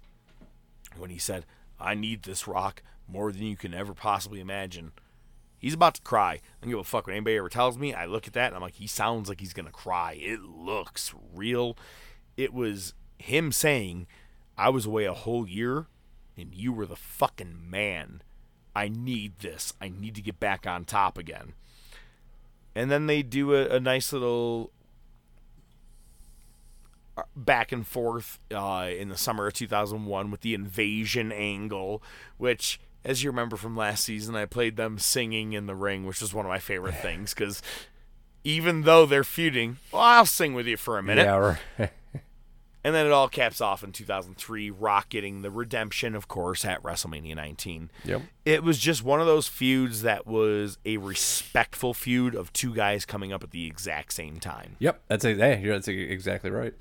[0.95, 1.43] when he said,
[1.79, 4.91] I need this rock more than you can ever possibly imagine.
[5.57, 6.33] He's about to cry.
[6.33, 7.95] I don't give a fuck what anybody ever tells me.
[7.95, 10.19] I look at that and I'm like, he sounds like he's gonna cry.
[10.21, 11.75] It looks real.
[12.37, 14.05] It was him saying,
[14.55, 15.87] I was away a whole year
[16.37, 18.21] and you were the fucking man.
[18.77, 19.73] I need this.
[19.81, 21.53] I need to get back on top again.
[22.75, 24.69] And then they do a, a nice little
[27.17, 32.03] uh, back and forth uh, in the summer of 2001 with the invasion angle,
[32.38, 36.22] which, as you remember from last season, I played them singing in the ring, which
[36.22, 37.64] was one of my favorite things because
[38.43, 41.25] even though they're feuding, well, I'll sing with you for a minute.
[41.25, 41.89] Yeah, right.
[42.83, 46.81] And then it all caps off in 2003, Rock getting the redemption, of course, at
[46.83, 47.91] WrestleMania 19.
[48.06, 48.22] Yep.
[48.45, 53.03] It was just one of those feuds that was a respectful feud of two guys
[53.06, 54.77] coming up at the exact same time.
[54.80, 55.01] Yep.
[55.09, 56.73] That's a, hey, that's exactly right.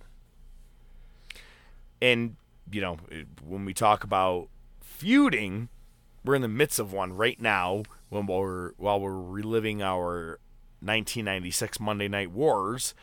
[2.00, 2.36] and
[2.70, 2.98] you know
[3.46, 4.48] when we talk about
[4.80, 5.68] feuding
[6.24, 10.38] we're in the midst of one right now when we're while we're reliving our
[10.80, 12.94] 1996 Monday Night Wars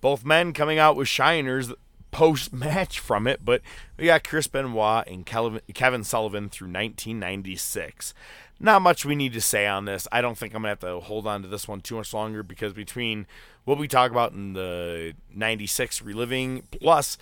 [0.00, 1.72] both men coming out with shiners
[2.10, 3.60] post match from it but
[3.96, 8.14] we got Chris Benoit and Kevin Sullivan through 1996
[8.60, 11.00] not much we need to say on this I don't think I'm gonna have to
[11.00, 13.26] hold on to this one too much longer because between
[13.64, 17.18] what we talk about in the 96 reliving plus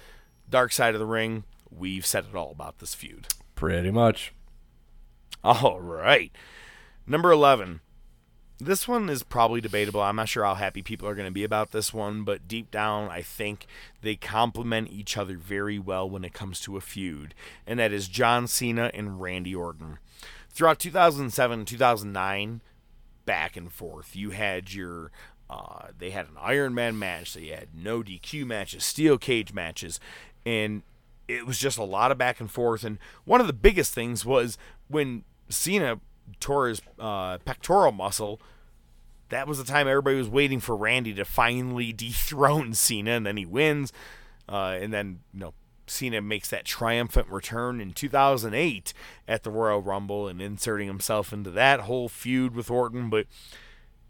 [0.49, 3.27] Dark Side of the Ring, we've said it all about this feud.
[3.57, 4.33] Pretty much.
[5.43, 6.31] All right.
[7.07, 7.81] Number 11.
[8.59, 10.01] This one is probably debatable.
[10.01, 12.71] I'm not sure how happy people are going to be about this one, but deep
[12.71, 13.67] down, I think
[14.01, 17.35] they complement each other very well when it comes to a feud,
[17.67, 19.99] and that is John Cena and Randy Orton.
[20.49, 22.63] Throughout 2007 2009,
[23.27, 25.11] back and forth, you had your.
[25.51, 27.35] Uh, they had an Iron Man match.
[27.35, 30.01] They had no DQ matches, steel cage matches,
[30.47, 30.83] and
[31.29, 32.85] it was just a lot of back and forth.
[32.85, 34.57] And one of the biggest things was
[34.89, 36.01] when Cena
[36.41, 38.41] tore his uh, pectoral muscle.
[39.29, 43.37] That was the time everybody was waiting for Randy to finally dethrone Cena, and then
[43.37, 43.93] he wins.
[44.49, 45.55] Uh, and then you know
[45.87, 48.93] Cena makes that triumphant return in 2008
[49.27, 53.11] at the Royal Rumble and inserting himself into that whole feud with Orton.
[53.11, 53.27] But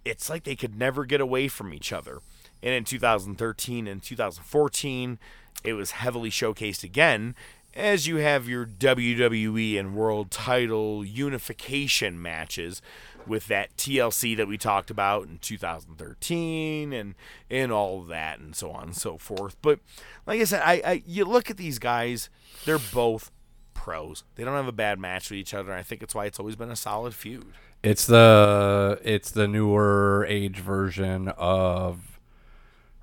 [0.05, 2.20] it's like they could never get away from each other.
[2.62, 5.19] And in 2013 and 2014,
[5.65, 7.35] it was heavily showcased again
[7.77, 12.81] as you have your WWE and World Title unification matches
[13.27, 17.15] with that TLC that we talked about in 2013 and
[17.51, 19.57] and all that and so on and so forth.
[19.63, 19.81] But
[20.27, 22.31] like I said, I, I you look at these guys,
[22.65, 23.31] they're both
[23.75, 24.25] pros.
[24.37, 25.73] They don't have a bad match with each other.
[25.73, 27.53] I think it's why it's always been a solid feud.
[27.83, 32.19] It's the it's the newer age version of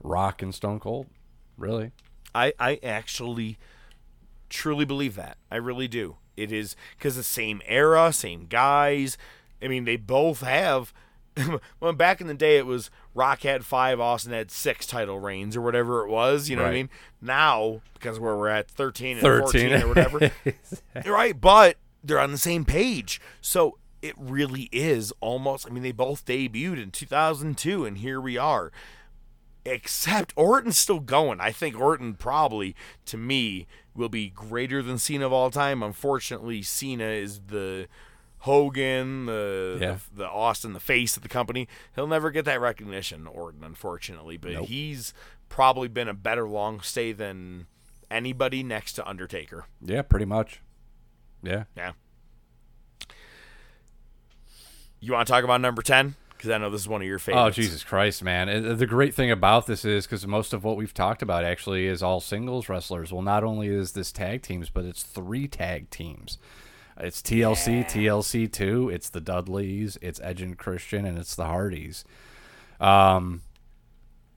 [0.01, 1.07] Rock and Stone Cold.
[1.57, 1.91] Really.
[2.35, 3.57] I, I actually
[4.53, 5.37] truly believe that.
[5.51, 6.17] I really do.
[6.37, 9.17] It is because the same era, same guys.
[9.61, 10.93] I mean, they both have
[11.79, 15.55] when back in the day it was Rock had five, Austin had six title reigns
[15.55, 16.49] or whatever it was.
[16.49, 16.89] You know what I mean?
[17.21, 19.41] Now because where we're at thirteen and 13.
[19.41, 20.31] fourteen or whatever,
[21.05, 21.39] right?
[21.39, 25.65] But they're on the same page, so it really is almost.
[25.67, 28.71] I mean, they both debuted in two thousand two, and here we are.
[29.65, 31.39] Except Orton's still going.
[31.39, 32.75] I think Orton probably,
[33.05, 35.81] to me, will be greater than Cena of all time.
[35.81, 37.87] Unfortunately, Cena is the
[38.39, 39.97] Hogan, the, Yeah.
[40.13, 41.67] the the Austin, the face of the company.
[41.95, 44.35] He'll never get that recognition, Orton, unfortunately.
[44.35, 44.67] But Nope.
[44.67, 45.13] he's
[45.47, 47.67] probably been a better long stay than
[48.11, 49.65] anybody next to Undertaker.
[49.81, 50.59] Yeah, pretty much.
[51.41, 51.63] Yeah.
[51.77, 51.93] Yeah.
[54.99, 56.15] You want to talk about number ten?
[56.43, 57.57] Because I know this is one of your favorites.
[57.57, 57.61] Oh.
[57.61, 58.49] Jesus Christ, man!
[58.49, 61.87] And the great thing about this is because most of what we've talked about actually
[61.87, 63.13] is all singles wrestlers.
[63.13, 66.37] Well, not only is this tag teams, but it's three tag teams.
[66.99, 68.89] It's TLC, TLC two.
[68.89, 72.03] It's the Dudleys, it's Edge and Christian, and it's the Hardys.
[72.81, 73.43] Um,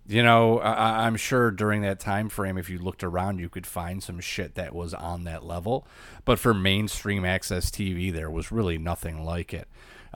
[0.07, 3.49] you know, I, I- I'm sure during that time frame, if you looked around, you
[3.49, 5.89] could find some shit that was on that level.
[6.25, 9.67] But for mainstream access TV, there was really nothing like it.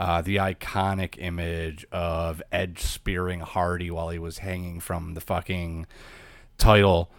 [0.00, 5.86] Uh, the iconic image of Edge spearing Hardy while he was hanging from the fucking
[6.56, 7.10] title,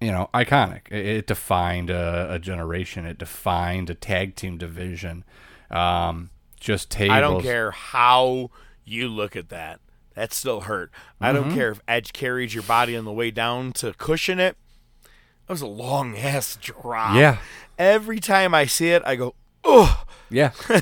[0.00, 0.82] you know, iconic.
[0.88, 3.06] It, it defined a, a generation.
[3.06, 5.24] It defined a tag team division.
[5.68, 7.16] Um, just tables.
[7.16, 8.50] I don't care how
[8.84, 9.80] you look at that.
[10.14, 10.92] That still hurt.
[11.20, 11.54] I don't Mhm.
[11.54, 14.56] care if Edge carried your body on the way down to cushion it.
[15.02, 17.16] That was a long ass drop.
[17.16, 17.38] Yeah.
[17.78, 20.04] Every time I see it, I go, oh.
[20.30, 20.52] Yeah.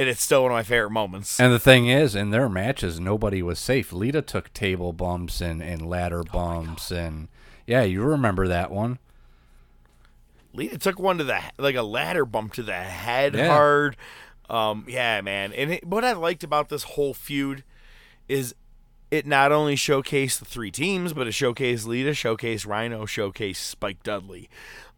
[0.00, 1.38] and it's still one of my favorite moments.
[1.38, 3.92] And the thing is, in their matches, nobody was safe.
[3.92, 7.28] Lita took table bumps and, and ladder bumps, and
[7.66, 8.98] yeah, you remember that one.
[10.54, 13.48] Lita took one to the like a ladder bump to the head Yeah.
[13.48, 13.96] hard.
[14.48, 15.52] Um, yeah, man.
[15.52, 17.62] And it, what I liked about this whole feud
[18.26, 18.54] is
[19.10, 24.02] it not only showcased the three teams, but it showcased Lita, showcased Rhino, showcased Spike
[24.02, 24.48] Dudley.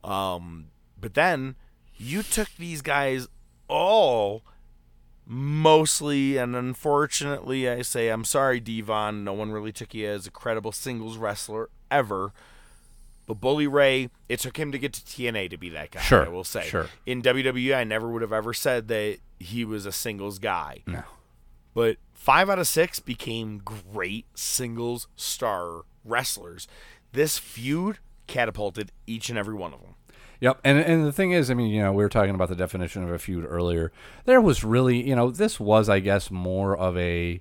[0.05, 1.56] Um, but then
[1.97, 3.26] you took these guys
[3.68, 4.42] all
[5.26, 9.25] mostly and unfortunately I say I'm sorry D-Von.
[9.25, 12.33] No one really took you as a credible singles wrestler ever.
[13.26, 16.26] But Bully Ray it took him to get to TNA to be that guy Sure,
[16.26, 16.62] I will say.
[16.67, 16.89] sure.
[17.07, 20.83] in WWE I never would have ever said that he was a singles guy.
[20.86, 21.02] No.
[21.75, 26.67] but 5 out of 6 became great singles star wrestlers.
[27.12, 29.94] This feud catapulted each and every one of them
[30.42, 32.56] Yep, and and the thing is, I mean, you know, we were talking about the
[32.56, 33.92] definition of a feud earlier.
[34.24, 37.40] There was really, you know, this was, I guess, more of a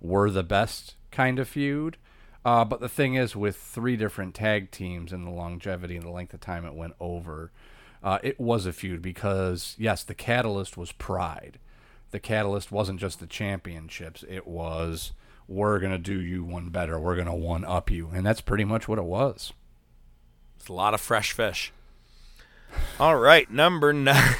[0.00, 1.98] we're the best kind of feud.
[2.44, 6.10] Uh, but the thing is, with three different tag teams and the longevity and the
[6.10, 7.52] length of time it went over,
[8.02, 11.60] uh, it was a feud because yes, the catalyst was pride.
[12.10, 15.12] The catalyst wasn't just the championships; it was
[15.46, 16.98] we're gonna do you one better.
[16.98, 19.52] We're gonna one up you, and that's pretty much what it was.
[20.56, 21.72] It's a lot of fresh fish.
[23.00, 24.34] All right, number nine.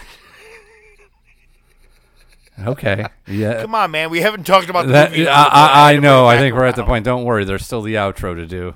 [2.64, 3.62] Okay, yeah.
[3.62, 4.10] Come on, man.
[4.10, 5.26] We haven't talked about the That, movie.
[5.26, 5.44] I.
[5.44, 6.26] I, I know.
[6.26, 7.04] I think we're at the point.
[7.04, 7.44] Don't worry.
[7.44, 8.74] There's still the outro to do.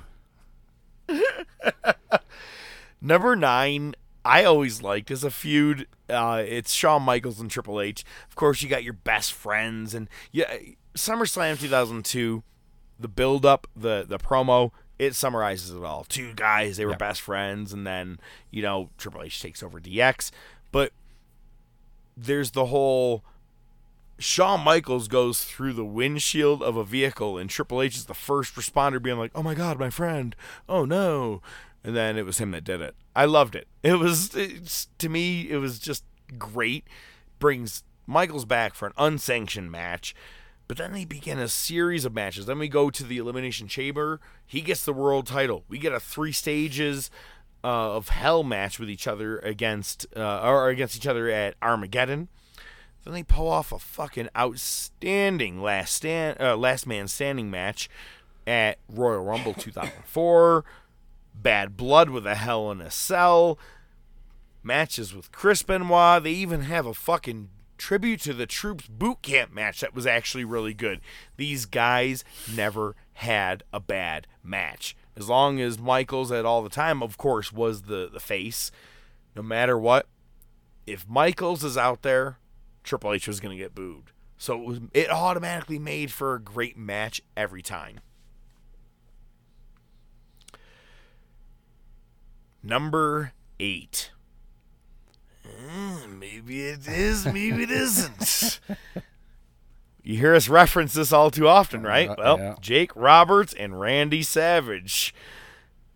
[3.01, 3.93] Number nine,
[4.25, 5.87] I always liked as a feud.
[6.09, 8.03] Uh, it's Shawn Michaels and Triple H.
[8.27, 10.57] Of course, you got your best friends, and yeah,
[10.95, 12.43] SummerSlam 2002.
[12.99, 16.03] The build up, the the promo, it summarizes it all.
[16.03, 18.19] Two guys, they were best friends, and then
[18.51, 20.31] you know Triple H takes over DX.
[20.71, 20.91] But
[22.15, 23.23] there's the whole
[24.19, 28.55] Shawn Michaels goes through the windshield of a vehicle, and Triple H is the first
[28.55, 30.35] responder, being like, "Oh my God, my friend!
[30.67, 31.41] Oh no!"
[31.83, 32.95] And then it was him that did it.
[33.15, 33.67] I loved it.
[33.83, 36.03] It was it's, to me, it was just
[36.37, 36.85] great.
[37.39, 40.15] Brings Michaels back for an unsanctioned match,
[40.67, 42.45] but then they begin a series of matches.
[42.45, 44.19] Then we go to the Elimination Chamber.
[44.45, 45.63] He gets the world title.
[45.69, 47.09] We get a three stages
[47.63, 52.27] uh, of hell match with each other against uh, or against each other at Armageddon.
[53.03, 57.89] Then they pull off a fucking outstanding last stand, uh, last man standing match
[58.45, 60.65] at Royal Rumble 2004.
[61.33, 63.57] Bad Blood with a Hell in a Cell.
[64.63, 66.23] Matches with Chris Benoit.
[66.23, 70.45] They even have a fucking tribute to the Troops boot camp match that was actually
[70.45, 71.01] really good.
[71.37, 72.23] These guys
[72.53, 74.95] never had a bad match.
[75.15, 78.71] As long as Michaels at all the time, of course, was the, the face.
[79.35, 80.07] No matter what,
[80.85, 82.37] if Michaels is out there,
[82.83, 84.11] Triple H was going to get booed.
[84.37, 87.99] So it was it automatically made for a great match every time.
[92.61, 94.11] Number eight.
[95.57, 98.59] Eh, maybe it is, maybe it isn't.
[100.03, 102.09] You hear us reference this all too often, right?
[102.09, 102.55] Uh, well, yeah.
[102.61, 105.13] Jake Roberts and Randy Savage.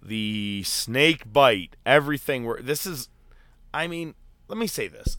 [0.02, 2.44] The snake bite, everything.
[2.46, 3.08] Where this is,
[3.74, 4.16] I mean,
[4.48, 5.18] let me say this.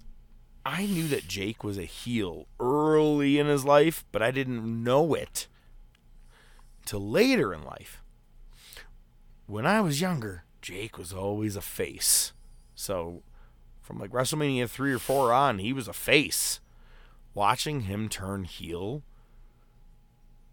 [0.67, 5.15] I knew that Jake was a heel early in his life, but I didn't know
[5.15, 5.49] it
[6.85, 8.03] till later in life.
[9.47, 12.33] When I was younger, Jake was always a face.
[12.75, 13.23] So,
[13.83, 16.61] from like WrestleMania 3 or 4 on, he was a face.
[17.35, 19.03] Watching him turn heel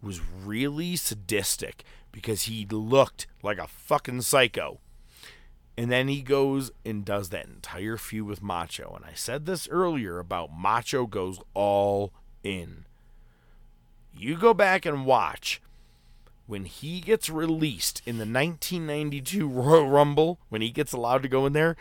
[0.01, 4.79] was really sadistic because he looked like a fucking psycho.
[5.77, 8.93] And then he goes and does that entire feud with Macho.
[8.95, 12.11] And I said this earlier about Macho goes all
[12.43, 12.85] in.
[14.13, 15.61] You go back and watch
[16.47, 21.45] when he gets released in the 1992 Royal Rumble, when he gets allowed to go
[21.45, 21.77] in there,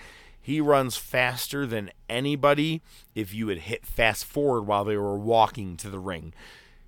[0.49, 2.81] he runs faster than anybody
[3.15, 6.33] if you had hit fast forward while they were walking to the ring.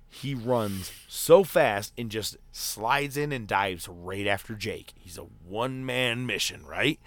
[0.09, 4.93] He runs so fast and just slides in and dives right after Jake.
[4.95, 6.99] He's a one-man mission, right?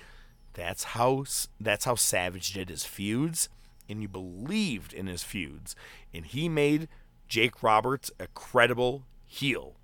[0.52, 1.24] That's how
[1.58, 3.48] that's how Savage did his feuds,
[3.88, 5.74] and you believed in his feuds,
[6.14, 6.86] and he made
[7.26, 9.74] Jake Roberts a credible heel.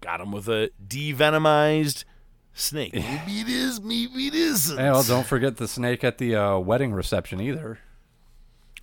[0.00, 2.04] Got him with a devenomized
[2.54, 2.94] snake.
[2.94, 4.78] maybe it is, maybe it isn't.
[4.78, 7.78] Hey, well, don't forget the snake at the uh, wedding reception either.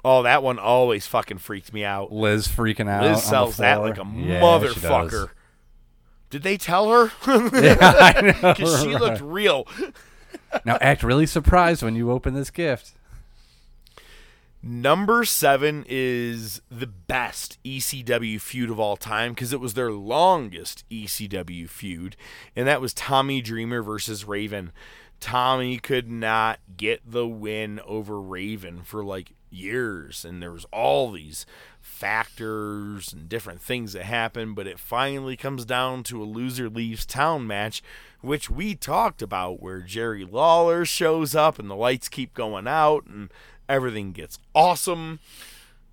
[0.06, 2.12] Oh, that one always fucking freaked me out.
[2.12, 3.04] Liz freaking out.
[3.04, 5.30] Liz sells that like a Yeah, motherfucker.
[6.30, 7.12] Did they tell her?
[7.54, 9.68] Yeah, I know, Because she looked real.
[10.66, 12.94] Now act really surprised when you open this gift.
[14.64, 20.84] Number seven is the best ECW feud of all time because it was their longest
[20.90, 22.16] ECW feud,
[22.56, 24.72] and that was Tommy Dreamer versus Raven.
[25.19, 31.11] Tommy could not get the win over Raven for like years, and there was all
[31.11, 31.45] these
[31.80, 37.06] factors and different things that happened, but it finally comes down to a loser leaves
[37.06, 37.82] town match,
[38.22, 43.06] which we talked about, where Jerry Lawler shows up and the lights keep going out
[43.06, 43.32] and
[43.70, 45.20] everything gets awesome.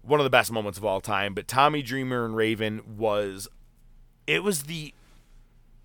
[0.02, 3.48] One of the best moments of all time, but Tommy Dreamer and Raven was
[4.26, 4.92] it was the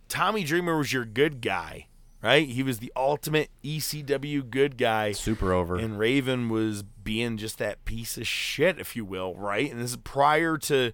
[0.09, 1.87] Tommy Dreamer was your good guy,
[2.21, 2.47] right?
[2.47, 5.11] He was the ultimate ECW good guy.
[5.13, 5.77] Super over.
[5.77, 9.71] And Raven was being just that piece of shit, if you will, right?
[9.71, 10.91] And this is prior to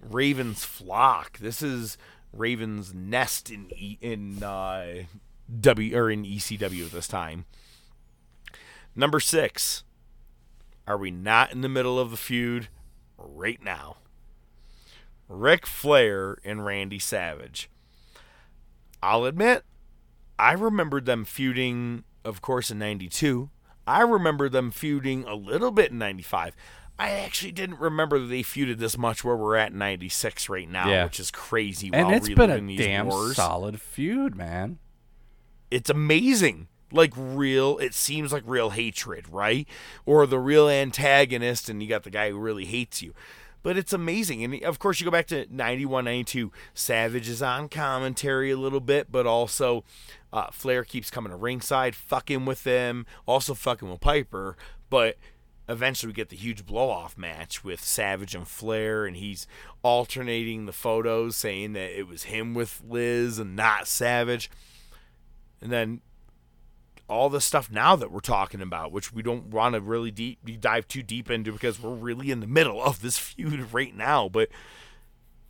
[0.00, 1.38] Raven's flock.
[1.38, 1.98] This is
[2.32, 5.02] Raven's nest in E- in uh,
[5.60, 7.44] W or in ECW at this time.
[8.94, 9.82] Number six.
[10.86, 12.68] Are we not in the middle of the feud
[13.18, 13.96] right now?
[15.28, 17.68] Ric Flair and Randy Savage.
[19.02, 19.64] I'll admit,
[20.38, 23.50] I remembered them feuding, of course, in 92.
[23.86, 26.54] I remember them feuding a little bit in 95.
[26.98, 30.68] I actually didn't remember that they feuded this much where we're at in 96 right
[30.68, 31.04] now, Yeah.
[31.04, 31.90] which is crazy.
[31.92, 33.36] And while it's been a damn wars.
[33.36, 34.78] solid feud, man.
[35.70, 36.68] It's amazing.
[36.92, 39.66] Like real, it seems like real hatred, right?
[40.04, 43.12] Or the real antagonist, and you got the guy who really hates you.
[43.66, 44.44] But it's amazing.
[44.44, 46.52] And of course, you go back to 91, 92.
[46.72, 49.82] Savage is on commentary a little bit, but also
[50.32, 54.56] uh, Flair keeps coming to ringside, fucking with them, also fucking with Piper.
[54.88, 55.16] But
[55.68, 59.48] eventually, we get the huge blow off match with Savage and Flair, and he's
[59.82, 64.48] alternating the photos, saying that it was him with Liz and not Savage.
[65.60, 66.02] And then
[67.08, 70.38] all the stuff now that we're talking about, which we don't want to really deep
[70.60, 74.28] dive too deep into because we're really in the middle of this feud right now.
[74.28, 74.48] But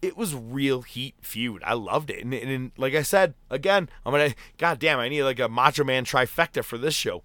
[0.03, 1.63] it was real heat feud.
[1.65, 4.35] I loved it, and, and, and like I said again, I'm gonna.
[4.59, 7.23] God damn, I need like a Macho Man trifecta for this show.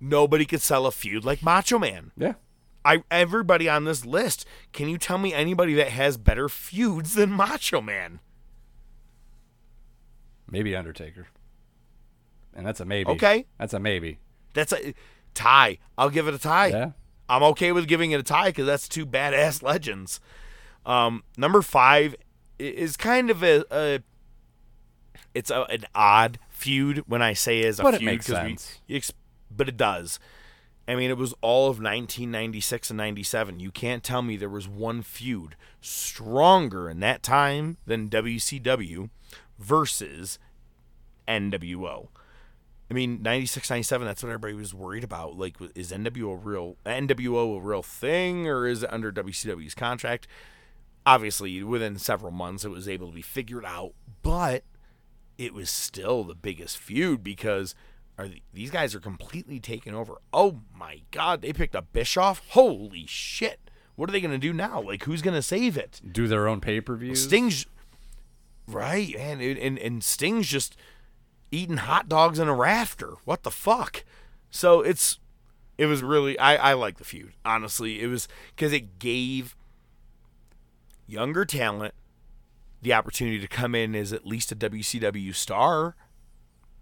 [0.00, 2.10] Nobody could sell a feud like Macho Man.
[2.16, 2.34] Yeah.
[2.84, 4.44] I everybody on this list.
[4.72, 8.18] Can you tell me anybody that has better feuds than Macho Man?
[10.50, 11.28] Maybe Undertaker.
[12.54, 13.10] And that's a maybe.
[13.12, 13.46] Okay.
[13.58, 14.18] That's a maybe.
[14.54, 14.94] That's a
[15.34, 15.78] tie.
[15.96, 16.66] I'll give it a tie.
[16.68, 16.90] Yeah.
[17.28, 20.20] I'm okay with giving it a tie because that's two badass legends.
[20.84, 22.14] Um, number five
[22.58, 24.00] is kind of a, a
[25.34, 28.36] it's a, an odd feud when I say as a But it feud makes 'cause
[28.36, 28.80] sense.
[28.88, 29.00] We,
[29.50, 30.18] but it does.
[30.86, 33.60] I mean, it was all of 1996 and 97.
[33.60, 39.08] You can't tell me there was one feud stronger in that time than WCW
[39.58, 40.38] versus
[41.28, 42.08] NWO.
[42.92, 45.38] I mean, 96, 97, that's what everybody was worried about.
[45.38, 50.28] Like, is NWO a real NWO a real thing, or is it under WCW's contract?
[51.06, 54.64] Obviously, within several months, it was able to be figured out, but
[55.38, 57.74] it was still the biggest feud because
[58.18, 60.16] are th- these guys are completely taken over.
[60.30, 62.42] Oh my god, they picked up Bischoff.
[62.50, 63.70] Holy shit.
[63.96, 64.82] What are they going to do now?
[64.82, 66.02] Like who's going to save it?
[66.12, 67.14] Do their own pay per view?
[67.14, 67.64] Sting's
[68.66, 70.76] right, man, and, and and Sting's just
[71.52, 73.14] eating hot dogs in a rafter.
[73.24, 74.04] What the fuck?
[74.50, 75.20] So it's
[75.78, 77.34] it was really I I like the feud.
[77.44, 79.54] Honestly, it was cuz it gave
[81.06, 81.94] younger talent
[82.80, 85.94] the opportunity to come in as at least a WCW star,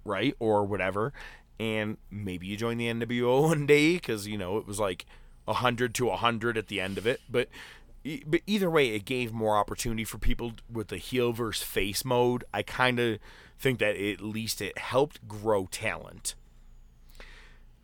[0.04, 0.34] right?
[0.38, 1.12] Or whatever.
[1.58, 5.04] And maybe you join the NWO one day because, you know, it was like
[5.44, 7.20] 100 to 100 at the end of it.
[7.28, 7.48] But,
[8.26, 12.44] but either way, it gave more opportunity for people with the heel versus face mode.
[12.54, 13.18] I kind of
[13.60, 16.34] think that at least it helped grow talent.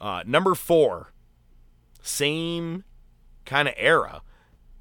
[0.00, 1.12] Uh, number four,
[2.02, 2.84] same
[3.44, 4.22] kind of era,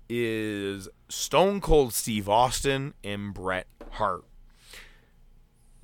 [0.08, 4.24] is Stone Cold Steve Austin and Bret Hart.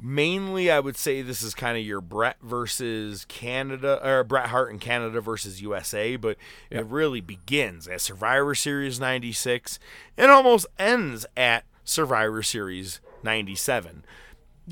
[0.03, 4.71] Mainly, I would say this is kind of your Bret versus Canada, or Bret Hart
[4.71, 6.37] and Canada versus USA, but
[6.71, 9.77] it really begins at Survivor Series 96
[10.17, 14.03] and almost ends at Survivor Series 97.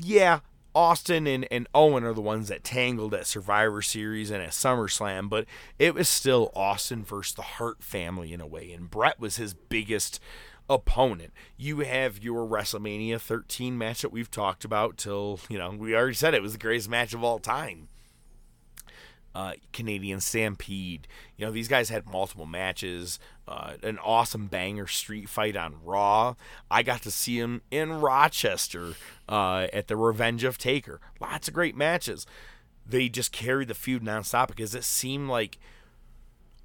[0.02, 0.40] Yeah,
[0.74, 5.28] Austin and, and Owen are the ones that tangled at Survivor Series and at SummerSlam,
[5.28, 5.44] but
[5.78, 9.52] it was still Austin versus the Hart family in a way, and Bret was his
[9.52, 10.20] biggest
[10.68, 11.32] opponent.
[11.56, 16.14] You have your WrestleMania 13 match that we've talked about till, you know, we already
[16.14, 17.88] said it was the greatest match of all time.
[19.34, 21.06] Uh, Canadian Stampede.
[21.36, 23.18] You know, these guys had multiple matches.
[23.46, 26.34] Uh, an awesome banger street fight on Raw.
[26.70, 28.94] I got to see him in Rochester
[29.28, 31.00] uh, at the Revenge of Taker.
[31.20, 32.26] Lots of great matches.
[32.84, 35.58] They just carried the feud nonstop because it seemed like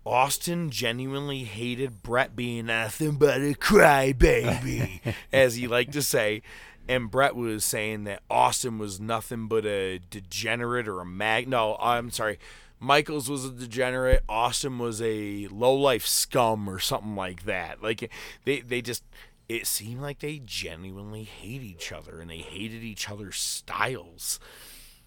[0.06, 5.02] Austin genuinely hated Bret being nothing but a crybaby,
[5.34, 6.44] as he liked to say.
[6.88, 11.48] And Bret was saying that Austin was nothing but a degenerate or a mag.
[11.48, 12.38] No, I'm sorry.
[12.80, 14.24] Michaels was a degenerate.
[14.30, 17.82] Austin was a low life scum or something like that.
[17.82, 18.12] Like
[18.44, 19.04] they, they just.
[19.48, 24.40] It seemed like they genuinely hate each other and they hated each other's styles,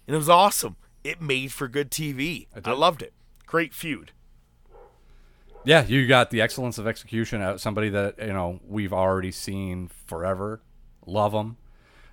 [0.07, 0.77] and it was awesome.
[1.03, 2.47] It made for good TV.
[2.55, 3.13] I, I loved it.
[3.45, 4.11] Great feud.
[5.65, 9.89] Yeah, you got the excellence of execution out somebody that you know we've already seen
[10.05, 10.61] forever.
[11.05, 11.57] Love them.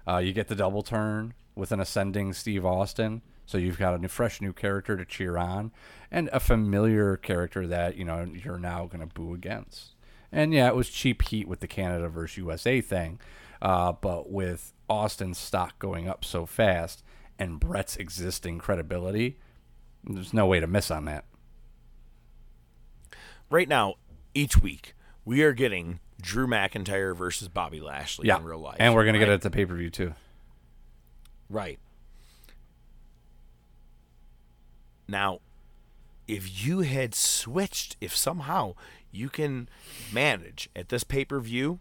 [0.07, 3.99] Uh, you get the double turn with an ascending Steve Austin, so you've got a
[3.99, 5.73] new, fresh new character to cheer on,
[6.10, 9.94] and a familiar character that you know you're now going to boo against.
[10.33, 13.20] And yeah, it was cheap heat with the Canada versus USA thing,
[13.62, 17.02] uh, but with Austin's stock going up so fast
[17.39, 19.39] and Bret's existing credibility,
[20.05, 21.25] there's no way to miss on that
[23.51, 23.94] right now,
[24.35, 24.94] each week,
[25.25, 28.39] we are getting Drew McIntyre versus Bobby Lashley yeah.
[28.39, 28.77] in real life.
[28.78, 29.20] And we're going right?
[29.20, 30.15] to get it at the pay per view, too.
[31.49, 31.78] Right.
[35.09, 35.41] Now,
[36.27, 38.75] if you had switched, if somehow
[39.12, 39.69] you can
[40.12, 41.78] manage at this pay per view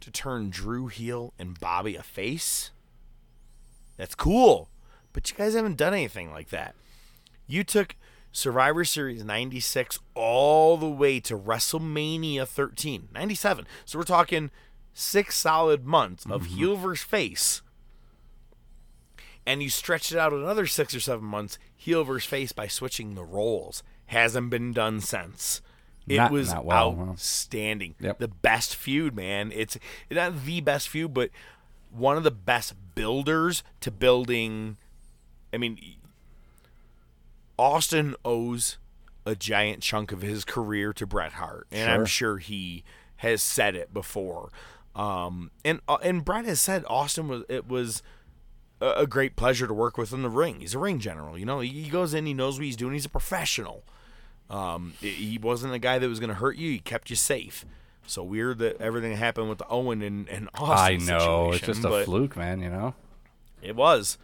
[0.00, 2.70] to turn Drew heel and Bobby a face,
[3.96, 4.68] that's cool.
[5.12, 6.74] But you guys haven't done anything like that.
[7.46, 7.96] You took
[8.36, 13.66] Survivor Series 96 all the way to WrestleMania 13, 97.
[13.86, 14.50] So we're talking
[14.92, 16.54] six solid months of Mm-hmm.
[16.56, 17.62] heel versus face.
[19.46, 23.14] And you stretch it out another six or seven months, heel versus face, by switching
[23.14, 23.82] the roles.
[24.06, 25.62] Hasn't been done since.
[26.06, 27.94] It Not- was not well, outstanding.
[28.00, 28.18] Yep.
[28.18, 29.50] The best feud, man.
[29.54, 29.78] It's
[30.10, 31.30] not the best feud, but
[31.90, 34.76] one of the best builders to building.
[35.54, 35.78] I mean,
[37.58, 38.78] Austin owes
[39.24, 42.84] a giant chunk of his career to Bret Hart, and I'm sure he
[43.16, 44.50] has said it before.
[44.94, 48.02] Um, and uh, and Bret has said Austin was it was
[48.80, 50.60] a, great pleasure to work with in the ring.
[50.60, 51.60] He's a ring general, you know.
[51.60, 52.92] He, goes in, he knows what he's doing.
[52.92, 53.84] He's a professional.
[54.50, 56.70] Um, he- wasn't a guy that was going to hurt you.
[56.70, 57.64] He kept you safe.
[58.06, 61.02] So weird that everything happened with the Owen and, and Austin.
[61.02, 61.52] I know.
[61.52, 62.94] It's just a fluke, man, you know?
[63.62, 64.18] it was.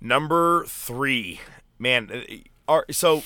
[0.00, 1.40] Number three.
[1.80, 2.34] Man, uh,
[2.68, 3.24] are, so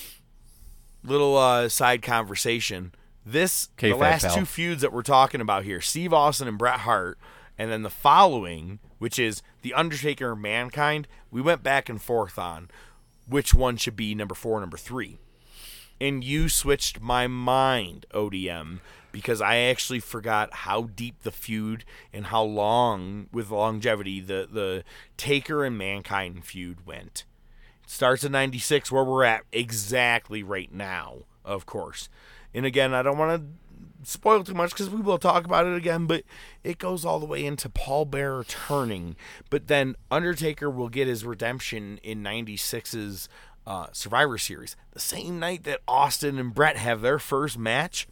[1.03, 2.93] little uh, side conversation.
[3.27, 4.37] This the last pal.
[4.37, 7.19] two feuds that we're talking about here, Steve Austin and Bret Hart,
[7.59, 12.39] and then the following, which is The Undertaker and Mankind, we went back and forth
[12.39, 12.71] on
[13.27, 15.19] which one should be number four, number three.
[16.01, 22.27] And you switched my mind, ODM, because I actually forgot how deep the feud and
[22.27, 24.85] how long, with longevity, the, the
[25.17, 27.25] Taker and Mankind feud went.
[27.95, 32.09] Starts in 96, where we're at exactly right now, of course.
[32.53, 35.77] And again, I don't want to spoil too much because we will talk about it
[35.77, 36.25] again, but
[36.65, 39.15] it goes all the way into Paul Bearer turning.
[39.49, 43.29] But then Undertaker will get his redemption in 96's
[43.65, 48.09] uh, Survivor Series, the same night that Austin and Bret have their first match.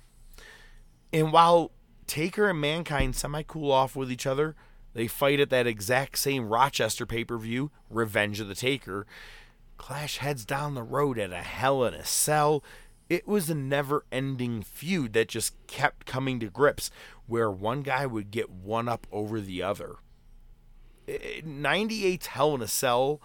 [1.13, 1.73] And while
[2.07, 4.55] Taker and Mankind semi cool off with each other,
[4.95, 9.09] they fight at that exact same Rochester pay per view, Revenge of the Taker.
[9.83, 12.63] Clash heads down the road at a Hell in a Cell.
[13.09, 16.89] It was a never ending feud that just kept coming to grips
[17.27, 19.97] where one guy would get one up over the other.
[21.09, 23.21] 98's Hell in a Cell,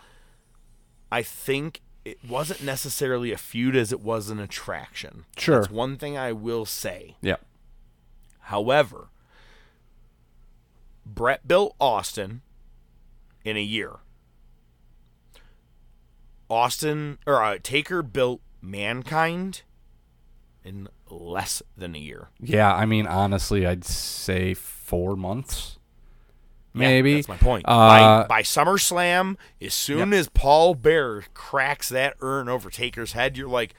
[1.12, 5.26] I think it wasn't necessarily a feud as it was an attraction.
[5.38, 5.58] Sure.
[5.60, 7.18] That's one thing I will say.
[7.22, 7.36] Yeah.
[8.40, 9.10] However,
[11.06, 12.42] Bret built Austin
[13.46, 13.98] in a year.
[16.50, 19.64] Austin or uh, Taker built Mankind
[20.64, 22.30] in less than a year.
[22.40, 25.78] Yeah, I mean, honestly, I'd say four months.
[26.74, 27.66] Yeah, Maybe that's my point.
[27.68, 30.20] Uh, by, by SummerSlam, as soon Yep.
[30.20, 33.74] as Paul Bearer cracks that urn over Taker's head, you're like,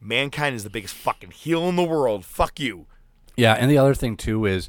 [0.00, 2.24] Mankind is the biggest fucking heel in the world.
[2.24, 2.86] Fuck you.
[3.36, 4.68] Yeah, and the other thing too is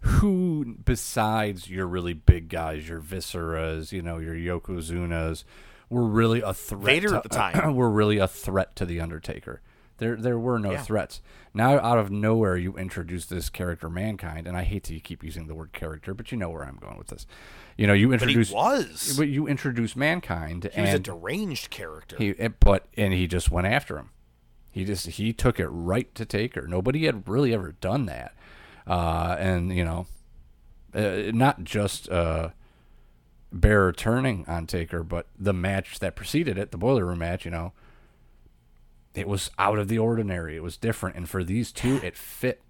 [0.00, 5.44] who besides your really big guys, your Visceras, you know, your Yokozunas,
[5.90, 6.84] were really a threat.
[6.84, 7.68] Vader to, at the time.
[7.68, 9.60] We were really a threat to the Undertaker.
[9.98, 10.82] There, there were no Yeah.
[10.82, 11.20] threats.
[11.52, 15.48] Now, out of nowhere, you introduce this character, Mankind, and I hate to keep using
[15.48, 17.26] the word character, but you know where I'm going with this.
[17.76, 19.14] You know, you But he introduce was.
[19.18, 22.16] but you introduce Mankind, He was a deranged character.
[22.16, 24.10] he, but and he just went after him.
[24.70, 26.68] He just he took it right to Taker.
[26.68, 28.36] Nobody had really ever done that,
[28.86, 30.06] uh, and you know,
[30.94, 32.50] uh, not just uh,
[33.52, 37.44] Bearer turning on Taker, but the match that preceded it, the Boiler Room match.
[37.44, 37.72] You know,
[39.14, 40.56] it was out of the ordinary.
[40.56, 42.60] It was different, and for these two, it fit.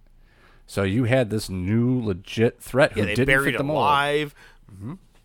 [0.67, 3.79] So you had this new legit threat who yeah, they didn't buried fit the mold.
[3.79, 4.35] alive.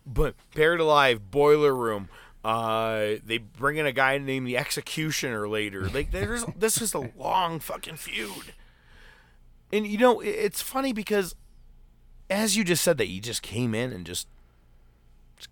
[0.06, 2.08] But buried alive, boiler room.
[2.44, 5.88] Uh, they bring in a guy named the Executioner later.
[5.88, 8.52] Like there's this is a long fucking feud.
[9.72, 11.34] And you know it's funny because,
[12.28, 14.28] as you just said, that he just came in and just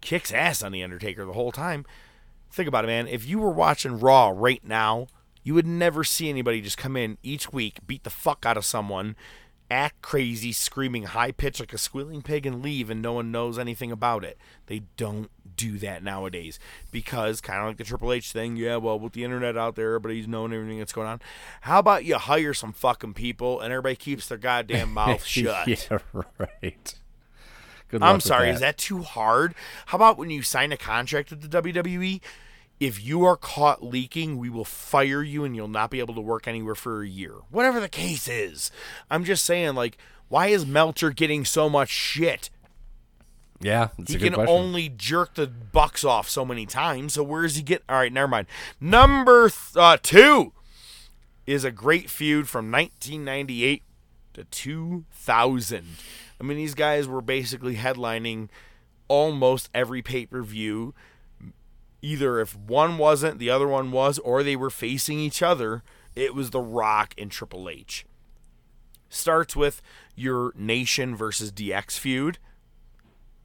[0.01, 1.85] kicks ass on the Undertaker the whole time.
[2.51, 3.07] Think about it, man.
[3.07, 5.07] If you were watching Raw right now,
[5.43, 8.65] you would never see anybody just come in each week, beat the fuck out of
[8.65, 9.17] someone,
[9.70, 13.59] act crazy, screaming high pitch like a squealing pig, and leave, and no one knows
[13.59, 14.39] anything about it.
[14.67, 16.59] They don't do that nowadays
[16.91, 19.89] because, kind of like the Triple H thing, yeah, well, with the internet out there,
[19.89, 21.20] everybody's knowing everything that's going on.
[21.62, 25.67] How about you hire some fucking people and everybody keeps their goddamn mouth shut?
[25.67, 25.99] yeah,
[26.39, 26.94] right.
[27.93, 29.55] Good I'm sorry, is that too hard?
[29.87, 32.23] How about when you sign a contract with the WWE?
[32.81, 36.21] If you are caught leaking, we will fire you and you'll not be able to
[36.23, 37.35] work anywhere for a year.
[37.51, 38.71] Whatever the case is.
[39.11, 39.99] I'm just saying, like,
[40.29, 42.49] why is Meltzer getting so much shit?
[43.61, 44.57] Yeah, he a good can question.
[44.57, 47.12] only jerk the bucks off so many times.
[47.12, 47.83] So where does he get?
[47.91, 48.47] All right, never mind.
[48.81, 50.53] Number th- uh, two
[51.47, 53.83] is a great feud from 1998
[54.33, 55.87] to 2000.
[56.41, 58.49] I mean, these guys were basically headlining
[59.09, 60.94] almost every pay per view.
[62.01, 65.83] Either if one wasn't, the other one was, or they were facing each other.
[66.17, 68.05] It was The Rock and Triple H.
[69.09, 69.81] Starts with
[70.17, 72.39] your Nation versus DX feud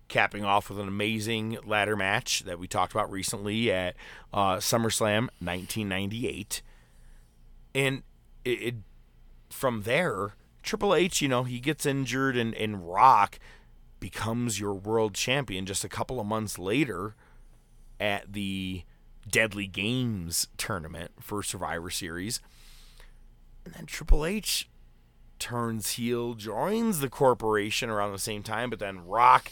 [0.08, 3.96] capping off with an amazing ladder match that we talked about recently at
[4.34, 6.62] uh, SummerSlam 1998.
[7.76, 8.04] And
[8.46, 8.76] it, it
[9.50, 10.36] from there,
[10.68, 13.40] Triple H, you know, he gets injured and, and Rock
[14.00, 17.16] becomes your world champion just a couple of months later
[18.00, 18.84] at the
[19.30, 22.42] Deadly Games tournament for Survivor Series.
[23.64, 24.70] And then Triple H
[25.40, 29.50] turns heel, joins the corporation around the same time, but then Rock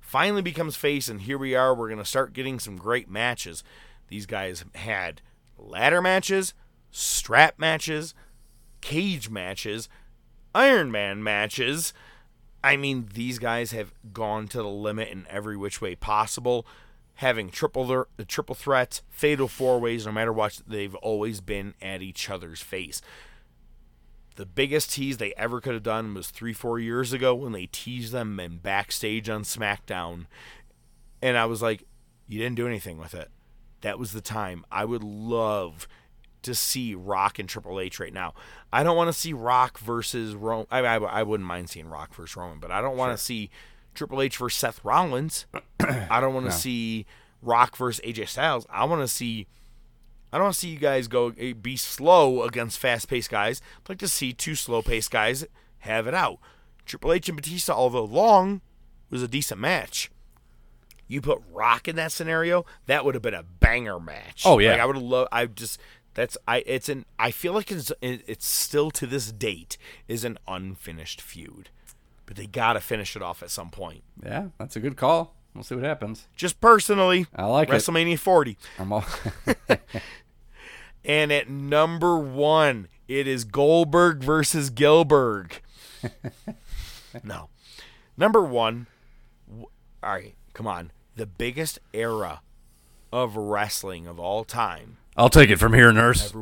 [0.00, 1.74] finally becomes face, and here we are.
[1.74, 3.62] We're going to start getting some great matches.
[4.08, 5.22] These guys had
[5.56, 6.54] ladder matches,
[6.90, 8.14] strap matches,
[8.80, 9.88] cage matches,
[10.56, 11.92] Iron Man matches.
[12.64, 16.66] I mean, these guys have gone to the limit in every which way possible.
[17.16, 22.00] Having triple the triple threats, fatal four ways, no matter what, they've always been at
[22.00, 23.02] each other's face.
[24.36, 27.66] The biggest tease they ever could have done was three, four years ago when they
[27.66, 30.24] teased them in backstage on SmackDown.
[31.20, 31.84] And I was like,
[32.28, 33.30] you didn't do anything with it.
[33.82, 34.64] That was the time.
[34.72, 35.86] I would love
[36.46, 38.34] to see Rock and Triple H right now.
[38.72, 40.66] I don't want to see Rock versus Roman.
[40.70, 43.50] I, I, I wouldn't mind seeing Rock versus Roman, but I don't want to see
[43.94, 45.46] Triple H versus Seth Rollins.
[45.80, 46.56] I don't want to No.
[46.56, 47.06] see
[47.42, 48.66] Rock versus AJ Styles.
[48.70, 49.46] I want to see.
[50.32, 53.60] I don't want to see you guys go eh, be slow against fast paced guys.
[53.84, 55.46] I'd like to see two slow paced guys
[55.80, 56.38] have it out.
[56.84, 58.60] Triple H and Batista, although long,
[59.08, 60.10] was a decent match.
[61.08, 64.42] You put Rock in that scenario, that would have been a banger match.
[64.44, 64.72] Oh, yeah.
[64.72, 65.28] Like, I would have loved.
[65.30, 65.78] I just
[66.16, 66.64] that's I.
[66.66, 67.04] It's an.
[67.18, 69.76] I feel like it's it's still to this date
[70.08, 71.68] is an unfinished feud,
[72.24, 74.02] but they gotta finish it off at some point.
[74.24, 75.34] Yeah, that's a good call.
[75.54, 76.26] We'll see what happens.
[76.34, 77.72] Just personally, I like it.
[77.72, 78.56] WrestleMania 40.
[78.78, 79.04] I'm all
[81.04, 85.52] And at number one, it is Goldberg versus Gillberg.
[87.22, 87.48] no.
[88.16, 88.86] Number one,
[89.48, 89.68] w-
[90.02, 90.90] all right, come on.
[91.14, 92.40] The biggest era
[93.12, 94.96] of wrestling of all time.
[95.16, 96.32] I'll take it from here, nurse.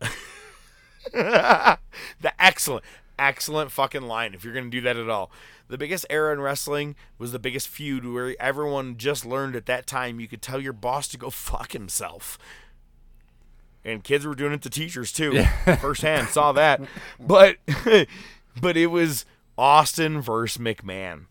[1.12, 1.78] the
[2.38, 2.84] excellent,
[3.18, 4.34] excellent fucking line.
[4.34, 5.30] If you're gonna do that at all,
[5.68, 9.86] the biggest era in wrestling was the biggest feud where everyone just learned at that
[9.86, 12.38] time you could tell your boss to go fuck himself.
[13.84, 15.44] And kids were doing it to teachers too.
[15.80, 16.80] Firsthand saw that.
[17.18, 17.56] But
[18.60, 19.24] but it was
[19.56, 21.24] Austin versus McMahon.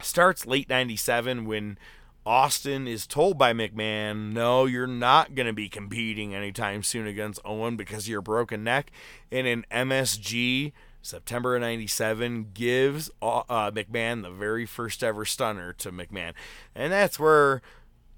[0.00, 1.78] Starts late 97 when
[2.24, 7.40] Austin is told by McMahon, no, you're not going to be competing anytime soon against
[7.44, 8.92] Owen because of your broken neck.
[9.32, 15.72] And in MSG, September of 97, gives uh, uh, McMahon the very first ever stunner
[15.74, 16.32] to McMahon.
[16.76, 17.60] And that's where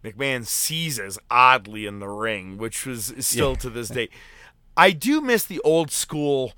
[0.04, 3.56] McMahon seizes oddly in the ring, which was still Yeah.
[3.58, 4.10] to this day.
[4.76, 6.52] I do miss the old school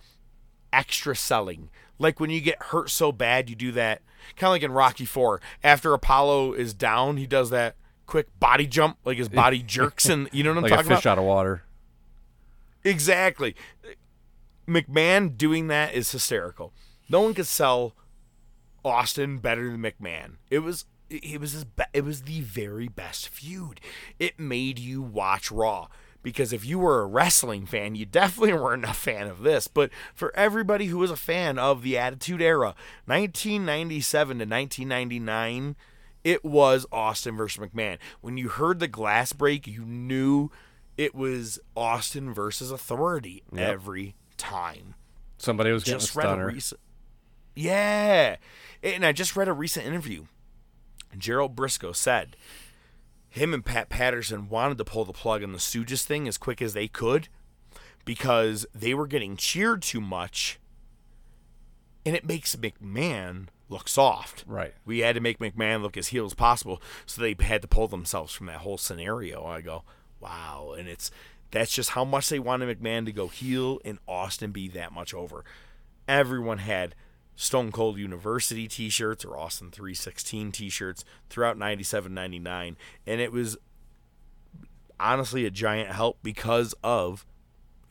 [0.73, 1.71] extra selling.
[1.99, 4.03] Like when you get hurt so bad, you do that
[4.37, 5.41] kind of like in Rocky Four.
[5.63, 7.77] After Apollo is down, he does that
[8.07, 10.89] quick body jump, like his body jerks, and you know what I'm like a talking
[10.91, 11.13] fish about.
[11.13, 11.63] out of water.
[12.85, 13.55] Exactly.
[14.69, 16.73] McMahon doing that is hysterical.
[17.09, 17.95] No one could sell
[18.85, 20.37] Austin better than McMahon.
[20.51, 23.81] It was it was his be- it was the very best feud.
[24.19, 25.89] It made you watch Raw
[26.27, 29.69] because if you were a wrestling fan, you definitely weren't a fan of this.
[29.69, 32.75] But for everybody who was a fan of the Attitude Era,
[33.05, 35.77] 1997 to 1999,
[36.25, 37.99] it was Austin versus McMahon.
[38.23, 40.51] When you heard the glass break, you knew
[40.97, 43.69] it was Austin versus Authority Yep.
[43.69, 44.97] every time.
[45.39, 46.47] Somebody was getting just a read a stunner.
[46.49, 46.81] recent.
[47.55, 48.37] Yeah,
[48.83, 50.25] and I just read a recent interview.
[51.17, 52.37] Gerald Brisco said
[53.37, 56.63] him and Pat Patterson wanted to pull the plug on the Stooges thing as quick
[56.63, 57.29] as they could
[58.05, 60.59] because they were getting cheered too much,
[62.05, 64.45] and it makes McMahon look soft.
[64.47, 64.75] Right.
[64.85, 67.89] We had to make McMahon look as heel as possible, so they had to pull
[67.89, 69.45] themselves from that whole scenario.
[69.45, 69.85] I go,
[70.21, 71.11] wow, and it's
[71.51, 75.13] that's just how much they wanted McMahon to go heel and Austin be that much
[75.13, 75.45] over.
[76.09, 76.95] Everyone had
[77.37, 83.57] Stone Cold University t-shirts or Austin 316 t-shirts throughout 97 99 and it was
[84.99, 87.27] honestly a giant help because of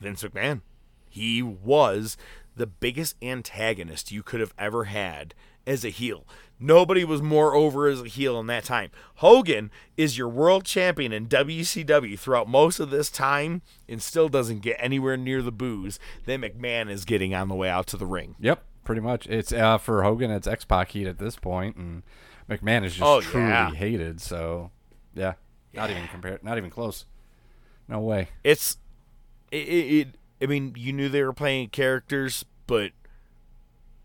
[0.00, 0.60] Vince McMahon.
[1.08, 2.16] He was
[2.56, 5.34] the biggest antagonist you could have ever had
[5.66, 6.26] as a heel.
[6.58, 8.90] Nobody was more over as a heel in that time.
[9.16, 14.60] Hogan is your world champion in WCW throughout most of this time and still doesn't
[14.60, 18.06] get anywhere near the boos that McMahon is getting on the way out to the
[18.06, 18.36] ring.
[18.38, 19.26] Yep, pretty much.
[19.26, 22.02] It's uh, for Hogan, it's X Pac heat at this point, and
[22.48, 23.70] McMahon is just Oh, truly yeah.
[23.74, 24.20] hated.
[24.22, 24.70] So,
[25.14, 25.34] yeah,
[25.74, 27.04] not even compared, not even close.
[27.88, 28.28] No way.
[28.42, 28.78] It's
[29.50, 30.08] it, it, it
[30.42, 32.92] I mean, you knew they were playing characters, but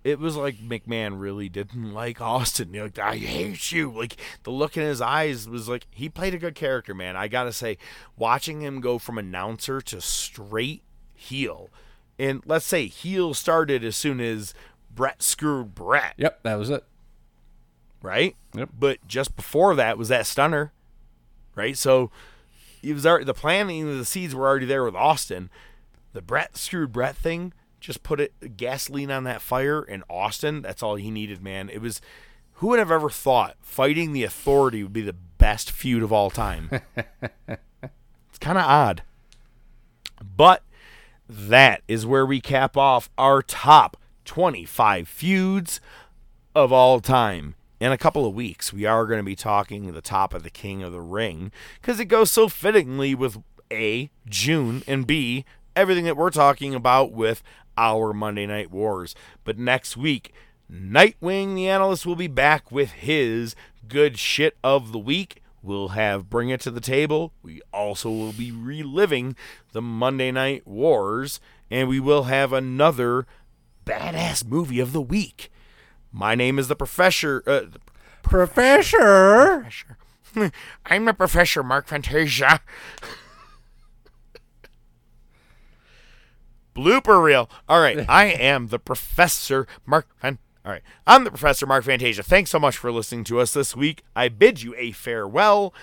[0.03, 2.73] it was like McMahon really didn't like Austin.
[2.73, 3.91] You're like, I hate you.
[3.91, 7.15] Like the look in his eyes was like he played a good character, man.
[7.15, 7.77] I gotta say,
[8.17, 11.69] watching him go from announcer to straight heel,
[12.17, 14.53] and let's say heel started as soon as
[14.95, 16.83] Bret screwed Bret, Yep, that was it.
[18.01, 18.35] right?
[18.53, 18.69] Yep.
[18.77, 20.71] But just before that was that stunner,
[21.55, 21.77] right?
[21.77, 22.11] So
[22.83, 25.49] it was already, the planning of the seeds were already there with Austin.
[26.13, 30.61] The Bret screwed Bret thing just put it gasoline on that fire in Austin.
[30.61, 31.67] That's all he needed, man.
[31.67, 31.99] It was
[32.55, 36.29] who would have ever thought fighting the authority would be the best feud of all
[36.29, 36.69] time.
[37.47, 39.01] it's kind of odd.
[40.23, 40.61] But
[41.27, 45.79] that is where we cap off our top 25 feuds
[46.55, 47.55] of all time.
[47.79, 50.49] In a couple of weeks, we are going to be talking the top of the
[50.51, 51.51] King of the Ring
[51.81, 53.41] because it goes so fittingly with
[53.71, 57.41] A, June, and B, everything that we're talking about with
[57.77, 59.15] our Monday Night Wars.
[59.43, 60.31] But next week,
[60.71, 63.55] Nightwing, the analyst, will be back with his
[63.87, 65.41] good shit of the week.
[65.61, 67.33] We'll have Bring It to the Table.
[67.43, 69.35] We also will be reliving
[69.73, 73.27] the Monday Night Wars, and we will have another
[73.85, 75.51] badass movie of the week.
[76.11, 77.43] My name is the Professor.
[77.45, 77.61] Uh,
[78.23, 79.67] Professor.
[80.85, 82.61] I'm the Professor Mark Fantasia.
[86.75, 87.49] Blooper reel.
[87.67, 90.39] All right, I am the professor Mark Fan.
[90.65, 92.23] All right, I'm the professor Mark Fantasia.
[92.23, 94.03] Thanks so much for listening to us this week.
[94.15, 95.73] I bid you a farewell,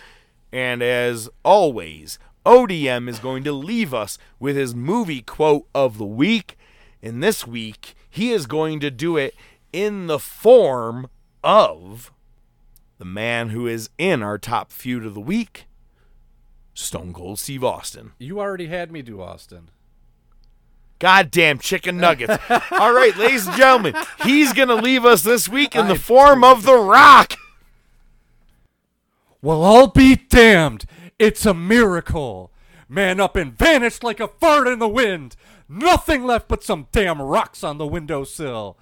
[0.52, 6.06] and as always, ODM is going to leave us with his movie quote of the
[6.06, 6.56] week.
[7.02, 9.34] And this week, he is going to do it
[9.72, 11.08] in the form
[11.44, 12.12] of
[12.98, 15.66] the man who is in our top feud of the week,
[16.74, 18.12] Stone Cold Steve Austin.
[18.18, 19.70] You already had me do Austin.
[20.98, 22.36] Goddamn chicken nuggets.
[22.72, 23.94] All right, ladies and gentlemen,
[24.24, 27.34] he's going to leave us this week in the form of The Rock.
[29.40, 30.86] Well, I'll be damned.
[31.18, 32.50] It's a miracle.
[32.88, 35.36] Man up and vanished like a fart in the wind.
[35.68, 38.78] Nothing left but some damn rocks on the windowsill.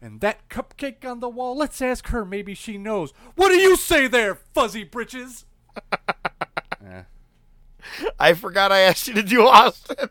[0.00, 2.24] And that cupcake on the wall, let's ask her.
[2.24, 3.12] Maybe she knows.
[3.34, 5.44] What do you say there, fuzzy britches?
[6.86, 7.02] Eh.
[8.18, 9.96] I forgot I asked you to do Austin.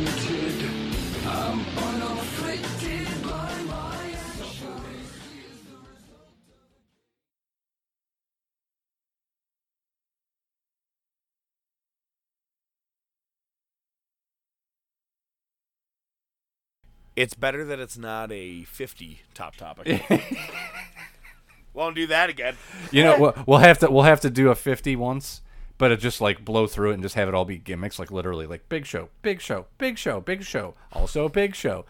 [17.15, 20.03] It's better that it's not a 50 top topic.
[21.73, 22.55] Won't do that again.
[22.91, 25.41] You know, we'll, we'll have to we'll have to do a 50 once,
[25.77, 28.11] but it just like blow through it and just have it all be gimmicks, like
[28.11, 31.85] literally like big show, big show, big show, big show, also a big show.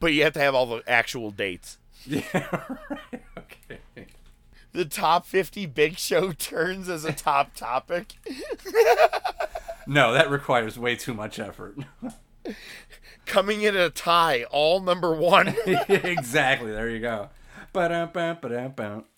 [0.00, 1.78] But you have to have all the actual dates.
[2.06, 2.20] Yeah,
[2.90, 3.22] right.
[3.38, 4.06] Okay.
[4.72, 8.14] The top 50 big show turns as a top topic.
[9.86, 11.76] No, that requires way too much effort.
[13.26, 15.48] Coming in at a tie, all number one.
[15.88, 16.70] exactly.
[16.70, 17.30] There you go.
[17.72, 19.04] Ba-dum-bum, ba-dum-bum.